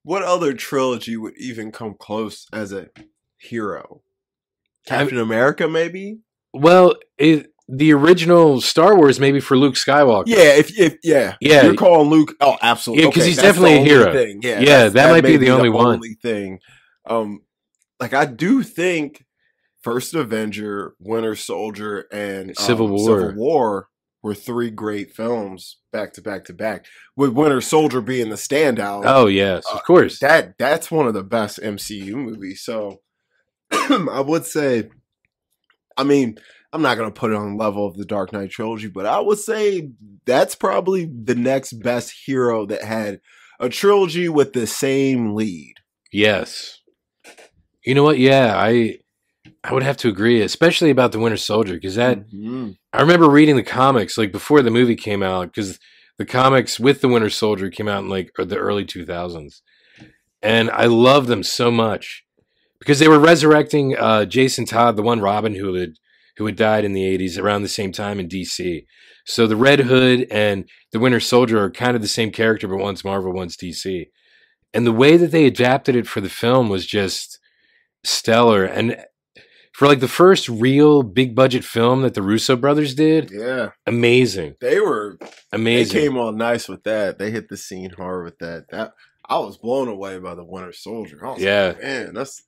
what 0.03 0.21
other 0.23 0.53
trilogy 0.53 1.17
would 1.17 1.37
even 1.37 1.71
come 1.71 1.95
close 1.99 2.45
as 2.53 2.71
a 2.71 2.89
hero? 3.37 4.01
Captain 4.85 5.17
America, 5.19 5.67
maybe. 5.67 6.19
Well, 6.53 6.95
it, 7.17 7.51
the 7.67 7.93
original 7.93 8.61
Star 8.61 8.95
Wars 8.95 9.19
maybe 9.19 9.39
for 9.39 9.57
Luke 9.57 9.75
Skywalker. 9.75 10.23
Yeah, 10.27 10.55
if 10.55 10.77
if 10.79 10.97
yeah, 11.03 11.35
Yeah. 11.41 11.63
you're 11.65 11.75
calling 11.75 12.09
Luke. 12.09 12.33
Oh, 12.41 12.57
absolutely. 12.61 13.03
Yeah, 13.05 13.09
'cause 13.11 13.17
Okay, 13.21 13.27
he's 13.29 13.37
definitely 13.37 13.75
a 13.75 13.83
hero. 13.83 14.13
Thing. 14.13 14.39
Yeah, 14.41 14.59
Yeah, 14.59 14.65
that's- 14.65 14.93
that 14.93 15.11
might 15.11 15.23
be 15.23 15.37
the 15.37 15.49
only 15.51 15.69
one. 15.69 15.95
Only 15.95 16.15
thing. 16.21 16.59
Um, 17.05 17.41
like 17.99 18.13
I 18.13 18.25
do 18.25 18.63
think 18.63 19.25
First 19.81 20.13
Avenger, 20.13 20.95
Winter 20.99 21.35
Soldier, 21.35 22.05
and 22.11 22.49
um, 22.49 22.55
Civil 22.55 22.87
War. 22.89 22.99
Civil 22.99 23.33
War 23.35 23.89
were 24.21 24.35
three 24.35 24.69
great 24.69 25.11
films 25.13 25.77
back 25.93 26.11
to 26.13 26.21
back 26.21 26.43
to 26.45 26.53
back. 26.53 26.85
With 27.15 27.31
Winter 27.31 27.61
Soldier 27.61 28.01
being 28.01 28.29
the 28.29 28.35
standout. 28.35 29.03
Oh 29.05 29.27
yes, 29.27 29.63
Uh, 29.71 29.75
of 29.77 29.83
course. 29.85 30.19
that 30.19 30.57
that's 30.57 30.91
one 30.91 31.07
of 31.07 31.13
the 31.13 31.23
best 31.23 31.59
MCU 31.61 32.15
movies. 32.15 32.61
So 32.63 32.99
I 33.71 34.21
would 34.25 34.45
say, 34.45 34.89
I 35.95 36.03
mean, 36.03 36.37
I'm 36.73 36.81
not 36.81 36.97
gonna 36.97 37.11
put 37.11 37.31
it 37.31 37.35
on 37.37 37.51
the 37.57 37.63
level 37.63 37.87
of 37.87 37.95
the 37.97 38.05
Dark 38.05 38.33
Knight 38.33 38.51
trilogy, 38.51 38.87
but 38.89 39.05
I 39.05 39.19
would 39.19 39.39
say 39.39 39.89
that's 40.25 40.55
probably 40.55 41.05
the 41.05 41.35
next 41.35 41.73
best 41.73 42.13
hero 42.25 42.65
that 42.65 42.83
had 42.83 43.21
a 43.59 43.69
trilogy 43.69 44.27
with 44.29 44.53
the 44.53 44.67
same 44.67 45.33
lead. 45.35 45.75
yes. 46.11 46.78
You 47.85 47.95
know 47.95 48.03
what? 48.03 48.19
Yeah, 48.19 48.53
I 48.55 48.97
I 49.63 49.73
would 49.73 49.83
have 49.83 49.97
to 49.97 50.09
agree, 50.09 50.41
especially 50.41 50.89
about 50.89 51.11
the 51.11 51.19
Winter 51.19 51.37
Soldier, 51.37 51.75
because 51.75 51.95
that 51.95 52.29
Mhm. 52.29 52.77
I 52.93 53.01
remember 53.01 53.29
reading 53.29 53.55
the 53.55 53.63
comics 53.63 54.17
like 54.17 54.31
before 54.31 54.61
the 54.61 54.71
movie 54.71 54.95
came 54.95 55.23
out 55.23 55.53
because 55.53 55.79
the 56.17 56.25
comics 56.25 56.79
with 56.79 57.01
the 57.01 57.07
Winter 57.07 57.29
Soldier 57.29 57.69
came 57.69 57.87
out 57.87 58.03
in 58.03 58.09
like 58.09 58.31
the 58.37 58.57
early 58.57 58.85
2000s, 58.85 59.61
and 60.41 60.69
I 60.71 60.85
loved 60.85 61.27
them 61.27 61.43
so 61.43 61.71
much 61.71 62.25
because 62.79 62.99
they 62.99 63.07
were 63.07 63.19
resurrecting 63.19 63.97
uh, 63.97 64.25
Jason 64.25 64.65
Todd, 64.65 64.95
the 64.97 65.03
one 65.03 65.21
Robin 65.21 65.55
who 65.55 65.73
had 65.75 65.93
who 66.37 66.45
had 66.45 66.55
died 66.55 66.85
in 66.85 66.93
the 66.93 67.03
80s 67.03 67.37
around 67.37 67.63
the 67.63 67.67
same 67.67 67.91
time 67.91 68.19
in 68.19 68.27
DC. 68.29 68.85
So 69.25 69.45
the 69.45 69.57
Red 69.57 69.81
Hood 69.81 70.25
and 70.31 70.69
the 70.91 70.99
Winter 70.99 71.19
Soldier 71.19 71.61
are 71.63 71.69
kind 71.71 71.95
of 71.95 72.01
the 72.01 72.07
same 72.07 72.31
character, 72.31 72.67
but 72.67 72.77
one's 72.77 73.03
Marvel, 73.03 73.33
one's 73.33 73.57
DC. 73.57 74.09
And 74.73 74.87
the 74.87 74.93
way 74.93 75.17
that 75.17 75.31
they 75.31 75.45
adapted 75.45 75.95
it 75.95 76.07
for 76.07 76.21
the 76.21 76.29
film 76.29 76.69
was 76.69 76.85
just 76.85 77.38
stellar. 78.03 78.65
And 78.65 78.97
for 79.73 79.87
like 79.87 79.99
the 80.01 80.07
first 80.07 80.49
real 80.49 81.03
big 81.03 81.35
budget 81.35 81.63
film 81.63 82.01
that 82.01 82.13
the 82.13 82.21
Russo 82.21 82.55
brothers 82.55 82.93
did, 82.95 83.31
Yeah, 83.31 83.69
amazing, 83.85 84.55
they 84.61 84.79
were. 84.79 85.17
Amazing. 85.53 85.95
They 85.95 86.01
came 86.07 86.17
on 86.17 86.37
nice 86.37 86.67
with 86.67 86.83
that. 86.83 87.17
They 87.19 87.31
hit 87.31 87.49
the 87.49 87.57
scene 87.57 87.91
hard 87.91 88.25
with 88.25 88.37
that. 88.39 88.65
That 88.71 88.93
I 89.27 89.37
was 89.39 89.57
blown 89.57 89.87
away 89.87 90.17
by 90.19 90.35
the 90.35 90.43
Winter 90.43 90.73
Soldier. 90.73 91.25
I 91.25 91.31
was 91.33 91.41
Yeah. 91.41 91.67
like, 91.67 91.81
man, 91.83 92.13
that's. 92.13 92.43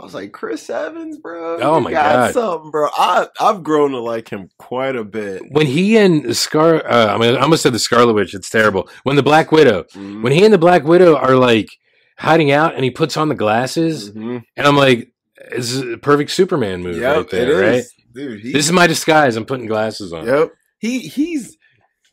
I 0.00 0.02
was 0.02 0.12
like 0.12 0.32
Chris 0.32 0.68
Evans, 0.68 1.18
bro. 1.18 1.56
Oh 1.60 1.76
you 1.78 1.84
my 1.84 1.90
got 1.92 2.02
God. 2.12 2.32
something, 2.34 2.70
bro. 2.72 2.88
I 2.98 3.28
I've 3.40 3.62
grown 3.62 3.92
to 3.92 4.00
like 4.00 4.28
him 4.28 4.48
quite 4.58 4.96
a 4.96 5.04
bit. 5.04 5.42
when 5.52 5.66
he 5.68 5.96
and 5.96 6.36
Scar, 6.36 6.84
uh, 6.84 7.14
I 7.14 7.16
mean, 7.16 7.36
I 7.36 7.40
almost 7.40 7.62
said 7.62 7.72
the 7.74 7.78
Scarlet 7.78 8.12
Witch. 8.12 8.34
It's 8.34 8.50
terrible. 8.50 8.88
When 9.04 9.14
the 9.14 9.22
Black 9.22 9.52
Widow, 9.52 9.84
Mhm. 9.94 10.22
when 10.24 10.32
he 10.32 10.44
and 10.44 10.52
the 10.52 10.58
Black 10.58 10.82
Widow 10.82 11.14
are 11.16 11.36
like 11.36 11.68
hiding 12.16 12.50
out, 12.50 12.74
and 12.74 12.84
he 12.84 12.90
puts 12.90 13.16
on 13.16 13.28
the 13.28 13.34
glasses, 13.34 14.10
Mhm. 14.12 14.42
and 14.56 14.66
I'm 14.66 14.76
like, 14.76 15.12
this 15.50 15.72
is 15.72 15.80
a 15.82 15.98
perfect 15.98 16.30
Superman 16.30 16.82
movie 16.82 17.00
Yep, 17.00 17.16
right 17.16 17.30
there, 17.30 17.60
right? 17.72 17.84
dude. 18.14 18.40
He, 18.40 18.52
This 18.52 18.66
is 18.66 18.72
my 18.72 18.86
disguise. 18.86 19.36
I'm 19.36 19.44
putting 19.44 19.66
glasses 19.66 20.12
on. 20.12 20.26
Yep. 20.26 20.52
He 20.78 21.00
he's 21.00 21.56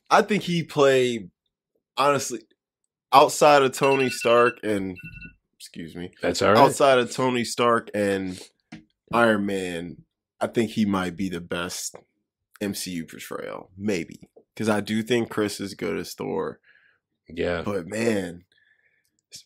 I 0.10 0.22
think 0.24 0.43
he 0.43 0.64
played 0.64 1.30
honestly 1.97 2.41
outside 3.14 3.62
of 3.62 3.72
Tony 3.74 4.10
Stark 4.10 4.58
and 4.64 4.97
excuse 5.58 5.95
me. 5.95 6.12
That's 6.22 6.41
all 6.41 6.49
right. 6.54 6.58
Outside 6.58 6.97
of 6.97 7.12
Tony 7.12 7.43
Stark 7.43 7.89
and 7.93 8.39
Iron 9.14 9.45
Man, 9.45 9.97
I 10.39 10.47
think 10.47 10.72
he 10.72 10.86
might 10.86 11.16
be 11.16 11.30
the 11.30 11.39
best 11.41 11.95
MCU 12.62 13.06
portrayal. 13.10 13.70
Maybe. 13.78 14.20
Because 14.54 14.68
I 14.70 14.82
do 14.82 15.04
think 15.04 15.30
Chris 15.30 15.60
is 15.62 15.76
good 15.76 15.97
as 15.97 16.14
Thor. 16.14 16.60
Yeah. 17.30 17.62
But 17.64 17.88
man, 17.88 18.43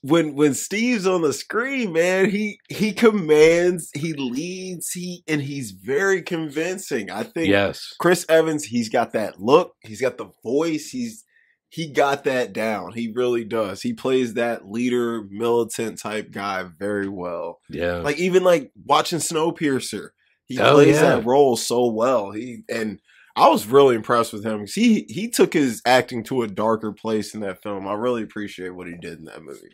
when 0.02 0.36
when 0.36 0.54
Steve's 0.54 1.06
on 1.08 1.22
the 1.22 1.34
screen, 1.34 1.94
man, 1.94 2.30
he 2.30 2.60
he 2.70 2.92
commands, 2.94 3.90
he 3.96 4.14
leads, 4.14 4.92
he 4.92 5.24
and 5.28 5.42
he's 5.42 5.72
very 5.72 6.22
convincing. 6.22 7.10
I 7.12 7.24
think 7.24 7.50
Yes. 7.50 7.94
Chris 8.00 8.26
Evans, 8.30 8.64
he's 8.66 8.90
got 8.90 9.14
that 9.14 9.40
look, 9.40 9.74
he's 9.82 10.02
got 10.02 10.18
the 10.18 10.30
voice, 10.44 10.90
he's 10.90 11.24
he 11.70 11.88
got 11.92 12.24
that 12.24 12.54
down. 12.54 12.94
He 12.94 13.12
really 13.14 13.44
does. 13.44 13.82
He 13.82 13.92
plays 13.94 14.36
that 14.36 14.70
leader, 14.70 15.24
militant 15.30 16.00
type 16.00 16.32
guy 16.32 16.64
very 16.80 17.10
well. 17.10 17.60
Yeah. 17.70 17.98
Like 17.98 18.18
even 18.18 18.44
like 18.44 18.72
watching 18.86 19.20
Snowpiercer, 19.20 20.10
he 20.46 20.58
Oh, 20.60 20.76
plays 20.76 20.96
yeah. 20.96 21.18
that 21.18 21.26
role 21.26 21.58
so 21.58 21.92
well. 21.92 22.32
He 22.32 22.64
and 22.70 23.00
I 23.36 23.50
was 23.50 23.68
really 23.68 23.96
impressed 23.96 24.32
with 24.34 24.46
him 24.46 24.60
because 24.60 24.76
he 24.76 25.06
he 25.10 25.30
took 25.30 25.54
his 25.54 25.82
acting 25.86 26.24
to 26.26 26.44
a 26.44 26.48
darker 26.48 26.92
place 26.94 27.34
in 27.34 27.42
that 27.42 27.62
film. 27.62 27.88
I 27.88 27.94
really 27.94 28.24
appreciate 28.24 28.70
what 28.74 28.88
he 28.88 28.96
did 28.96 29.20
in 29.20 29.26
that 29.26 29.44
movie. 29.44 29.70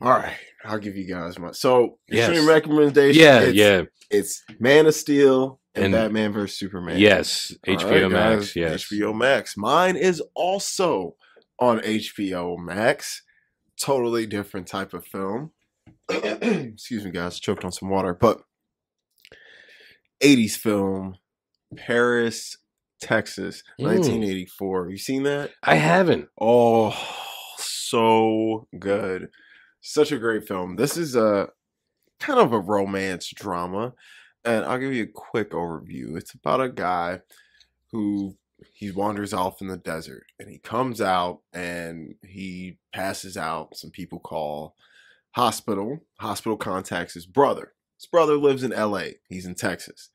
All 0.00 0.10
right, 0.12 0.36
I'll 0.64 0.78
give 0.78 0.96
you 0.96 1.06
guys 1.06 1.38
my 1.38 1.50
so 1.52 1.98
Yes. 2.08 2.30
stream 2.30 2.48
recommendation. 2.48 3.20
yeah, 3.22 3.40
it's, 3.40 3.54
yeah. 3.54 3.82
It's 4.10 4.42
Man 4.58 4.86
of 4.86 4.94
Steel 4.94 5.60
and, 5.74 5.86
And- 5.86 5.92
Batman 5.94 6.32
vs 6.32 6.56
Superman. 6.56 6.98
Yes. 6.98 7.54
All 7.68 7.74
HBO 7.76 8.02
right, 8.04 8.10
Max. 8.10 8.36
guys, 8.46 8.56
Yes. 8.56 8.84
HBO 8.84 9.12
Max. 9.14 9.56
Mine 9.56 9.96
is 9.96 10.22
also 10.34 11.16
on 11.58 11.80
HBO 11.80 12.56
Max. 12.58 13.22
Totally 13.78 14.26
different 14.26 14.66
type 14.66 14.94
of 14.94 15.04
film. 15.06 15.50
Excuse 16.10 17.04
me, 17.04 17.10
guys. 17.10 17.38
Choked 17.40 17.64
on 17.64 17.72
some 17.72 17.88
water. 17.90 18.14
But 18.14 18.40
80s 20.22 20.56
film, 20.56 21.16
Paris, 21.76 22.56
Texas, 23.00 23.62
Mm. 23.78 23.84
1984. 23.86 24.90
You 24.90 24.98
seen 24.98 25.22
that? 25.24 25.50
I 25.62 25.76
haven't. 25.76 26.28
Oh, 26.40 26.96
so 27.58 28.66
good. 28.78 29.30
Such 29.80 30.12
a 30.12 30.18
great 30.18 30.46
film. 30.46 30.76
This 30.76 30.96
is 30.96 31.16
a 31.16 31.48
kind 32.18 32.38
of 32.38 32.52
a 32.52 32.58
romance 32.60 33.30
drama. 33.30 33.94
And 34.44 34.64
I'll 34.64 34.78
give 34.78 34.92
you 34.92 35.04
a 35.04 35.06
quick 35.06 35.50
overview. 35.50 36.16
It's 36.16 36.32
about 36.34 36.60
a 36.60 36.68
guy 36.70 37.20
who 37.92 38.36
he 38.74 38.90
wanders 38.90 39.32
off 39.32 39.60
in 39.62 39.68
the 39.68 39.76
desert 39.76 40.24
and 40.38 40.48
he 40.50 40.58
comes 40.58 41.00
out 41.00 41.40
and 41.52 42.14
he 42.22 42.78
passes 42.92 43.36
out. 43.36 43.76
Some 43.76 43.90
people 43.90 44.18
call 44.20 44.74
hospital. 45.32 46.00
Hospital 46.20 46.56
contacts 46.56 47.14
his 47.14 47.26
brother. 47.26 47.72
His 47.96 48.06
brother 48.06 48.36
lives 48.36 48.62
in 48.62 48.70
LA. 48.70 49.04
He's 49.28 49.44
in 49.46 49.54
Texas. 49.54 50.10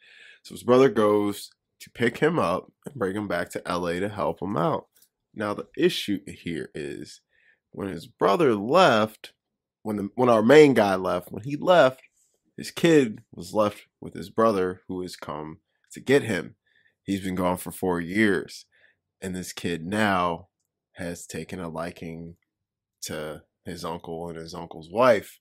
So 0.45 0.53
his 0.53 0.63
brother 0.63 0.89
goes 0.89 1.49
to 1.79 1.89
pick 1.89 2.19
him 2.19 2.37
up 2.37 2.71
and 2.85 2.93
bring 2.93 3.15
him 3.15 3.27
back 3.27 3.49
to 3.49 3.63
LA 3.67 3.93
to 3.93 4.09
help 4.09 4.43
him 4.43 4.55
out. 4.55 4.85
Now 5.33 5.55
the 5.55 5.65
issue 5.75 6.19
here 6.27 6.69
is 6.75 7.21
when 7.71 7.87
his 7.87 8.05
brother 8.05 8.53
left, 8.53 9.33
when 9.81 9.95
the 9.95 10.09
when 10.13 10.29
our 10.29 10.43
main 10.43 10.75
guy 10.75 10.93
left, 10.95 11.31
when 11.31 11.41
he 11.41 11.57
left, 11.57 12.03
his 12.55 12.69
kid 12.69 13.23
was 13.33 13.55
left 13.55 13.87
with 13.99 14.13
his 14.13 14.29
brother 14.29 14.81
who 14.87 15.01
has 15.01 15.15
come 15.15 15.61
to 15.93 15.99
get 15.99 16.21
him. 16.21 16.55
He's 17.01 17.21
been 17.21 17.33
gone 17.33 17.57
for 17.57 17.71
four 17.71 17.99
years. 17.99 18.65
And 19.19 19.35
this 19.35 19.51
kid 19.51 19.83
now 19.83 20.49
has 20.93 21.25
taken 21.25 21.59
a 21.59 21.69
liking 21.69 22.35
to 23.01 23.41
his 23.65 23.83
uncle 23.83 24.29
and 24.29 24.37
his 24.37 24.53
uncle's 24.53 24.91
wife. 24.91 25.39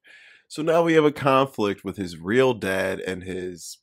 So 0.49 0.63
now 0.63 0.83
we 0.83 0.95
have 0.95 1.05
a 1.05 1.13
conflict 1.13 1.85
with 1.85 1.99
his 1.99 2.17
real 2.17 2.55
dad 2.55 3.01
and 3.01 3.23
his 3.23 3.79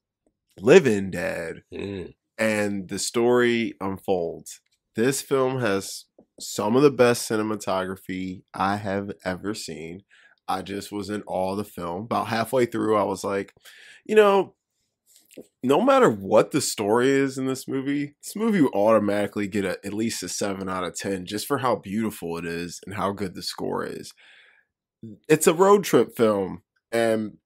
live-in 0.59 1.11
dad 1.11 1.63
Mm. 1.73 2.13
and 2.37 2.89
the 2.89 2.99
story 2.99 3.73
unfolds. 3.81 4.59
This 4.95 5.21
film 5.21 5.59
has 5.59 6.05
some 6.39 6.75
of 6.75 6.81
the 6.81 6.91
best 6.91 7.29
cinematography 7.29 8.43
I 8.53 8.77
have 8.77 9.11
ever 9.23 9.53
seen. 9.53 10.03
I 10.47 10.61
just 10.61 10.91
was 10.91 11.09
in 11.09 11.23
awe 11.27 11.51
of 11.51 11.57
the 11.57 11.63
film. 11.63 12.03
About 12.03 12.27
halfway 12.27 12.65
through, 12.65 12.97
I 12.97 13.03
was 13.03 13.23
like, 13.23 13.53
you 14.05 14.15
know, 14.15 14.55
no 15.63 15.79
matter 15.79 16.09
what 16.09 16.51
the 16.51 16.59
story 16.59 17.09
is 17.09 17.37
in 17.37 17.45
this 17.45 17.67
movie, 17.67 18.15
this 18.21 18.35
movie 18.35 18.59
will 18.61 18.73
automatically 18.73 19.47
get 19.47 19.63
a, 19.63 19.79
at 19.85 19.93
least 19.93 20.23
a 20.23 20.27
7 20.29 20.67
out 20.67 20.83
of 20.83 20.95
10 20.95 21.25
just 21.25 21.47
for 21.47 21.59
how 21.59 21.75
beautiful 21.77 22.37
it 22.37 22.45
is 22.45 22.81
and 22.85 22.95
how 22.95 23.11
good 23.11 23.33
the 23.33 23.41
score 23.41 23.85
is. 23.85 24.11
It's 25.29 25.47
a 25.47 25.53
road 25.53 25.83
trip 25.85 26.15
film, 26.17 26.63
and 26.91 27.37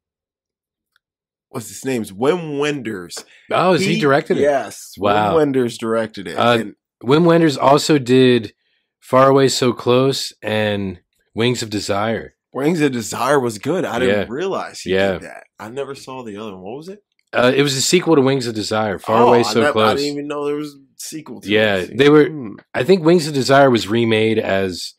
what's 1.55 1.69
his 1.69 1.85
name's 1.85 2.11
Wim 2.11 2.59
Wenders. 2.59 3.15
Oh, 3.49 3.73
is 3.75 3.85
he, 3.85 3.97
directed 3.97 4.37
it? 4.37 4.41
Yes. 4.41 4.93
Wow. 4.97 5.31
Wim 5.31 5.35
Wenders 5.37 5.77
directed 5.77 6.27
it. 6.27 6.33
Uh, 6.37 6.57
and 6.57 6.75
Wim 7.01 7.23
Wenders 7.23 7.55
also 7.57 7.97
did 7.97 8.53
Far 8.99 9.29
Away 9.29 9.47
So 9.47 9.71
Close 9.71 10.33
and 10.41 10.99
Wings 11.33 11.63
of 11.63 11.69
Desire. 11.69 12.33
Wings 12.53 12.81
of 12.81 12.91
Desire 12.91 13.39
was 13.39 13.57
good. 13.57 13.85
I 13.85 13.99
didn't 13.99 14.27
Yeah. 14.27 14.33
realize 14.35 14.81
he 14.81 14.91
Yeah. 14.91 15.13
did 15.13 15.21
that. 15.21 15.43
I 15.57 15.69
never 15.69 15.95
saw 15.95 16.23
the 16.23 16.35
other 16.35 16.51
one. 16.51 16.61
What 16.61 16.75
was 16.77 16.89
it? 16.89 16.99
Uh, 17.31 17.53
it 17.55 17.61
was 17.61 17.75
a 17.77 17.81
sequel 17.81 18.15
to 18.15 18.21
Wings 18.21 18.47
of 18.47 18.53
Desire. 18.55 18.99
Far 18.99 19.23
Oh, 19.23 19.27
Away 19.29 19.39
I 19.39 19.43
So 19.43 19.65
I 19.65 19.71
Close. 19.71 19.97
didn't 19.99 20.11
even 20.11 20.27
know 20.27 20.45
there 20.45 20.55
was 20.55 20.73
a 20.73 20.79
sequel 20.97 21.39
to 21.39 21.49
Yeah, 21.49 21.77
it. 21.77 21.97
they 21.97 22.09
were- 22.09 22.27
Hmm. 22.27 22.55
I 22.73 22.83
think 22.83 23.01
Wings 23.03 23.27
of 23.27 23.33
Desire 23.33 23.69
was 23.69 23.87
remade 23.87 24.39
as 24.39 24.93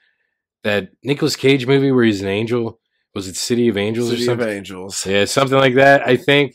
that 0.65 0.89
Nicolas 1.05 1.37
Cage 1.37 1.67
movie 1.67 1.93
where 1.93 2.05
he's 2.05 2.23
an 2.23 2.29
angel. 2.29 2.81
Was 3.17 3.29
it 3.29 3.37
City 3.37 3.69
of 3.69 3.79
Angels 3.79 4.11
City 4.11 4.29
or 4.29 4.33
of 4.33 4.39
something? 4.41 4.57
Angels. 4.57 5.07
Yeah, 5.07 5.25
something 5.25 5.57
like 5.57 5.75
that. 5.77 6.07
I 6.07 6.17
think. 6.17 6.55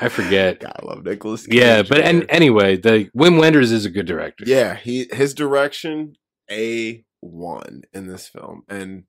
I 0.00 0.08
forget. 0.08 0.60
God, 0.60 0.76
I 0.80 0.86
love 0.86 1.04
Nicolas. 1.04 1.44
Yeah, 1.50 1.82
but 1.82 1.98
and 1.98 2.24
anyway, 2.28 2.76
the 2.76 3.10
Wim 3.16 3.40
Wenders 3.40 3.72
is 3.72 3.84
a 3.84 3.90
good 3.90 4.06
director. 4.06 4.44
yeah, 4.46 4.76
he 4.76 5.08
his 5.12 5.34
direction 5.34 6.14
a 6.48 7.04
one 7.20 7.82
in 7.92 8.06
this 8.06 8.28
film, 8.28 8.62
and 8.68 9.04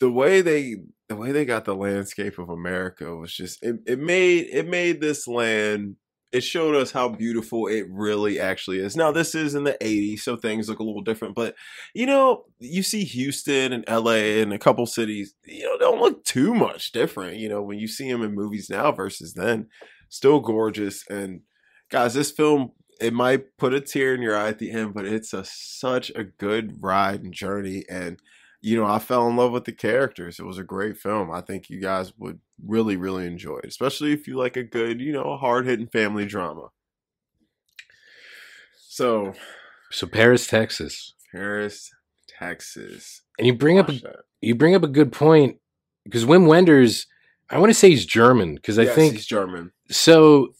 the 0.00 0.10
way 0.10 0.42
they 0.42 0.76
the 1.08 1.16
way 1.16 1.32
they 1.32 1.46
got 1.46 1.64
the 1.64 1.74
landscape 1.74 2.38
of 2.38 2.50
America 2.50 3.16
was 3.16 3.32
just 3.32 3.62
it, 3.62 3.76
it 3.86 3.98
made 3.98 4.48
it 4.52 4.68
made 4.68 5.00
this 5.00 5.26
land. 5.26 5.96
It 6.32 6.42
showed 6.42 6.76
us 6.76 6.92
how 6.92 7.08
beautiful 7.08 7.66
it 7.66 7.86
really 7.90 8.38
actually 8.38 8.78
is. 8.78 8.94
Now 8.94 9.10
this 9.10 9.34
is 9.34 9.54
in 9.54 9.64
the 9.64 9.76
'80s, 9.80 10.20
so 10.20 10.36
things 10.36 10.68
look 10.68 10.78
a 10.78 10.84
little 10.84 11.02
different. 11.02 11.34
But 11.34 11.54
you 11.94 12.06
know, 12.06 12.44
you 12.58 12.82
see 12.82 13.04
Houston 13.04 13.72
and 13.72 13.84
LA 13.88 14.40
and 14.40 14.52
a 14.52 14.58
couple 14.58 14.86
cities, 14.86 15.34
you 15.44 15.64
know, 15.64 15.76
don't 15.78 16.00
look 16.00 16.24
too 16.24 16.54
much 16.54 16.92
different. 16.92 17.36
You 17.38 17.48
know, 17.48 17.62
when 17.62 17.78
you 17.78 17.88
see 17.88 18.10
them 18.10 18.22
in 18.22 18.34
movies 18.34 18.70
now 18.70 18.92
versus 18.92 19.34
then, 19.34 19.68
still 20.08 20.40
gorgeous. 20.40 21.04
And 21.08 21.40
guys, 21.90 22.14
this 22.14 22.30
film 22.30 22.72
it 23.00 23.14
might 23.14 23.56
put 23.56 23.72
a 23.72 23.80
tear 23.80 24.14
in 24.14 24.20
your 24.20 24.36
eye 24.36 24.48
at 24.48 24.58
the 24.58 24.70
end, 24.70 24.92
but 24.92 25.06
it's 25.06 25.32
a 25.32 25.42
such 25.44 26.12
a 26.14 26.22
good 26.22 26.76
ride 26.82 27.22
and 27.22 27.32
journey. 27.32 27.84
And 27.88 28.20
you 28.60 28.76
know, 28.76 28.84
I 28.86 28.98
fell 28.98 29.28
in 29.28 29.36
love 29.36 29.52
with 29.52 29.64
the 29.64 29.72
characters. 29.72 30.38
It 30.38 30.44
was 30.44 30.58
a 30.58 30.62
great 30.64 30.96
film. 30.96 31.30
I 31.30 31.40
think 31.40 31.70
you 31.70 31.80
guys 31.80 32.12
would 32.18 32.40
really, 32.64 32.96
really 32.96 33.26
enjoy 33.26 33.58
it, 33.58 33.66
especially 33.66 34.12
if 34.12 34.26
you 34.28 34.36
like 34.36 34.56
a 34.56 34.62
good, 34.62 35.00
you 35.00 35.12
know, 35.12 35.36
hard 35.36 35.66
hitting 35.66 35.86
family 35.86 36.26
drama. 36.26 36.68
So, 38.76 39.34
So 39.90 40.06
Paris, 40.06 40.46
Texas, 40.46 41.14
Paris, 41.32 41.90
Texas. 42.28 43.22
and 43.38 43.46
you 43.46 43.54
bring 43.54 43.78
up 43.78 43.88
a, 43.88 43.92
that. 43.92 44.16
you 44.40 44.54
bring 44.54 44.74
up 44.74 44.82
a 44.82 44.88
good 44.88 45.12
point 45.12 45.56
because 46.04 46.24
Wim 46.24 46.46
Wenders, 46.46 47.06
I 47.48 47.58
want 47.58 47.70
to 47.70 47.74
say 47.74 47.90
he's 47.90 48.04
German 48.06 48.54
because 48.56 48.78
I 48.78 48.82
Yes, 48.84 48.94
think 48.94 49.14
he's 49.14 49.26
German. 49.26 49.72
so. 49.90 50.54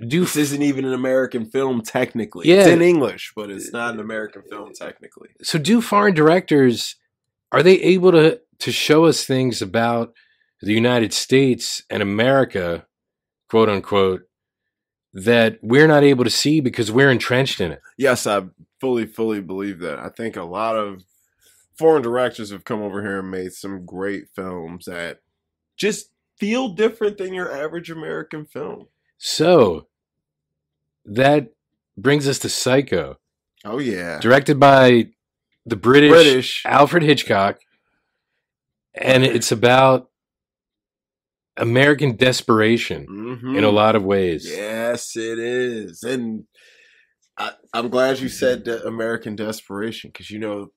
Do 0.00 0.20
This 0.20 0.36
isn't 0.36 0.62
even 0.62 0.84
an 0.84 0.94
American 0.94 1.44
film 1.46 1.82
technically. 1.82 2.48
Yeah. 2.48 2.60
It's 2.60 2.68
in 2.68 2.82
English, 2.82 3.32
but 3.36 3.50
it's 3.50 3.72
not 3.72 3.94
an 3.94 4.00
American 4.00 4.42
film 4.42 4.72
technically. 4.74 5.30
so 5.42 5.58
do 5.58 5.80
foreign 5.80 6.14
directors 6.14 6.96
are 7.52 7.62
they 7.62 7.78
able 7.80 8.12
to 8.12 8.40
to 8.60 8.72
show 8.72 9.04
us 9.04 9.24
things 9.24 9.60
about 9.60 10.14
the 10.60 10.72
United 10.72 11.12
States 11.12 11.82
and 11.90 12.02
America, 12.02 12.86
quote 13.48 13.68
unquote, 13.68 14.22
that 15.12 15.58
we're 15.62 15.88
not 15.88 16.04
able 16.04 16.24
to 16.24 16.30
see 16.30 16.60
because 16.60 16.90
we're 16.90 17.10
entrenched 17.10 17.60
in 17.60 17.72
it? 17.72 17.80
Yes, 17.98 18.26
I 18.26 18.44
fully, 18.80 19.06
fully 19.06 19.40
believe 19.40 19.80
that. 19.80 19.98
I 19.98 20.08
think 20.08 20.36
a 20.36 20.44
lot 20.44 20.76
of 20.76 21.02
foreign 21.76 22.02
directors 22.02 22.50
have 22.50 22.64
come 22.64 22.80
over 22.80 23.02
here 23.02 23.18
and 23.18 23.30
made 23.30 23.52
some 23.52 23.84
great 23.84 24.28
films 24.34 24.84
that 24.86 25.20
just 25.76 26.10
feel 26.38 26.68
different 26.68 27.18
than 27.18 27.34
your 27.34 27.52
average 27.52 27.90
American 27.90 28.46
film. 28.46 28.86
So 29.24 29.86
that 31.04 31.52
brings 31.96 32.26
us 32.26 32.40
to 32.40 32.48
Psycho, 32.48 33.18
Oh 33.64 33.78
yeah, 33.78 34.18
directed 34.18 34.58
by 34.58 35.10
the 35.64 35.76
British, 35.76 36.10
British. 36.10 36.62
Alfred 36.66 37.04
Hitchcock, 37.04 37.60
and 38.94 39.22
it's 39.22 39.52
about 39.52 40.10
American 41.56 42.16
desperation 42.16 43.06
Mhm. 43.06 43.58
in 43.58 43.62
a 43.62 43.70
lot 43.70 43.94
of 43.94 44.02
ways. 44.02 44.44
Yes, 44.50 45.14
it 45.16 45.38
is, 45.38 46.02
and 46.02 46.46
I, 47.38 47.52
I'm 47.72 47.90
glad 47.90 48.18
you 48.18 48.28
said 48.28 48.64
the 48.64 48.84
American 48.84 49.36
desperation 49.36 50.10
because 50.12 50.32
you 50.32 50.40
know 50.40 50.72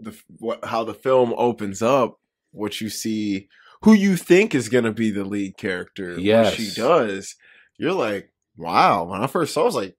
the 0.00 0.14
what 0.38 0.62
how 0.66 0.84
the 0.84 0.92
film 0.94 1.32
opens 1.38 1.80
up. 1.80 2.20
What 2.50 2.78
you 2.82 2.90
see, 2.90 3.48
who 3.84 3.94
you 3.94 4.16
think 4.18 4.54
is 4.54 4.68
going 4.68 4.84
to 4.84 4.92
be 4.92 5.10
the 5.10 5.24
lead 5.24 5.56
character, 5.56 6.18
Yes. 6.20 6.54
she 6.54 6.70
does. 6.78 7.34
You're 7.78 7.92
like, 7.92 8.32
wow. 8.56 9.04
When 9.04 9.22
I 9.22 9.26
first 9.26 9.54
saw, 9.54 9.60
it, 9.60 9.64
I 9.64 9.66
was 9.66 9.74
like, 9.74 9.96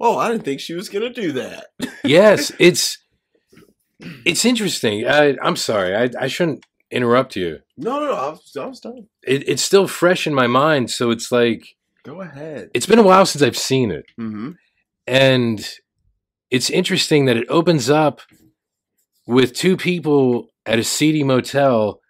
oh, 0.00 0.18
I 0.18 0.30
didn't 0.30 0.44
think 0.44 0.60
she 0.60 0.74
was 0.74 0.88
going 0.88 1.12
to 1.12 1.20
do 1.20 1.32
that. 1.32 1.66
yes, 2.04 2.52
it's 2.58 2.98
it's 4.24 4.44
interesting. 4.44 5.06
I, 5.06 5.36
I'm 5.42 5.56
sorry, 5.56 5.94
I, 5.96 6.10
I 6.20 6.26
shouldn't 6.26 6.64
interrupt 6.90 7.34
you. 7.36 7.60
No, 7.78 7.98
no, 8.00 8.06
no. 8.06 8.12
I 8.14 8.28
was, 8.30 8.56
I 8.60 8.66
was 8.66 8.80
done. 8.80 9.08
It, 9.26 9.48
it's 9.48 9.62
still 9.62 9.88
fresh 9.88 10.26
in 10.26 10.34
my 10.34 10.46
mind, 10.46 10.90
so 10.90 11.10
it's 11.10 11.32
like 11.32 11.64
Go 12.04 12.20
ahead. 12.20 12.70
it's 12.74 12.86
been 12.86 12.98
a 12.98 13.02
while 13.02 13.24
since 13.26 13.42
I've 13.42 13.56
seen 13.58 13.90
it, 13.90 14.04
Mm-hmm. 14.20 14.52
and 15.06 15.68
it's 16.50 16.70
interesting 16.70 17.24
that 17.24 17.36
it 17.36 17.46
opens 17.48 17.90
up 17.90 18.20
with 19.26 19.52
two 19.54 19.76
people 19.76 20.48
at 20.64 20.78
a 20.78 20.84
seedy 20.84 21.24
motel 21.24 22.00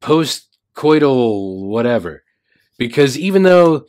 post 0.00 0.56
coital 0.76 1.66
whatever. 1.66 2.22
Because 2.78 3.18
even 3.18 3.42
though 3.42 3.84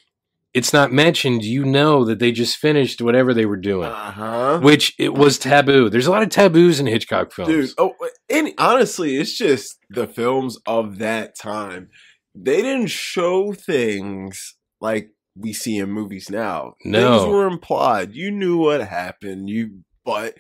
it's 0.54 0.72
not 0.72 0.92
mentioned, 0.92 1.44
you 1.44 1.66
know 1.66 2.06
that 2.06 2.20
they 2.20 2.32
just 2.32 2.58
finished 2.58 3.02
whatever 3.02 3.34
they 3.34 3.46
were 3.46 3.58
doing. 3.58 3.90
Uh 3.90 4.12
huh. 4.12 4.60
Which 4.60 4.94
it 5.00 5.14
was 5.14 5.40
taboo. 5.40 5.90
There's 5.90 6.06
a 6.06 6.12
lot 6.12 6.24
of 6.24 6.30
taboos 6.30 6.80
in 6.80 6.86
Hitchcock 6.86 7.32
films. 7.32 7.50
Dude, 7.50 7.72
oh, 7.78 7.96
and 8.30 8.54
honestly, 8.58 9.18
it's 9.18 9.36
just 9.36 9.78
the 9.90 10.08
films 10.08 10.60
of 10.66 11.00
that 11.00 11.36
time. 11.36 11.90
They 12.36 12.62
didn't 12.62 12.88
show 12.88 13.54
things 13.54 14.56
like 14.80 15.10
we 15.36 15.54
see 15.54 15.78
in 15.80 15.90
movies 15.90 16.30
now. 16.30 16.76
No. 16.86 17.20
Things 17.20 17.32
were 17.32 17.48
implied. 17.48 18.14
You 18.14 18.30
knew 18.30 18.58
what 18.58 18.82
happened. 18.82 19.50
You 19.50 19.84
but 20.06 20.36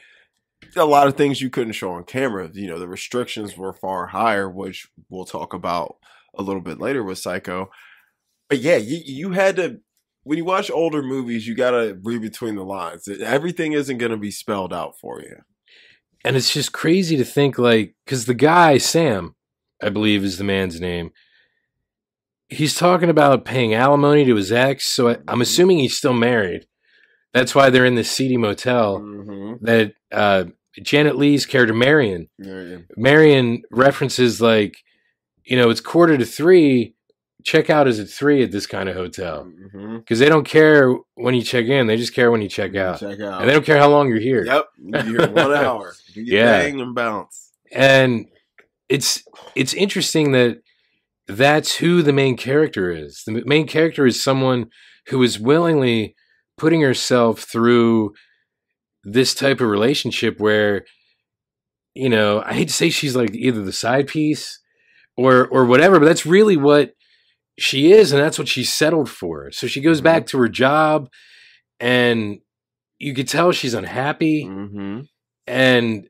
a 0.75 0.85
lot 0.85 1.07
of 1.07 1.15
things 1.15 1.41
you 1.41 1.49
couldn't 1.49 1.73
show 1.73 1.91
on 1.91 2.03
camera. 2.03 2.49
You 2.53 2.67
know, 2.67 2.79
the 2.79 2.87
restrictions 2.87 3.57
were 3.57 3.73
far 3.73 4.07
higher, 4.07 4.49
which 4.49 4.87
we'll 5.09 5.25
talk 5.25 5.53
about 5.53 5.97
a 6.37 6.43
little 6.43 6.61
bit 6.61 6.79
later 6.79 7.03
with 7.03 7.17
Psycho. 7.17 7.69
But 8.49 8.59
yeah, 8.59 8.77
you 8.77 9.01
you 9.03 9.31
had 9.31 9.55
to 9.55 9.79
when 10.23 10.37
you 10.37 10.45
watch 10.45 10.71
older 10.71 11.01
movies, 11.03 11.47
you 11.47 11.55
gotta 11.55 11.97
read 12.01 12.21
between 12.21 12.55
the 12.55 12.63
lines. 12.63 13.07
Everything 13.07 13.73
isn't 13.73 13.97
gonna 13.97 14.17
be 14.17 14.31
spelled 14.31 14.73
out 14.73 14.93
for 14.99 15.21
you. 15.21 15.37
and 16.25 16.35
it's 16.37 16.53
just 16.53 16.71
crazy 16.71 17.17
to 17.17 17.25
think 17.25 17.57
like 17.57 17.95
because 18.05 18.25
the 18.25 18.33
guy 18.33 18.77
sam 18.77 19.35
i 19.81 19.89
believe 19.89 20.23
is 20.23 20.37
the 20.37 20.43
man's 20.45 20.79
name 20.79 21.11
he's 22.47 22.75
talking 22.75 23.09
about 23.09 23.43
paying 23.45 23.73
alimony 23.73 24.23
to 24.25 24.35
his 24.35 24.51
ex 24.51 24.85
so 24.85 25.09
I, 25.09 25.17
i'm 25.27 25.41
assuming 25.41 25.79
he's 25.79 25.97
still 25.97 26.13
married 26.13 26.65
that's 27.33 27.53
why 27.55 27.69
they're 27.69 27.85
in 27.85 27.95
this 27.95 28.09
seedy 28.11 28.37
motel 28.37 28.99
Mm-hmm. 28.99 29.65
that 29.65 29.93
uh, 30.11 30.45
Janet 30.81 31.17
Leigh's 31.17 31.45
character 31.45 31.73
marion 31.73 32.29
marion 32.95 33.63
references 33.71 34.39
like 34.41 34.77
you 35.43 35.57
know 35.57 35.69
it's 35.69 35.81
quarter 35.81 36.17
to 36.17 36.25
three 36.25 36.95
check 37.43 37.69
out 37.69 37.87
is 37.87 37.99
at 37.99 38.09
three 38.09 38.41
at 38.43 38.51
this 38.51 38.65
kind 38.65 38.89
of 38.89 38.95
hotel 38.95 39.45
Mm-hmm. 39.45 39.97
because 39.97 40.19
they 40.19 40.29
don't 40.29 40.45
care 40.47 40.95
when 41.15 41.35
you 41.35 41.41
check 41.41 41.65
in 41.65 41.87
they 41.87 41.97
just 41.97 42.13
care 42.15 42.31
when 42.31 42.41
you 42.41 42.49
check 42.49 42.75
out 42.75 42.99
Check 42.99 43.19
out. 43.19 43.41
and 43.41 43.49
they 43.49 43.53
don't 43.53 43.65
care 43.65 43.77
how 43.77 43.89
long 43.89 44.07
you're 44.09 44.19
here 44.19 44.45
Yep, 44.45 44.65
you're 45.07 45.29
one 45.29 45.53
hour. 45.53 45.93
Do 46.13 46.21
your 46.21 46.39
Yeah. 46.39 46.61
thing 46.61 46.81
and 46.81 46.95
bounce. 46.95 47.51
and 47.71 48.27
it's 48.89 49.23
it's 49.55 49.73
interesting 49.73 50.31
that 50.33 50.59
that's 51.27 51.75
who 51.77 52.01
the 52.01 52.11
main 52.13 52.35
character 52.35 52.91
is. 52.91 53.23
The 53.25 53.43
main 53.45 53.65
character 53.65 54.05
is 54.05 54.21
someone 54.21 54.69
who 55.07 55.23
is 55.23 55.39
willingly 55.39 56.15
putting 56.57 56.81
herself 56.81 57.39
through 57.41 58.13
this 59.05 59.33
type 59.33 59.61
of 59.61 59.67
relationship 59.69 60.39
where 60.39 60.85
you 61.95 62.09
know, 62.09 62.41
I 62.45 62.53
hate 62.53 62.69
to 62.69 62.73
say 62.73 62.89
she's 62.89 63.15
like 63.15 63.33
either 63.35 63.61
the 63.63 63.71
side 63.71 64.07
piece 64.07 64.59
or 65.15 65.47
or 65.47 65.65
whatever, 65.65 65.99
but 65.99 66.05
that's 66.07 66.25
really 66.25 66.57
what 66.57 66.93
she 67.59 67.91
is 67.91 68.11
and 68.11 68.21
that's 68.21 68.39
what 68.39 68.47
she 68.47 68.63
settled 68.63 69.09
for. 69.09 69.51
So 69.51 69.67
she 69.67 69.81
goes 69.81 70.01
Mhm. 70.01 70.03
back 70.05 70.25
to 70.27 70.37
her 70.39 70.49
job 70.49 71.09
and 71.79 72.39
you 72.99 73.13
could 73.13 73.27
tell 73.27 73.51
she's 73.51 73.73
unhappy 73.73 74.45
Mm-hmm. 74.45 75.01
and 75.47 76.07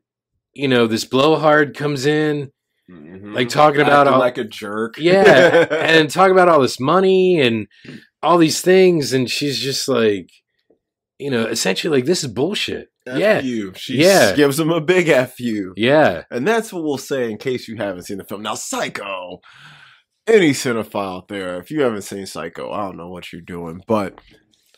you 0.54 0.68
know 0.68 0.88
this 0.88 1.06
blowhard 1.06 1.76
comes 1.76 2.06
in 2.06 2.52
Mm-hmm. 2.92 3.34
Like 3.34 3.48
talking 3.48 3.80
about 3.80 4.08
all- 4.10 4.20
like 4.20 4.38
a 4.38 4.44
jerk. 4.44 4.96
yeah 4.98 5.66
and 5.72 6.10
talk 6.10 6.32
about 6.32 6.50
all 6.50 6.60
this 6.62 6.82
money 6.82 7.40
and 7.40 7.68
all 8.22 8.38
these 8.38 8.60
things 8.60 9.14
and 9.14 9.30
she's 9.32 9.58
just 9.58 9.88
like 9.88 10.30
you 11.18 11.32
know 11.32 11.46
essentially 11.46 11.96
like 11.98 12.06
this 12.06 12.24
is 12.26 12.30
bullshit 12.32 12.90
F 13.08 13.18
yeah 13.18 13.40
you. 13.40 13.72
She 13.76 13.98
Yeah. 14.02 14.36
gives 14.36 14.60
him 14.60 14.70
a 14.70 14.82
big 14.82 15.08
F 15.08 15.40
you. 15.40 15.74
yeah 15.78 16.24
And 16.30 16.46
that's 16.46 16.74
what 16.74 16.84
we'll 16.84 16.98
say 16.98 17.32
in 17.32 17.38
case 17.38 17.70
you 17.70 17.78
haven't 17.78 18.04
seen 18.04 18.18
the 18.18 18.26
film. 18.26 18.42
Now, 18.42 18.56
Psycho, 18.56 19.40
any 20.28 20.52
cinephile 20.52 21.18
out 21.18 21.28
there, 21.28 21.60
if 21.60 21.70
you 21.72 21.82
haven't 21.82 22.04
seen 22.04 22.26
Psycho, 22.26 22.72
I 22.72 22.86
don't 22.86 22.98
know 22.98 23.10
what 23.10 23.32
you're 23.32 23.42
doing, 23.42 23.84
but 23.88 24.20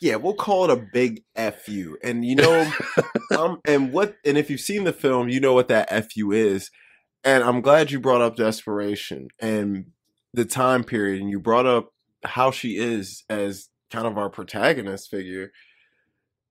yeah, 0.00 0.16
we'll 0.16 0.34
call 0.34 0.64
it 0.64 0.70
a 0.70 0.86
big 0.92 1.22
fu. 1.36 1.96
And 2.02 2.24
you 2.24 2.36
know, 2.36 2.70
um, 3.36 3.60
and 3.64 3.92
what, 3.92 4.16
and 4.24 4.36
if 4.36 4.50
you've 4.50 4.60
seen 4.60 4.84
the 4.84 4.92
film, 4.92 5.28
you 5.28 5.40
know 5.40 5.54
what 5.54 5.68
that 5.68 6.12
fu 6.12 6.32
is. 6.32 6.70
And 7.24 7.42
I'm 7.42 7.60
glad 7.60 7.90
you 7.90 7.98
brought 7.98 8.20
up 8.20 8.36
desperation 8.36 9.28
and 9.40 9.86
the 10.32 10.44
time 10.44 10.84
period, 10.84 11.20
and 11.20 11.30
you 11.30 11.40
brought 11.40 11.66
up 11.66 11.90
how 12.24 12.50
she 12.50 12.76
is 12.76 13.24
as 13.28 13.68
kind 13.90 14.06
of 14.06 14.18
our 14.18 14.30
protagonist 14.30 15.10
figure. 15.10 15.50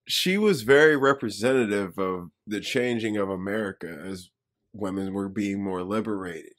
She 0.08 0.38
was 0.38 0.62
very 0.64 0.96
representative 0.96 1.98
of 1.98 2.30
the 2.46 2.60
changing 2.60 3.18
of 3.18 3.30
America 3.30 4.04
as 4.06 4.30
women 4.74 5.14
were 5.14 5.30
being 5.30 5.64
more 5.64 5.84
liberated 5.84 6.54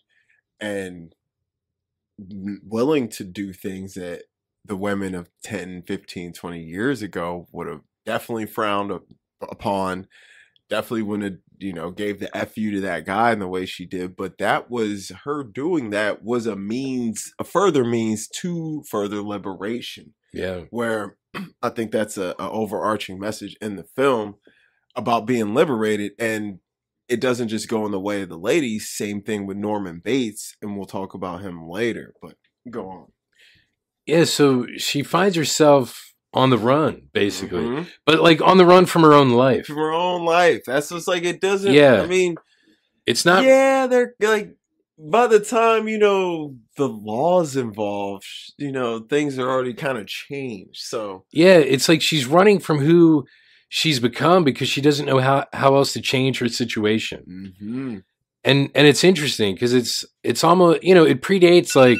and 0.59 1.15
willing 2.19 3.09
to 3.09 3.25
do 3.25 3.53
things 3.53 3.95
that 3.95 4.25
the 4.65 4.77
women 4.77 5.15
of 5.15 5.29
10, 5.45 5.83
15, 5.87 6.33
20 6.33 6.61
years 6.61 7.03
ago 7.03 7.47
would 7.53 7.69
have 7.69 7.83
definitely 8.05 8.47
frowned 8.47 8.93
upon. 9.41 10.07
Definitely 10.69 11.03
wouldn't 11.03 11.33
have, 11.33 11.41
you 11.59 11.73
know, 11.73 11.91
gave 11.91 12.19
the 12.19 12.29
FU 12.35 12.73
to 12.73 12.81
that 12.81 13.07
guy 13.07 13.33
in 13.33 13.39
the 13.39 13.47
way 13.47 13.67
she 13.67 13.87
did. 13.87 14.17
But 14.17 14.39
that 14.39 14.71
was 14.71 15.13
her 15.25 15.45
doing 15.45 15.91
that 15.91 16.25
was 16.25 16.47
a 16.47 16.57
means, 16.57 17.33
a 17.39 17.45
further 17.45 17.85
means 17.85 18.27
to 18.41 18.83
further 18.91 19.23
liberation 19.23 20.15
yeah 20.37 20.63
where 20.71 21.17
I 21.63 21.71
think 21.71 21.91
that's 21.91 22.17
a, 22.19 22.35
a 22.39 22.51
overarching 22.51 23.19
message 23.19 23.57
in 23.61 23.77
the 23.77 23.85
film 23.85 24.37
about 24.95 25.27
being 25.27 25.55
liberated, 25.55 26.13
and 26.19 26.59
it 27.09 27.20
doesn't 27.20 27.49
just 27.49 27.69
go 27.69 27.87
in 27.87 27.93
the 27.93 28.01
way 28.01 28.23
of 28.23 28.28
the 28.28 28.39
ladies. 28.39 28.89
Same 28.89 29.23
thing 29.23 29.47
with 29.47 29.57
Norman 29.57 30.01
Bates, 30.03 30.57
and 30.61 30.77
we'll 30.77 30.87
talk 30.87 31.15
about 31.15 31.41
him 31.43 31.69
later. 31.69 32.15
But 32.20 32.35
go 32.70 32.89
on. 32.89 33.07
yeah 34.07 34.24
so 34.24 34.66
she 34.77 35.03
finds 35.03 35.37
herself 35.37 36.12
on 36.35 36.51
the 36.51 36.59
run 36.59 37.03
basically 37.12 37.62
Mhm. 37.65 37.87
but 38.05 38.20
like 38.20 38.41
on 38.43 38.59
the 38.59 38.66
run 38.66 38.87
from 38.87 39.03
her 39.03 39.12
own 39.15 39.31
life 39.31 39.66
from 39.66 39.77
her 39.77 39.93
own 39.93 40.24
life. 40.24 40.62
That's 40.66 40.89
just 40.91 41.09
like 41.09 41.23
it 41.24 41.41
doesn't. 41.41 41.73
Yeah. 41.73 42.03
I 42.03 42.07
mean, 42.07 42.35
it's 43.07 43.24
not 43.24 43.45
yeah, 43.45 43.87
they're 43.87 44.15
like 44.20 44.55
by 44.99 45.27
the 45.28 45.39
time 45.41 45.87
you 45.89 45.99
know 45.99 46.57
the 46.77 46.89
laws 46.89 47.57
involved, 47.57 48.27
you 48.59 48.73
know 48.73 48.99
things 49.01 49.39
are 49.39 49.49
already 49.49 49.74
kind 49.74 49.97
of 49.99 50.07
changed. 50.09 50.81
So 50.83 51.24
yeah 51.33 51.59
it's 51.59 51.89
like 51.89 52.03
she's 52.03 52.27
running 52.27 52.59
from 52.59 52.78
who 52.78 53.24
she's 53.69 54.01
become 54.01 54.45
because 54.45 54.69
she 54.69 54.81
doesn't 54.81 55.07
know 55.07 55.19
how 55.19 55.47
how 55.53 55.75
else 55.77 55.93
to 55.93 56.01
change 56.01 56.39
her 56.39 56.49
situation 56.49 57.57
mhm. 57.61 58.03
and 58.45 58.71
and 58.75 58.87
it's 58.87 59.05
interesting 59.05 59.55
because 59.55 59.75
it's 59.75 60.05
it's 60.23 60.45
almost 60.45 60.83
you 60.83 60.95
know 60.95 61.05
it 61.05 61.21
predates 61.21 61.75
like 61.75 61.99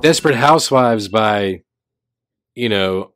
desperate 0.00 0.36
housewives 0.36 1.08
by 1.08 1.62
you 2.54 2.68
know 2.68 3.12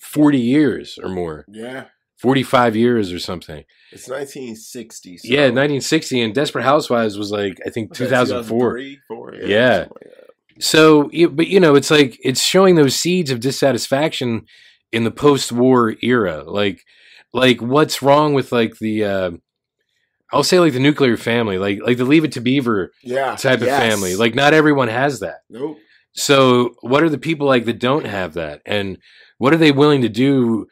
40 0.00 0.38
years 0.38 0.98
or 1.02 1.08
more 1.08 1.44
yeah, 1.48 1.84
45 2.18 2.76
years 2.76 3.12
or 3.12 3.18
something 3.18 3.64
it's 3.90 4.08
1960. 4.08 5.18
So 5.18 5.28
yeah 5.28 5.42
1960 5.42 6.20
and 6.20 6.34
desperate 6.34 6.64
housewives 6.64 7.16
was 7.16 7.30
like 7.30 7.58
i 7.66 7.70
think 7.70 7.94
2004 7.94 8.78
2003? 8.78 9.00
Four? 9.08 9.34
Yeah. 9.34 9.86
like 9.90 10.12
so 10.60 11.10
but 11.30 11.46
you 11.46 11.60
know 11.60 11.74
it's 11.74 11.90
like 11.90 12.18
it's 12.22 12.42
showing 12.42 12.74
those 12.74 12.96
seeds 12.96 13.30
of 13.30 13.40
dissatisfaction 13.40 14.46
in 14.92 15.04
the 15.04 15.10
post-war 15.10 15.94
era 16.02 16.44
like 16.44 16.84
like 17.32 17.60
what's 17.60 18.02
wrong 18.02 18.34
with 18.34 18.52
like 18.52 18.78
the 18.78 19.04
uh 19.04 19.30
i'll 20.32 20.42
say 20.42 20.58
like 20.58 20.72
the 20.72 20.80
nuclear 20.80 21.16
family 21.16 21.58
like 21.58 21.78
like 21.82 21.96
the 21.98 22.04
leave 22.04 22.24
it 22.24 22.32
to 22.32 22.40
beaver 22.40 22.92
yeah, 23.02 23.36
type 23.36 23.60
of 23.60 23.68
family 23.68 24.16
like 24.16 24.34
not 24.34 24.54
everyone 24.54 24.88
has 24.88 25.20
that 25.20 25.40
nope. 25.50 25.78
So, 26.18 26.74
what 26.80 27.04
are 27.04 27.08
the 27.08 27.18
people 27.18 27.46
like 27.46 27.64
that 27.66 27.78
don't 27.78 28.06
have 28.06 28.34
that? 28.34 28.60
And 28.66 28.98
what 29.36 29.54
are 29.54 29.58
they 29.58 29.70
willing 29.70 30.02
to 30.02 30.08
do 30.08 30.66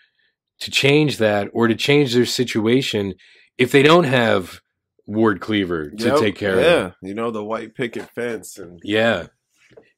to 0.58 0.70
change 0.70 1.18
that 1.18 1.48
or 1.52 1.68
to 1.68 1.76
change 1.76 2.14
their 2.14 2.26
situation 2.26 3.14
if 3.56 3.70
they 3.70 3.82
don't 3.82 4.04
have 4.04 4.60
Ward 5.06 5.40
Cleaver 5.40 5.90
to 5.90 6.04
Yep, 6.06 6.18
take 6.18 6.36
care 6.36 6.56
yeah. 6.60 6.66
of 6.66 6.94
Yeah, 7.00 7.08
you 7.08 7.14
know 7.14 7.30
the 7.30 7.44
white 7.44 7.76
picket 7.76 8.10
fence 8.10 8.58
and 8.58 8.80
Yeah. 8.82 9.28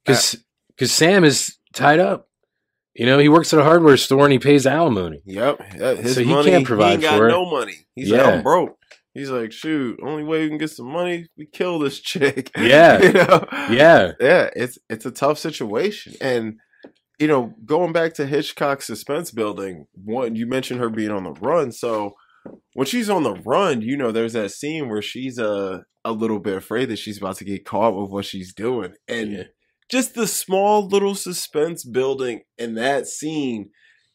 because 0.05 0.36
Because 0.69 0.93
Sam 0.93 1.24
is 1.24 1.57
tied 1.73 1.99
up. 1.99 2.28
You 2.99 3.07
know, 3.07 3.19
he 3.19 3.29
works 3.29 3.53
at 3.55 3.61
a 3.61 3.65
hardware 3.65 3.97
store 3.97 4.25
and 4.25 4.33
he 4.33 4.39
pays 4.39 4.66
alimony. 4.66 5.23
Yep. 5.25 5.73
His 5.73 6.15
So 6.16 6.20
he 6.23 6.27
money, 6.31 6.51
can't 6.51 6.66
provide 6.66 6.87
he 6.89 6.93
ain't 6.95 7.03
got 7.03 7.16
for 7.19 7.29
it. 7.29 7.33
no 7.33 7.49
money. 7.51 7.75
He's 7.95 8.09
Yeah. 8.11 8.23
like, 8.25 8.35
I'm 8.35 8.43
broke. 8.43 8.77
He's 9.15 9.31
like, 9.31 9.53
shoot, 9.53 9.99
only 10.05 10.23
way 10.23 10.43
we 10.43 10.49
can 10.49 10.59
get 10.59 10.70
some 10.70 10.87
money, 10.93 11.27
we 11.37 11.47
kill 11.47 11.79
this 11.79 12.01
chick. 12.11 12.51
Yeah. 12.59 13.03
you 13.03 13.12
know? 13.12 13.45
Yeah. 13.70 14.12
Yeah, 14.20 14.51
it's 14.55 14.79
it's 14.91 15.07
a 15.07 15.11
tough 15.11 15.39
situation. 15.39 16.15
And 16.20 16.59
you 17.19 17.27
know, 17.27 17.53
going 17.65 17.93
back 17.93 18.15
to 18.15 18.27
Hitchcock's 18.27 18.87
suspense 18.87 19.31
building, 19.33 19.87
one 19.93 20.37
you 20.37 20.47
mentioned 20.47 20.81
her 20.81 20.91
being 20.91 21.11
on 21.11 21.25
the 21.25 21.33
run. 21.33 21.73
So 21.73 22.15
when 22.75 22.87
she's 22.87 23.11
on 23.11 23.25
the 23.25 23.35
run, 23.35 23.81
you 23.83 23.97
know, 23.97 24.12
there's 24.12 24.33
that 24.35 24.53
scene 24.53 24.89
where 24.89 25.03
she's 25.03 25.39
uh, 25.39 25.81
a 26.05 26.12
little 26.12 26.39
bit 26.39 26.57
afraid 26.57 26.87
that 26.91 26.99
she's 26.99 27.19
about 27.19 27.37
to 27.37 27.45
get 27.45 27.65
caught 27.65 27.97
with 27.97 28.11
what 28.11 28.25
she's 28.25 28.55
doing. 28.55 28.95
And 29.09 29.33
Yeah. 29.33 29.43
Just 29.89 30.15
the 30.15 30.27
small 30.27 30.86
little 30.86 31.15
suspense 31.15 31.85
building 31.85 32.43
in 32.59 32.74
that 32.74 33.06
scene 33.06 33.70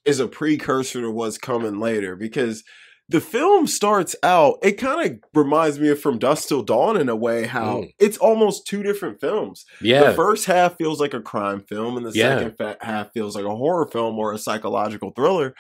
is 0.05 0.19
a 0.19 0.27
precursor 0.27 1.01
to 1.01 1.11
what's 1.11 1.37
coming 1.37 1.79
later 1.79 2.15
because 2.15 2.63
the 3.09 3.19
film 3.21 3.67
starts 3.67 4.15
out, 4.23 4.57
it 4.63 4.73
kind 4.73 5.09
of 5.11 5.19
reminds 5.33 5.77
me 5.79 5.89
of 5.89 5.99
From 5.99 6.17
Dusk 6.19 6.47
Till 6.47 6.61
Dawn 6.63 6.95
in 6.99 7.09
a 7.09 7.15
way, 7.15 7.45
how 7.45 7.81
Mm. 7.81 7.93
it's 7.99 8.17
almost 8.17 8.65
two 8.65 8.81
different 8.81 9.19
films. 9.19 9.65
Yeah. 9.81 10.09
The 10.09 10.15
first 10.15 10.45
half 10.45 10.77
feels 10.77 10.99
like 11.01 11.13
a 11.13 11.21
crime 11.21 11.63
film, 11.67 11.97
and 11.97 12.05
the 12.05 12.11
Yeah. 12.17 12.39
second 12.39 12.77
half 12.81 13.11
feels 13.13 13.35
like 13.35 13.45
a 13.45 13.55
horror 13.55 13.87
film 13.87 14.17
or 14.17 14.31
a 14.33 14.37
psychological 14.37 15.11
thriller. 15.11 15.53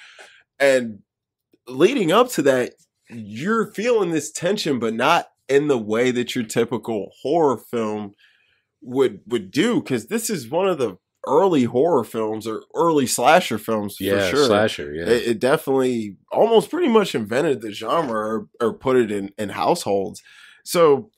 And 0.57 0.99
leading 1.67 2.11
up 2.11 2.29
to 2.31 2.41
that, 2.43 2.73
you're 3.09 3.71
feeling 3.73 4.11
this 4.11 4.31
tension, 4.31 4.79
but 4.79 4.93
not 4.93 5.27
in 5.49 5.67
the 5.67 5.77
way 5.77 6.11
that 6.11 6.35
your 6.35 6.45
typical 6.45 7.11
horror 7.21 7.57
film 7.57 8.13
would 8.83 9.21
would 9.27 9.51
do. 9.51 9.81
Because 9.81 10.07
this 10.07 10.29
is 10.29 10.49
one 10.49 10.67
of 10.67 10.77
the 10.77 10.97
early 11.25 11.63
horror 11.63 12.03
films 12.03 12.45
or 12.45 12.63
early 12.75 13.07
slasher 13.07 13.57
films 13.57 13.97
yeah. 13.99 14.29
for 14.29 14.35
sure. 14.35 14.45
Slasher. 14.45 14.93
Yeah. 14.93 15.05
It, 15.05 15.27
it 15.27 15.39
definitely 15.39 16.17
almost 16.31 16.69
pretty 16.69 16.89
much 16.89 17.15
invented 17.15 17.61
the 17.61 17.71
genre 17.71 18.11
or, 18.11 18.47
or 18.59 18.73
put 18.73 18.97
it 18.97 19.09
in, 19.09 19.31
in 19.37 19.49
households. 19.49 20.21
So 20.65 21.11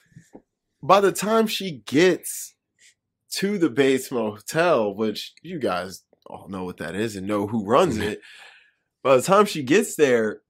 by 0.83 1.01
the 1.01 1.11
time 1.11 1.47
she 1.47 1.81
gets 1.87 2.53
to 3.31 3.57
the 3.57 3.69
Bates 3.71 4.11
Motel, 4.11 4.93
which 4.93 5.33
you 5.41 5.57
guys 5.57 6.03
all 6.27 6.47
know 6.49 6.63
what 6.65 6.77
that 6.77 6.95
is 6.95 7.15
and 7.15 7.25
know 7.25 7.47
who 7.47 7.65
runs 7.65 7.95
mm-hmm. 7.95 8.09
it, 8.09 8.21
by 9.03 9.15
the 9.15 9.23
time 9.23 9.45
she 9.45 9.63
gets 9.63 9.95
there, 9.95 10.41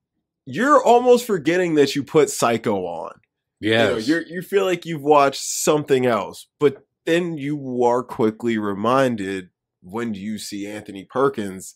you're 0.46 0.84
almost 0.84 1.26
forgetting 1.26 1.76
that 1.76 1.96
you 1.96 2.04
put 2.04 2.30
Psycho 2.30 2.86
on. 2.86 3.12
yeah. 3.60 3.86
You 3.86 3.92
know, 3.92 3.98
you're, 3.98 4.28
you 4.28 4.42
feel 4.42 4.66
like 4.66 4.86
you've 4.86 5.02
watched 5.02 5.42
something 5.42 6.06
else, 6.06 6.48
but 6.60 6.85
then 7.06 7.38
you 7.38 7.84
are 7.84 8.04
quickly 8.04 8.58
reminded 8.58 9.50
when 9.82 10.14
you 10.14 10.38
see 10.38 10.68
Anthony 10.68 11.06
Perkins 11.06 11.76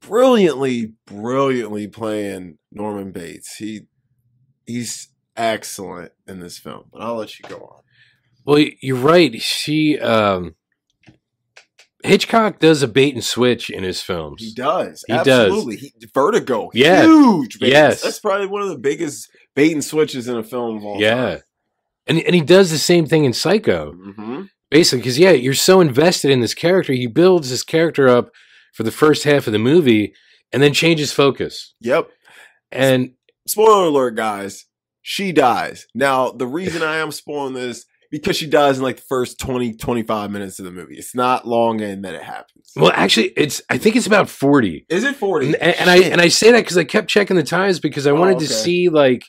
brilliantly, 0.00 0.92
brilliantly 1.06 1.88
playing 1.88 2.58
Norman 2.70 3.12
Bates. 3.12 3.56
He 3.56 3.82
he's 4.66 5.08
excellent 5.36 6.12
in 6.26 6.40
this 6.40 6.58
film. 6.58 6.84
But 6.92 7.02
I'll 7.02 7.16
let 7.16 7.38
you 7.38 7.48
go 7.48 7.56
on. 7.56 7.82
Well, 8.44 8.64
you're 8.80 8.96
right. 8.96 9.40
She 9.40 9.98
um 9.98 10.54
Hitchcock 12.04 12.58
does 12.58 12.82
a 12.82 12.88
bait 12.88 13.14
and 13.14 13.24
switch 13.24 13.70
in 13.70 13.82
his 13.82 14.02
films. 14.02 14.42
He 14.42 14.52
does. 14.52 15.02
He 15.06 15.14
does. 15.14 15.26
Absolutely. 15.26 15.76
He, 15.76 15.92
Vertigo. 16.12 16.70
Yeah. 16.74 17.04
Huge. 17.04 17.58
Bates. 17.58 17.72
Yes. 17.72 18.02
That's 18.02 18.20
probably 18.20 18.46
one 18.46 18.60
of 18.60 18.68
the 18.68 18.78
biggest 18.78 19.30
bait 19.54 19.72
and 19.72 19.82
switches 19.82 20.28
in 20.28 20.36
a 20.36 20.42
film 20.42 20.76
of 20.76 20.84
all 20.84 21.00
Yeah. 21.00 21.38
And 22.06 22.18
and 22.20 22.34
he 22.34 22.40
does 22.40 22.70
the 22.70 22.78
same 22.78 23.06
thing 23.06 23.24
in 23.24 23.32
Psycho. 23.32 23.92
hmm 23.92 24.42
Basically, 24.70 24.98
because 25.00 25.18
yeah, 25.20 25.30
you're 25.30 25.54
so 25.54 25.80
invested 25.80 26.30
in 26.32 26.40
this 26.40 26.54
character. 26.54 26.92
He 26.92 27.06
builds 27.06 27.48
this 27.50 27.62
character 27.62 28.08
up 28.08 28.30
for 28.72 28.82
the 28.82 28.90
first 28.90 29.22
half 29.22 29.46
of 29.46 29.52
the 29.52 29.58
movie 29.58 30.14
and 30.52 30.60
then 30.62 30.72
changes 30.72 31.12
focus. 31.12 31.74
Yep. 31.80 32.08
And 32.72 33.12
spoiler 33.46 33.84
alert, 33.84 34.16
guys, 34.16 34.64
she 35.00 35.30
dies. 35.30 35.86
Now, 35.94 36.30
the 36.30 36.46
reason 36.46 36.82
I 36.82 36.96
am 36.96 37.12
spoiling 37.12 37.54
this 37.54 37.84
because 38.10 38.36
she 38.36 38.48
dies 38.48 38.78
in 38.78 38.82
like 38.82 38.96
the 38.96 39.02
first 39.08 39.38
20, 39.38 39.74
25 39.74 40.30
minutes 40.32 40.58
of 40.58 40.64
the 40.64 40.72
movie. 40.72 40.96
It's 40.96 41.14
not 41.14 41.46
long 41.46 41.80
and 41.80 42.04
then 42.04 42.14
it 42.16 42.22
happens. 42.22 42.72
well, 42.74 42.90
actually, 42.94 43.28
it's 43.36 43.62
I 43.70 43.78
think 43.78 43.94
it's 43.94 44.06
about 44.08 44.28
forty. 44.28 44.86
Is 44.88 45.04
it 45.04 45.14
40? 45.14 45.46
And, 45.46 45.56
and 45.56 45.90
I 45.90 45.98
and 45.98 46.20
I 46.20 46.28
say 46.28 46.50
that 46.50 46.60
because 46.62 46.78
I 46.78 46.84
kept 46.84 47.08
checking 47.08 47.36
the 47.36 47.42
times 47.44 47.78
because 47.78 48.06
I 48.08 48.10
Oh, 48.10 48.16
wanted 48.16 48.40
to 48.40 48.48
see 48.48 48.88
like 48.88 49.24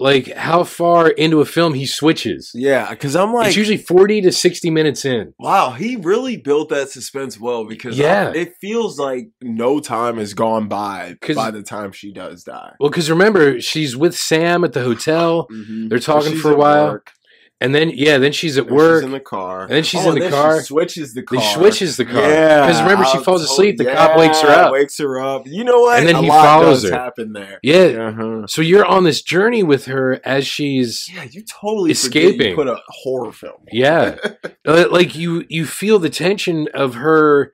like 0.00 0.32
how 0.34 0.64
far 0.64 1.08
into 1.10 1.40
a 1.40 1.44
film 1.44 1.74
he 1.74 1.86
switches. 1.86 2.50
yeah, 2.54 2.90
because 2.90 3.14
I'm 3.14 3.32
like, 3.32 3.48
it's 3.48 3.56
usually 3.56 3.76
forty 3.76 4.20
to 4.22 4.32
sixty 4.32 4.70
minutes 4.70 5.04
in. 5.04 5.32
wow, 5.38 5.70
he 5.70 5.96
really 5.96 6.36
built 6.36 6.70
that 6.70 6.88
suspense 6.90 7.38
well 7.38 7.64
because 7.66 7.98
Yeah. 7.98 8.30
I- 8.34 8.36
it 8.38 8.54
feels 8.60 8.98
like 8.98 9.28
no 9.42 9.78
time 9.80 10.16
has 10.18 10.34
gone 10.34 10.68
by 10.68 11.16
by 11.34 11.50
the 11.50 11.62
time 11.62 11.92
she 11.92 12.12
does 12.12 12.42
die. 12.44 12.72
Well, 12.80 12.90
because 12.90 13.10
remember, 13.10 13.60
she's 13.60 13.96
with 13.96 14.16
Sam 14.16 14.64
at 14.64 14.72
the 14.72 14.82
hotel, 14.82 15.46
Mhm. 15.52 15.88
They're 15.90 15.98
talking 15.98 16.36
for 16.36 16.52
a 16.52 16.56
while, 16.56 16.86
work, 16.92 17.12
and 17.60 17.74
then 17.74 17.90
yeah, 17.94 18.16
then 18.18 18.32
she's 18.32 18.56
at 18.56 18.66
and 18.68 18.74
work. 18.76 19.00
She's 19.02 19.06
in 19.06 19.12
the 19.12 19.20
car. 19.20 19.62
and 19.62 19.70
then 19.70 19.82
she's 19.82 20.00
Oh, 20.04 20.08
in 20.10 20.14
the 20.14 20.20
then 20.22 20.30
car. 20.32 20.60
She 20.60 20.66
switches 20.66 21.12
the 21.14 21.22
car. 21.22 21.40
He 21.40 21.46
switches 21.54 21.96
the 21.98 22.04
car. 22.06 22.22
Yeah, 22.22 22.66
because 22.66 22.82
remember 22.82 23.04
she 23.04 23.18
I'll 23.18 23.24
falls 23.24 23.42
totally- 23.46 23.70
asleep. 23.70 23.78
The 23.78 23.84
cop 23.92 24.16
wakes 24.18 24.40
her 24.40 24.48
up. 24.48 24.72
Wakes 24.72 24.98
her 24.98 25.20
up. 25.20 25.42
You 25.46 25.64
know 25.64 25.80
what? 25.80 25.98
And 25.98 26.08
then 26.08 26.14
A 26.16 26.22
he 26.22 26.28
lot 26.28 26.44
follows 26.44 26.84
her. 26.84 26.90
Happen 26.92 27.32
there. 27.34 27.58
Yeah, 27.62 28.08
Uh-huh. 28.08 28.46
so 28.46 28.62
you're 28.62 28.86
on 28.86 29.04
this 29.04 29.20
journey 29.22 29.62
with 29.62 29.84
her 29.86 30.20
as 30.24 30.46
she's 30.46 31.08
Yeah, 31.14 31.24
you 31.30 31.42
totally 31.42 31.92
forget 31.94 32.22
you 32.22 32.28
Escaping. 32.30 32.54
put 32.56 32.66
a 32.68 32.78
horror 32.88 33.32
film. 33.32 33.64
yeah, 33.72 34.16
Uh, 34.66 34.86
like 34.90 35.14
you 35.14 35.44
you 35.48 35.66
feel 35.66 35.98
the 35.98 36.10
tension 36.10 36.68
of 36.74 36.94
her 36.94 37.52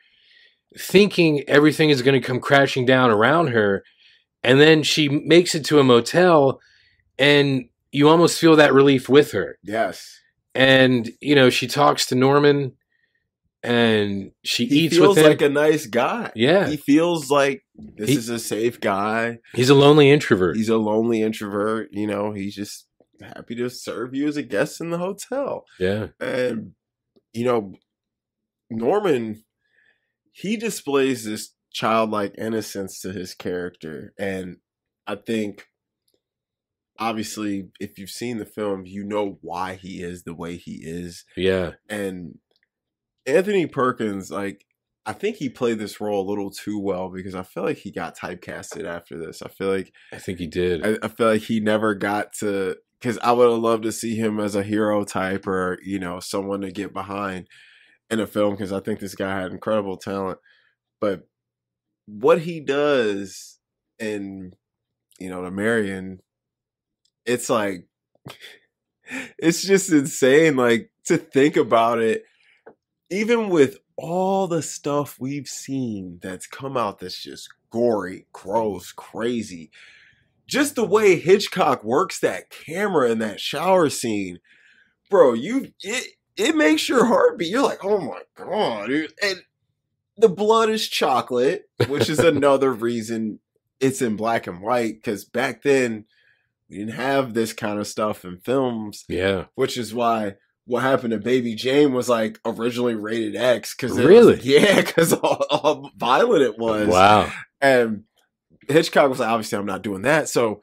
thinking 0.78 1.43
everything 1.49 1.91
is 1.91 2.03
going 2.03 2.20
to 2.20 2.27
come 2.27 2.41
crashing 2.41 2.85
down 2.85 3.11
around 3.11 3.49
her, 3.49 3.83
and 4.43 4.61
then 4.61 4.83
she 4.83 5.09
makes 5.09 5.55
it 5.55 5.65
to 5.66 5.78
a 5.78 5.85
motel, 5.85 6.61
and 7.19 7.65
you 7.97 8.09
almost 8.09 8.39
feel 8.39 8.56
that 8.56 8.73
relief 8.74 9.09
with 9.09 9.32
her. 9.32 9.59
yes. 9.62 10.20
And 10.55 11.10
you 11.20 11.35
know 11.35 11.51
she 11.51 11.66
talks 11.66 12.06
to 12.06 12.14
Norman, 12.14 12.73
and 13.62 14.31
she 14.44 14.66
He 14.66 14.78
eats 14.86 14.97
feels 14.97 15.09
with 15.09 15.18
him. 15.18 15.24
Feels 15.24 15.32
like 15.40 15.43
a 15.43 15.52
nice 15.52 15.86
guy. 15.86 16.32
yeah, 16.35 16.68
He 16.68 16.77
feels 16.77 17.31
like 17.31 17.62
this 17.74 18.09
He- 18.10 18.16
is 18.16 18.28
a 18.31 18.39
safe 18.39 18.81
guy. 18.81 19.39
he's 19.55 19.68
a 19.70 19.74
lonely 19.74 20.10
introvert. 20.10 20.56
He's 20.56 20.68
a 20.70 20.78
lonely 20.78 21.20
introvert. 21.23 21.89
You 21.93 22.06
know, 22.06 22.32
he's 22.32 22.55
just 22.55 22.86
happy 23.20 23.55
to 23.56 23.68
serve 23.68 24.14
you 24.14 24.27
as 24.28 24.36
a 24.36 24.43
guest 24.43 24.81
in 24.81 24.90
the 24.90 24.98
hotel. 24.98 25.64
Yeah, 25.78 26.09
And, 26.20 26.73
you 27.32 27.44
know, 27.44 27.74
Norman, 28.70 29.44
he 30.32 30.56
displays 30.56 31.24
this 31.24 31.55
childlike 31.73 32.35
innocence 32.39 33.01
to 33.02 33.12
his 33.12 33.35
character. 33.35 34.12
And 34.18 34.56
I 35.06 35.16
think, 35.16 35.66
obviously, 36.98 37.68
if 37.81 37.98
you've 37.98 38.10
seen 38.10 38.39
the 38.39 38.47
film, 38.47 38.86
you 38.86 39.05
know 39.05 39.39
why 39.43 39.74
he 39.74 40.02
is 40.02 40.23
the 40.24 40.35
way 40.35 40.56
he 40.56 40.81
is. 40.82 41.24
yeah, 41.36 41.73
And 41.89 42.39
Anthony 43.27 43.66
Perkins, 43.66 44.31
like, 44.31 44.64
I 45.05 45.12
think 45.12 45.36
he 45.36 45.48
played 45.48 45.78
this 45.78 46.01
role 46.01 46.27
a 46.27 46.28
little 46.28 46.51
too 46.51 46.81
well 46.81 47.09
because 47.09 47.35
I 47.35 47.44
feel 47.44 47.62
like 47.62 47.78
he 47.78 47.93
got 47.93 48.18
typecasted 48.18 48.85
after 48.85 49.16
this. 49.16 49.40
I 49.40 49.48
feel 49.48 49.68
like 49.68 49.93
I 50.12 50.18
think 50.18 50.40
he 50.40 50.48
did. 50.48 50.85
I, 50.85 50.98
I 51.06 51.09
feel 51.09 51.28
like 51.28 51.43
he 51.43 51.60
never 51.60 51.94
got 51.94 52.32
to 52.40 52.77
because 53.01 53.18
I 53.18 53.31
would 53.31 53.48
have 53.48 53.60
loved 53.60 53.85
to 53.85 53.93
see 53.93 54.16
him 54.16 54.40
as 54.40 54.56
a 54.56 54.64
hero 54.64 55.05
type 55.05 55.47
or 55.47 55.78
you 55.85 56.01
know 56.01 56.18
someone 56.18 56.60
to 56.62 56.73
get 56.73 56.93
behind 56.93 57.47
in 58.10 58.18
a 58.18 58.27
film 58.27 58.55
because 58.55 58.73
I 58.73 58.81
think 58.81 58.98
this 58.98 59.14
guy 59.14 59.40
had 59.40 59.52
incredible 59.52 59.97
talent. 59.97 60.39
But 61.01 61.28
what 62.06 62.40
he 62.40 62.60
does 62.60 63.59
in 64.01 64.52
you 65.20 65.31
know 65.31 65.43
the 65.44 65.52
Marion, 65.52 66.20
it's 67.27 67.51
like 67.51 67.86
it's 69.39 69.62
just 69.62 69.90
insane. 69.90 70.57
Like 70.57 70.90
to 71.05 71.16
think 71.16 71.57
about 71.57 72.01
it, 72.01 72.24
even 73.11 73.48
with 73.48 73.78
all 73.97 74.47
the 74.47 74.62
stuff 74.62 75.16
we've 75.19 75.48
seen 75.48 76.19
that's 76.23 76.47
come 76.47 76.77
out 76.77 76.98
that's 76.98 77.23
just 77.23 77.48
gory, 77.70 78.27
gross, 78.32 78.93
crazy. 78.93 79.70
Just 80.47 80.77
the 80.77 80.85
way 80.85 81.19
Hitchcock 81.19 81.82
works 81.82 82.20
that 82.20 82.51
camera 82.51 83.11
in 83.11 83.19
that 83.19 83.40
shower 83.40 83.90
scene, 83.90 84.39
bro, 85.11 85.32
you 85.32 85.73
it 85.81 86.15
it 86.36 86.55
makes 86.55 86.89
your 86.89 87.05
heart 87.07 87.39
beat. 87.39 87.51
You're 87.51 87.62
like, 87.62 87.85
oh 87.85 87.98
my 87.98 88.20
god, 88.36 88.89
dude. 88.89 89.12
and 89.23 89.43
the 90.16 90.28
blood 90.28 90.70
is 90.70 90.89
chocolate, 90.89 91.69
which 91.89 92.09
is 92.09 92.19
another 92.20 92.73
reason 92.73 93.40
it's 93.81 94.01
in 94.01 94.16
black 94.16 94.47
and 94.47 94.61
white. 94.61 94.94
Because 94.94 95.24
back 95.24 95.62
then 95.62 96.05
we 96.68 96.78
didn't 96.78 96.94
have 96.94 97.32
this 97.34 97.52
kind 97.52 97.78
of 97.78 97.86
stuff 97.86 98.24
in 98.24 98.38
films 98.38 99.05
yeah, 99.09 99.44
which 99.55 99.76
is 99.78 99.94
why 99.94 100.34
what 100.66 100.82
happened 100.82 101.12
to 101.12 101.18
Baby 101.18 101.55
Jane 101.55 101.93
was 101.93 102.09
like 102.09 102.40
originally 102.44 102.97
rated 102.97 103.36
X 103.36 103.74
because 103.74 103.97
Really? 103.98 104.40
yeah, 104.43 104.80
because 104.80 105.12
all, 105.12 105.44
all 105.51 105.90
violent 105.97 106.43
it 106.43 106.59
was. 106.59 106.88
wow, 106.88 107.30
And 107.60 108.02
Hitchcock 108.68 109.09
was 109.09 109.20
like, 109.20 109.28
obviously, 109.28 109.59
I'm 109.59 109.64
not 109.66 109.82
doing 109.82 110.02
that. 110.02 110.28
So, 110.28 110.60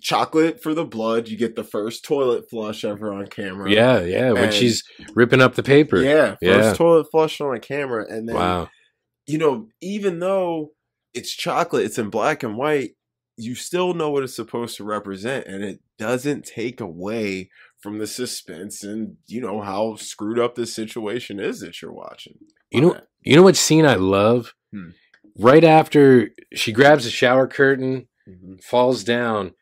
chocolate 0.00 0.62
for 0.62 0.74
the 0.74 0.84
blood. 0.84 1.28
You 1.28 1.36
get 1.36 1.56
the 1.56 1.64
first 1.64 2.04
toilet 2.04 2.48
flush 2.50 2.84
ever 2.84 3.12
on 3.12 3.26
camera. 3.26 3.70
yeah, 3.70 4.00
yeah. 4.00 4.32
When 4.32 4.50
she's 4.52 4.82
ripping 5.14 5.40
up 5.40 5.54
the 5.54 5.62
paper. 5.62 5.98
yeah, 6.02 6.30
first 6.30 6.42
Yeah. 6.42 6.74
toilet 6.74 7.06
flush 7.10 7.40
on 7.40 7.54
a 7.54 7.60
camera, 7.60 8.06
and 8.08 8.28
then 8.28 8.36
Wow. 8.36 8.68
you 9.26 9.38
know, 9.38 9.68
even 9.80 10.18
though 10.18 10.72
it's 11.14 11.30
chocolate, 11.32 11.84
it's 11.84 11.98
in 11.98 12.10
black 12.10 12.42
and 12.42 12.56
white. 12.56 12.92
You 13.36 13.54
still 13.54 13.94
know 13.94 14.10
what 14.10 14.22
it's 14.22 14.36
supposed 14.36 14.76
to 14.76 14.84
represent, 14.84 15.46
and 15.46 15.64
it 15.64 15.80
doesn't 15.98 16.44
take 16.44 16.80
away 16.80 17.50
from 17.80 17.98
the 17.98 18.06
suspense 18.06 18.84
and 18.84 19.16
you 19.26 19.40
know 19.40 19.60
how 19.60 19.96
screwed 19.96 20.38
up 20.38 20.54
this 20.54 20.72
situation 20.74 21.40
is 21.40 21.60
that 21.60 21.82
you're 21.82 21.92
watching. 21.92 22.38
You 22.70 22.80
know, 22.82 23.00
you 23.22 23.34
know 23.36 23.42
what 23.42 23.56
scene 23.56 23.84
I 23.86 23.94
love? 23.94 24.54
Hmm. 24.72 24.90
Right 25.38 25.64
after 25.64 26.30
she 26.54 26.72
grabs 26.72 27.04
the 27.04 27.10
shower 27.10 27.46
curtain, 27.48 28.08
Mhm. 28.28 28.62
falls 28.62 29.02
down, 29.02 29.54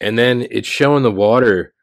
and 0.00 0.18
then 0.18 0.46
it's 0.50 0.66
showing 0.66 1.02
the 1.02 1.10
water, 1.12 1.74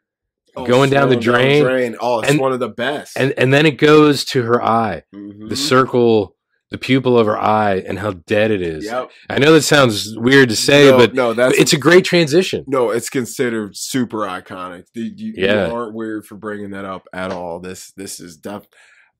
Oh, 0.56 0.66
going 0.66 0.90
down 0.90 1.10
the 1.10 1.22
slowing 1.22 1.64
drain, 1.64 1.96
Oh, 2.02 2.20
it's 2.20 2.32
and- 2.32 2.40
one 2.40 2.52
of 2.52 2.60
the 2.60 2.68
best. 2.70 3.16
and 3.16 3.34
and 3.38 3.54
then 3.54 3.66
it 3.66 3.78
goes 3.78 4.26
to 4.26 4.42
her 4.44 4.62
eye, 4.62 5.04
Mhm. 5.16 5.48
the 5.50 5.56
circle 5.56 6.36
the 6.72 6.78
pupil 6.78 7.18
of 7.18 7.26
her 7.26 7.38
eye 7.38 7.78
and 7.78 7.98
how 7.98 8.12
dead 8.12 8.52
it 8.52 8.62
is. 8.62 8.86
Yep. 8.86 9.10
I 9.30 9.40
know 9.40 9.54
that 9.54 9.64
sounds 9.64 10.16
weird 10.18 10.50
to 10.50 10.56
say, 10.56 10.92
no, 10.92 10.98
but 10.98 11.14
no, 11.16 11.34
that's 11.34 11.58
it's 11.58 11.74
a 11.74 11.78
great 11.80 12.06
transition. 12.06 12.64
no, 12.68 12.92
it's 12.92 13.10
considered 13.10 13.76
super 13.76 14.20
iconic. 14.20 14.84
You, 14.94 15.12
you, 15.16 15.34
Yeah. 15.36 15.68
you 15.68 15.74
aren't 15.74 15.96
weird 15.96 16.26
for 16.26 16.36
bringing 16.36 16.70
that 16.72 16.86
up 16.86 17.08
at 17.12 17.32
all. 17.32 17.60
This 17.60 17.92
this 17.98 18.20
is 18.20 18.38
def. 18.38 18.68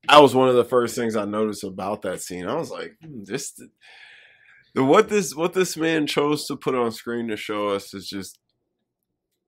I 0.08 0.20
was 0.20 0.36
one 0.36 0.48
of 0.48 0.56
the 0.56 0.64
first 0.64 0.96
things 0.96 1.16
I 1.16 1.26
noticed 1.26 1.64
about 1.64 2.04
that 2.04 2.22
scene. 2.22 2.48
I 2.48 2.56
was 2.56 2.70
like, 2.72 2.94
hmm, 3.04 3.24
this, 3.26 3.60
the, 4.76 4.84
what 4.84 5.10
this 5.10 5.36
what 5.36 5.54
this 5.54 5.76
man 5.76 6.06
chose 6.08 6.46
to 6.48 6.56
put 6.56 6.76
on 6.76 6.92
screen 6.92 7.28
to 7.30 7.36
show 7.36 7.70
us 7.70 7.94
is 7.94 8.08
just, 8.08 8.38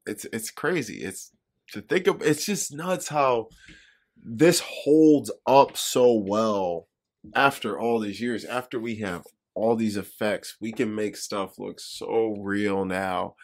it's 0.07 0.25
it's 0.33 0.49
crazy. 0.49 1.03
It's 1.03 1.31
to 1.73 1.81
think 1.81 2.07
of. 2.07 2.21
It's 2.23 2.45
just 2.45 2.73
nuts 2.73 3.07
how 3.09 3.47
this 4.23 4.59
holds 4.65 5.31
up 5.47 5.77
so 5.77 6.13
well 6.13 6.87
after 7.35 7.79
all 7.79 7.99
these 7.99 8.21
years. 8.21 8.45
After 8.45 8.79
we 8.79 8.97
have 8.97 9.23
all 9.55 9.75
these 9.75 9.97
effects, 9.97 10.55
we 10.61 10.71
can 10.71 10.93
make 10.95 11.15
stuff 11.17 11.59
look 11.59 11.79
so 11.79 12.35
real 12.39 12.85
now. 12.85 13.35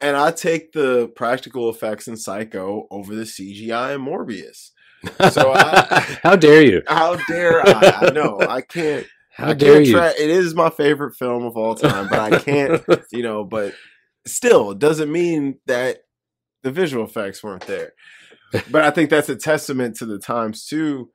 And 0.00 0.16
I 0.16 0.32
take 0.32 0.72
the 0.72 1.08
practical 1.16 1.70
effects 1.70 2.08
in 2.08 2.16
Psycho 2.16 2.86
over 2.90 3.14
the 3.14 3.22
CGI 3.22 3.94
in 3.94 4.00
Morbius. 4.02 4.70
So 5.32 5.52
I- 5.54 6.18
how 6.22 6.36
dare 6.36 6.62
you? 6.62 6.82
How 6.86 7.16
dare 7.28 7.66
I? 7.66 8.06
I 8.06 8.10
know 8.10 8.38
I 8.40 8.60
can't. 8.60 9.06
How 9.36 9.48
I 9.48 9.54
dare 9.54 9.74
can't 9.74 9.86
you? 9.86 9.92
try. 9.94 10.10
It 10.10 10.30
is 10.30 10.54
my 10.54 10.70
favorite 10.70 11.16
film 11.16 11.44
of 11.44 11.56
all 11.56 11.74
time, 11.74 12.08
but 12.08 12.20
I 12.20 12.38
can't. 12.38 12.80
You 13.12 13.22
know, 13.24 13.42
but 13.44 13.74
still, 14.26 14.70
it 14.70 14.78
doesn't 14.78 15.10
mean 15.10 15.58
that 15.66 15.98
the 16.62 16.70
visual 16.70 17.04
effects 17.04 17.42
weren't 17.42 17.66
there. 17.66 17.94
But 18.70 18.84
I 18.84 18.90
think 18.92 19.10
that's 19.10 19.28
a 19.28 19.34
testament 19.34 19.96
to 19.96 20.06
the 20.06 20.20
times 20.20 20.66
too. 20.66 21.10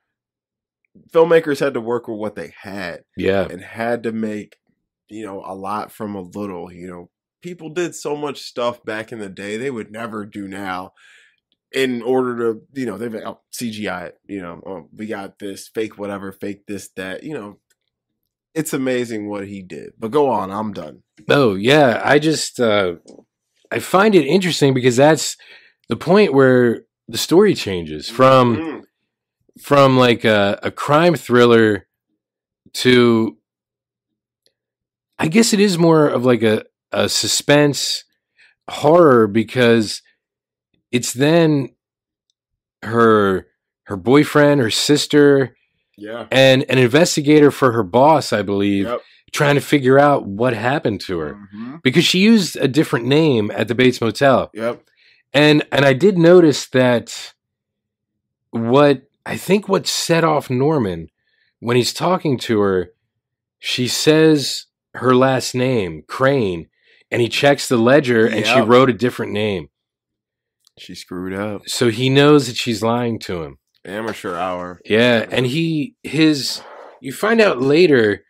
Filmmakers 1.12 1.60
had 1.60 1.74
to 1.76 1.82
work 1.82 2.08
with 2.08 2.18
what 2.18 2.36
they 2.36 2.54
had 2.62 3.04
yeah, 3.16 3.48
and 3.50 3.62
had 3.62 4.04
to 4.04 4.12
make 4.12 4.58
you 5.10 5.26
know 5.26 5.44
a 5.46 5.54
lot 5.56 5.92
from 5.92 6.16
a 6.16 6.22
little 6.22 6.72
you 6.72 6.88
know? 6.88 7.10
People 7.42 7.70
did 7.70 7.96
so 7.96 8.18
much 8.18 8.42
stuff 8.42 8.84
back 8.84 9.14
in 9.14 9.20
the 9.20 9.30
day 9.30 9.56
they 9.56 9.72
would 9.72 9.92
never 9.92 10.26
do 10.26 10.46
now 10.48 10.92
in 11.72 12.02
order 12.02 12.36
to 12.38 12.62
you 12.74 12.86
know 12.86 12.98
they've 12.98 13.16
oh, 13.16 13.40
cgi 13.54 14.08
it 14.08 14.20
you 14.28 14.42
know 14.42 14.62
oh, 14.66 14.90
we 14.94 15.06
got 15.06 15.40
this 15.40 15.68
fake 15.68 15.98
whatever 15.98 16.32
fake 16.32 16.66
this 16.68 16.90
that 16.96 17.24
you 17.24 17.34
know? 17.34 17.58
It's 18.56 18.74
amazing 18.74 19.30
what 19.30 19.48
he 19.48 19.62
did 19.62 19.94
but 20.00 20.12
go 20.12 20.30
on 20.30 20.52
i'm 20.52 20.74
done. 20.74 21.04
Oh 21.30 21.56
yeah, 21.56 22.02
I 22.04 22.18
just 22.20 22.60
uh, 22.60 22.96
I 23.72 23.80
find 23.80 24.16
it 24.16 24.26
interesting 24.26 24.74
because 24.74 24.98
that's 24.98 25.38
the 25.88 25.96
point 25.96 26.34
where 26.34 26.86
the 27.08 27.18
story 27.18 27.54
changes 27.54 28.10
from 28.10 28.58
Mhm. 28.58 28.84
From 29.62 29.98
like 29.98 30.24
a, 30.26 30.60
a 30.64 30.72
crime 30.72 31.16
thriller 31.16 31.88
to 32.74 33.38
I 35.18 35.28
guess 35.28 35.54
it 35.54 35.60
is 35.60 35.78
more 35.78 36.08
of 36.08 36.24
like 36.26 36.44
a, 36.44 36.64
a 36.92 37.10
suspense 37.10 38.04
horror 38.70 39.28
because 39.28 40.02
it's 40.92 41.14
then 41.14 41.70
her 42.84 43.48
her 43.86 43.98
boyfriend, 43.98 44.62
her 44.62 44.70
sister, 44.70 45.56
yeah 45.98 46.28
and 46.32 46.64
an 46.70 46.78
investigator 46.78 47.52
for 47.52 47.72
her 47.72 47.84
boss, 47.84 48.32
I 48.32 48.42
believe, 48.44 48.86
yep 48.86 49.02
trying 49.32 49.54
to 49.54 49.62
figure 49.62 50.00
out 50.00 50.26
what 50.26 50.54
happened 50.56 51.00
to 51.00 51.20
her 51.20 51.38
Mhm. 51.56 51.84
because 51.84 52.04
she 52.04 52.18
used 52.18 52.56
a 52.56 52.68
different 52.68 53.06
name 53.06 53.52
at 53.52 53.68
the 53.68 53.76
Bates 53.76 54.02
Motel. 54.02 54.50
yep 54.56 54.82
And 55.34 55.64
and 55.72 55.86
I 55.86 55.94
did 55.94 56.18
notice 56.18 56.68
that 56.70 57.34
what 58.52 59.04
I 59.30 59.38
think 59.38 59.68
what 59.70 59.86
set 59.88 60.24
off 60.24 60.50
Norman 60.50 61.10
when 61.60 61.76
he's 61.78 61.94
talking 61.94 62.38
to 62.40 62.60
her, 62.62 62.92
she 63.60 63.88
says 63.88 64.66
her 64.94 65.14
last 65.16 65.54
name, 65.54 66.04
Crane, 66.08 66.68
and 67.12 67.22
he 67.22 67.30
checks 67.30 67.68
the 67.68 67.78
ledger 67.78 68.26
and 68.26 68.46
she 68.46 68.60
wrote 68.60 68.90
a 68.90 68.94
different 68.94 69.32
name. 69.34 69.70
she 70.78 70.96
screwed 70.96 71.34
up 71.34 71.68
So 71.68 71.90
he 71.90 72.10
knows 72.10 72.48
that 72.48 72.56
she's 72.56 72.82
lying 72.82 73.20
to 73.20 73.44
him. 73.44 73.58
amateur 73.86 74.36
hour 74.36 74.80
Yeah, 74.86 75.26
and 75.30 75.46
he 75.46 75.96
his 76.04 76.62
you 77.02 77.12
find 77.14 77.40
out 77.42 77.62
later 77.62 78.24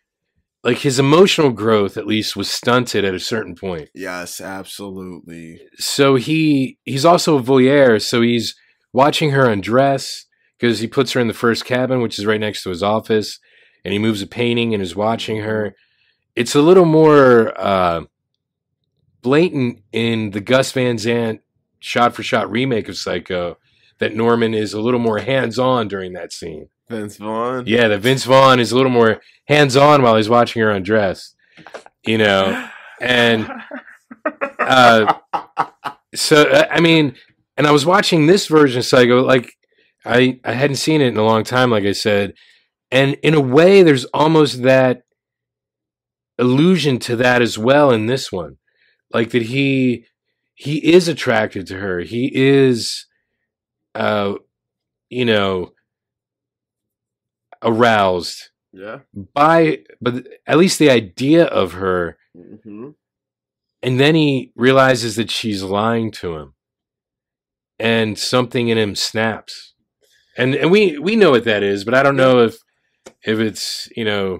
like 0.63 0.79
his 0.79 0.99
emotional 0.99 1.51
growth 1.51 1.95
at 1.97 2.05
least 2.07 2.35
was 2.35 2.49
stunted 2.51 3.05
at 3.05 3.13
a 3.15 3.19
certain 3.19 3.55
point. 3.55 3.89
yes 3.93 4.41
absolutely 4.41 5.61
so 5.77 6.15
he 6.15 6.77
he's 6.83 7.05
also 7.05 7.37
a 7.37 7.41
voyeur 7.43 8.01
so 8.01 8.21
he's 8.21 8.55
watching 8.93 9.31
her 9.31 9.49
undress 9.49 10.25
because 10.59 10.79
he 10.79 10.87
puts 10.87 11.13
her 11.13 11.21
in 11.21 11.27
the 11.27 11.33
first 11.33 11.65
cabin 11.65 12.01
which 12.01 12.19
is 12.19 12.25
right 12.25 12.39
next 12.39 12.63
to 12.63 12.69
his 12.69 12.83
office 12.83 13.39
and 13.85 13.93
he 13.93 13.99
moves 13.99 14.21
a 14.21 14.27
painting 14.27 14.73
and 14.73 14.83
is 14.83 14.95
watching 14.95 15.37
her. 15.37 15.75
It's 16.35 16.55
a 16.55 16.61
little 16.61 16.85
more 16.85 17.53
uh 17.59 18.03
blatant 19.21 19.81
in 19.91 20.31
the 20.31 20.41
Gus 20.41 20.71
Van 20.71 20.97
Sant 20.97 21.41
shot 21.79 22.13
for 22.13 22.23
shot 22.23 22.49
remake 22.49 22.89
of 22.89 22.97
psycho 22.97 23.57
that 23.99 24.15
norman 24.15 24.53
is 24.53 24.73
a 24.73 24.81
little 24.81 24.99
more 24.99 25.19
hands-on 25.19 25.87
during 25.87 26.13
that 26.13 26.31
scene. 26.31 26.69
Vince 26.89 27.17
vaughn? 27.17 27.65
Yeah 27.67 27.87
that 27.87 28.01
vince 28.01 28.25
vaughn 28.25 28.59
is 28.59 28.71
a 28.71 28.75
little 28.75 28.91
more 28.91 29.21
hands-on 29.47 30.01
while 30.01 30.15
he's 30.15 30.29
watching 30.29 30.61
her 30.61 30.71
undress 30.71 31.35
you 32.05 32.17
know? 32.17 32.69
And 33.01 33.49
uh 34.59 35.13
so 36.15 36.65
I 36.69 36.79
mean, 36.79 37.15
and 37.57 37.67
I 37.67 37.71
was 37.71 37.85
watching 37.85 38.25
this 38.25 38.47
version 38.47 38.79
of 38.79 38.85
Psycho, 38.85 39.23
like 39.25 39.53
I 40.05 40.39
I 40.43 40.53
hadn't 40.53 40.77
seen 40.77 41.01
it 41.01 41.07
in 41.07 41.17
a 41.17 41.23
long 41.23 41.43
time, 41.43 41.71
like 41.71 41.83
I 41.83 41.91
said, 41.91 42.33
and 42.91 43.15
in 43.23 43.33
a 43.33 43.41
way, 43.41 43.83
there's 43.83 44.05
almost 44.05 44.63
that 44.63 45.03
allusion 46.37 46.99
to 46.99 47.15
that 47.17 47.41
as 47.41 47.57
well 47.57 47.91
in 47.91 48.05
this 48.05 48.31
one, 48.31 48.57
like 49.13 49.31
that 49.31 49.43
he 49.43 50.05
he 50.55 50.93
is 50.93 51.07
attracted 51.07 51.67
to 51.67 51.77
her, 51.77 51.99
he 51.99 52.31
is, 52.33 53.05
uh, 53.95 54.35
you 55.09 55.25
know, 55.25 55.71
aroused 57.61 58.49
yeah. 58.73 58.99
by, 59.33 59.79
but 60.01 60.27
at 60.45 60.57
least 60.57 60.79
the 60.79 60.89
idea 60.89 61.45
of 61.45 61.73
her. 61.73 62.17
Hmm 62.35 62.89
and 63.81 63.99
then 63.99 64.15
he 64.15 64.51
realizes 64.55 65.15
that 65.15 65.31
she's 65.31 65.63
lying 65.63 66.11
to 66.11 66.35
him. 66.35 66.53
And 67.79 68.17
something 68.17 68.67
in 68.67 68.77
him 68.77 68.95
snaps 68.95 69.68
and 70.39 70.55
and 70.55 70.71
we 70.71 70.97
we 70.97 71.15
know 71.15 71.31
what 71.31 71.43
that 71.43 71.63
is 71.63 71.83
but 71.83 71.93
i 71.93 72.01
don't 72.01 72.15
know 72.15 72.39
if 72.39 72.57
if 73.23 73.39
it's 73.39 73.89
you 73.95 74.05
know 74.05 74.39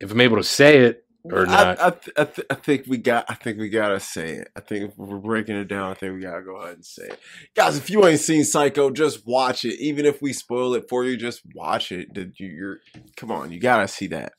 if 0.00 0.10
i'm 0.10 0.20
able 0.20 0.36
to 0.36 0.44
say 0.44 0.78
it 0.78 1.04
or 1.30 1.46
not 1.46 1.80
I, 1.80 1.88
I, 1.88 1.90
th- 1.90 2.16
I, 2.16 2.24
th- 2.24 2.46
I 2.50 2.54
think 2.54 2.84
we 2.86 2.98
got. 2.98 3.24
I 3.28 3.34
think 3.34 3.58
we 3.58 3.68
gotta 3.68 3.98
say 3.98 4.34
it. 4.34 4.48
I 4.54 4.60
think 4.60 4.90
if 4.90 4.96
we're 4.96 5.18
breaking 5.18 5.56
it 5.56 5.66
down. 5.66 5.90
I 5.90 5.94
think 5.94 6.14
we 6.14 6.20
gotta 6.20 6.42
go 6.42 6.56
ahead 6.58 6.76
and 6.76 6.86
say 6.86 7.06
it, 7.06 7.20
guys. 7.56 7.76
If 7.76 7.90
you 7.90 8.06
ain't 8.06 8.20
seen 8.20 8.44
Psycho, 8.44 8.90
just 8.90 9.26
watch 9.26 9.64
it. 9.64 9.80
Even 9.80 10.06
if 10.06 10.22
we 10.22 10.32
spoil 10.32 10.74
it 10.74 10.88
for 10.88 11.04
you, 11.04 11.16
just 11.16 11.42
watch 11.52 11.90
it. 11.90 12.12
Did 12.14 12.38
you? 12.38 12.46
You're 12.46 12.78
come 13.16 13.32
on. 13.32 13.50
You 13.50 13.58
gotta 13.58 13.88
see 13.88 14.06
that. 14.06 14.34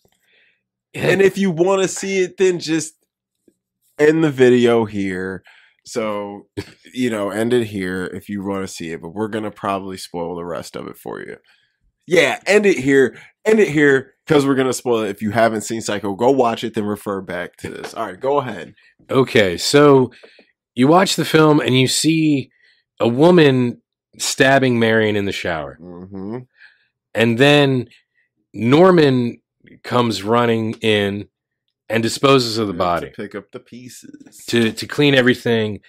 And 0.94 1.22
if 1.22 1.38
you 1.38 1.52
want 1.52 1.82
to 1.82 1.88
see 1.90 2.20
it, 2.20 2.38
then 2.38 2.60
just 2.60 2.94
end 4.00 4.24
the 4.24 4.32
video 4.32 4.86
here. 4.86 5.44
So 5.88 6.48
you 6.94 7.10
know, 7.10 7.30
end 7.32 7.54
it 7.54 7.66
here 7.68 8.06
if 8.06 8.30
you 8.30 8.44
want 8.44 8.64
to 8.64 8.68
see 8.68 8.92
it. 8.92 9.02
But 9.02 9.10
we're 9.16 9.28
gonna 9.30 9.52
probably 9.52 9.98
spoil 9.98 10.36
the 10.36 10.46
rest 10.46 10.76
of 10.76 10.88
it 10.88 10.98
for 10.98 11.20
you. 11.22 11.38
Yeah, 12.06 12.40
end 12.46 12.66
it 12.66 12.78
here. 12.78 13.18
End 13.46 13.60
it 13.60 13.70
here 13.70 14.14
because 14.26 14.46
we're 14.46 14.56
gonna 14.56 14.74
spoil 14.74 15.02
it. 15.04 15.10
If 15.10 15.22
you 15.22 15.32
haven't 15.32 15.62
seen 15.62 15.82
Psycho, 15.82 16.16
go 16.16 16.30
watch 16.32 16.64
it, 16.64 16.74
then 16.74 16.86
refer 16.86 17.22
back 17.22 17.56
to 17.58 17.70
this. 17.70 17.94
All 17.94 18.06
right, 18.06 18.20
go 18.20 18.40
ahead. 18.40 18.74
okay 19.10 19.56
so 19.58 20.12
you 20.76 20.88
watch 20.88 21.16
the 21.16 21.26
film 21.26 21.60
and 21.62 21.78
you 21.80 21.88
see 21.88 22.52
a 23.00 23.08
woman 23.08 23.82
stabbing 24.20 24.78
marion 24.80 25.16
in 25.16 25.26
the 25.26 25.32
shower 25.32 25.78
Mm-hmm. 25.82 26.40
and 27.16 27.38
then 27.38 27.88
norman 28.54 29.40
comes 29.84 30.24
running 30.24 30.74
in 30.82 31.28
and 31.90 32.04
disposes 32.04 32.58
of 32.58 32.68
the 32.68 32.74
body 32.74 33.12
pick 33.16 33.34
up 33.36 33.52
the 33.52 33.60
pieces. 33.60 34.44
to 34.48 34.72
to 34.72 34.86
clean 34.88 35.16
everything 35.16 35.80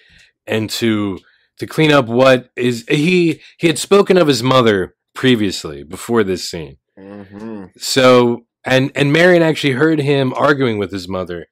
and 0.47 0.69
to 0.69 1.19
to 1.59 1.67
clean 1.67 1.91
up 1.91 2.07
what 2.07 2.49
is 2.55 2.85
he 2.89 3.41
he 3.57 3.67
had 3.67 3.77
spoken 3.77 4.17
of 4.17 4.27
his 4.27 4.41
mother 4.41 4.95
previously 5.13 5.83
before 5.83 6.23
this 6.23 6.49
scene 6.49 6.77
hmm 6.97 7.65
so 7.77 8.45
and 8.65 8.91
and 8.95 9.11
marion 9.13 9.41
actually 9.43 9.73
heard 9.73 9.99
him 9.99 10.33
arguing 10.35 10.77
with 10.77 10.91
his 10.91 11.07
mother 11.07 11.47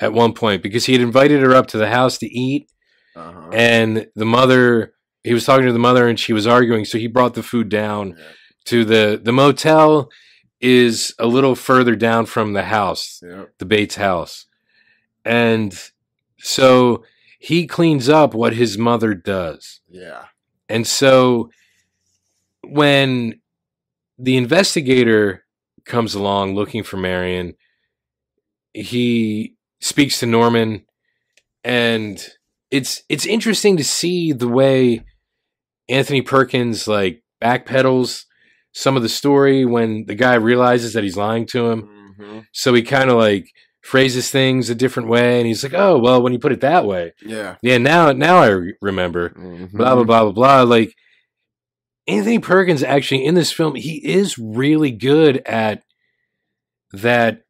at 0.00 0.12
one 0.12 0.32
point 0.32 0.62
because 0.62 0.86
he 0.86 0.92
had 0.92 1.00
invited 1.02 1.40
her 1.40 1.54
up 1.54 1.66
to 1.68 1.78
the 1.78 1.88
house 1.88 2.18
to 2.18 2.26
eat 2.26 2.68
Uh-huh. 3.16 3.50
and 3.52 4.08
the 4.16 4.24
mother 4.24 4.92
he 5.22 5.32
was 5.32 5.44
talking 5.44 5.66
to 5.66 5.72
the 5.72 5.78
mother 5.78 6.08
and 6.08 6.18
she 6.18 6.32
was 6.32 6.46
arguing 6.46 6.84
so 6.84 6.98
he 6.98 7.06
brought 7.06 7.34
the 7.34 7.42
food 7.42 7.68
down 7.68 8.16
Yeah. 8.18 8.24
to 8.66 8.84
the 8.84 9.20
the 9.22 9.32
motel 9.32 10.08
is 10.60 11.14
a 11.18 11.26
little 11.26 11.54
further 11.54 11.94
down 11.96 12.26
from 12.26 12.52
the 12.52 12.64
house 12.64 13.20
Yep. 13.22 13.54
the 13.58 13.64
Bates 13.64 13.96
house. 13.96 14.46
And 15.24 15.78
so 16.38 17.04
he 17.38 17.66
cleans 17.66 18.08
up 18.08 18.34
what 18.34 18.54
his 18.54 18.78
mother 18.78 19.14
does. 19.14 19.80
Yeah. 19.88 20.26
And 20.68 20.86
so 20.86 21.50
when 22.62 23.40
the 24.18 24.36
investigator 24.36 25.44
comes 25.84 26.14
along 26.14 26.54
looking 26.54 26.82
for 26.82 26.96
Marion. 26.96 27.54
He 28.72 29.54
speaks 29.80 30.20
to 30.20 30.26
Norman, 30.26 30.84
and 31.62 32.26
it's 32.70 33.02
it's 33.08 33.26
interesting 33.26 33.76
to 33.76 33.84
see 33.84 34.32
the 34.32 34.48
way 34.48 35.04
Anthony 35.88 36.22
Perkins 36.22 36.88
like 36.88 37.22
backpedals 37.42 38.24
some 38.74 38.96
of 38.96 39.02
the 39.02 39.08
story 39.08 39.64
when 39.64 40.04
the 40.06 40.14
guy 40.14 40.34
realizes 40.34 40.92
that 40.92 41.04
he's 41.04 41.16
lying 41.16 41.46
to 41.46 41.70
him. 41.70 41.80
hmm 42.18 42.38
So 42.52 42.74
he 42.74 42.82
kind 42.82 43.08
of 43.10 43.16
like 43.16 43.46
phrases 43.82 44.30
things 44.30 44.68
a 44.70 44.74
different 44.74 45.08
way, 45.08 45.38
and 45.38 45.46
he's 45.46 45.62
like, 45.62 45.74
"Oh, 45.74 45.98
well, 45.98 46.22
when 46.22 46.32
you 46.32 46.38
put 46.38 46.52
it 46.52 46.60
that 46.60 46.84
way, 46.86 47.12
Yeah. 47.24 47.56
yeah, 47.62 47.78
now 47.78 48.12
now 48.12 48.36
I 48.38 48.48
re- 48.48 48.74
remember." 48.82 49.30
Mhm. 49.30 49.72
Blah 49.72 49.94
blah 49.96 50.04
blah 50.04 50.22
blah 50.24 50.32
blah. 50.32 50.62
Like 50.62 50.94
Anthony 52.06 52.38
Perkins 52.38 52.82
actually 52.82 53.24
in 53.24 53.34
this 53.34 53.52
film, 53.52 53.74
he 53.76 53.96
is 54.04 54.36
really 54.38 54.90
good 54.90 55.42
at 55.46 55.82
that. 56.92 57.42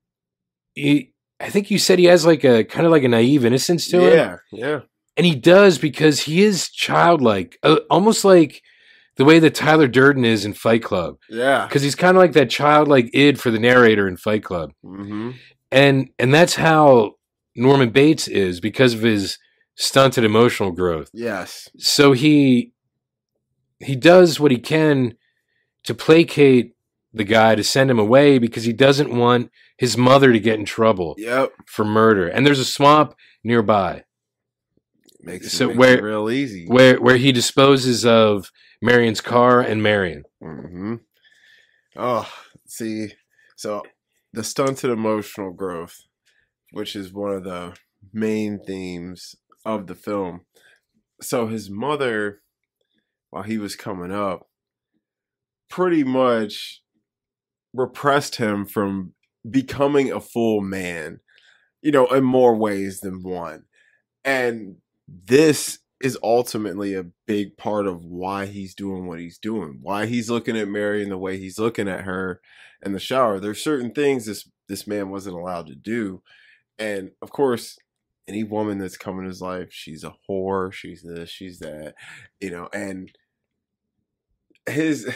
He, 0.75 1.13
I 1.41 1.51
think 1.51 1.71
you 1.71 1.79
said 1.79 1.99
he 1.99 2.07
has 2.07 2.25
like 2.27 2.45
a 2.45 2.65
kind 2.65 2.87
of 2.87 2.93
like 2.93 3.05
a 3.05 3.09
naive 3.09 3.45
innocence 3.45 3.89
to 3.89 4.01
him, 4.01 4.13
Yeah. 4.13 4.37
Yeah. 4.53 4.81
and 5.17 5.27
he 5.27 5.35
does 5.35 5.79
because 5.79 6.21
he 6.21 6.43
is 6.43 6.69
childlike, 6.71 7.59
uh, 7.63 7.81
almost 7.91 8.25
like 8.25 8.63
the 9.17 9.25
way 9.25 9.39
that 9.39 9.55
Tyler 9.55 9.87
Durden 9.89 10.25
is 10.25 10.45
in 10.45 10.55
Fight 10.55 10.83
Club, 10.83 11.17
Yeah. 11.31 11.67
because 11.67 11.83
he's 11.83 11.95
kind 11.95 12.17
of 12.17 12.21
like 12.21 12.33
that 12.33 12.51
childlike 12.51 13.11
id 13.15 13.39
for 13.39 13.51
the 13.51 13.59
narrator 13.61 14.09
in 14.09 14.17
Fight 14.17 14.43
Club 14.45 14.73
hmm 14.83 15.31
and 15.73 16.11
and 16.19 16.33
that's 16.33 16.55
how 16.57 17.15
Norman 17.57 17.91
Bates 17.91 18.29
is 18.29 18.61
because 18.61 18.95
of 18.95 19.03
his 19.03 19.39
stunted 19.77 20.23
emotional 20.25 20.71
growth. 20.71 21.11
Yes. 21.13 21.69
So 21.79 22.13
he 22.13 22.73
he 23.81 23.97
does 23.97 24.39
what 24.39 24.51
he 24.53 24.59
can 24.59 25.15
to 25.85 25.95
placate 25.95 26.75
the 27.13 27.25
guy 27.25 27.55
to 27.55 27.65
send 27.65 27.91
him 27.91 27.99
away 27.99 28.39
because 28.39 28.65
he 28.65 28.73
doesn't 28.73 29.15
want 29.15 29.51
his 29.77 29.97
mother 29.97 30.33
to 30.33 30.39
get 30.41 30.59
in 30.59 30.65
trouble 30.65 31.15
Yep. 31.19 31.53
for 31.67 31.85
murder. 31.85 32.29
And 32.29 32.47
there's 32.47 32.61
a 32.61 32.65
swamp 32.65 33.15
nearby 33.43 34.05
Makes 35.25 35.47
it, 35.47 35.51
So 35.51 35.67
makes 35.69 35.79
where- 35.79 36.03
real 36.03 36.31
easy. 36.31 36.67
where 36.67 37.01
where 37.01 37.17
he 37.17 37.33
disposes 37.33 38.05
of 38.05 38.51
Marion's 38.83 39.21
car 39.21 39.61
and 39.61 39.83
Marion. 39.83 40.25
Mm-hmm. 40.43 40.97
Oh, 41.97 42.31
see, 42.67 43.13
so 43.57 43.83
the 44.33 44.43
stunted 44.45 44.91
emotional 44.91 45.53
growth, 45.53 45.97
which 46.73 46.97
is 46.97 47.13
one 47.13 47.33
of 47.33 47.45
the 47.45 47.75
main 48.13 48.59
themes 48.67 49.35
of 49.65 49.87
the 49.87 49.95
film. 49.95 50.43
So 51.23 51.47
his 51.47 51.71
mother, 51.71 52.43
while 53.31 53.45
he 53.45 53.59
was 53.59 53.77
coming 53.77 54.11
up, 54.13 54.49
pretty 55.71 56.05
much 56.05 56.83
repressed 57.73 58.37
him 58.37 58.67
from 58.67 59.15
becoming 59.49 60.11
a 60.13 60.21
full 60.21 60.61
man, 60.61 61.21
you 61.81 61.93
know, 61.93 62.07
in 62.09 62.25
more 62.25 62.57
ways 62.57 63.01
than 63.01 63.23
one. 63.23 63.65
And 64.25 64.77
this 65.09 65.79
is 66.03 66.19
ultimately 66.23 66.95
a 66.95 67.07
big 67.27 67.57
part 67.57 67.87
of 67.87 68.05
why 68.05 68.47
he's 68.47 68.75
doing 68.75 69.07
what 69.07 69.21
he's 69.21 69.39
doing, 69.39 69.79
why 69.81 70.07
he's 70.07 70.29
looking 70.29 70.57
at 70.57 70.69
Mary 70.69 70.99
Marion 70.99 71.11
the 71.11 71.19
way 71.19 71.39
he's 71.39 71.59
looking 71.59 71.89
at 71.89 72.03
her 72.03 72.41
in 72.85 72.93
the 72.93 73.01
shower. 73.01 73.41
There's 73.41 73.63
certain 73.63 73.93
things 73.93 74.27
this 74.27 74.49
this 74.69 74.87
man 74.87 75.11
wasn't 75.11 75.37
allowed 75.37 75.67
to 75.67 75.75
do. 75.75 76.23
And 76.79 77.11
of 77.23 77.31
course, 77.31 77.79
any 78.27 78.45
woman 78.45 78.79
that's 78.79 78.97
come 78.97 79.19
in 79.19 79.27
his 79.27 79.41
life, 79.41 79.69
she's 79.71 80.05
a 80.05 80.15
whore, 80.29 80.73
she's 80.73 81.03
this, 81.03 81.31
she's 81.31 81.59
that, 81.59 81.95
you 82.41 82.51
know, 82.51 82.69
and 82.73 83.11
his 84.69 85.09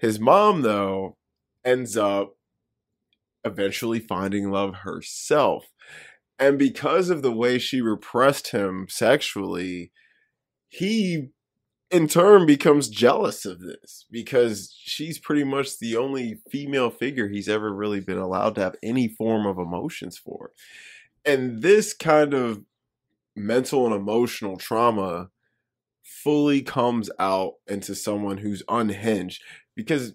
his 0.00 0.18
mom 0.18 0.62
though 0.62 1.16
ends 1.64 1.96
up 1.96 2.34
eventually 3.44 4.00
finding 4.00 4.50
love 4.50 4.76
herself. 4.76 5.70
And 6.40 6.58
because 6.58 7.10
of 7.10 7.22
the 7.22 7.30
way 7.30 7.58
she 7.58 7.82
repressed 7.82 8.48
him 8.48 8.86
sexually, 8.88 9.92
he 10.68 11.28
in 11.90 12.08
turn 12.08 12.46
becomes 12.46 12.88
jealous 12.88 13.44
of 13.44 13.60
this 13.60 14.06
because 14.10 14.74
she's 14.80 15.18
pretty 15.18 15.44
much 15.44 15.78
the 15.78 15.96
only 15.96 16.40
female 16.50 16.88
figure 16.88 17.28
he's 17.28 17.48
ever 17.48 17.72
really 17.74 18.00
been 18.00 18.18
allowed 18.18 18.54
to 18.54 18.62
have 18.62 18.76
any 18.82 19.06
form 19.06 19.46
of 19.46 19.58
emotions 19.58 20.16
for. 20.16 20.52
And 21.26 21.60
this 21.60 21.92
kind 21.92 22.32
of 22.32 22.62
mental 23.36 23.84
and 23.84 23.94
emotional 23.94 24.56
trauma 24.56 25.28
fully 26.02 26.62
comes 26.62 27.10
out 27.18 27.54
into 27.66 27.94
someone 27.94 28.38
who's 28.38 28.62
unhinged 28.68 29.42
because 29.74 30.14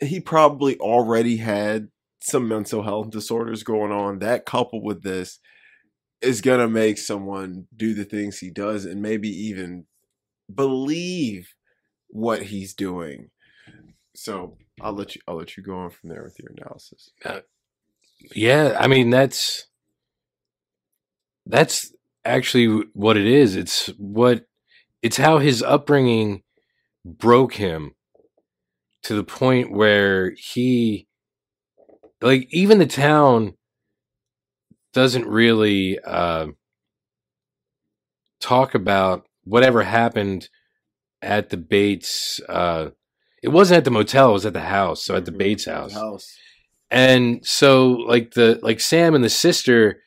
he 0.00 0.18
probably 0.18 0.76
already 0.78 1.36
had 1.36 1.88
some 2.24 2.48
mental 2.48 2.82
health 2.82 3.10
disorders 3.10 3.62
going 3.62 3.92
on. 3.92 4.18
That 4.18 4.46
coupled 4.46 4.82
with 4.82 5.02
this 5.02 5.40
is 6.22 6.40
going 6.40 6.60
to 6.60 6.68
make 6.68 6.96
someone 6.96 7.66
do 7.76 7.92
the 7.92 8.04
things 8.04 8.38
he 8.38 8.50
does 8.50 8.86
and 8.86 9.02
maybe 9.02 9.28
even 9.28 9.84
believe 10.52 11.54
what 12.08 12.44
he's 12.44 12.72
doing. 12.72 13.30
So 14.16 14.56
I'll 14.80 14.94
let 14.94 15.14
you 15.14 15.20
I'll 15.28 15.36
let 15.36 15.56
you 15.56 15.62
go 15.62 15.76
on 15.76 15.90
from 15.90 16.08
there 16.08 16.22
with 16.22 16.38
your 16.38 16.52
analysis. 16.56 17.10
Uh, 17.24 17.40
yeah, 18.34 18.76
I 18.80 18.86
mean 18.86 19.10
that's 19.10 19.66
that's 21.44 21.92
actually 22.24 22.86
what 22.94 23.18
it 23.18 23.26
is. 23.26 23.54
It's 23.54 23.88
what 23.98 24.46
it's 25.02 25.18
how 25.18 25.38
his 25.38 25.62
upbringing 25.62 26.42
broke 27.04 27.54
him 27.54 27.94
to 29.02 29.14
the 29.14 29.24
point 29.24 29.70
where 29.70 30.32
he 30.38 31.06
like 32.24 32.48
even 32.50 32.78
the 32.78 32.86
town 32.86 33.54
doesn't 34.92 35.26
really 35.26 35.98
uh 36.00 36.46
talk 38.40 38.74
about 38.74 39.26
whatever 39.44 39.82
happened 39.82 40.48
at 41.22 41.50
the 41.50 41.56
Bates 41.56 42.40
uh 42.48 42.90
it 43.42 43.48
wasn't 43.48 43.76
at 43.78 43.84
the 43.84 43.90
motel, 43.90 44.30
it 44.30 44.32
was 44.32 44.46
at 44.46 44.54
the 44.54 44.60
house, 44.62 45.04
so 45.04 45.14
at 45.16 45.26
the 45.26 45.32
Mhm. 45.32 45.38
Bates 45.38 45.66
house 45.66 45.92
house. 45.92 46.34
and 46.90 47.44
so 47.46 47.90
like 47.92 48.32
the 48.34 48.58
like 48.62 48.80
Sam 48.80 49.14
and 49.14 49.24
the 49.24 49.28
sister 49.30 50.00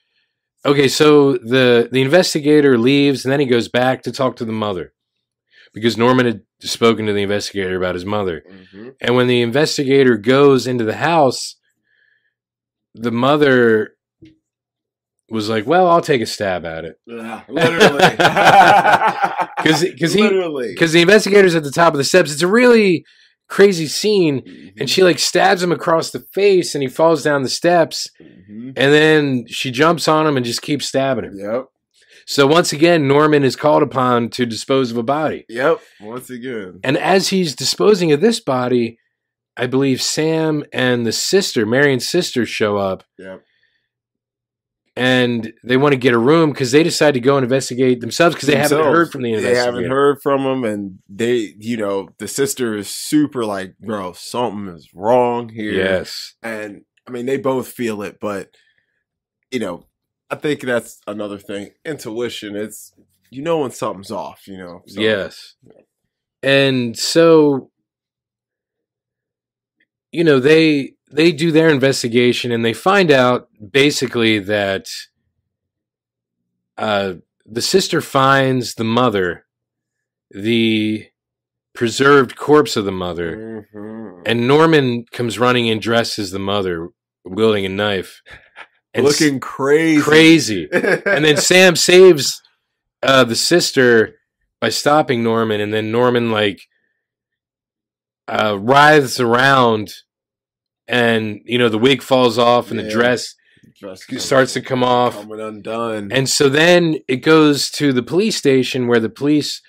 okay 0.66 0.88
so 0.88 1.34
the 1.34 1.90
the 1.92 2.02
investigator 2.02 2.78
leaves 2.78 3.26
and 3.26 3.32
then 3.32 3.40
he 3.40 3.46
goes 3.46 3.68
back 3.68 4.04
to 4.04 4.12
talk 4.12 4.36
to 4.38 4.46
the 4.46 4.52
mother 4.52 4.94
because 5.74 5.98
Norman 5.98 6.26
had 6.26 6.42
spoken 6.62 7.06
to 7.06 7.14
the 7.14 7.22
investigator 7.22 7.76
about 7.78 7.94
his 7.96 8.06
mother 8.06 8.44
Mhm. 8.50 8.96
and 9.02 9.16
when 9.16 9.28
the 9.28 9.42
investigator 9.42 10.18
goes 10.18 10.66
into 10.66 10.84
the 10.84 10.96
house 10.98 11.56
the 12.98 13.12
mother 13.12 13.92
was 15.30 15.50
like 15.50 15.66
well 15.68 15.88
I'll 15.88 16.02
take 16.02 16.22
a 16.22 16.26
stab 16.26 16.66
at 16.66 16.86
it 16.86 16.96
Yeah, 17.06 17.42
literally. 17.50 18.00
because 19.58 19.82
he 20.14 20.70
because 20.70 20.92
the 20.94 21.02
investigator's 21.02 21.56
at 21.56 21.64
the 21.64 21.72
top 21.72 21.94
of 21.94 21.98
the 21.98 22.04
steps 22.04 22.32
it's 22.32 22.42
a 22.42 22.48
really 22.48 23.04
crazy 23.50 23.88
scene 23.88 24.42
Mhm. 24.42 24.72
and 24.80 24.90
she 24.90 25.04
like 25.04 25.20
stabs 25.20 25.62
him 25.64 25.72
across 25.72 26.12
the 26.12 26.24
face 26.34 26.76
and 26.76 26.82
he 26.82 26.88
falls 26.90 27.24
down 27.24 27.44
the 27.44 27.50
steps 27.50 28.08
Mhm. 28.22 28.74
and 28.76 28.94
then 28.94 29.46
she 29.48 29.72
jumps 29.72 30.08
on 30.08 30.28
him 30.28 30.38
and 30.38 30.46
just 30.46 30.62
keeps 30.62 30.86
stabbing 30.88 31.26
him. 31.26 31.34
Yep. 31.38 31.66
So 32.30 32.46
once 32.46 32.74
again, 32.74 33.08
Norman 33.08 33.46
is 33.46 33.56
called 33.56 33.84
upon 33.84 34.30
to 34.32 34.46
dispose 34.46 34.92
of 34.92 34.98
a 34.98 35.04
body. 35.04 35.46
Yep. 35.48 35.80
Once 36.02 36.30
again. 36.30 36.82
And 36.84 36.98
as 36.98 37.30
he's 37.30 37.56
disposing 37.56 38.12
of 38.12 38.20
this 38.20 38.42
body, 38.42 38.98
I 39.58 39.66
believe 39.68 40.02
Sam 40.02 40.64
and 40.72 41.06
the 41.06 41.12
sister, 41.12 41.66
Marion's 41.66 42.08
sister, 42.08 42.46
show 42.46 42.78
up 42.78 43.04
Yep. 43.18 43.44
and 44.96 45.54
they 45.64 45.78
want 45.78 45.94
to 45.94 45.98
get 45.98 46.14
a 46.14 46.18
room 46.18 46.52
because 46.52 46.72
they 46.72 46.84
decide 46.84 47.14
to 47.14 47.20
go 47.20 47.38
and 47.38 47.44
investigate 47.44 48.00
themselves 48.02 48.36
because 48.36 48.48
they 48.48 48.56
haven't 48.56 48.84
heard 48.84 49.12
from 49.12 49.22
the 49.22 49.36
They 49.36 49.56
haven't 49.56 49.90
heard 49.90 50.18
from 50.22 50.42
him, 50.42 50.64
and 50.64 51.00
they, 51.10 51.54
you 51.60 51.78
know, 51.78 52.10
the 52.18 52.28
sister 52.28 52.76
is 52.76 52.90
super 52.90 53.46
like, 53.46 53.78
bro, 53.80 54.14
something 54.14 54.74
is 54.74 54.90
wrong 54.94 55.50
here. 55.50 55.72
Yes. 55.74 56.34
and 56.44 56.82
I 57.08 57.12
mean 57.12 57.26
they 57.26 57.38
both 57.38 57.68
feel 57.68 58.02
it, 58.02 58.18
but 58.20 58.50
you 59.52 59.60
know, 59.60 59.86
I 60.30 60.36
think 60.36 60.62
that's 60.62 61.00
another 61.08 61.38
thing. 61.38 61.70
Intuition, 61.86 62.56
it's 62.56 62.94
you 63.30 63.42
know 63.42 63.60
when 63.60 63.72
something's 63.72 64.12
off, 64.12 64.48
you 64.48 64.58
know. 64.58 64.82
So, 64.88 65.00
yes. 65.02 65.56
And 66.44 66.98
so 66.98 67.72
you 70.12 70.24
know, 70.24 70.40
they 70.40 70.94
they 71.12 71.32
do 71.32 71.52
their 71.52 71.70
investigation 71.70 72.52
and 72.52 72.64
they 72.66 72.74
find 72.74 73.12
out 73.12 73.48
basically 73.72 74.40
that 74.40 74.88
uh 76.78 77.14
the 77.46 77.62
sister 77.62 78.02
finds 78.02 78.76
the 78.76 78.84
mother 78.84 79.46
the 80.32 81.06
preserved 81.74 82.36
corpse 82.36 82.76
of 82.76 82.86
the 82.86 82.92
mother 82.92 83.66
Mhm. 83.74 84.24
and 84.26 84.48
Norman 84.48 85.06
comes 85.12 85.40
running 85.40 85.70
and 85.70 85.82
dresses 85.82 86.32
the 86.32 86.40
mother 86.40 86.90
wielding 87.24 87.66
a 87.66 87.70
knife. 87.70 88.22
And 88.94 89.06
looking 89.06 89.40
crazy, 89.40 90.02
crazy. 90.02 90.70
And 91.06 91.24
then 91.24 91.38
Sam 91.38 91.76
saves 91.76 92.42
uh, 93.04 93.24
the 93.24 93.36
sister 93.36 94.16
by 94.60 94.70
stopping 94.70 95.24
Norman, 95.24 95.62
and 95.62 95.72
then 95.74 95.92
Norman 95.92 96.32
like 96.32 96.60
uh, 98.28 98.58
writhes 98.60 99.20
around 99.20 99.94
and 100.88 101.42
you 101.46 101.58
know 101.58 101.70
the 101.70 101.78
wig 101.78 102.02
falls 102.02 102.38
off 102.38 102.70
and 102.72 102.80
the 102.80 102.84
Yeah. 102.84 102.90
dress 102.92 103.36
Dress 103.80 104.02
starts 104.24 104.54
to 104.54 104.62
come 104.62 104.84
off. 104.84 105.14
coming 105.14 105.40
undone. 105.40 106.12
And 106.12 106.28
so 106.28 106.50
then 106.50 106.96
it 107.08 107.18
goes 107.18 107.70
to 107.72 107.94
the 107.94 108.02
police 108.02 108.36
station 108.36 108.88
where 108.88 109.00
the 109.00 109.10
police 109.10 109.62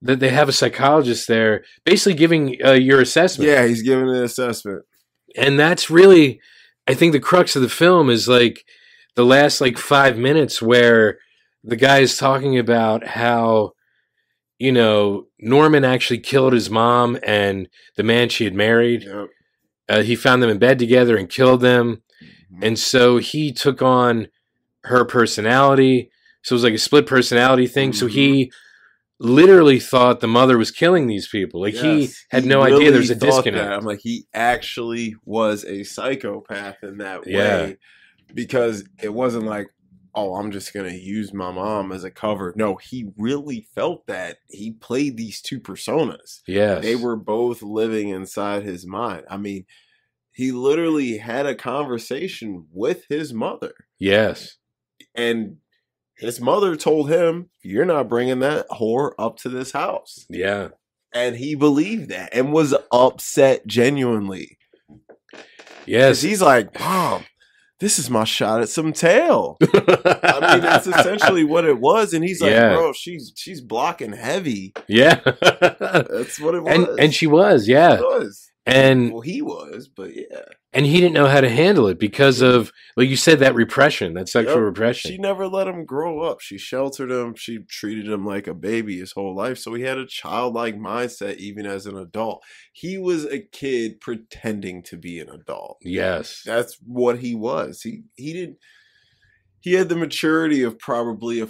that 0.00 0.18
they 0.18 0.30
have 0.30 0.48
a 0.48 0.52
psychologist 0.52 1.28
there 1.28 1.62
basically 1.84 2.14
giving 2.14 2.56
uh, 2.64 2.72
your 2.72 3.00
assessment. 3.00 3.48
yeah, 3.48 3.64
he's 3.66 3.82
giving 3.82 4.08
an 4.08 4.22
assessment. 4.24 4.82
And 5.36 5.58
that's 5.60 5.90
really 5.90 6.40
I 6.88 6.94
think 6.94 7.12
the 7.12 7.20
crux 7.20 7.54
of 7.54 7.62
the 7.62 7.68
film 7.68 8.10
is 8.10 8.26
like 8.26 8.64
the 9.14 9.24
last 9.24 9.60
like 9.60 9.78
5 9.78 10.18
minutes 10.18 10.60
where 10.60 11.18
the 11.62 11.76
guy 11.76 11.98
is 12.00 12.16
talking 12.16 12.58
about 12.58 13.06
how 13.06 13.72
you 14.62 14.70
know 14.72 15.26
Norman 15.40 15.84
actually 15.84 16.20
killed 16.20 16.52
his 16.52 16.70
mom 16.70 17.18
and 17.26 17.68
the 17.96 18.02
man 18.12 18.28
she 18.28 18.44
had 18.44 18.54
married. 18.54 19.02
Yep. 19.02 19.28
Uh, 19.88 20.02
he 20.02 20.14
found 20.14 20.40
them 20.42 20.50
in 20.50 20.58
bed 20.58 20.78
together 20.78 21.16
and 21.16 21.28
killed 21.28 21.60
them. 21.60 22.02
Mhm. 22.54 22.66
And 22.66 22.78
so 22.78 23.18
he 23.18 23.52
took 23.52 23.82
on 23.82 24.28
her 24.84 25.04
personality. 25.04 26.10
So 26.42 26.52
it 26.54 26.56
was 26.56 26.64
like 26.64 26.74
a 26.74 26.78
split 26.88 27.06
personality 27.06 27.66
thing. 27.66 27.92
So 27.92 28.06
he 28.06 28.52
literally 29.18 29.80
thought 29.80 30.20
the 30.20 30.28
mother 30.28 30.56
was 30.58 30.70
killing 30.70 31.06
these 31.06 31.28
people. 31.28 31.60
Like 31.60 31.74
he 31.74 32.10
had 32.30 32.44
he 32.44 32.48
no 32.48 32.62
idea 32.62 32.90
there 32.90 33.00
was 33.00 33.10
a 33.10 33.14
disconnect. 33.16 33.64
that. 33.68 33.72
I'm 33.72 33.84
like, 33.84 34.00
he 34.02 34.26
actually 34.34 35.14
was 35.24 35.64
a 35.64 35.82
psychopath 35.84 36.76
in 36.82 36.98
that 36.98 37.26
Yeah. 37.26 37.38
way 37.64 37.76
because 38.34 38.84
it 39.02 39.12
wasn't 39.12 39.44
like, 39.44 39.68
oh, 40.14 40.34
I'm 40.34 40.50
just 40.50 40.72
gonna 40.74 40.90
use 40.92 41.32
my 41.32 41.50
mom 41.50 41.92
as 41.92 42.04
a 42.04 42.10
cover. 42.10 42.52
No, 42.56 42.76
he 42.76 43.08
really 43.16 43.66
felt 43.74 44.06
that. 44.06 44.38
He 44.48 44.72
played 44.72 45.16
these 45.16 45.40
two 45.40 45.60
personas. 45.60 46.40
Yes. 46.46 46.82
They 46.82 46.96
were 46.96 47.16
both 47.16 47.62
living 47.62 48.08
inside 48.10 48.62
his 48.64 48.86
mind. 48.86 49.24
I 49.30 49.36
mean, 49.36 49.64
he 50.32 50.52
literally 50.52 51.18
had 51.18 51.46
a 51.46 51.54
conversation 51.54 52.66
with 52.72 53.04
his 53.08 53.32
mother, 53.34 53.72
Yes. 53.98 54.56
and 55.14 55.56
his 56.16 56.40
mother 56.40 56.76
told 56.76 57.10
him, 57.10 57.50
"You're 57.62 57.84
not 57.84 58.08
bringing 58.08 58.38
that 58.40 58.68
whore 58.68 59.12
up 59.18 59.36
to 59.38 59.48
this 59.48 59.72
house." 59.72 60.26
Yeah. 60.30 60.68
and 61.14 61.36
he 61.36 61.54
believed 61.54 62.08
that 62.08 62.30
and 62.34 62.52
was 62.54 62.74
upset 62.90 63.66
genuinely. 63.66 64.56
Yes. 65.86 66.22
He's 66.22 66.40
like, 66.40 66.78
Mom, 66.80 67.24
this 67.82 67.98
is 67.98 68.08
my 68.08 68.22
shot 68.22 68.62
at 68.62 68.68
some 68.68 68.92
tail. 68.92 69.56
I 69.60 70.52
mean, 70.52 70.60
that's 70.62 70.86
essentially 70.86 71.42
what 71.42 71.64
it 71.64 71.80
was. 71.80 72.14
And 72.14 72.24
he's 72.24 72.40
like, 72.40 72.52
Yeah. 72.52 72.68
Bro, 72.76 72.92
she's 72.92 73.32
she's 73.34 73.60
blocking 73.60 74.12
heavy. 74.12 74.72
yeah. 74.86 75.16
That's 75.24 76.38
what 76.40 76.54
it 76.54 76.62
was. 76.62 76.72
and 76.72 77.00
and 77.00 77.12
she 77.12 77.26
was, 77.26 77.66
yeah. 77.66 77.94
It 77.94 78.00
was. 78.00 78.50
And 78.66 79.12
Well, 79.12 79.22
he 79.22 79.42
was, 79.42 79.88
but 79.88 80.14
yeah. 80.14 80.44
And 80.74 80.86
he 80.86 81.00
didn't 81.00 81.12
know 81.14 81.26
how 81.26 81.40
to 81.40 81.48
handle 81.50 81.86
it 81.88 81.98
because 81.98 82.40
of 82.40 82.72
like 82.96 83.08
you 83.08 83.16
said 83.16 83.38
that 83.40 83.54
repression, 83.54 84.14
that 84.14 84.28
sexual 84.28 84.56
Yep. 84.56 84.64
repression. 84.64 85.10
She 85.10 85.18
never 85.18 85.46
let 85.46 85.66
him 85.68 85.84
grow 85.84 86.20
up. 86.20 86.40
She 86.40 86.58
sheltered 86.58 87.10
him. 87.10 87.34
She 87.34 87.58
treated 87.58 88.08
him 88.08 88.24
like 88.26 88.46
a 88.46 88.54
baby 88.54 88.98
his 88.98 89.12
whole 89.12 89.34
life. 89.34 89.58
So 89.58 89.74
he 89.74 89.82
had 89.82 89.98
a 89.98 90.06
childlike 90.06 90.76
mindset 90.76 91.36
even 91.36 91.66
as 91.66 91.86
an 91.86 91.96
adult. 91.96 92.42
He 92.72 92.98
was 92.98 93.24
a 93.26 93.38
kid 93.40 94.00
pretending 94.00 94.82
to 94.84 94.96
be 94.96 95.20
an 95.20 95.28
adult. 95.30 95.78
yes. 95.82 96.42
That's 96.44 96.78
what 96.86 97.18
he 97.18 97.34
was. 97.34 97.82
He 97.82 98.02
he 98.16 98.32
didn't 98.32 98.58
he 99.60 99.74
had 99.74 99.88
the 99.88 99.96
maturity 99.96 100.62
of 100.64 100.78
probably 100.78 101.40
a 101.40 101.48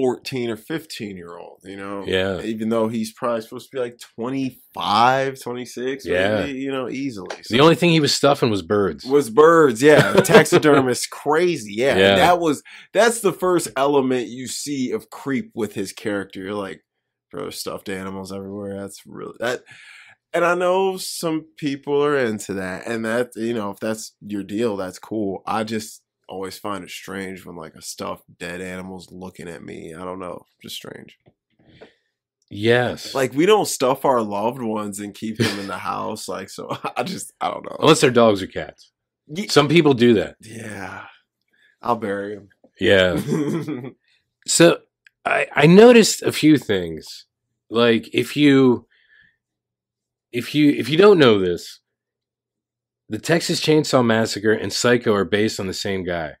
14 0.00 0.48
or 0.50 0.56
15 0.56 1.16
year 1.16 1.36
old, 1.36 1.60
you 1.64 1.76
know. 1.76 2.04
Yeah. 2.06 2.40
Even 2.40 2.70
though 2.70 2.88
he's 2.88 3.12
probably 3.12 3.42
supposed 3.42 3.70
to 3.70 3.76
be 3.76 3.80
like 3.80 3.98
25, 4.16 5.40
26, 5.40 6.06
Yeah. 6.06 6.40
maybe, 6.40 6.58
you 6.58 6.70
know, 6.72 6.88
easily. 6.88 7.36
So- 7.42 7.54
The 7.54 7.60
only 7.60 7.74
thing 7.74 7.90
he 7.90 8.00
was 8.00 8.14
stuffing 8.14 8.50
was 8.50 8.62
birds. 8.62 9.04
was 9.04 9.30
birds, 9.30 9.82
yeah. 9.82 10.12
Taxidermist 10.24 11.10
crazy, 11.10 11.74
yeah. 11.74 11.96
Yeah. 11.98 12.16
That 12.16 12.40
was 12.40 12.62
that's 12.92 13.20
the 13.20 13.32
first 13.32 13.68
element 13.76 14.28
you 14.28 14.46
see 14.46 14.92
of 14.92 15.10
creep 15.10 15.50
with 15.54 15.74
his 15.74 15.92
character. 15.92 16.40
You're 16.40 16.54
like, 16.54 16.82
bro, 17.30 17.50
stuffed 17.50 17.88
animals 17.88 18.32
everywhere. 18.32 18.78
That's 18.80 19.02
really 19.06 19.34
that. 19.40 19.62
And 20.32 20.44
I 20.44 20.54
know 20.54 20.96
some 20.96 21.46
people 21.56 22.04
are 22.04 22.16
into 22.16 22.54
that, 22.54 22.86
and 22.86 23.04
that 23.04 23.30
you 23.36 23.52
know, 23.52 23.70
if 23.72 23.80
that's 23.80 24.14
your 24.24 24.44
deal, 24.44 24.76
that's 24.76 24.98
cool. 25.00 25.42
I 25.46 25.64
just 25.64 26.02
always 26.30 26.56
find 26.58 26.82
it 26.84 26.90
strange 26.90 27.44
when 27.44 27.56
like 27.56 27.74
a 27.74 27.82
stuffed 27.82 28.24
dead 28.38 28.60
animal's 28.62 29.10
looking 29.12 29.48
at 29.48 29.62
me. 29.62 29.94
I 29.94 30.04
don't 30.04 30.18
know, 30.20 30.46
just 30.62 30.76
strange. 30.76 31.18
yes. 32.48 33.14
Like 33.14 33.32
we 33.34 33.46
don't 33.46 33.66
stuff 33.66 34.04
our 34.04 34.22
loved 34.22 34.62
ones 34.62 34.98
and 35.00 35.14
keep 35.14 35.36
them 35.38 35.58
in 35.58 35.66
the 35.66 35.76
house. 35.92 36.28
Like 36.28 36.48
so, 36.50 36.76
I 36.96 37.02
just 37.02 37.32
I 37.40 37.50
don't 37.50 37.64
know. 37.64 37.76
unless 37.80 38.00
they're 38.00 38.10
dogs 38.10 38.42
or 38.42 38.46
cats. 38.46 38.90
Ye- 39.34 39.48
Some 39.48 39.68
people 39.68 39.94
do 39.94 40.14
that. 40.14 40.36
Yeah, 40.40 41.04
I'll 41.82 41.96
bury 41.96 42.34
him. 42.34 42.48
Yeah. 42.80 43.20
So 44.46 44.78
I 45.26 45.46
I 45.54 45.66
noticed 45.66 46.22
a 46.22 46.32
few 46.32 46.56
things. 46.56 47.26
Like 47.68 48.08
if 48.14 48.36
you 48.38 48.86
if 50.32 50.54
you 50.54 50.70
if 50.70 50.88
you 50.88 50.96
don't 50.96 51.18
know 51.18 51.38
this, 51.38 51.80
the 53.10 53.18
Texas 53.18 53.60
Chainsaw 53.60 54.06
Massacre 54.06 54.52
and 54.52 54.72
Psycho 54.72 55.12
are 55.12 55.24
based 55.24 55.58
on 55.58 55.66
the 55.66 55.74
same 55.74 56.04
guy. 56.04 56.36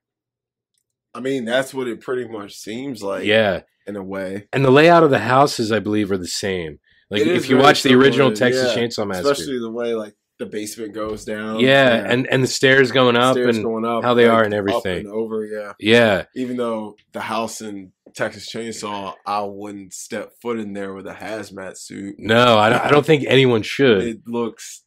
I 1.12 1.18
mean, 1.20 1.44
that's 1.44 1.74
what 1.74 1.88
it 1.88 2.00
pretty 2.00 2.28
much 2.28 2.54
seems 2.54 3.02
like. 3.02 3.24
yeah. 3.24 3.62
in 3.88 3.96
a 3.96 4.02
way. 4.02 4.46
And 4.52 4.64
the 4.64 4.70
layout 4.70 5.02
of 5.02 5.10
the 5.10 5.18
houses, 5.18 5.72
I 5.72 5.80
believe, 5.80 6.12
are 6.12 6.16
the 6.16 6.28
same. 6.28 6.78
Like 7.10 7.22
if 7.22 7.50
you 7.50 7.58
watch 7.58 7.82
the 7.82 7.94
original 7.94 8.32
Texas 8.32 8.74
yeah. 8.74 8.82
Chainsaw 8.82 9.06
Massacre. 9.06 9.32
Especially 9.32 9.58
the 9.58 9.70
way 9.70 9.94
like 9.94 10.14
the 10.38 10.46
basement 10.46 10.94
goes 10.94 11.24
down. 11.24 11.58
yeah, 11.58 12.04
and 12.08 12.28
and 12.28 12.42
the 12.42 12.48
stairs 12.48 12.92
going 12.92 13.16
up 13.16 13.34
stairs 13.34 13.56
and 13.56 13.64
going 13.64 13.84
up, 13.84 14.04
how 14.04 14.14
they 14.14 14.28
like, 14.28 14.38
are 14.38 14.44
and 14.44 14.54
everything. 14.54 15.06
and 15.06 15.08
over. 15.08 15.44
Yeah, 15.44 15.72
yeah. 15.80 16.24
even 16.36 16.56
though 16.56 16.94
the 17.12 17.20
house 17.20 17.60
in 17.60 17.90
Texas 18.14 18.48
Chainsaw, 18.48 19.14
I 19.26 19.42
wouldn't 19.42 19.92
step 19.92 20.30
foot 20.40 20.60
in 20.60 20.72
there 20.72 20.94
with 20.94 21.08
a 21.08 21.14
hazmat 21.14 21.76
suit. 21.76 22.14
No, 22.18 22.56
I 22.58 22.70
don't, 22.70 22.80
I 22.80 22.90
don't 22.90 23.04
think 23.04 23.24
anyone 23.26 23.62
should. 23.62 24.02
It 24.04 24.20
looks. 24.28 24.84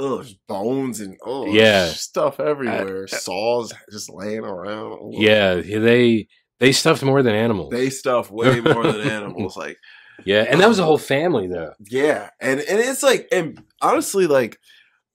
Ugh, 0.00 0.26
bones 0.48 1.00
and 1.00 1.16
oh 1.24 1.52
Yeah. 1.52 1.86
stuff 1.86 2.40
everywhere. 2.40 3.02
Uh, 3.12 3.14
uh, 3.14 3.18
Saws 3.18 3.72
just 3.92 4.10
laying 4.12 4.44
around. 4.44 4.92
Ugh. 4.94 5.10
Yeah, 5.12 5.54
they 5.56 6.26
they 6.58 6.72
stuffed 6.72 7.02
more 7.02 7.22
than 7.22 7.34
animals. 7.34 7.70
they 7.70 7.90
stuff 7.90 8.30
way 8.30 8.60
more 8.60 8.90
than 8.90 9.00
animals. 9.08 9.56
Like 9.56 9.76
yeah, 10.24 10.44
and 10.48 10.60
that 10.60 10.68
was 10.68 10.78
a 10.78 10.84
whole 10.84 10.98
family 10.98 11.46
though. 11.48 11.72
Yeah, 11.88 12.30
and 12.40 12.60
and 12.60 12.78
it's 12.80 13.02
like, 13.02 13.26
and 13.32 13.62
honestly, 13.80 14.26
like, 14.26 14.58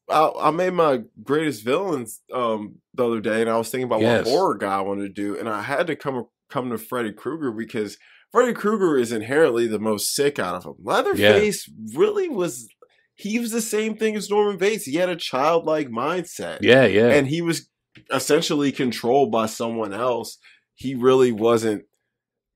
I, 0.10 0.32
I 0.40 0.52
made 0.52 0.74
my 0.74 1.02
greatest 1.24 1.64
villains 1.64 2.22
um 2.34 2.76
the 2.94 3.06
other 3.08 3.22
day, 3.22 3.42
and 3.42 3.50
I 3.50 3.58
was 3.58 3.70
thinking 3.70 3.86
about 3.86 4.02
Yes. 4.02 4.26
what 4.26 4.32
horror 4.32 4.56
guy 4.58 4.78
I 4.78 4.82
wanted 4.82 5.04
to 5.16 5.22
do, 5.22 5.38
and 5.38 5.48
I 5.50 5.62
had 5.62 5.88
to 5.88 5.96
come 5.96 6.26
come 6.50 6.70
to 6.72 6.78
Freddy 6.78 7.12
Krueger 7.12 7.52
because 7.52 7.98
Freddy 8.32 8.54
Krueger 8.54 8.98
is 8.98 9.12
inherently 9.12 9.68
the 9.68 9.80
most 9.80 10.14
sick 10.16 10.40
out 10.40 10.56
of 10.56 10.64
them. 10.64 10.76
Leatherface 10.84 11.70
really 11.94 12.28
was. 12.28 12.68
He 13.16 13.40
was 13.40 13.52
the 13.52 13.62
same 13.62 13.96
thing 13.96 14.16
as 14.16 14.30
Norman 14.30 14.58
Bates. 14.58 14.86
He 14.86 14.96
had 14.96 15.10
a 15.10 15.16
childlike 15.16 15.90
mindset 15.90 16.60
Yeah, 16.62 16.86
yeah. 16.86 17.10
and 17.10 17.28
he 17.28 17.42
was 17.42 17.70
essentially 18.14 18.72
controlled 18.72 19.32
by 19.32 19.46
someone 19.46 19.94
else. 19.94 20.38
He 20.76 20.96
really 20.96 21.32
wasn't 21.32 21.86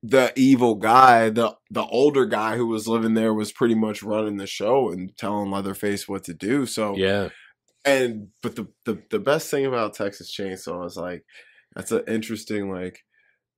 the 0.04 0.34
evil 0.36 0.76
guy. 0.76 1.30
The 1.30 1.56
the 1.70 1.86
older 1.86 2.26
guy 2.26 2.58
who 2.58 2.68
was 2.68 2.88
living 2.88 3.14
there 3.14 3.34
was 3.34 3.52
pretty 3.52 3.76
much 3.76 4.04
running 4.04 4.38
the 4.38 4.48
show 4.48 4.90
and 4.92 5.16
telling 5.18 5.52
Leatherface 5.52 6.08
what 6.08 6.24
to 6.26 6.34
do. 6.34 6.66
So 6.66 6.96
yeah. 6.96 7.30
and 7.86 8.28
but 8.42 8.56
the 8.56 8.68
the, 8.86 9.02
the 9.10 9.20
best 9.20 9.50
thing 9.50 9.66
about 9.66 9.94
Texas 9.94 10.36
Chainsaw 10.36 10.86
is 10.86 10.98
like 10.98 11.24
that's 11.76 11.92
an 11.92 12.04
interesting 12.08 12.70
like 12.72 13.00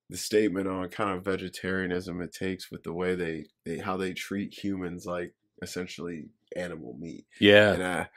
the 0.09 0.17
statement 0.17 0.67
on 0.67 0.89
kind 0.89 1.17
of 1.17 1.23
vegetarianism 1.23 2.21
it 2.21 2.33
takes 2.33 2.69
with 2.69 2.83
the 2.83 2.93
way 2.93 3.15
they, 3.15 3.45
they 3.65 3.77
how 3.77 3.95
they 3.95 4.11
treat 4.13 4.53
humans 4.53 5.05
like 5.05 5.33
essentially 5.61 6.25
animal 6.55 6.95
meat 6.99 7.25
Yeah. 7.39 7.73
and 7.73 7.83
I 7.83 8.09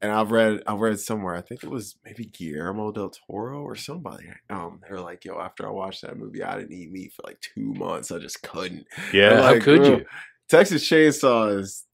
and 0.00 0.12
I've 0.12 0.30
read 0.30 0.62
I've 0.66 0.80
read 0.80 0.98
somewhere 1.00 1.34
I 1.34 1.40
think 1.40 1.62
it 1.64 1.70
was 1.70 1.96
maybe 2.04 2.24
Guillermo 2.26 2.92
del 2.92 3.10
Toro 3.10 3.62
or 3.62 3.74
somebody 3.76 4.26
um 4.50 4.80
they're 4.88 5.00
like 5.00 5.24
yo 5.24 5.38
after 5.40 5.66
I 5.66 5.70
watched 5.70 6.02
that 6.02 6.16
movie 6.18 6.42
I 6.42 6.58
didn't 6.58 6.72
eat 6.72 6.90
meat 6.92 7.12
for 7.14 7.22
like 7.26 7.40
two 7.40 7.72
months 7.74 8.10
I 8.12 8.18
just 8.18 8.42
couldn't 8.42 8.86
Yeah. 9.12 9.40
I'm 9.40 9.58
How 9.58 9.64
could 9.64 9.86
you? 9.86 10.04
Texas 10.48 10.88
Chainsaw 10.88 11.58
is 11.58 11.84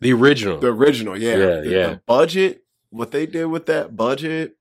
The 0.00 0.12
original. 0.12 0.58
the 0.60 0.68
original 0.72 1.18
yeah 1.18 1.36
Yeah, 1.36 1.60
the, 1.60 1.68
yeah. 1.70 1.86
the 1.90 2.00
budget 2.06 2.64
what 2.90 3.10
they 3.12 3.26
did 3.26 3.46
with 3.46 3.66
that 3.66 3.96
budget 3.96 4.56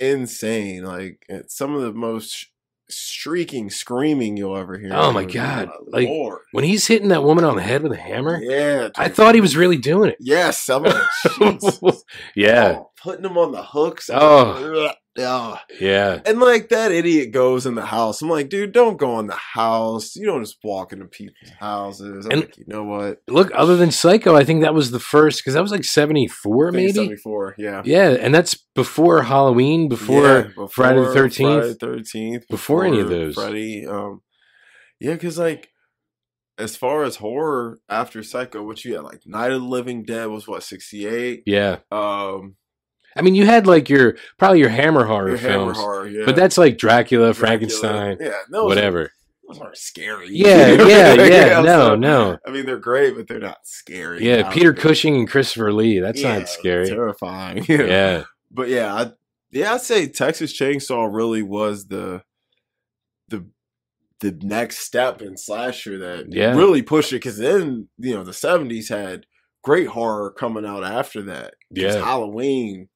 insane 0.00 0.84
like 0.84 1.24
some 1.48 1.74
of 1.74 1.82
the 1.82 1.92
most 1.92 2.48
shrieking 2.96 3.70
screaming 3.70 4.36
you'll 4.36 4.56
ever 4.56 4.78
hear 4.78 4.90
Oh 4.92 5.12
my. 5.12 5.24
God, 5.24 5.70
like, 5.88 6.06
Lord. 6.08 6.40
when 6.52 6.64
he's 6.64 6.86
hitting 6.86 7.08
that 7.08 7.24
woman 7.24 7.44
on 7.44 7.56
the 7.56 7.62
head 7.62 7.82
with 7.82 7.92
a 7.92 7.96
hammer, 7.96 8.40
yeah 8.42 8.88
I 8.96 9.08
thought 9.08 9.34
he 9.34 9.40
was 9.40 9.56
really 9.56 9.78
doing 9.78 10.10
it. 10.10 10.16
yes 10.20 10.64
jeez. 10.68 12.02
yeah. 12.36 12.76
Oh, 12.78 12.90
putting 13.02 13.22
them 13.22 13.36
on 13.38 13.52
the 13.52 13.62
hooks. 13.62 14.08
Oh. 14.12 14.94
Ugh. 15.18 15.58
Yeah. 15.78 16.20
And 16.24 16.40
like 16.40 16.70
that 16.70 16.90
idiot 16.90 17.32
goes 17.32 17.66
in 17.66 17.74
the 17.74 17.84
house. 17.84 18.22
I'm 18.22 18.30
like, 18.30 18.48
dude, 18.48 18.72
don't 18.72 18.96
go 18.96 19.18
in 19.20 19.26
the 19.26 19.34
house. 19.36 20.16
You 20.16 20.24
don't 20.26 20.42
just 20.42 20.56
walk 20.64 20.92
into 20.94 21.04
people's 21.04 21.50
houses. 21.60 22.24
I'm 22.24 22.32
And- 22.32 22.40
like, 22.42 22.56
you 22.56 22.64
know 22.66 22.84
what? 22.84 23.18
Look, 23.28 23.50
other 23.54 23.76
than 23.76 23.90
Psycho, 23.90 24.34
I 24.34 24.44
think 24.44 24.62
that 24.62 24.72
was 24.72 24.90
the 24.90 24.98
first 25.00 25.40
because 25.40 25.52
that 25.52 25.60
was 25.62 25.70
like 25.70 25.84
seventy 25.84 26.28
four, 26.28 26.68
I 26.68 26.72
think 26.72 26.88
it's 26.88 26.96
maybe. 26.96 27.08
74, 27.08 27.56
yeah. 27.58 27.82
Yeah, 27.84 28.08
and 28.10 28.34
that's 28.34 28.54
before 28.74 29.22
Halloween, 29.24 29.88
before, 29.90 30.22
Yeah, 30.26 30.42
before 30.44 30.68
Friday 30.68 31.00
the 31.00 31.12
Thirteenth. 31.12 31.78
the 31.78 31.86
13th. 31.86 32.48
Before 32.48 32.86
any 32.86 33.00
of 33.00 33.10
those. 33.10 33.34
Freddy. 33.34 33.86
Um, 33.86 34.22
yeah, 34.98 35.12
because 35.12 35.36
like, 35.38 35.68
as 36.56 36.74
far 36.76 37.02
as 37.04 37.16
horror 37.16 37.80
after 37.88 38.22
Psycho, 38.22 38.62
what 38.62 38.82
you 38.84 38.94
had, 38.94 39.04
like 39.04 39.20
Night 39.26 39.50
of 39.52 39.60
the 39.60 39.66
Living 39.68 40.04
Dead 40.04 40.26
was 40.26 40.48
what, 40.48 40.62
68? 40.62 41.42
Yeah, 41.44 41.78
Um, 41.90 42.56
I 43.16 43.22
mean, 43.22 43.34
you 43.34 43.44
had 43.46 43.66
like 43.66 43.88
your 43.88 44.16
probably 44.38 44.60
your 44.60 44.68
Hammer 44.70 45.04
horror 45.04 45.28
your 45.30 45.38
Hammer 45.38 45.52
films, 45.74 45.78
horror, 45.78 46.08
yeah. 46.08 46.24
but 46.24 46.36
that's 46.36 46.56
like 46.58 46.78
Dracula, 46.78 47.32
Dracula. 47.32 47.34
Frankenstein, 47.34 48.16
Yeah, 48.20 48.32
those 48.50 48.64
whatever. 48.68 49.10
Those 49.48 49.58
aren't 49.58 49.76
scary. 49.76 50.28
Yeah, 50.30 50.72
yeah, 50.84 51.14
yeah. 51.24 51.60
no, 51.62 51.88
so- 51.90 51.96
no. 51.96 52.38
I 52.46 52.50
mean, 52.50 52.64
they're 52.64 52.78
great, 52.78 53.14
but 53.16 53.28
they're 53.28 53.38
not 53.40 53.58
scary. 53.66 54.24
Yeah, 54.26 54.50
Peter. 54.50 54.72
Cushing 54.72 55.16
and 55.16 55.28
Christopher 55.28 55.72
Lee. 55.72 55.98
That's 55.98 56.20
Yeah, 56.22 56.38
not 56.38 56.48
scary. 56.48 56.88
Terrifying. 56.88 57.64
Yeah, 57.68 58.24
but 58.50 58.68
yeah, 58.68 58.94
I, 58.94 59.10
yeah, 59.50 59.74
I'd 59.74 59.80
say 59.82 60.06
Texas 60.08 60.58
Chainsaw 60.58 61.12
really 61.12 61.42
was 61.42 61.88
the 61.88 62.22
the 63.28 63.44
the 64.20 64.38
next 64.42 64.78
step 64.78 65.20
in 65.20 65.36
slasher 65.36 65.98
that 65.98 66.32
Yeah. 66.32 66.54
really 66.56 66.80
pushed 66.82 67.12
it. 67.12 67.16
Because 67.16 67.36
then 67.38 67.88
you 67.98 68.14
know 68.14 68.24
the 68.24 68.32
seventies 68.32 68.88
had 68.88 69.26
great 69.62 69.88
horror 69.88 70.30
coming 70.30 70.64
out 70.64 70.84
after 70.84 71.22
that. 71.22 71.54
yeah, 71.70 71.96
Halloween 72.02 72.88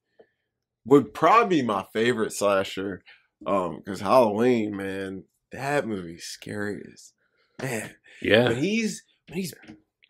would 0.87 1.13
probably 1.13 1.57
be 1.61 1.67
my 1.67 1.85
favorite 1.93 2.33
slasher. 2.33 3.03
Um, 3.45 3.77
because 3.77 3.99
Halloween, 4.01 4.75
man, 4.75 5.25
that 5.51 5.85
movie's 5.87 6.23
scary 6.23 6.81
as 6.91 7.13
man. 7.61 7.91
yeah. 8.21 8.47
When 8.47 8.57
he's 8.57 9.03
when 9.29 9.37
he's 9.37 9.53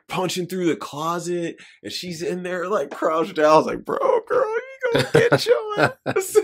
punching 0.07 0.47
through 0.47 0.67
the 0.67 0.77
closet 0.77 1.57
and 1.83 1.91
she's 1.91 2.21
in 2.21 2.43
there 2.43 2.69
like 2.69 2.89
crouched 2.91 3.35
down, 3.35 3.45
I 3.45 3.57
was 3.57 3.65
like, 3.65 3.83
bro, 3.83 3.97
girl, 4.27 4.49
you 4.49 4.93
gonna 4.93 5.09
get 5.29 5.45
your 5.47 5.97
ass. 6.05 6.37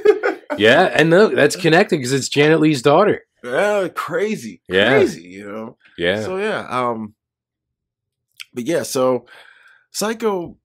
Yeah, 0.58 0.92
and 0.94 1.10
no, 1.10 1.30
that's 1.34 1.56
connected 1.66 1.98
because 1.98 2.12
it's 2.12 2.28
Janet 2.28 2.60
Leigh's 2.60 2.82
daughter. 2.82 3.22
yeah, 3.44 3.88
crazy. 3.96 4.62
Yeah. 4.68 4.90
Crazy, 4.90 5.22
you 5.24 5.48
know. 5.50 5.78
Yeah, 5.98 6.22
So 6.22 6.38
yeah, 6.38 6.68
um 6.70 7.16
but 8.54 8.66
yeah, 8.66 8.84
so 8.84 9.26
Psycho 9.92 10.58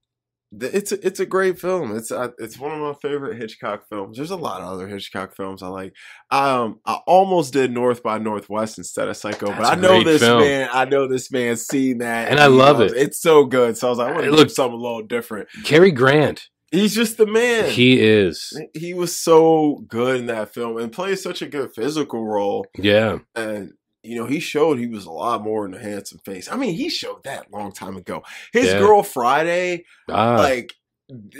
it's 0.60 0.92
a, 0.92 1.06
it's 1.06 1.20
a 1.20 1.26
great 1.26 1.58
film. 1.58 1.96
It's 1.96 2.10
uh, 2.10 2.28
it's 2.38 2.58
one 2.58 2.72
of 2.72 2.80
my 2.80 2.94
favorite 3.02 3.36
Hitchcock 3.36 3.84
films. 3.88 4.16
There's 4.16 4.30
a 4.30 4.36
lot 4.36 4.60
of 4.62 4.68
other 4.68 4.88
Hitchcock 4.88 5.36
films 5.36 5.62
I 5.62 5.68
like. 5.68 5.94
Um, 6.30 6.80
I 6.86 6.94
almost 7.06 7.52
did 7.52 7.70
North 7.70 8.02
by 8.02 8.18
Northwest 8.18 8.78
instead 8.78 9.08
of 9.08 9.16
Psycho, 9.16 9.46
That's 9.48 9.58
but 9.58 9.66
I 9.66 9.80
know 9.80 10.02
this 10.02 10.22
film. 10.22 10.40
man. 10.40 10.68
I 10.72 10.84
know 10.86 11.06
this 11.06 11.30
man's 11.30 11.66
seen 11.66 11.98
that, 11.98 12.28
And 12.28 12.40
I 12.40 12.46
love 12.46 12.78
loves 12.78 12.92
it. 12.92 12.98
It's 12.98 13.20
so 13.20 13.44
good. 13.44 13.76
So 13.76 13.88
I 13.88 13.90
was 13.90 13.98
like, 13.98 14.08
I 14.08 14.12
want 14.12 14.24
to 14.24 14.30
look 14.32 14.50
something 14.50 14.78
a 14.78 14.82
little 14.82 15.02
different. 15.02 15.48
Cary 15.64 15.90
Grant. 15.90 16.48
He's 16.70 16.94
just 16.94 17.16
the 17.16 17.26
man. 17.26 17.70
He 17.70 17.98
is. 17.98 18.52
he 18.74 18.92
was 18.92 19.16
so 19.16 19.84
good 19.88 20.20
in 20.20 20.26
that 20.26 20.52
film 20.52 20.76
and 20.76 20.92
plays 20.92 21.22
such 21.22 21.40
a 21.40 21.46
good 21.46 21.74
physical 21.74 22.26
role. 22.26 22.66
Yeah, 22.76 23.20
And 23.34 23.72
you 24.08 24.16
know, 24.16 24.26
he 24.26 24.40
showed 24.40 24.78
he 24.78 24.86
was 24.86 25.04
a 25.04 25.10
lot 25.10 25.42
more 25.42 25.64
than 25.68 25.74
a 25.78 25.82
handsome 25.82 26.18
face. 26.24 26.50
I 26.50 26.56
mean, 26.56 26.74
he 26.74 26.88
showed 26.88 27.22
that 27.24 27.46
a 27.52 27.56
long 27.56 27.72
time 27.72 27.96
ago. 27.96 28.22
His 28.52 28.66
Yeah. 28.72 28.78
girl 28.78 29.02
Friday, 29.02 29.84
ah, 30.10 30.36
like 30.36 30.74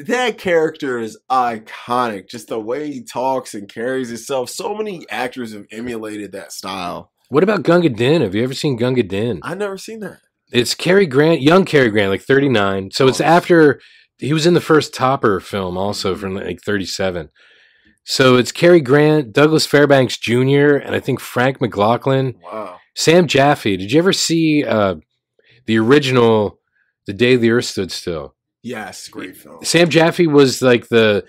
that 0.07 0.39
character 0.39 0.99
is 0.99 1.19
iconic. 1.31 2.29
Just 2.29 2.49
the 2.49 2.59
way 2.61 2.91
he 2.91 3.03
talks 3.03 3.55
and 3.55 3.69
carries 3.69 4.09
himself. 4.09 4.51
So 4.51 4.75
many 4.75 5.05
actors 5.11 5.53
have 5.53 5.67
emulated 5.71 6.33
that 6.33 6.53
style. 6.53 7.11
what 7.31 7.43
about 7.43 7.63
Gunga 7.63 7.91
Din? 7.91 8.23
Have 8.23 8.35
you 8.35 8.43
ever 8.43 8.55
seen 8.55 8.77
Gunga 8.77 9.03
Din? 9.03 9.41
I've 9.43 9.59
never 9.59 9.77
seen 9.77 10.01
that. 10.01 10.21
It's 10.51 10.75
Cary 10.75 11.05
Grant, 11.05 11.43
young 11.43 11.67
Cary 11.67 11.91
Grant, 11.91 12.09
like 12.11 12.23
39. 12.23 12.91
So 12.91 13.07
it's 13.07 13.21
Oh. 13.21 13.25
after 13.25 13.81
he 14.17 14.33
was 14.33 14.47
in 14.47 14.55
the 14.55 14.63
first 14.63 14.95
Topper 14.95 15.39
film, 15.39 15.77
also 15.77 16.17
from 16.17 16.35
like 16.37 16.61
37. 16.65 17.29
So 18.11 18.37
it's 18.37 18.53
Cary 18.53 18.81
Grant, 18.81 19.35
Douglas 19.35 19.67
Fairbanks 19.67 20.17
Jr., 20.17 20.77
and 20.77 20.95
I 20.95 20.99
think 20.99 21.21
Frank 21.21 21.61
McLaughlin, 21.61 22.37
Wow. 22.43 22.81
Sam 22.97 23.27
Jaffe. 23.27 23.77
Did 23.77 23.93
you 23.93 23.99
ever 23.99 24.15
see 24.15 24.65
uh, 24.65 24.95
the 25.67 25.79
original 25.79 26.59
The 27.07 27.13
Day 27.13 27.37
the 27.37 27.51
Earth 27.51 27.67
Stood 27.67 27.93
Still? 27.93 28.35
Yes, 28.63 29.09
great 29.09 29.37
film. 29.37 29.63
Sam 29.63 29.91
Jaffe 29.91 30.27
was 30.27 30.63
like 30.63 30.89
the 30.89 31.27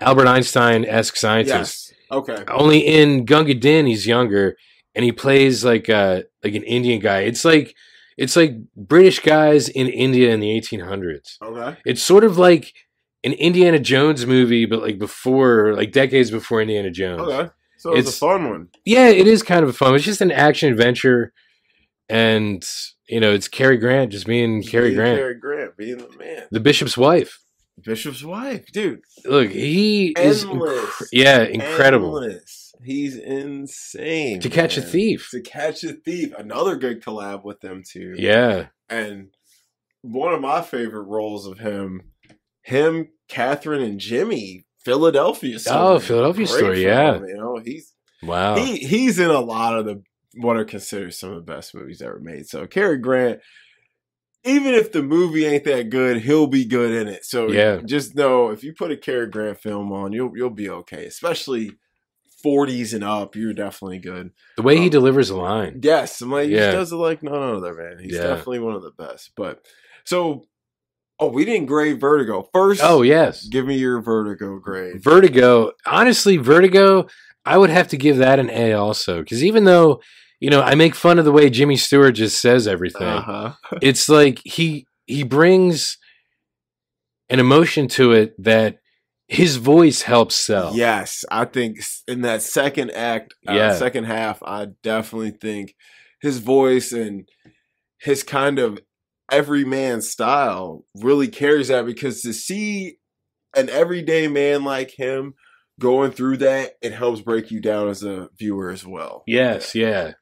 Albert 0.00 0.26
Einstein 0.26 0.86
esque 0.86 1.16
scientist. 1.16 1.92
Yes. 1.92 1.92
Okay. 2.10 2.44
Only 2.48 2.78
in 2.78 3.26
Gunga 3.26 3.52
Din, 3.52 3.84
he's 3.84 4.06
younger, 4.06 4.56
and 4.94 5.04
he 5.04 5.12
plays 5.12 5.66
like 5.66 5.90
uh 5.90 6.22
like 6.42 6.54
an 6.54 6.62
Indian 6.64 6.98
guy. 7.00 7.20
It's 7.20 7.44
like 7.44 7.74
it's 8.16 8.36
like 8.36 8.54
British 8.74 9.20
guys 9.20 9.68
in 9.68 9.86
India 9.86 10.32
in 10.32 10.40
the 10.40 10.48
1800s. 10.58 11.36
Okay. 11.42 11.78
It's 11.84 12.02
sort 12.02 12.24
of 12.24 12.38
like 12.38 12.72
an 13.24 13.32
Indiana 13.34 13.78
Jones 13.78 14.26
movie, 14.26 14.66
but 14.66 14.80
like 14.80 14.98
before, 14.98 15.74
like 15.74 15.92
decades 15.92 16.30
before 16.30 16.60
Indiana 16.62 16.90
Jones. 16.90 17.20
Okay. 17.22 17.50
So 17.78 17.90
it's, 17.92 18.00
It's- 18.08 18.16
a 18.16 18.18
fun 18.18 18.48
one. 18.50 18.68
Yeah, 18.84 19.08
it 19.08 19.26
is 19.26 19.42
kind 19.42 19.62
of 19.62 19.68
a 19.70 19.72
fun. 19.72 19.94
It's 19.94 20.04
just 20.04 20.20
an 20.20 20.30
action 20.32 20.70
adventure, 20.72 21.32
and 22.08 22.62
you 23.08 23.20
know, 23.20 23.32
it's 23.32 23.48
Cary 23.48 23.76
Grant 23.76 24.12
just 24.12 24.26
being 24.26 24.62
Cary 24.62 24.88
Being 24.90 24.96
Grant, 24.96 25.18
Cary 25.18 25.34
Grant 25.34 25.76
being 25.76 25.98
the 25.98 26.08
man. 26.18 26.44
the 26.50 26.60
bishop's 26.60 26.96
wife. 26.96 27.40
Bishop's 27.82 28.22
wife, 28.22 28.66
dude. 28.72 29.00
Look, 29.24 29.50
he 29.50 30.08
is 30.18 30.44
Endless. 30.44 30.84
incre- 30.84 31.06
yeah, 31.12 31.42
incredible. 31.44 32.18
Endless. 32.22 32.74
He's 32.84 33.16
insane. 33.16 34.40
To 34.40 34.50
catch 34.50 34.76
a 34.76 34.82
thief. 34.82 35.28
To 35.32 35.40
catch 35.40 35.82
a 35.84 35.94
thief. 35.94 36.32
Another 36.36 36.76
good 36.76 37.02
collab 37.02 37.42
with 37.44 37.60
them 37.60 37.82
too. 37.86 38.14
Yeah, 38.18 38.66
And 38.88 39.28
one 40.02 40.32
of 40.34 40.40
my 40.40 40.60
favorite 40.62 41.04
roles 41.04 41.46
of 41.46 41.58
him, 41.58 42.02
him, 42.62 43.08
Katharine, 43.28 43.82
and 43.82 43.98
Jimmy, 44.00 44.64
Philadelphia 44.84 45.58
Story. 45.58 45.76
Oh, 45.78 45.98
Philadelphia 45.98 46.46
Great 46.46 46.58
Story, 46.58 46.82
film, 46.84 47.24
You 47.26 47.36
know, 47.36 47.60
he's 47.64 47.92
wow. 48.22 48.56
he 48.56 48.76
he's 48.78 49.18
in 49.18 49.30
a 49.30 49.40
lot 49.40 49.78
of 49.78 49.84
the 49.86 50.02
what 50.34 50.56
are 50.56 50.64
considered 50.64 51.12
some 51.14 51.30
of 51.30 51.36
the 51.36 51.52
best 51.52 51.74
movies 51.74 52.00
ever 52.02 52.20
made. 52.20 52.46
So 52.46 52.66
Cary 52.66 52.98
Grant, 52.98 53.40
even 54.44 54.74
if 54.74 54.92
the 54.92 55.02
movie 55.02 55.44
ain't 55.44 55.64
that 55.64 55.90
good, 55.90 56.18
he'll 56.22 56.46
be 56.46 56.64
good 56.64 56.92
in 56.92 57.08
it. 57.08 57.24
So 57.24 57.50
Yeah. 57.50 57.80
just 57.84 58.14
know 58.14 58.50
if 58.50 58.62
you 58.64 58.72
put 58.72 58.90
a 58.92 58.96
Cary 58.96 59.26
Grant 59.26 59.60
film 59.60 59.92
on, 59.92 60.12
you'll 60.12 60.32
you'll 60.36 60.50
be 60.50 60.70
okay. 60.70 61.04
Especially 61.06 61.72
forties 62.42 62.94
and 62.94 63.04
up, 63.04 63.36
you're 63.36 63.52
definitely 63.52 63.98
good. 63.98 64.30
the 64.56 64.62
way 64.62 64.76
he 64.78 64.84
um, 64.84 64.90
delivers 64.90 65.28
a 65.30 65.36
line. 65.36 65.80
Yes, 65.82 66.20
I'm 66.22 66.30
like 66.30 66.48
he 66.48 66.54
Yeah. 66.54 66.70
just 66.70 66.72
does 66.72 66.92
it 66.92 66.96
like 66.96 67.22
none 67.22 67.34
other 67.56 67.74
man. 67.74 67.98
He's 68.02 68.14
Yeah. 68.16 68.22
definitely 68.22 68.60
one 68.60 68.74
of 68.74 68.82
the 68.82 68.92
best. 68.92 69.32
But 69.36 69.66
so 70.04 70.46
oh, 71.20 71.28
we 71.28 71.44
didn't 71.44 71.66
grade 71.66 72.00
Vertigo 72.00 72.48
first. 72.52 72.80
Oh 72.82 73.02
yes, 73.02 73.46
give 73.46 73.66
me 73.66 73.76
your 73.78 74.00
Vertigo 74.00 74.58
grade. 74.58 75.02
Vertigo. 75.02 75.72
Honestly, 75.86 76.36
Vertigo. 76.38 77.06
I 77.44 77.56
would 77.56 77.70
have 77.70 77.88
to 77.88 77.96
give 77.96 78.18
that 78.18 78.38
an 78.38 78.50
A 78.50 78.72
also 78.74 79.20
because 79.20 79.42
even 79.42 79.64
though 79.64 80.00
you 80.40 80.50
know 80.50 80.60
I 80.62 80.74
make 80.74 80.94
fun 80.94 81.18
of 81.18 81.24
the 81.24 81.32
way 81.32 81.48
Jimmy 81.50 81.76
Stewart 81.76 82.14
just 82.14 82.40
says 82.40 82.66
everything, 82.68 83.06
Uh 83.06 83.22
huh. 83.22 83.52
it's 83.82 84.08
like 84.08 84.40
he 84.44 84.86
he 85.06 85.22
brings 85.22 85.96
an 87.28 87.38
emotion 87.40 87.88
to 87.88 88.12
it 88.12 88.34
that 88.42 88.78
his 89.28 89.56
voice 89.56 90.02
helps 90.02 90.34
sell. 90.34 90.74
Yes, 90.74 91.24
I 91.30 91.44
think 91.44 91.78
in 92.08 92.22
that 92.22 92.42
second 92.42 92.90
act, 92.90 93.32
uh, 93.48 93.52
Yeah. 93.52 93.74
second 93.74 94.04
half, 94.04 94.42
I 94.42 94.66
definitely 94.82 95.30
think 95.30 95.74
his 96.20 96.38
voice 96.40 96.90
and 96.92 97.28
his 98.00 98.22
kind 98.24 98.58
of 98.58 98.80
everyman 99.30 100.02
style 100.02 100.84
really 100.94 101.28
carries 101.28 101.68
that 101.68 101.86
because 101.86 102.22
to 102.22 102.32
see 102.32 102.98
an 103.56 103.68
everyday 103.68 104.28
man 104.28 104.64
like 104.64 104.90
him 104.92 105.34
going 105.78 106.12
through 106.12 106.36
that, 106.38 106.72
it 106.82 106.92
helps 106.92 107.20
break 107.20 107.50
you 107.50 107.60
down 107.60 107.88
as 107.88 108.02
a 108.02 108.28
viewer 108.38 108.70
as 108.70 108.86
well. 108.86 109.24
Yes. 109.26 109.74
Yeah. 109.74 110.12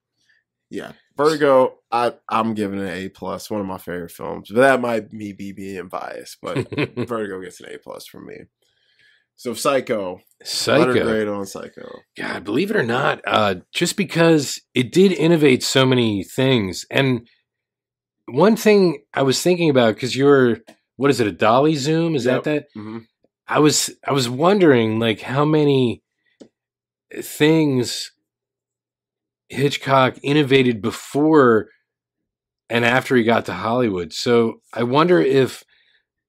Yeah. 0.71 0.93
Vertigo, 1.17 1.75
I 1.91 2.15
I'm 2.29 2.55
giving 2.55 2.79
it 2.79 2.85
an 2.85 2.97
A 2.97 3.09
plus, 3.09 3.51
one 3.51 3.61
of 3.61 3.67
my 3.67 3.79
favorite 3.79 4.13
films. 4.13 4.51
But 4.53 4.61
that 4.61 4.81
might 4.81 5.13
me 5.13 5.33
be 5.33 5.53
being 5.53 5.89
biased, 5.89 6.39
but 6.41 6.69
Vertigo 6.97 7.41
gets 7.41 7.61
an 7.61 7.75
A 7.75 7.79
plus 7.79 8.07
from 8.07 8.27
me. 8.27 8.37
So 9.35 9.55
Psycho, 9.55 10.21
Psycho. 10.43 10.93
grade 10.93 11.29
on 11.29 11.47
Psycho. 11.47 12.01
God, 12.17 12.45
believe 12.45 12.71
it 12.71 12.77
or 12.77 12.83
not, 12.83 13.21
uh, 13.25 13.57
just 13.73 13.97
because 13.97 14.61
it 14.75 14.91
did 14.93 15.13
innovate 15.13 15.63
so 15.63 15.87
many 15.87 16.25
things. 16.25 16.85
And 16.91 17.29
one 18.29 18.57
thing 18.57 19.03
I 19.15 19.23
was 19.23 19.43
thinking 19.43 19.71
about, 19.71 19.95
because 19.95 20.15
you're, 20.17 20.59
what 20.97 21.11
is 21.11 21.21
it, 21.21 21.27
a 21.27 21.33
dolly 21.33 21.75
zoom? 21.77 22.15
Is 22.15 22.25
Yep. 22.25 22.45
that 22.45 22.51
that? 22.75 22.81
Mhm. 22.81 23.07
I 23.47 23.59
was, 23.61 23.91
I 24.07 24.13
was 24.13 24.29
wondering, 24.29 24.99
like, 24.99 25.21
how 25.21 25.45
many 25.45 26.03
things 27.23 28.13
Hitchcock 29.49 30.17
innovated 30.23 30.83
before 30.83 31.69
and 32.69 32.85
after 32.85 33.17
he 33.17 33.23
got 33.25 33.47
to 33.47 33.55
Hollywood. 33.55 34.13
So 34.13 34.61
I 34.75 34.83
wonder 34.83 35.21
if 35.21 35.65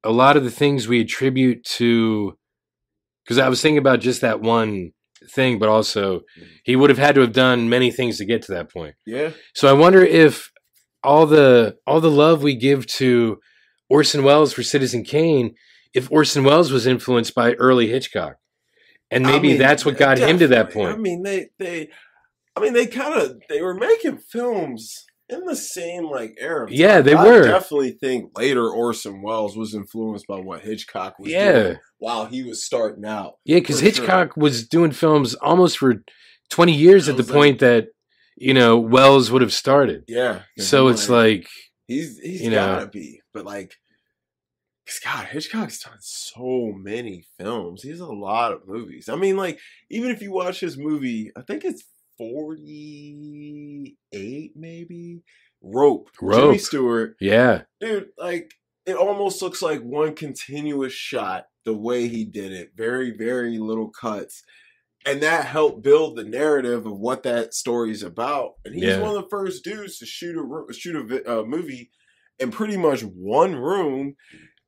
a 0.04 0.12
lot 0.12 0.38
of 0.38 0.44
the 0.46 0.52
things 0.52 0.88
we 0.88 1.02
attribute 1.02 1.64
to 1.66 2.38
because 3.26 3.38
I 3.38 3.50
was 3.50 3.62
thinking 3.62 3.78
about 3.78 4.00
just 4.00 4.22
that 4.22 4.40
one 4.40 4.92
thing, 5.34 5.60
but 5.60 5.68
also 5.70 6.22
he 6.64 6.76
would 6.78 6.90
have 6.90 6.98
had 6.98 7.16
to 7.16 7.22
have 7.22 7.34
done 7.34 7.68
many 7.70 7.92
things 7.92 8.18
to 8.18 8.26
get 8.26 8.42
to 8.44 8.54
that 8.54 8.72
point. 8.72 8.96
Yeah. 9.06 9.32
So 9.54 9.68
I 9.68 9.74
wonder 9.74 10.02
if 10.02 10.50
all 11.04 11.26
the 11.26 11.78
all 11.88 12.02
the 12.02 12.12
love 12.12 12.44
we 12.44 12.56
give 12.56 12.86
to 12.88 13.40
Orson 13.90 14.24
Welles 14.24 14.54
for 14.54 14.64
Citizen 14.64 15.04
Kane, 15.04 15.56
if 15.94 16.12
Orson 16.12 16.44
Welles 16.44 16.72
was 16.72 16.86
influenced 16.88 17.34
by 17.36 17.54
early 17.54 17.88
Hitchcock, 17.88 18.36
and 19.12 19.26
I 19.26 19.32
maybe 19.32 19.50
mean, 19.50 19.58
that's 19.58 19.86
what 19.86 19.98
got 19.98 20.18
him 20.18 20.40
to 20.40 20.48
that 20.50 20.72
point. 20.72 20.94
I 20.94 20.98
mean, 20.98 21.24
they 21.24 21.48
they, 21.58 21.90
I 22.56 22.60
mean, 22.62 22.74
they 22.74 22.86
kind 22.88 23.14
of 23.20 23.42
they 23.50 23.62
were 23.62 23.74
making 23.76 24.18
films 24.18 25.06
in 25.30 25.46
the 25.46 25.56
same 25.56 26.06
like 26.10 26.36
era. 26.40 26.68
Yeah, 26.72 27.02
they 27.02 27.14
I 27.14 27.24
were. 27.26 27.44
definitely 27.44 27.92
think 27.92 28.38
later 28.38 28.68
Orson 28.70 29.22
Welles 29.22 29.56
was 29.56 29.76
influenced 29.76 30.26
by 30.28 30.40
what 30.40 30.62
Hitchcock 30.62 31.20
was 31.20 31.32
Yeah. 31.32 31.52
doing 31.52 31.78
while 32.00 32.26
he 32.26 32.44
was 32.44 32.66
starting 32.66 33.06
out. 33.06 33.34
Yeah, 33.46 33.60
because 33.60 33.80
For 33.80 33.86
sure. 33.86 33.92
Hitchcock 33.92 34.36
was 34.38 34.68
doing 34.68 34.92
films 34.92 35.36
almost 35.36 35.78
for 35.78 36.04
twenty 36.50 36.74
years 36.76 37.08
at 37.10 37.18
the 37.18 37.24
like- 37.24 37.32
point 37.32 37.60
that 37.60 37.88
you 38.40 38.54
know 38.54 38.80
Welles 38.80 39.32
would 39.32 39.42
have 39.42 39.54
started. 39.54 40.06
Yeah. 40.08 40.44
So 40.58 40.88
it's 40.88 41.10
like, 41.10 41.48
he's 41.88 42.18
he's 42.20 42.42
you 42.42 42.52
know. 42.52 42.76
gotta 42.76 42.88
be, 42.88 43.22
but 43.34 43.46
like. 43.46 43.74
'cause 44.88 45.00
God, 45.04 45.26
Hitchcock's 45.28 45.84
done 45.84 45.98
so 46.00 46.72
many 46.76 47.24
films. 47.40 47.84
He 47.84 47.90
has 47.92 48.00
a 48.00 48.08
lot 48.08 48.54
of 48.54 48.68
movies. 48.68 49.08
I 49.08 49.16
mean, 49.18 49.38
like, 49.38 49.60
even 49.92 50.10
if 50.10 50.20
you 50.20 50.32
watch 50.32 50.60
his 50.60 50.80
movie, 50.80 51.30
I 51.38 51.44
think 51.44 51.64
it's 51.64 51.84
48, 52.18 54.52
maybe. 54.56 55.22
Rope. 55.62 56.10
Rope. 56.22 56.44
Jimmy. 56.46 56.58
Stewart. 56.58 57.16
yeah, 57.20 57.64
Dude, 57.80 58.10
like, 58.18 58.54
it 58.86 58.96
almost 58.96 59.42
looks 59.42 59.62
like 59.62 59.82
one 59.82 60.16
continuous 60.16 60.94
shot 60.94 61.46
the 61.66 61.74
way 61.76 62.08
he 62.08 62.26
did 62.26 62.52
it. 62.52 62.72
Very, 62.76 63.12
very 63.16 63.58
little 63.60 63.90
cuts. 63.90 64.44
And 65.06 65.22
that 65.22 65.46
helped 65.46 65.82
build 65.82 66.18
the 66.18 66.24
narrative 66.24 66.86
of 66.86 66.98
what 67.00 67.24
that 67.24 67.54
story's 67.54 68.04
about. 68.04 68.54
And 68.66 68.76
he's 68.76 68.84
Yeah. 68.84 69.00
one 69.00 69.16
of 69.16 69.24
the 69.24 69.30
first 69.30 69.64
dudes 69.64 69.98
to 70.00 70.06
shoot 70.06 70.36
a 70.38 70.74
shoot 70.74 71.12
a 71.12 71.40
uh, 71.40 71.44
movie 71.44 71.90
in 72.38 72.52
pretty 72.52 72.78
much 72.78 73.02
one 73.02 73.56
room 73.56 74.16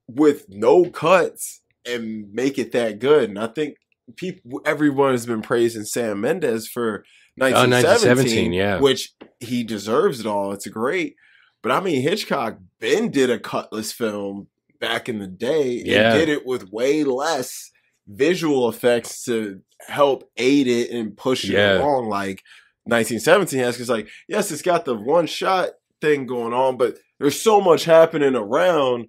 with 0.07 0.45
no 0.49 0.85
cuts 0.85 1.61
and 1.85 2.31
make 2.33 2.57
it 2.57 2.71
that 2.71 2.99
good. 2.99 3.29
And 3.29 3.39
I 3.39 3.47
think 3.47 3.75
people, 4.15 4.61
everyone 4.65 5.11
has 5.11 5.25
been 5.25 5.41
praising 5.41 5.83
Sam 5.83 6.21
Mendes 6.21 6.67
for 6.67 7.03
1917, 7.35 8.09
1917, 8.09 8.53
yeah. 8.53 8.79
which 8.79 9.13
he 9.39 9.63
deserves 9.63 10.19
it 10.19 10.25
all. 10.25 10.51
It's 10.53 10.67
great. 10.67 11.15
But 11.61 11.71
I 11.71 11.79
mean, 11.79 12.01
Hitchcock 12.01 12.57
Ben 12.79 13.09
did 13.11 13.29
a 13.29 13.39
cutless 13.39 13.91
film 13.91 14.47
back 14.79 15.07
in 15.07 15.19
the 15.19 15.27
day 15.27 15.81
Yeah. 15.85 16.11
and 16.13 16.19
did 16.19 16.29
it 16.29 16.45
with 16.45 16.71
way 16.71 17.03
less 17.03 17.71
visual 18.07 18.69
effects 18.69 19.23
to 19.25 19.61
help 19.87 20.29
aid 20.37 20.67
it 20.67 20.91
and 20.91 21.15
push 21.15 21.43
it 21.45 21.51
Yeah. 21.51 21.79
along 21.79 22.09
like 22.09 22.43
1917 22.85 23.59
has. 23.59 23.75
Because, 23.75 23.89
like, 23.89 24.09
yes, 24.27 24.51
it's 24.51 24.61
got 24.61 24.85
the 24.85 24.95
one 24.95 25.27
shot 25.27 25.69
thing 26.01 26.25
going 26.25 26.53
on, 26.53 26.77
but 26.77 26.97
there's 27.19 27.39
so 27.39 27.61
much 27.61 27.85
happening 27.85 28.35
around. 28.35 29.07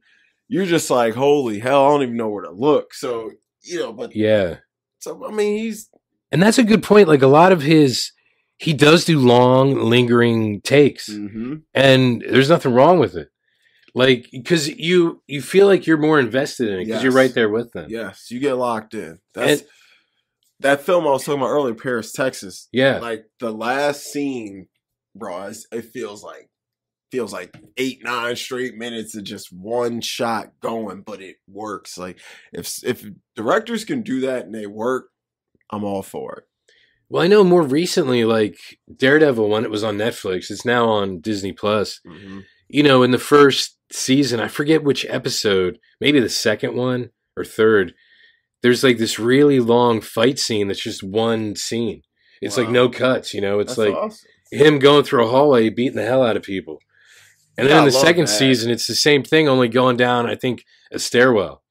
You're 0.48 0.66
just 0.66 0.90
like, 0.90 1.14
holy 1.14 1.58
hell, 1.58 1.86
I 1.86 1.88
don't 1.90 2.02
even 2.02 2.16
know 2.16 2.28
where 2.28 2.44
to 2.44 2.50
look. 2.50 2.92
So, 2.94 3.30
you 3.62 3.78
know, 3.78 3.92
but 3.92 4.14
yeah, 4.14 4.56
so 4.98 5.26
I 5.26 5.30
mean, 5.30 5.58
he's 5.58 5.88
and 6.30 6.42
that's 6.42 6.58
a 6.58 6.64
good 6.64 6.82
point. 6.82 7.08
Like 7.08 7.22
a 7.22 7.26
lot 7.26 7.52
of 7.52 7.62
his, 7.62 8.12
he 8.58 8.72
does 8.72 9.04
do 9.04 9.18
long, 9.18 9.74
lingering 9.74 10.60
takes, 10.60 11.08
mm-hmm. 11.08 11.56
and 11.74 12.22
there's 12.22 12.50
nothing 12.50 12.74
wrong 12.74 12.98
with 12.98 13.16
it. 13.16 13.28
Like 13.94 14.28
because 14.32 14.68
you 14.68 15.22
you 15.26 15.42
feel 15.42 15.66
like 15.66 15.86
you're 15.86 15.98
more 15.98 16.18
invested 16.18 16.68
in 16.68 16.80
it 16.80 16.84
because 16.86 17.02
you're 17.02 17.12
right 17.12 17.34
there 17.34 17.50
with 17.50 17.72
them. 17.72 17.86
yes, 17.90 18.30
you 18.30 18.40
get 18.40 18.54
locked 18.54 18.94
in. 18.94 19.18
That's 19.34 19.60
And- 19.60 19.70
that 20.60 20.80
film 20.82 21.06
I 21.06 21.10
was 21.10 21.24
talking 21.24 21.40
about 21.40 21.50
earlier, 21.50 21.74
Paris, 21.74 22.12
Texas. 22.12 22.68
Yeah, 22.72 22.98
Like 23.00 23.24
the 23.40 23.50
last 23.52 24.04
scene, 24.04 24.68
bro, 25.14 25.50
it 25.72 25.84
feels 25.92 26.22
like 26.22 26.48
feels 27.10 27.32
like 27.32 27.54
eight 27.76 27.98
nine 28.04 28.36
straight 28.36 28.76
minutes 28.76 29.14
of 29.16 29.24
just 29.24 29.52
one 29.52 30.00
shot 30.00 30.52
going, 30.62 31.02
but 31.02 31.20
it 31.20 31.36
works. 31.48 31.98
Like 31.98 32.18
if 32.52 32.82
if 32.84 33.04
directors 33.36 33.84
can 33.84 34.02
do 34.02 34.20
that 34.20 34.46
and 34.46 34.54
they 34.54 34.66
work, 34.66 35.08
I'm 35.70 35.84
all 35.84 36.02
for 36.02 36.36
it. 36.36 36.44
Well, 37.10 37.22
I 37.22 37.26
know 37.26 37.44
more 37.44 37.62
recently, 37.62 38.24
like 38.24 38.56
Daredevil, 38.96 39.46
when 39.48 39.64
it 39.64 39.70
was 39.70 39.84
on 39.84 39.98
Netflix, 39.98 40.50
it's 40.50 40.64
now 40.64 40.88
on 40.88 41.20
Disney 41.20 41.52
Plus. 41.52 42.00
Mm-hmm. 42.06 42.38
You 42.72 42.82
know, 42.82 43.02
in 43.02 43.10
the 43.10 43.18
first 43.18 43.76
season, 43.92 44.40
I 44.40 44.48
forget 44.48 44.82
which 44.82 45.04
episode, 45.06 45.78
maybe 46.00 46.20
the 46.20 46.28
second 46.30 46.74
one 46.74 47.10
or 47.36 47.44
third. 47.44 47.94
There's 48.62 48.82
like 48.82 48.96
this 48.98 49.18
really 49.18 49.60
long 49.60 50.00
fight 50.00 50.38
scene 50.38 50.68
that's 50.68 50.82
just 50.82 51.02
one 51.02 51.54
scene. 51.56 52.02
It's 52.40 52.56
like 52.56 52.68
no 52.70 52.88
cuts. 52.88 53.34
You 53.34 53.40
know, 53.40 53.60
it's 53.60 53.76
That's 53.76 53.90
like 53.90 53.94
awesome. 53.96 54.28
him 54.50 54.78
going 54.78 55.04
through 55.04 55.26
a 55.26 55.30
hallway 55.30 55.68
beating 55.68 55.96
the 55.96 56.04
hell 56.06 56.24
out 56.24 56.36
of 56.36 56.42
people. 56.42 56.78
And 57.58 57.68
Yeah, 57.68 57.74
then 57.74 57.78
in 57.80 57.92
the 57.92 57.92
second 57.92 58.26
that. 58.26 58.32
season, 58.32 58.70
it's 58.70 58.86
the 58.86 58.94
same 58.94 59.22
thing, 59.22 59.48
only 59.48 59.68
going 59.68 59.96
down, 59.96 60.26
I 60.28 60.34
think, 60.34 60.64
a 60.90 60.98
stairwell. 60.98 61.62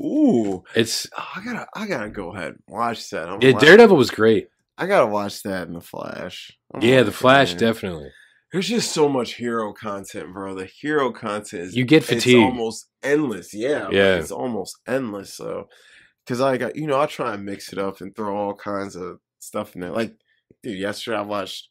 Ooh, 0.00 0.64
It's 0.74 1.06
oh, 1.16 1.28
I 1.36 1.44
gotta 1.44 1.66
I 1.74 1.86
gotta 1.86 2.08
go 2.10 2.34
ahead 2.34 2.48
and 2.48 2.62
watch 2.68 3.10
that. 3.10 3.28
I'm 3.28 3.40
yeah, 3.40 3.52
Daredevil 3.52 3.96
was 3.96 4.10
great. 4.10 4.48
I 4.76 4.86
gotta 4.86 5.06
watch 5.06 5.42
that 5.44 5.66
in 5.68 5.74
the 5.74 5.80
Flash. 5.80 6.50
Oh 6.74 6.80
Yeah, 6.80 7.02
the 7.02 7.12
Flash 7.12 7.54
definitely. 7.54 8.10
There's 8.52 8.68
just 8.68 8.92
so 8.92 9.08
much 9.08 9.34
hero 9.34 9.72
content, 9.72 10.32
bro. 10.32 10.54
The 10.54 10.64
hero 10.66 11.12
content 11.12 11.62
is 11.64 11.76
You 11.76 11.84
get 11.84 11.98
it's 12.10 12.24
fatigued. 12.24 12.44
almost 12.44 12.88
endless. 13.02 13.52
Yeah, 13.52 13.84
like, 13.84 13.92
Yeah. 13.94 14.16
it's 14.16 14.30
almost 14.30 14.78
endless. 14.86 15.34
So, 15.34 15.68
because 16.24 16.40
I 16.40 16.56
got 16.56 16.74
you 16.76 16.86
know 16.86 16.98
I 17.00 17.06
try 17.06 17.34
and 17.34 17.44
mix 17.44 17.72
it 17.72 17.78
up 17.78 18.00
and 18.00 18.14
throw 18.16 18.36
all 18.36 18.54
kinds 18.54 18.96
of 18.96 19.18
stuff 19.38 19.74
in 19.74 19.82
there. 19.82 19.90
Like, 19.90 20.14
dude, 20.62 20.78
yesterday 20.78 21.18
I 21.18 21.22
watched 21.22 21.68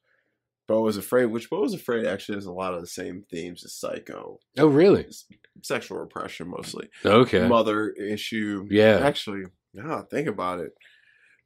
Beau 0.67 0.81
was 0.81 0.97
Afraid, 0.97 1.27
which 1.27 1.49
Beau 1.49 1.61
was 1.61 1.73
Afraid 1.73 2.05
actually 2.05 2.35
has 2.35 2.45
a 2.45 2.51
lot 2.51 2.73
of 2.73 2.81
the 2.81 2.87
same 2.87 3.23
themes 3.31 3.63
as 3.65 3.73
Psycho, 3.73 4.37
Oh, 4.57 4.67
really? 4.67 5.03
It's 5.03 5.25
sexual 5.63 5.97
repression 5.97 6.49
mostly, 6.49 6.89
Okay. 7.05 7.47
mother 7.47 7.89
issue. 7.91 8.67
Yeah. 8.69 8.99
actually, 9.01 9.43
now 9.73 9.99
I 9.99 10.01
think 10.11 10.27
about 10.27 10.59
it. 10.59 10.73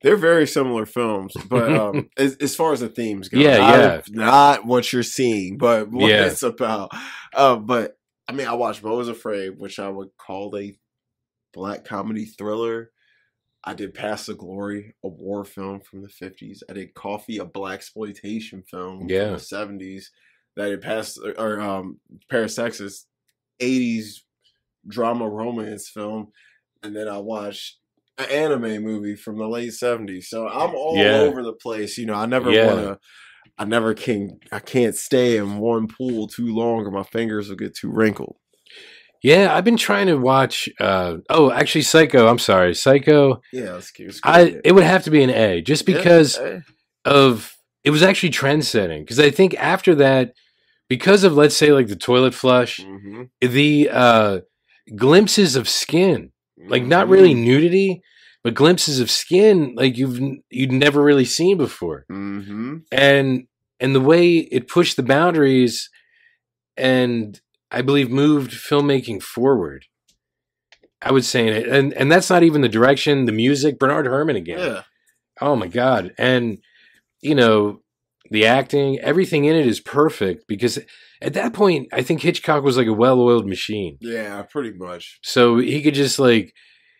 They're 0.03 0.17
very 0.17 0.47
similar 0.47 0.85
films, 0.85 1.33
but 1.49 1.71
um, 1.77 2.09
as, 2.17 2.35
as 2.37 2.55
far 2.55 2.73
as 2.73 2.79
the 2.79 2.89
themes 2.89 3.29
go, 3.29 3.39
Yeah, 3.39 3.57
not, 3.57 3.79
yeah. 3.79 4.01
not 4.09 4.65
what 4.65 4.91
you're 4.91 5.03
seeing, 5.03 5.57
but 5.57 5.89
what 5.91 6.09
Yeah. 6.09 6.25
it's 6.25 6.43
about. 6.43 6.89
Uh, 7.33 7.55
but 7.57 7.97
I 8.27 8.33
mean, 8.33 8.47
I 8.47 8.53
watched 8.53 8.81
Beau 8.81 8.99
is 8.99 9.07
Afraid, 9.09 9.57
which 9.59 9.77
I 9.79 9.89
would 9.89 10.09
call 10.17 10.55
a 10.57 10.73
black 11.53 11.85
comedy 11.85 12.25
thriller. 12.25 12.91
I 13.63 13.73
did 13.75 13.93
Paths 13.93 14.27
of 14.29 14.39
Glory, 14.39 14.95
a 15.03 15.07
war 15.07 15.45
film 15.45 15.81
from 15.81 16.01
the 16.01 16.07
50s. 16.07 16.59
I 16.67 16.73
did 16.73 16.93
Coffy, 16.95 17.37
a 17.37 17.45
blaxploitation 17.45 18.67
film 18.67 19.07
Yeah. 19.07 19.37
from 19.37 19.77
the 19.77 19.85
70s. 19.85 20.05
That 20.55 20.65
I 20.65 20.69
did 20.69 20.81
Past 20.81 21.19
or 21.37 21.59
um, 21.61 21.99
Paris, 22.29 22.55
Texas, 22.55 23.05
80s 23.61 24.21
drama 24.87 25.29
romance 25.29 25.87
film, 25.89 26.29
and 26.81 26.95
then 26.95 27.07
I 27.07 27.19
watched 27.19 27.77
an 28.17 28.29
anime 28.29 28.83
movie 28.83 29.15
from 29.15 29.37
the 29.37 29.47
late 29.47 29.73
70s. 29.73 30.29
So 30.29 30.47
I'm 30.47 30.75
all 30.75 30.95
Yeah. 30.97 31.17
over 31.27 31.43
the 31.43 31.53
place. 31.53 31.97
You 31.97 32.05
know, 32.07 32.15
I 32.15 32.25
never 32.25 32.51
Yeah. 32.51 32.65
want 32.65 32.79
to. 32.79 32.99
I 33.57 33.65
never 33.65 33.93
can. 33.93 34.39
I 34.51 34.59
can't 34.59 34.95
stay 34.95 35.37
in 35.37 35.57
one 35.59 35.87
pool 35.87 36.27
too 36.27 36.53
long, 36.53 36.85
or 36.85 36.91
my 36.91 37.03
fingers 37.03 37.49
will 37.49 37.55
get 37.55 37.75
too 37.75 37.91
wrinkled. 37.91 38.37
Yeah, 39.23 39.53
I've 39.55 39.63
been 39.63 39.77
trying 39.77 40.07
to 40.07 40.15
watch. 40.17 40.67
Uh, 40.79 41.17
oh, 41.29 41.51
actually, 41.51 41.83
Psycho. 41.83 42.27
I'm 42.27 42.39
sorry, 42.39 42.73
Psycho. 42.73 43.41
Yeah, 43.53 43.77
it's 43.77 43.91
cute. 43.91 44.19
I 44.23 44.59
it 44.63 44.71
would 44.71 44.83
have 44.83 45.03
to 45.03 45.11
be 45.11 45.21
an 45.23 45.29
A, 45.29 45.61
just 45.61 45.85
because 45.85 46.37
Yeah, 46.37 46.59
of 47.05 47.53
it 47.83 47.91
was 47.91 48.01
actually 48.03 48.29
trend 48.29 48.65
setting. 48.65 49.03
Because 49.03 49.19
I 49.19 49.29
think 49.29 49.53
after 49.55 49.93
that, 49.95 50.33
because 50.89 51.23
of 51.23 51.33
let's 51.33 51.55
say 51.55 51.71
like 51.71 51.87
the 51.87 51.95
toilet 51.95 52.33
flush, 52.33 52.79
mhm, 52.79 53.29
the 53.41 53.89
uh, 53.91 54.39
glimpses 54.95 55.55
of 55.55 55.69
skin, 55.69 56.31
like 56.67 56.83
not 56.83 57.07
really 57.09 57.33
nudity, 57.33 58.01
but 58.43 58.53
glimpses 58.53 58.99
of 58.99 59.09
skin, 59.11 59.73
like 59.75 59.97
you've 59.97 60.19
you'd 60.49 60.71
never 60.71 61.01
really 61.01 61.25
seen 61.25 61.57
before. 61.57 62.05
Mm-hmm. 62.11 62.77
and 62.91 63.47
and 63.79 63.95
the 63.95 64.01
way 64.01 64.37
it 64.37 64.67
pushed 64.67 64.95
the 64.95 65.03
boundaries 65.03 65.89
and 66.77 67.41
i 67.71 67.81
believe 67.81 68.09
moved 68.09 68.51
filmmaking 68.51 69.21
forward 69.21 69.85
i 71.01 71.11
would 71.11 71.25
say 71.25 71.63
and 71.69 71.91
and 71.93 72.11
that's 72.11 72.29
not 72.29 72.43
even 72.43 72.61
the 72.61 72.69
direction 72.69 73.25
the 73.25 73.31
music 73.31 73.77
bernard 73.79 74.05
herrmann 74.05 74.35
again 74.35 74.59
Yeah. 74.59 74.83
oh 75.41 75.55
my 75.55 75.67
god 75.67 76.13
and 76.17 76.59
you 77.21 77.35
know 77.35 77.81
the 78.29 78.45
acting 78.45 78.99
everything 78.99 79.45
in 79.45 79.55
it 79.55 79.67
is 79.67 79.79
perfect 79.81 80.47
because 80.47 80.79
at 81.21 81.33
that 81.33 81.53
point 81.53 81.87
i 81.93 82.01
think 82.01 82.21
hitchcock 82.21 82.63
was 82.63 82.77
like 82.77 82.87
a 82.87 82.93
well-oiled 82.93 83.47
machine 83.47 83.97
Yeah, 84.01 84.41
pretty 84.43 84.73
much. 84.77 85.19
so 85.23 85.57
he 85.57 85.81
could 85.81 85.93
just 85.93 86.19
like 86.19 86.53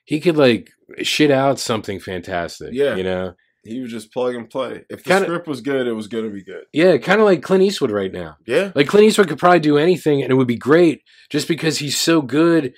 he 0.06 0.20
could 0.20 0.38
like 0.38 0.70
shit 1.04 1.32
out 1.32 1.60
something 1.60 2.00
fantastic 2.00 2.70
Yeah. 2.74 2.96
you 2.96 3.04
know 3.04 3.34
He 3.64 3.80
was 3.80 3.92
just 3.92 4.12
plug 4.12 4.34
and 4.36 4.50
play. 4.50 4.84
If 4.90 5.04
the 5.04 5.10
Kinda- 5.12 5.28
script 5.28 5.48
was 5.48 5.62
good, 5.62 5.86
it 5.88 5.94
was 5.94 6.08
going 6.08 6.26
to 6.26 6.32
be 6.32 6.44
good. 6.44 6.64
yeah 6.74 6.98
kind 6.98 7.20
of 7.22 7.26
like 7.26 7.42
clint 7.44 7.64
eastwood 7.64 7.92
right 7.92 8.12
now 8.12 8.38
Yeah. 8.46 8.72
Like 8.76 8.88
Clint 8.88 9.06
Eastwood 9.08 9.28
could 9.30 9.38
probably 9.40 9.60
do 9.60 9.78
anything 9.78 10.22
and 10.24 10.32
it 10.32 10.36
would 10.36 10.48
be 10.48 10.58
great 10.58 11.04
just 11.30 11.48
because 11.48 11.78
he's 11.80 12.00
so 12.00 12.22
good 12.22 12.74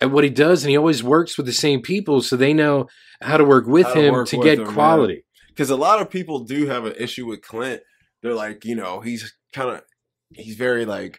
at 0.00 0.12
what 0.12 0.22
he 0.22 0.30
does, 0.30 0.62
and 0.62 0.70
he 0.70 0.76
always 0.78 1.02
works 1.02 1.36
with 1.36 1.46
the 1.46 1.52
same 1.52 1.82
people, 1.82 2.22
so 2.22 2.36
they 2.36 2.54
know 2.54 2.86
how 3.20 3.36
to 3.36 3.44
work 3.44 3.66
with 3.66 3.88
to 3.92 4.00
him 4.00 4.14
work 4.14 4.28
to 4.28 4.36
with 4.36 4.44
get 4.44 4.60
him, 4.60 4.72
quality. 4.72 5.24
because 5.48 5.70
a 5.70 5.76
lot 5.76 6.00
of 6.00 6.08
people 6.08 6.44
do 6.44 6.66
have 6.66 6.84
an 6.84 6.94
issue 6.96 7.26
with 7.26 7.42
Clint. 7.42 7.82
They're 8.22 8.32
like, 8.32 8.64
you 8.64 8.76
know, 8.76 9.00
he's 9.00 9.34
kind 9.52 9.70
of 9.70 9.82
he's 10.34 10.56
very 10.56 10.84
like, 10.84 11.18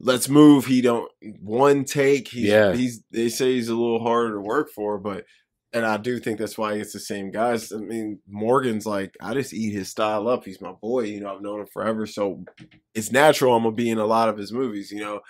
let's 0.00 0.28
move. 0.28 0.66
He 0.66 0.80
don't 0.80 1.10
one 1.40 1.84
take. 1.84 2.28
He's, 2.28 2.44
Yeah. 2.44 2.74
he's 2.74 3.02
they 3.10 3.28
say 3.28 3.54
he's 3.54 3.68
a 3.68 3.74
little 3.74 4.02
harder 4.02 4.34
to 4.34 4.40
work 4.40 4.70
for, 4.74 4.98
but 4.98 5.24
and 5.72 5.84
I 5.84 5.96
do 5.98 6.18
think 6.18 6.38
that's 6.38 6.56
why 6.56 6.74
it's 6.74 6.92
the 6.92 7.00
same 7.00 7.30
guys. 7.30 7.70
I 7.72 7.76
mean, 7.78 8.20
Morgan's 8.28 8.86
like, 8.86 9.14
I 9.20 9.34
just 9.34 9.52
eat 9.52 9.72
his 9.74 9.90
style 9.90 10.26
up. 10.28 10.44
He's 10.44 10.60
my 10.60 10.72
boy. 10.72 11.00
You 11.02 11.20
know, 11.20 11.34
I've 11.34 11.42
known 11.42 11.60
him 11.60 11.66
forever, 11.72 12.06
so 12.06 12.44
it's 12.94 13.12
natural. 13.12 13.54
I'm 13.54 13.64
gonna 13.64 13.74
be 13.74 13.90
in 13.90 13.98
a 13.98 14.06
lot 14.06 14.28
of 14.28 14.38
his 14.38 14.52
movies. 14.52 14.90
You 14.90 15.00
know, 15.00 15.20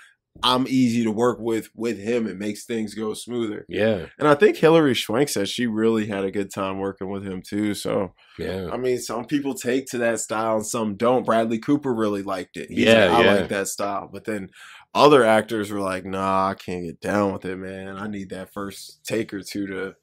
I'm 0.42 0.66
easy 0.68 1.04
to 1.04 1.10
work 1.10 1.38
with 1.40 1.68
with 1.74 1.98
him. 1.98 2.26
It 2.26 2.38
makes 2.38 2.64
things 2.64 2.94
go 2.94 3.14
smoother. 3.14 3.64
Yeah, 3.68 4.06
And 4.18 4.28
I 4.28 4.34
think 4.34 4.56
Hilary 4.56 4.94
Swank 4.94 5.28
said 5.28 5.48
she 5.48 5.66
really 5.66 6.06
had 6.06 6.24
a 6.24 6.30
good 6.30 6.52
time 6.52 6.78
working 6.78 7.10
with 7.10 7.24
him 7.24 7.42
too. 7.42 7.74
So 7.74 8.14
yeah, 8.38 8.68
I 8.72 8.76
mean, 8.76 8.98
some 8.98 9.24
people 9.24 9.54
take 9.54 9.86
to 9.88 9.98
that 9.98 10.20
style 10.20 10.56
and 10.56 10.66
some 10.66 10.96
don't. 10.96 11.24
Bradley 11.24 11.58
Cooper 11.58 11.94
really 11.94 12.22
liked 12.22 12.56
it. 12.56 12.68
He's 12.70 12.80
Yeah, 12.80 13.06
like, 13.06 13.10
I 13.18 13.24
yeah. 13.24 13.34
like 13.40 13.48
that 13.50 13.68
style. 13.68 14.08
But 14.12 14.24
then 14.24 14.50
other 14.94 15.24
actors 15.24 15.70
were 15.70 15.80
like, 15.80 16.04
nah, 16.04 16.48
I 16.48 16.54
can't 16.54 16.84
get 16.84 17.00
down 17.00 17.32
with 17.32 17.44
it, 17.44 17.56
man. 17.56 17.96
I 17.96 18.06
need 18.08 18.30
that 18.30 18.52
first 18.52 19.04
take 19.04 19.32
or 19.34 19.42
two 19.42 19.66
to, 19.66 19.94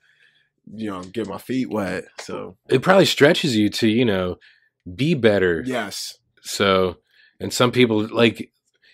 you 0.73 0.89
know, 0.89 1.01
get 1.01 1.27
my 1.27 1.37
feet 1.39 1.69
wet. 1.69 2.05
So, 2.21 2.57
it 2.69 2.81
probably 2.81 3.05
stretches 3.05 3.55
you 3.55 3.69
to 3.69 3.87
you 3.87 4.05
know 4.05 4.37
be 4.95 5.13
better. 5.13 5.63
yes. 5.65 6.17
So, 6.41 6.97
and 7.39 7.53
some 7.53 7.71
people 7.71 8.07
like, 8.13 8.51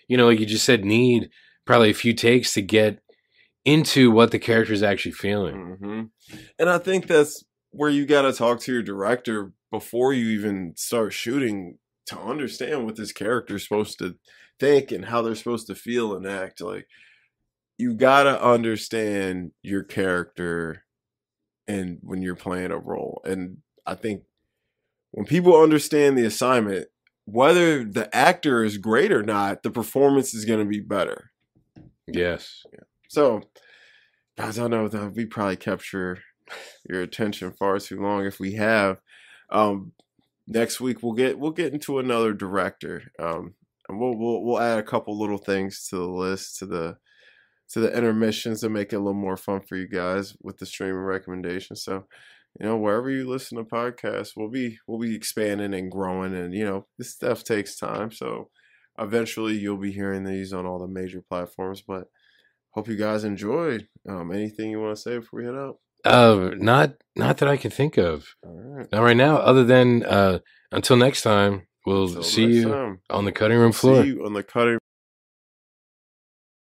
you 0.10 0.18
know, 0.18 0.28
like 0.28 0.40
you 0.40 0.46
just 0.46 0.66
said, 0.66 0.84
need 0.84 1.30
probably 1.66 1.92
a 1.92 1.94
few 1.94 2.14
takes 2.14 2.54
to 2.56 2.62
get 2.62 3.00
into 3.64 4.12
what 4.12 4.32
the 4.32 4.40
character 4.40 4.74
is 4.74 4.84
actually 4.84 5.14
feeling. 5.14 5.78
hmm 5.80 6.02
And 6.58 6.70
I 6.70 6.80
think 6.80 7.08
that's 7.08 7.46
where 7.70 7.90
you 7.90 8.06
got 8.06 8.24
to 8.24 8.34
talk 8.34 8.60
to 8.62 8.74
your 8.74 8.82
director 8.82 9.54
before 9.72 10.12
you 10.12 10.30
even 10.30 10.74
start 10.76 11.14
shooting 11.14 11.78
to 12.08 12.20
understand 12.20 12.86
what 12.86 12.96
this 12.96 13.12
character 13.12 13.56
is 13.56 13.64
supposed 13.64 14.00
to 14.00 14.16
think 14.60 14.92
and 14.92 15.06
how 15.06 15.22
they're 15.22 15.36
supposed 15.36 15.68
to 15.68 15.76
feel 15.76 16.16
and 16.16 16.26
act. 16.26 16.60
Like, 16.60 16.88
you 17.78 17.94
got 17.94 18.24
to 18.24 18.44
understand 18.44 19.52
your 19.62 19.84
character 19.84 20.86
and 21.68 22.00
when 22.02 22.24
you're 22.24 22.36
playing 22.36 22.72
a 22.72 22.78
role. 22.78 23.22
And 23.24 23.58
I 23.86 23.94
think 23.94 24.24
when 25.12 25.28
people 25.28 25.62
understand 25.62 26.18
the 26.18 26.26
assignment, 26.26 26.88
whether 27.32 27.84
the 27.84 28.14
actor 28.16 28.64
is 28.64 28.78
great 28.78 29.12
or 29.12 29.24
not, 29.24 29.64
the 29.64 29.72
performance 29.72 30.34
is 30.34 30.46
going 30.46 30.60
to 30.60 30.66
be 30.66 30.80
better. 30.80 31.32
Yes. 32.08 32.64
So, 33.10 33.42
guys, 34.38 34.60
I 34.60 34.68
know 34.68 34.88
that 34.88 35.14
we 35.16 35.26
probably 35.26 35.58
kept 35.58 35.92
your 35.94 36.20
your 36.90 37.02
attention 37.02 37.52
far 37.52 37.80
too 37.80 38.02
long. 38.02 38.26
If 38.26 38.40
we 38.40 38.54
have, 38.54 38.98
um, 39.52 39.92
next 40.48 40.82
week 40.82 41.04
we'll 41.04 41.14
get 41.14 41.38
we'll 41.38 41.52
get 41.52 41.74
into 41.74 42.00
another 42.00 42.34
director, 42.34 43.12
um, 43.20 43.54
and 43.88 44.00
we'll 44.00 44.18
we'll 44.18 44.44
we'll 44.44 44.60
add 44.60 44.80
a 44.80 44.84
couple 44.84 45.18
little 45.18 45.38
things 45.38 45.88
to 45.90 45.98
the 45.98 46.08
list 46.08 46.58
to 46.60 46.66
the 46.66 46.98
to 47.70 47.80
the 47.80 47.96
intermissions 47.96 48.62
to 48.62 48.70
make 48.70 48.94
it 48.94 48.96
a 48.96 49.00
little 49.00 49.14
more 49.14 49.38
fun 49.38 49.62
for 49.62 49.76
you 49.76 49.88
guys 49.88 50.36
with 50.42 50.58
the 50.58 50.66
streaming 50.66 51.02
recommendations. 51.02 51.84
So. 51.84 52.06
You 52.60 52.66
know, 52.66 52.78
wherever 52.78 53.10
you 53.10 53.28
listen 53.30 53.58
to 53.58 53.64
podcasts, 53.64 54.32
we'll 54.36 54.50
be 54.50 54.78
we'll 54.88 55.00
be 55.00 55.16
expanding 55.16 55.74
and 55.74 55.92
growing, 55.92 56.34
and 56.34 56.54
you 56.54 56.66
know, 56.66 56.88
this 56.98 57.14
stuff 57.14 57.44
takes 57.44 57.78
time. 57.78 58.12
So, 58.12 58.50
eventually, 58.98 59.54
you'll 59.58 59.78
be 59.78 59.92
hearing 59.92 60.24
these 60.24 60.52
on 60.54 60.66
all 60.66 60.80
the 60.80 60.88
major 60.88 61.22
platforms. 61.22 61.82
But 61.86 62.06
hope 62.72 62.88
you 62.88 62.96
guys 62.96 63.24
enjoyed. 63.24 63.88
Um, 64.08 64.32
anything 64.32 64.72
you 64.72 64.80
want 64.82 64.96
to 64.96 65.02
say 65.02 65.18
before 65.20 65.40
we 65.40 65.46
head 65.46 65.56
out? 65.56 65.78
Uh, 66.06 66.52
not 66.56 66.94
not 67.16 67.38
that 67.38 67.50
I 67.50 67.58
can 67.58 67.72
think 67.72 67.98
of. 67.98 68.26
All 68.46 68.54
right. 68.56 68.88
Not 68.92 69.04
right 69.04 69.18
now. 69.18 69.38
Other 69.38 69.64
than 69.64 70.04
uh, 70.06 70.40
until 70.72 70.98
next 70.98 71.22
time, 71.22 71.68
we'll 71.86 72.08
Until 72.08 72.24
see 72.24 72.46
you 72.46 72.70
time. 72.70 73.00
on 73.10 73.26
the 73.26 73.32
cutting 73.32 73.58
room 73.58 73.72
floor. 73.74 74.04
See 74.04 74.10
you 74.10 74.26
on 74.26 74.34
the 74.34 74.44
cutting 74.44 74.80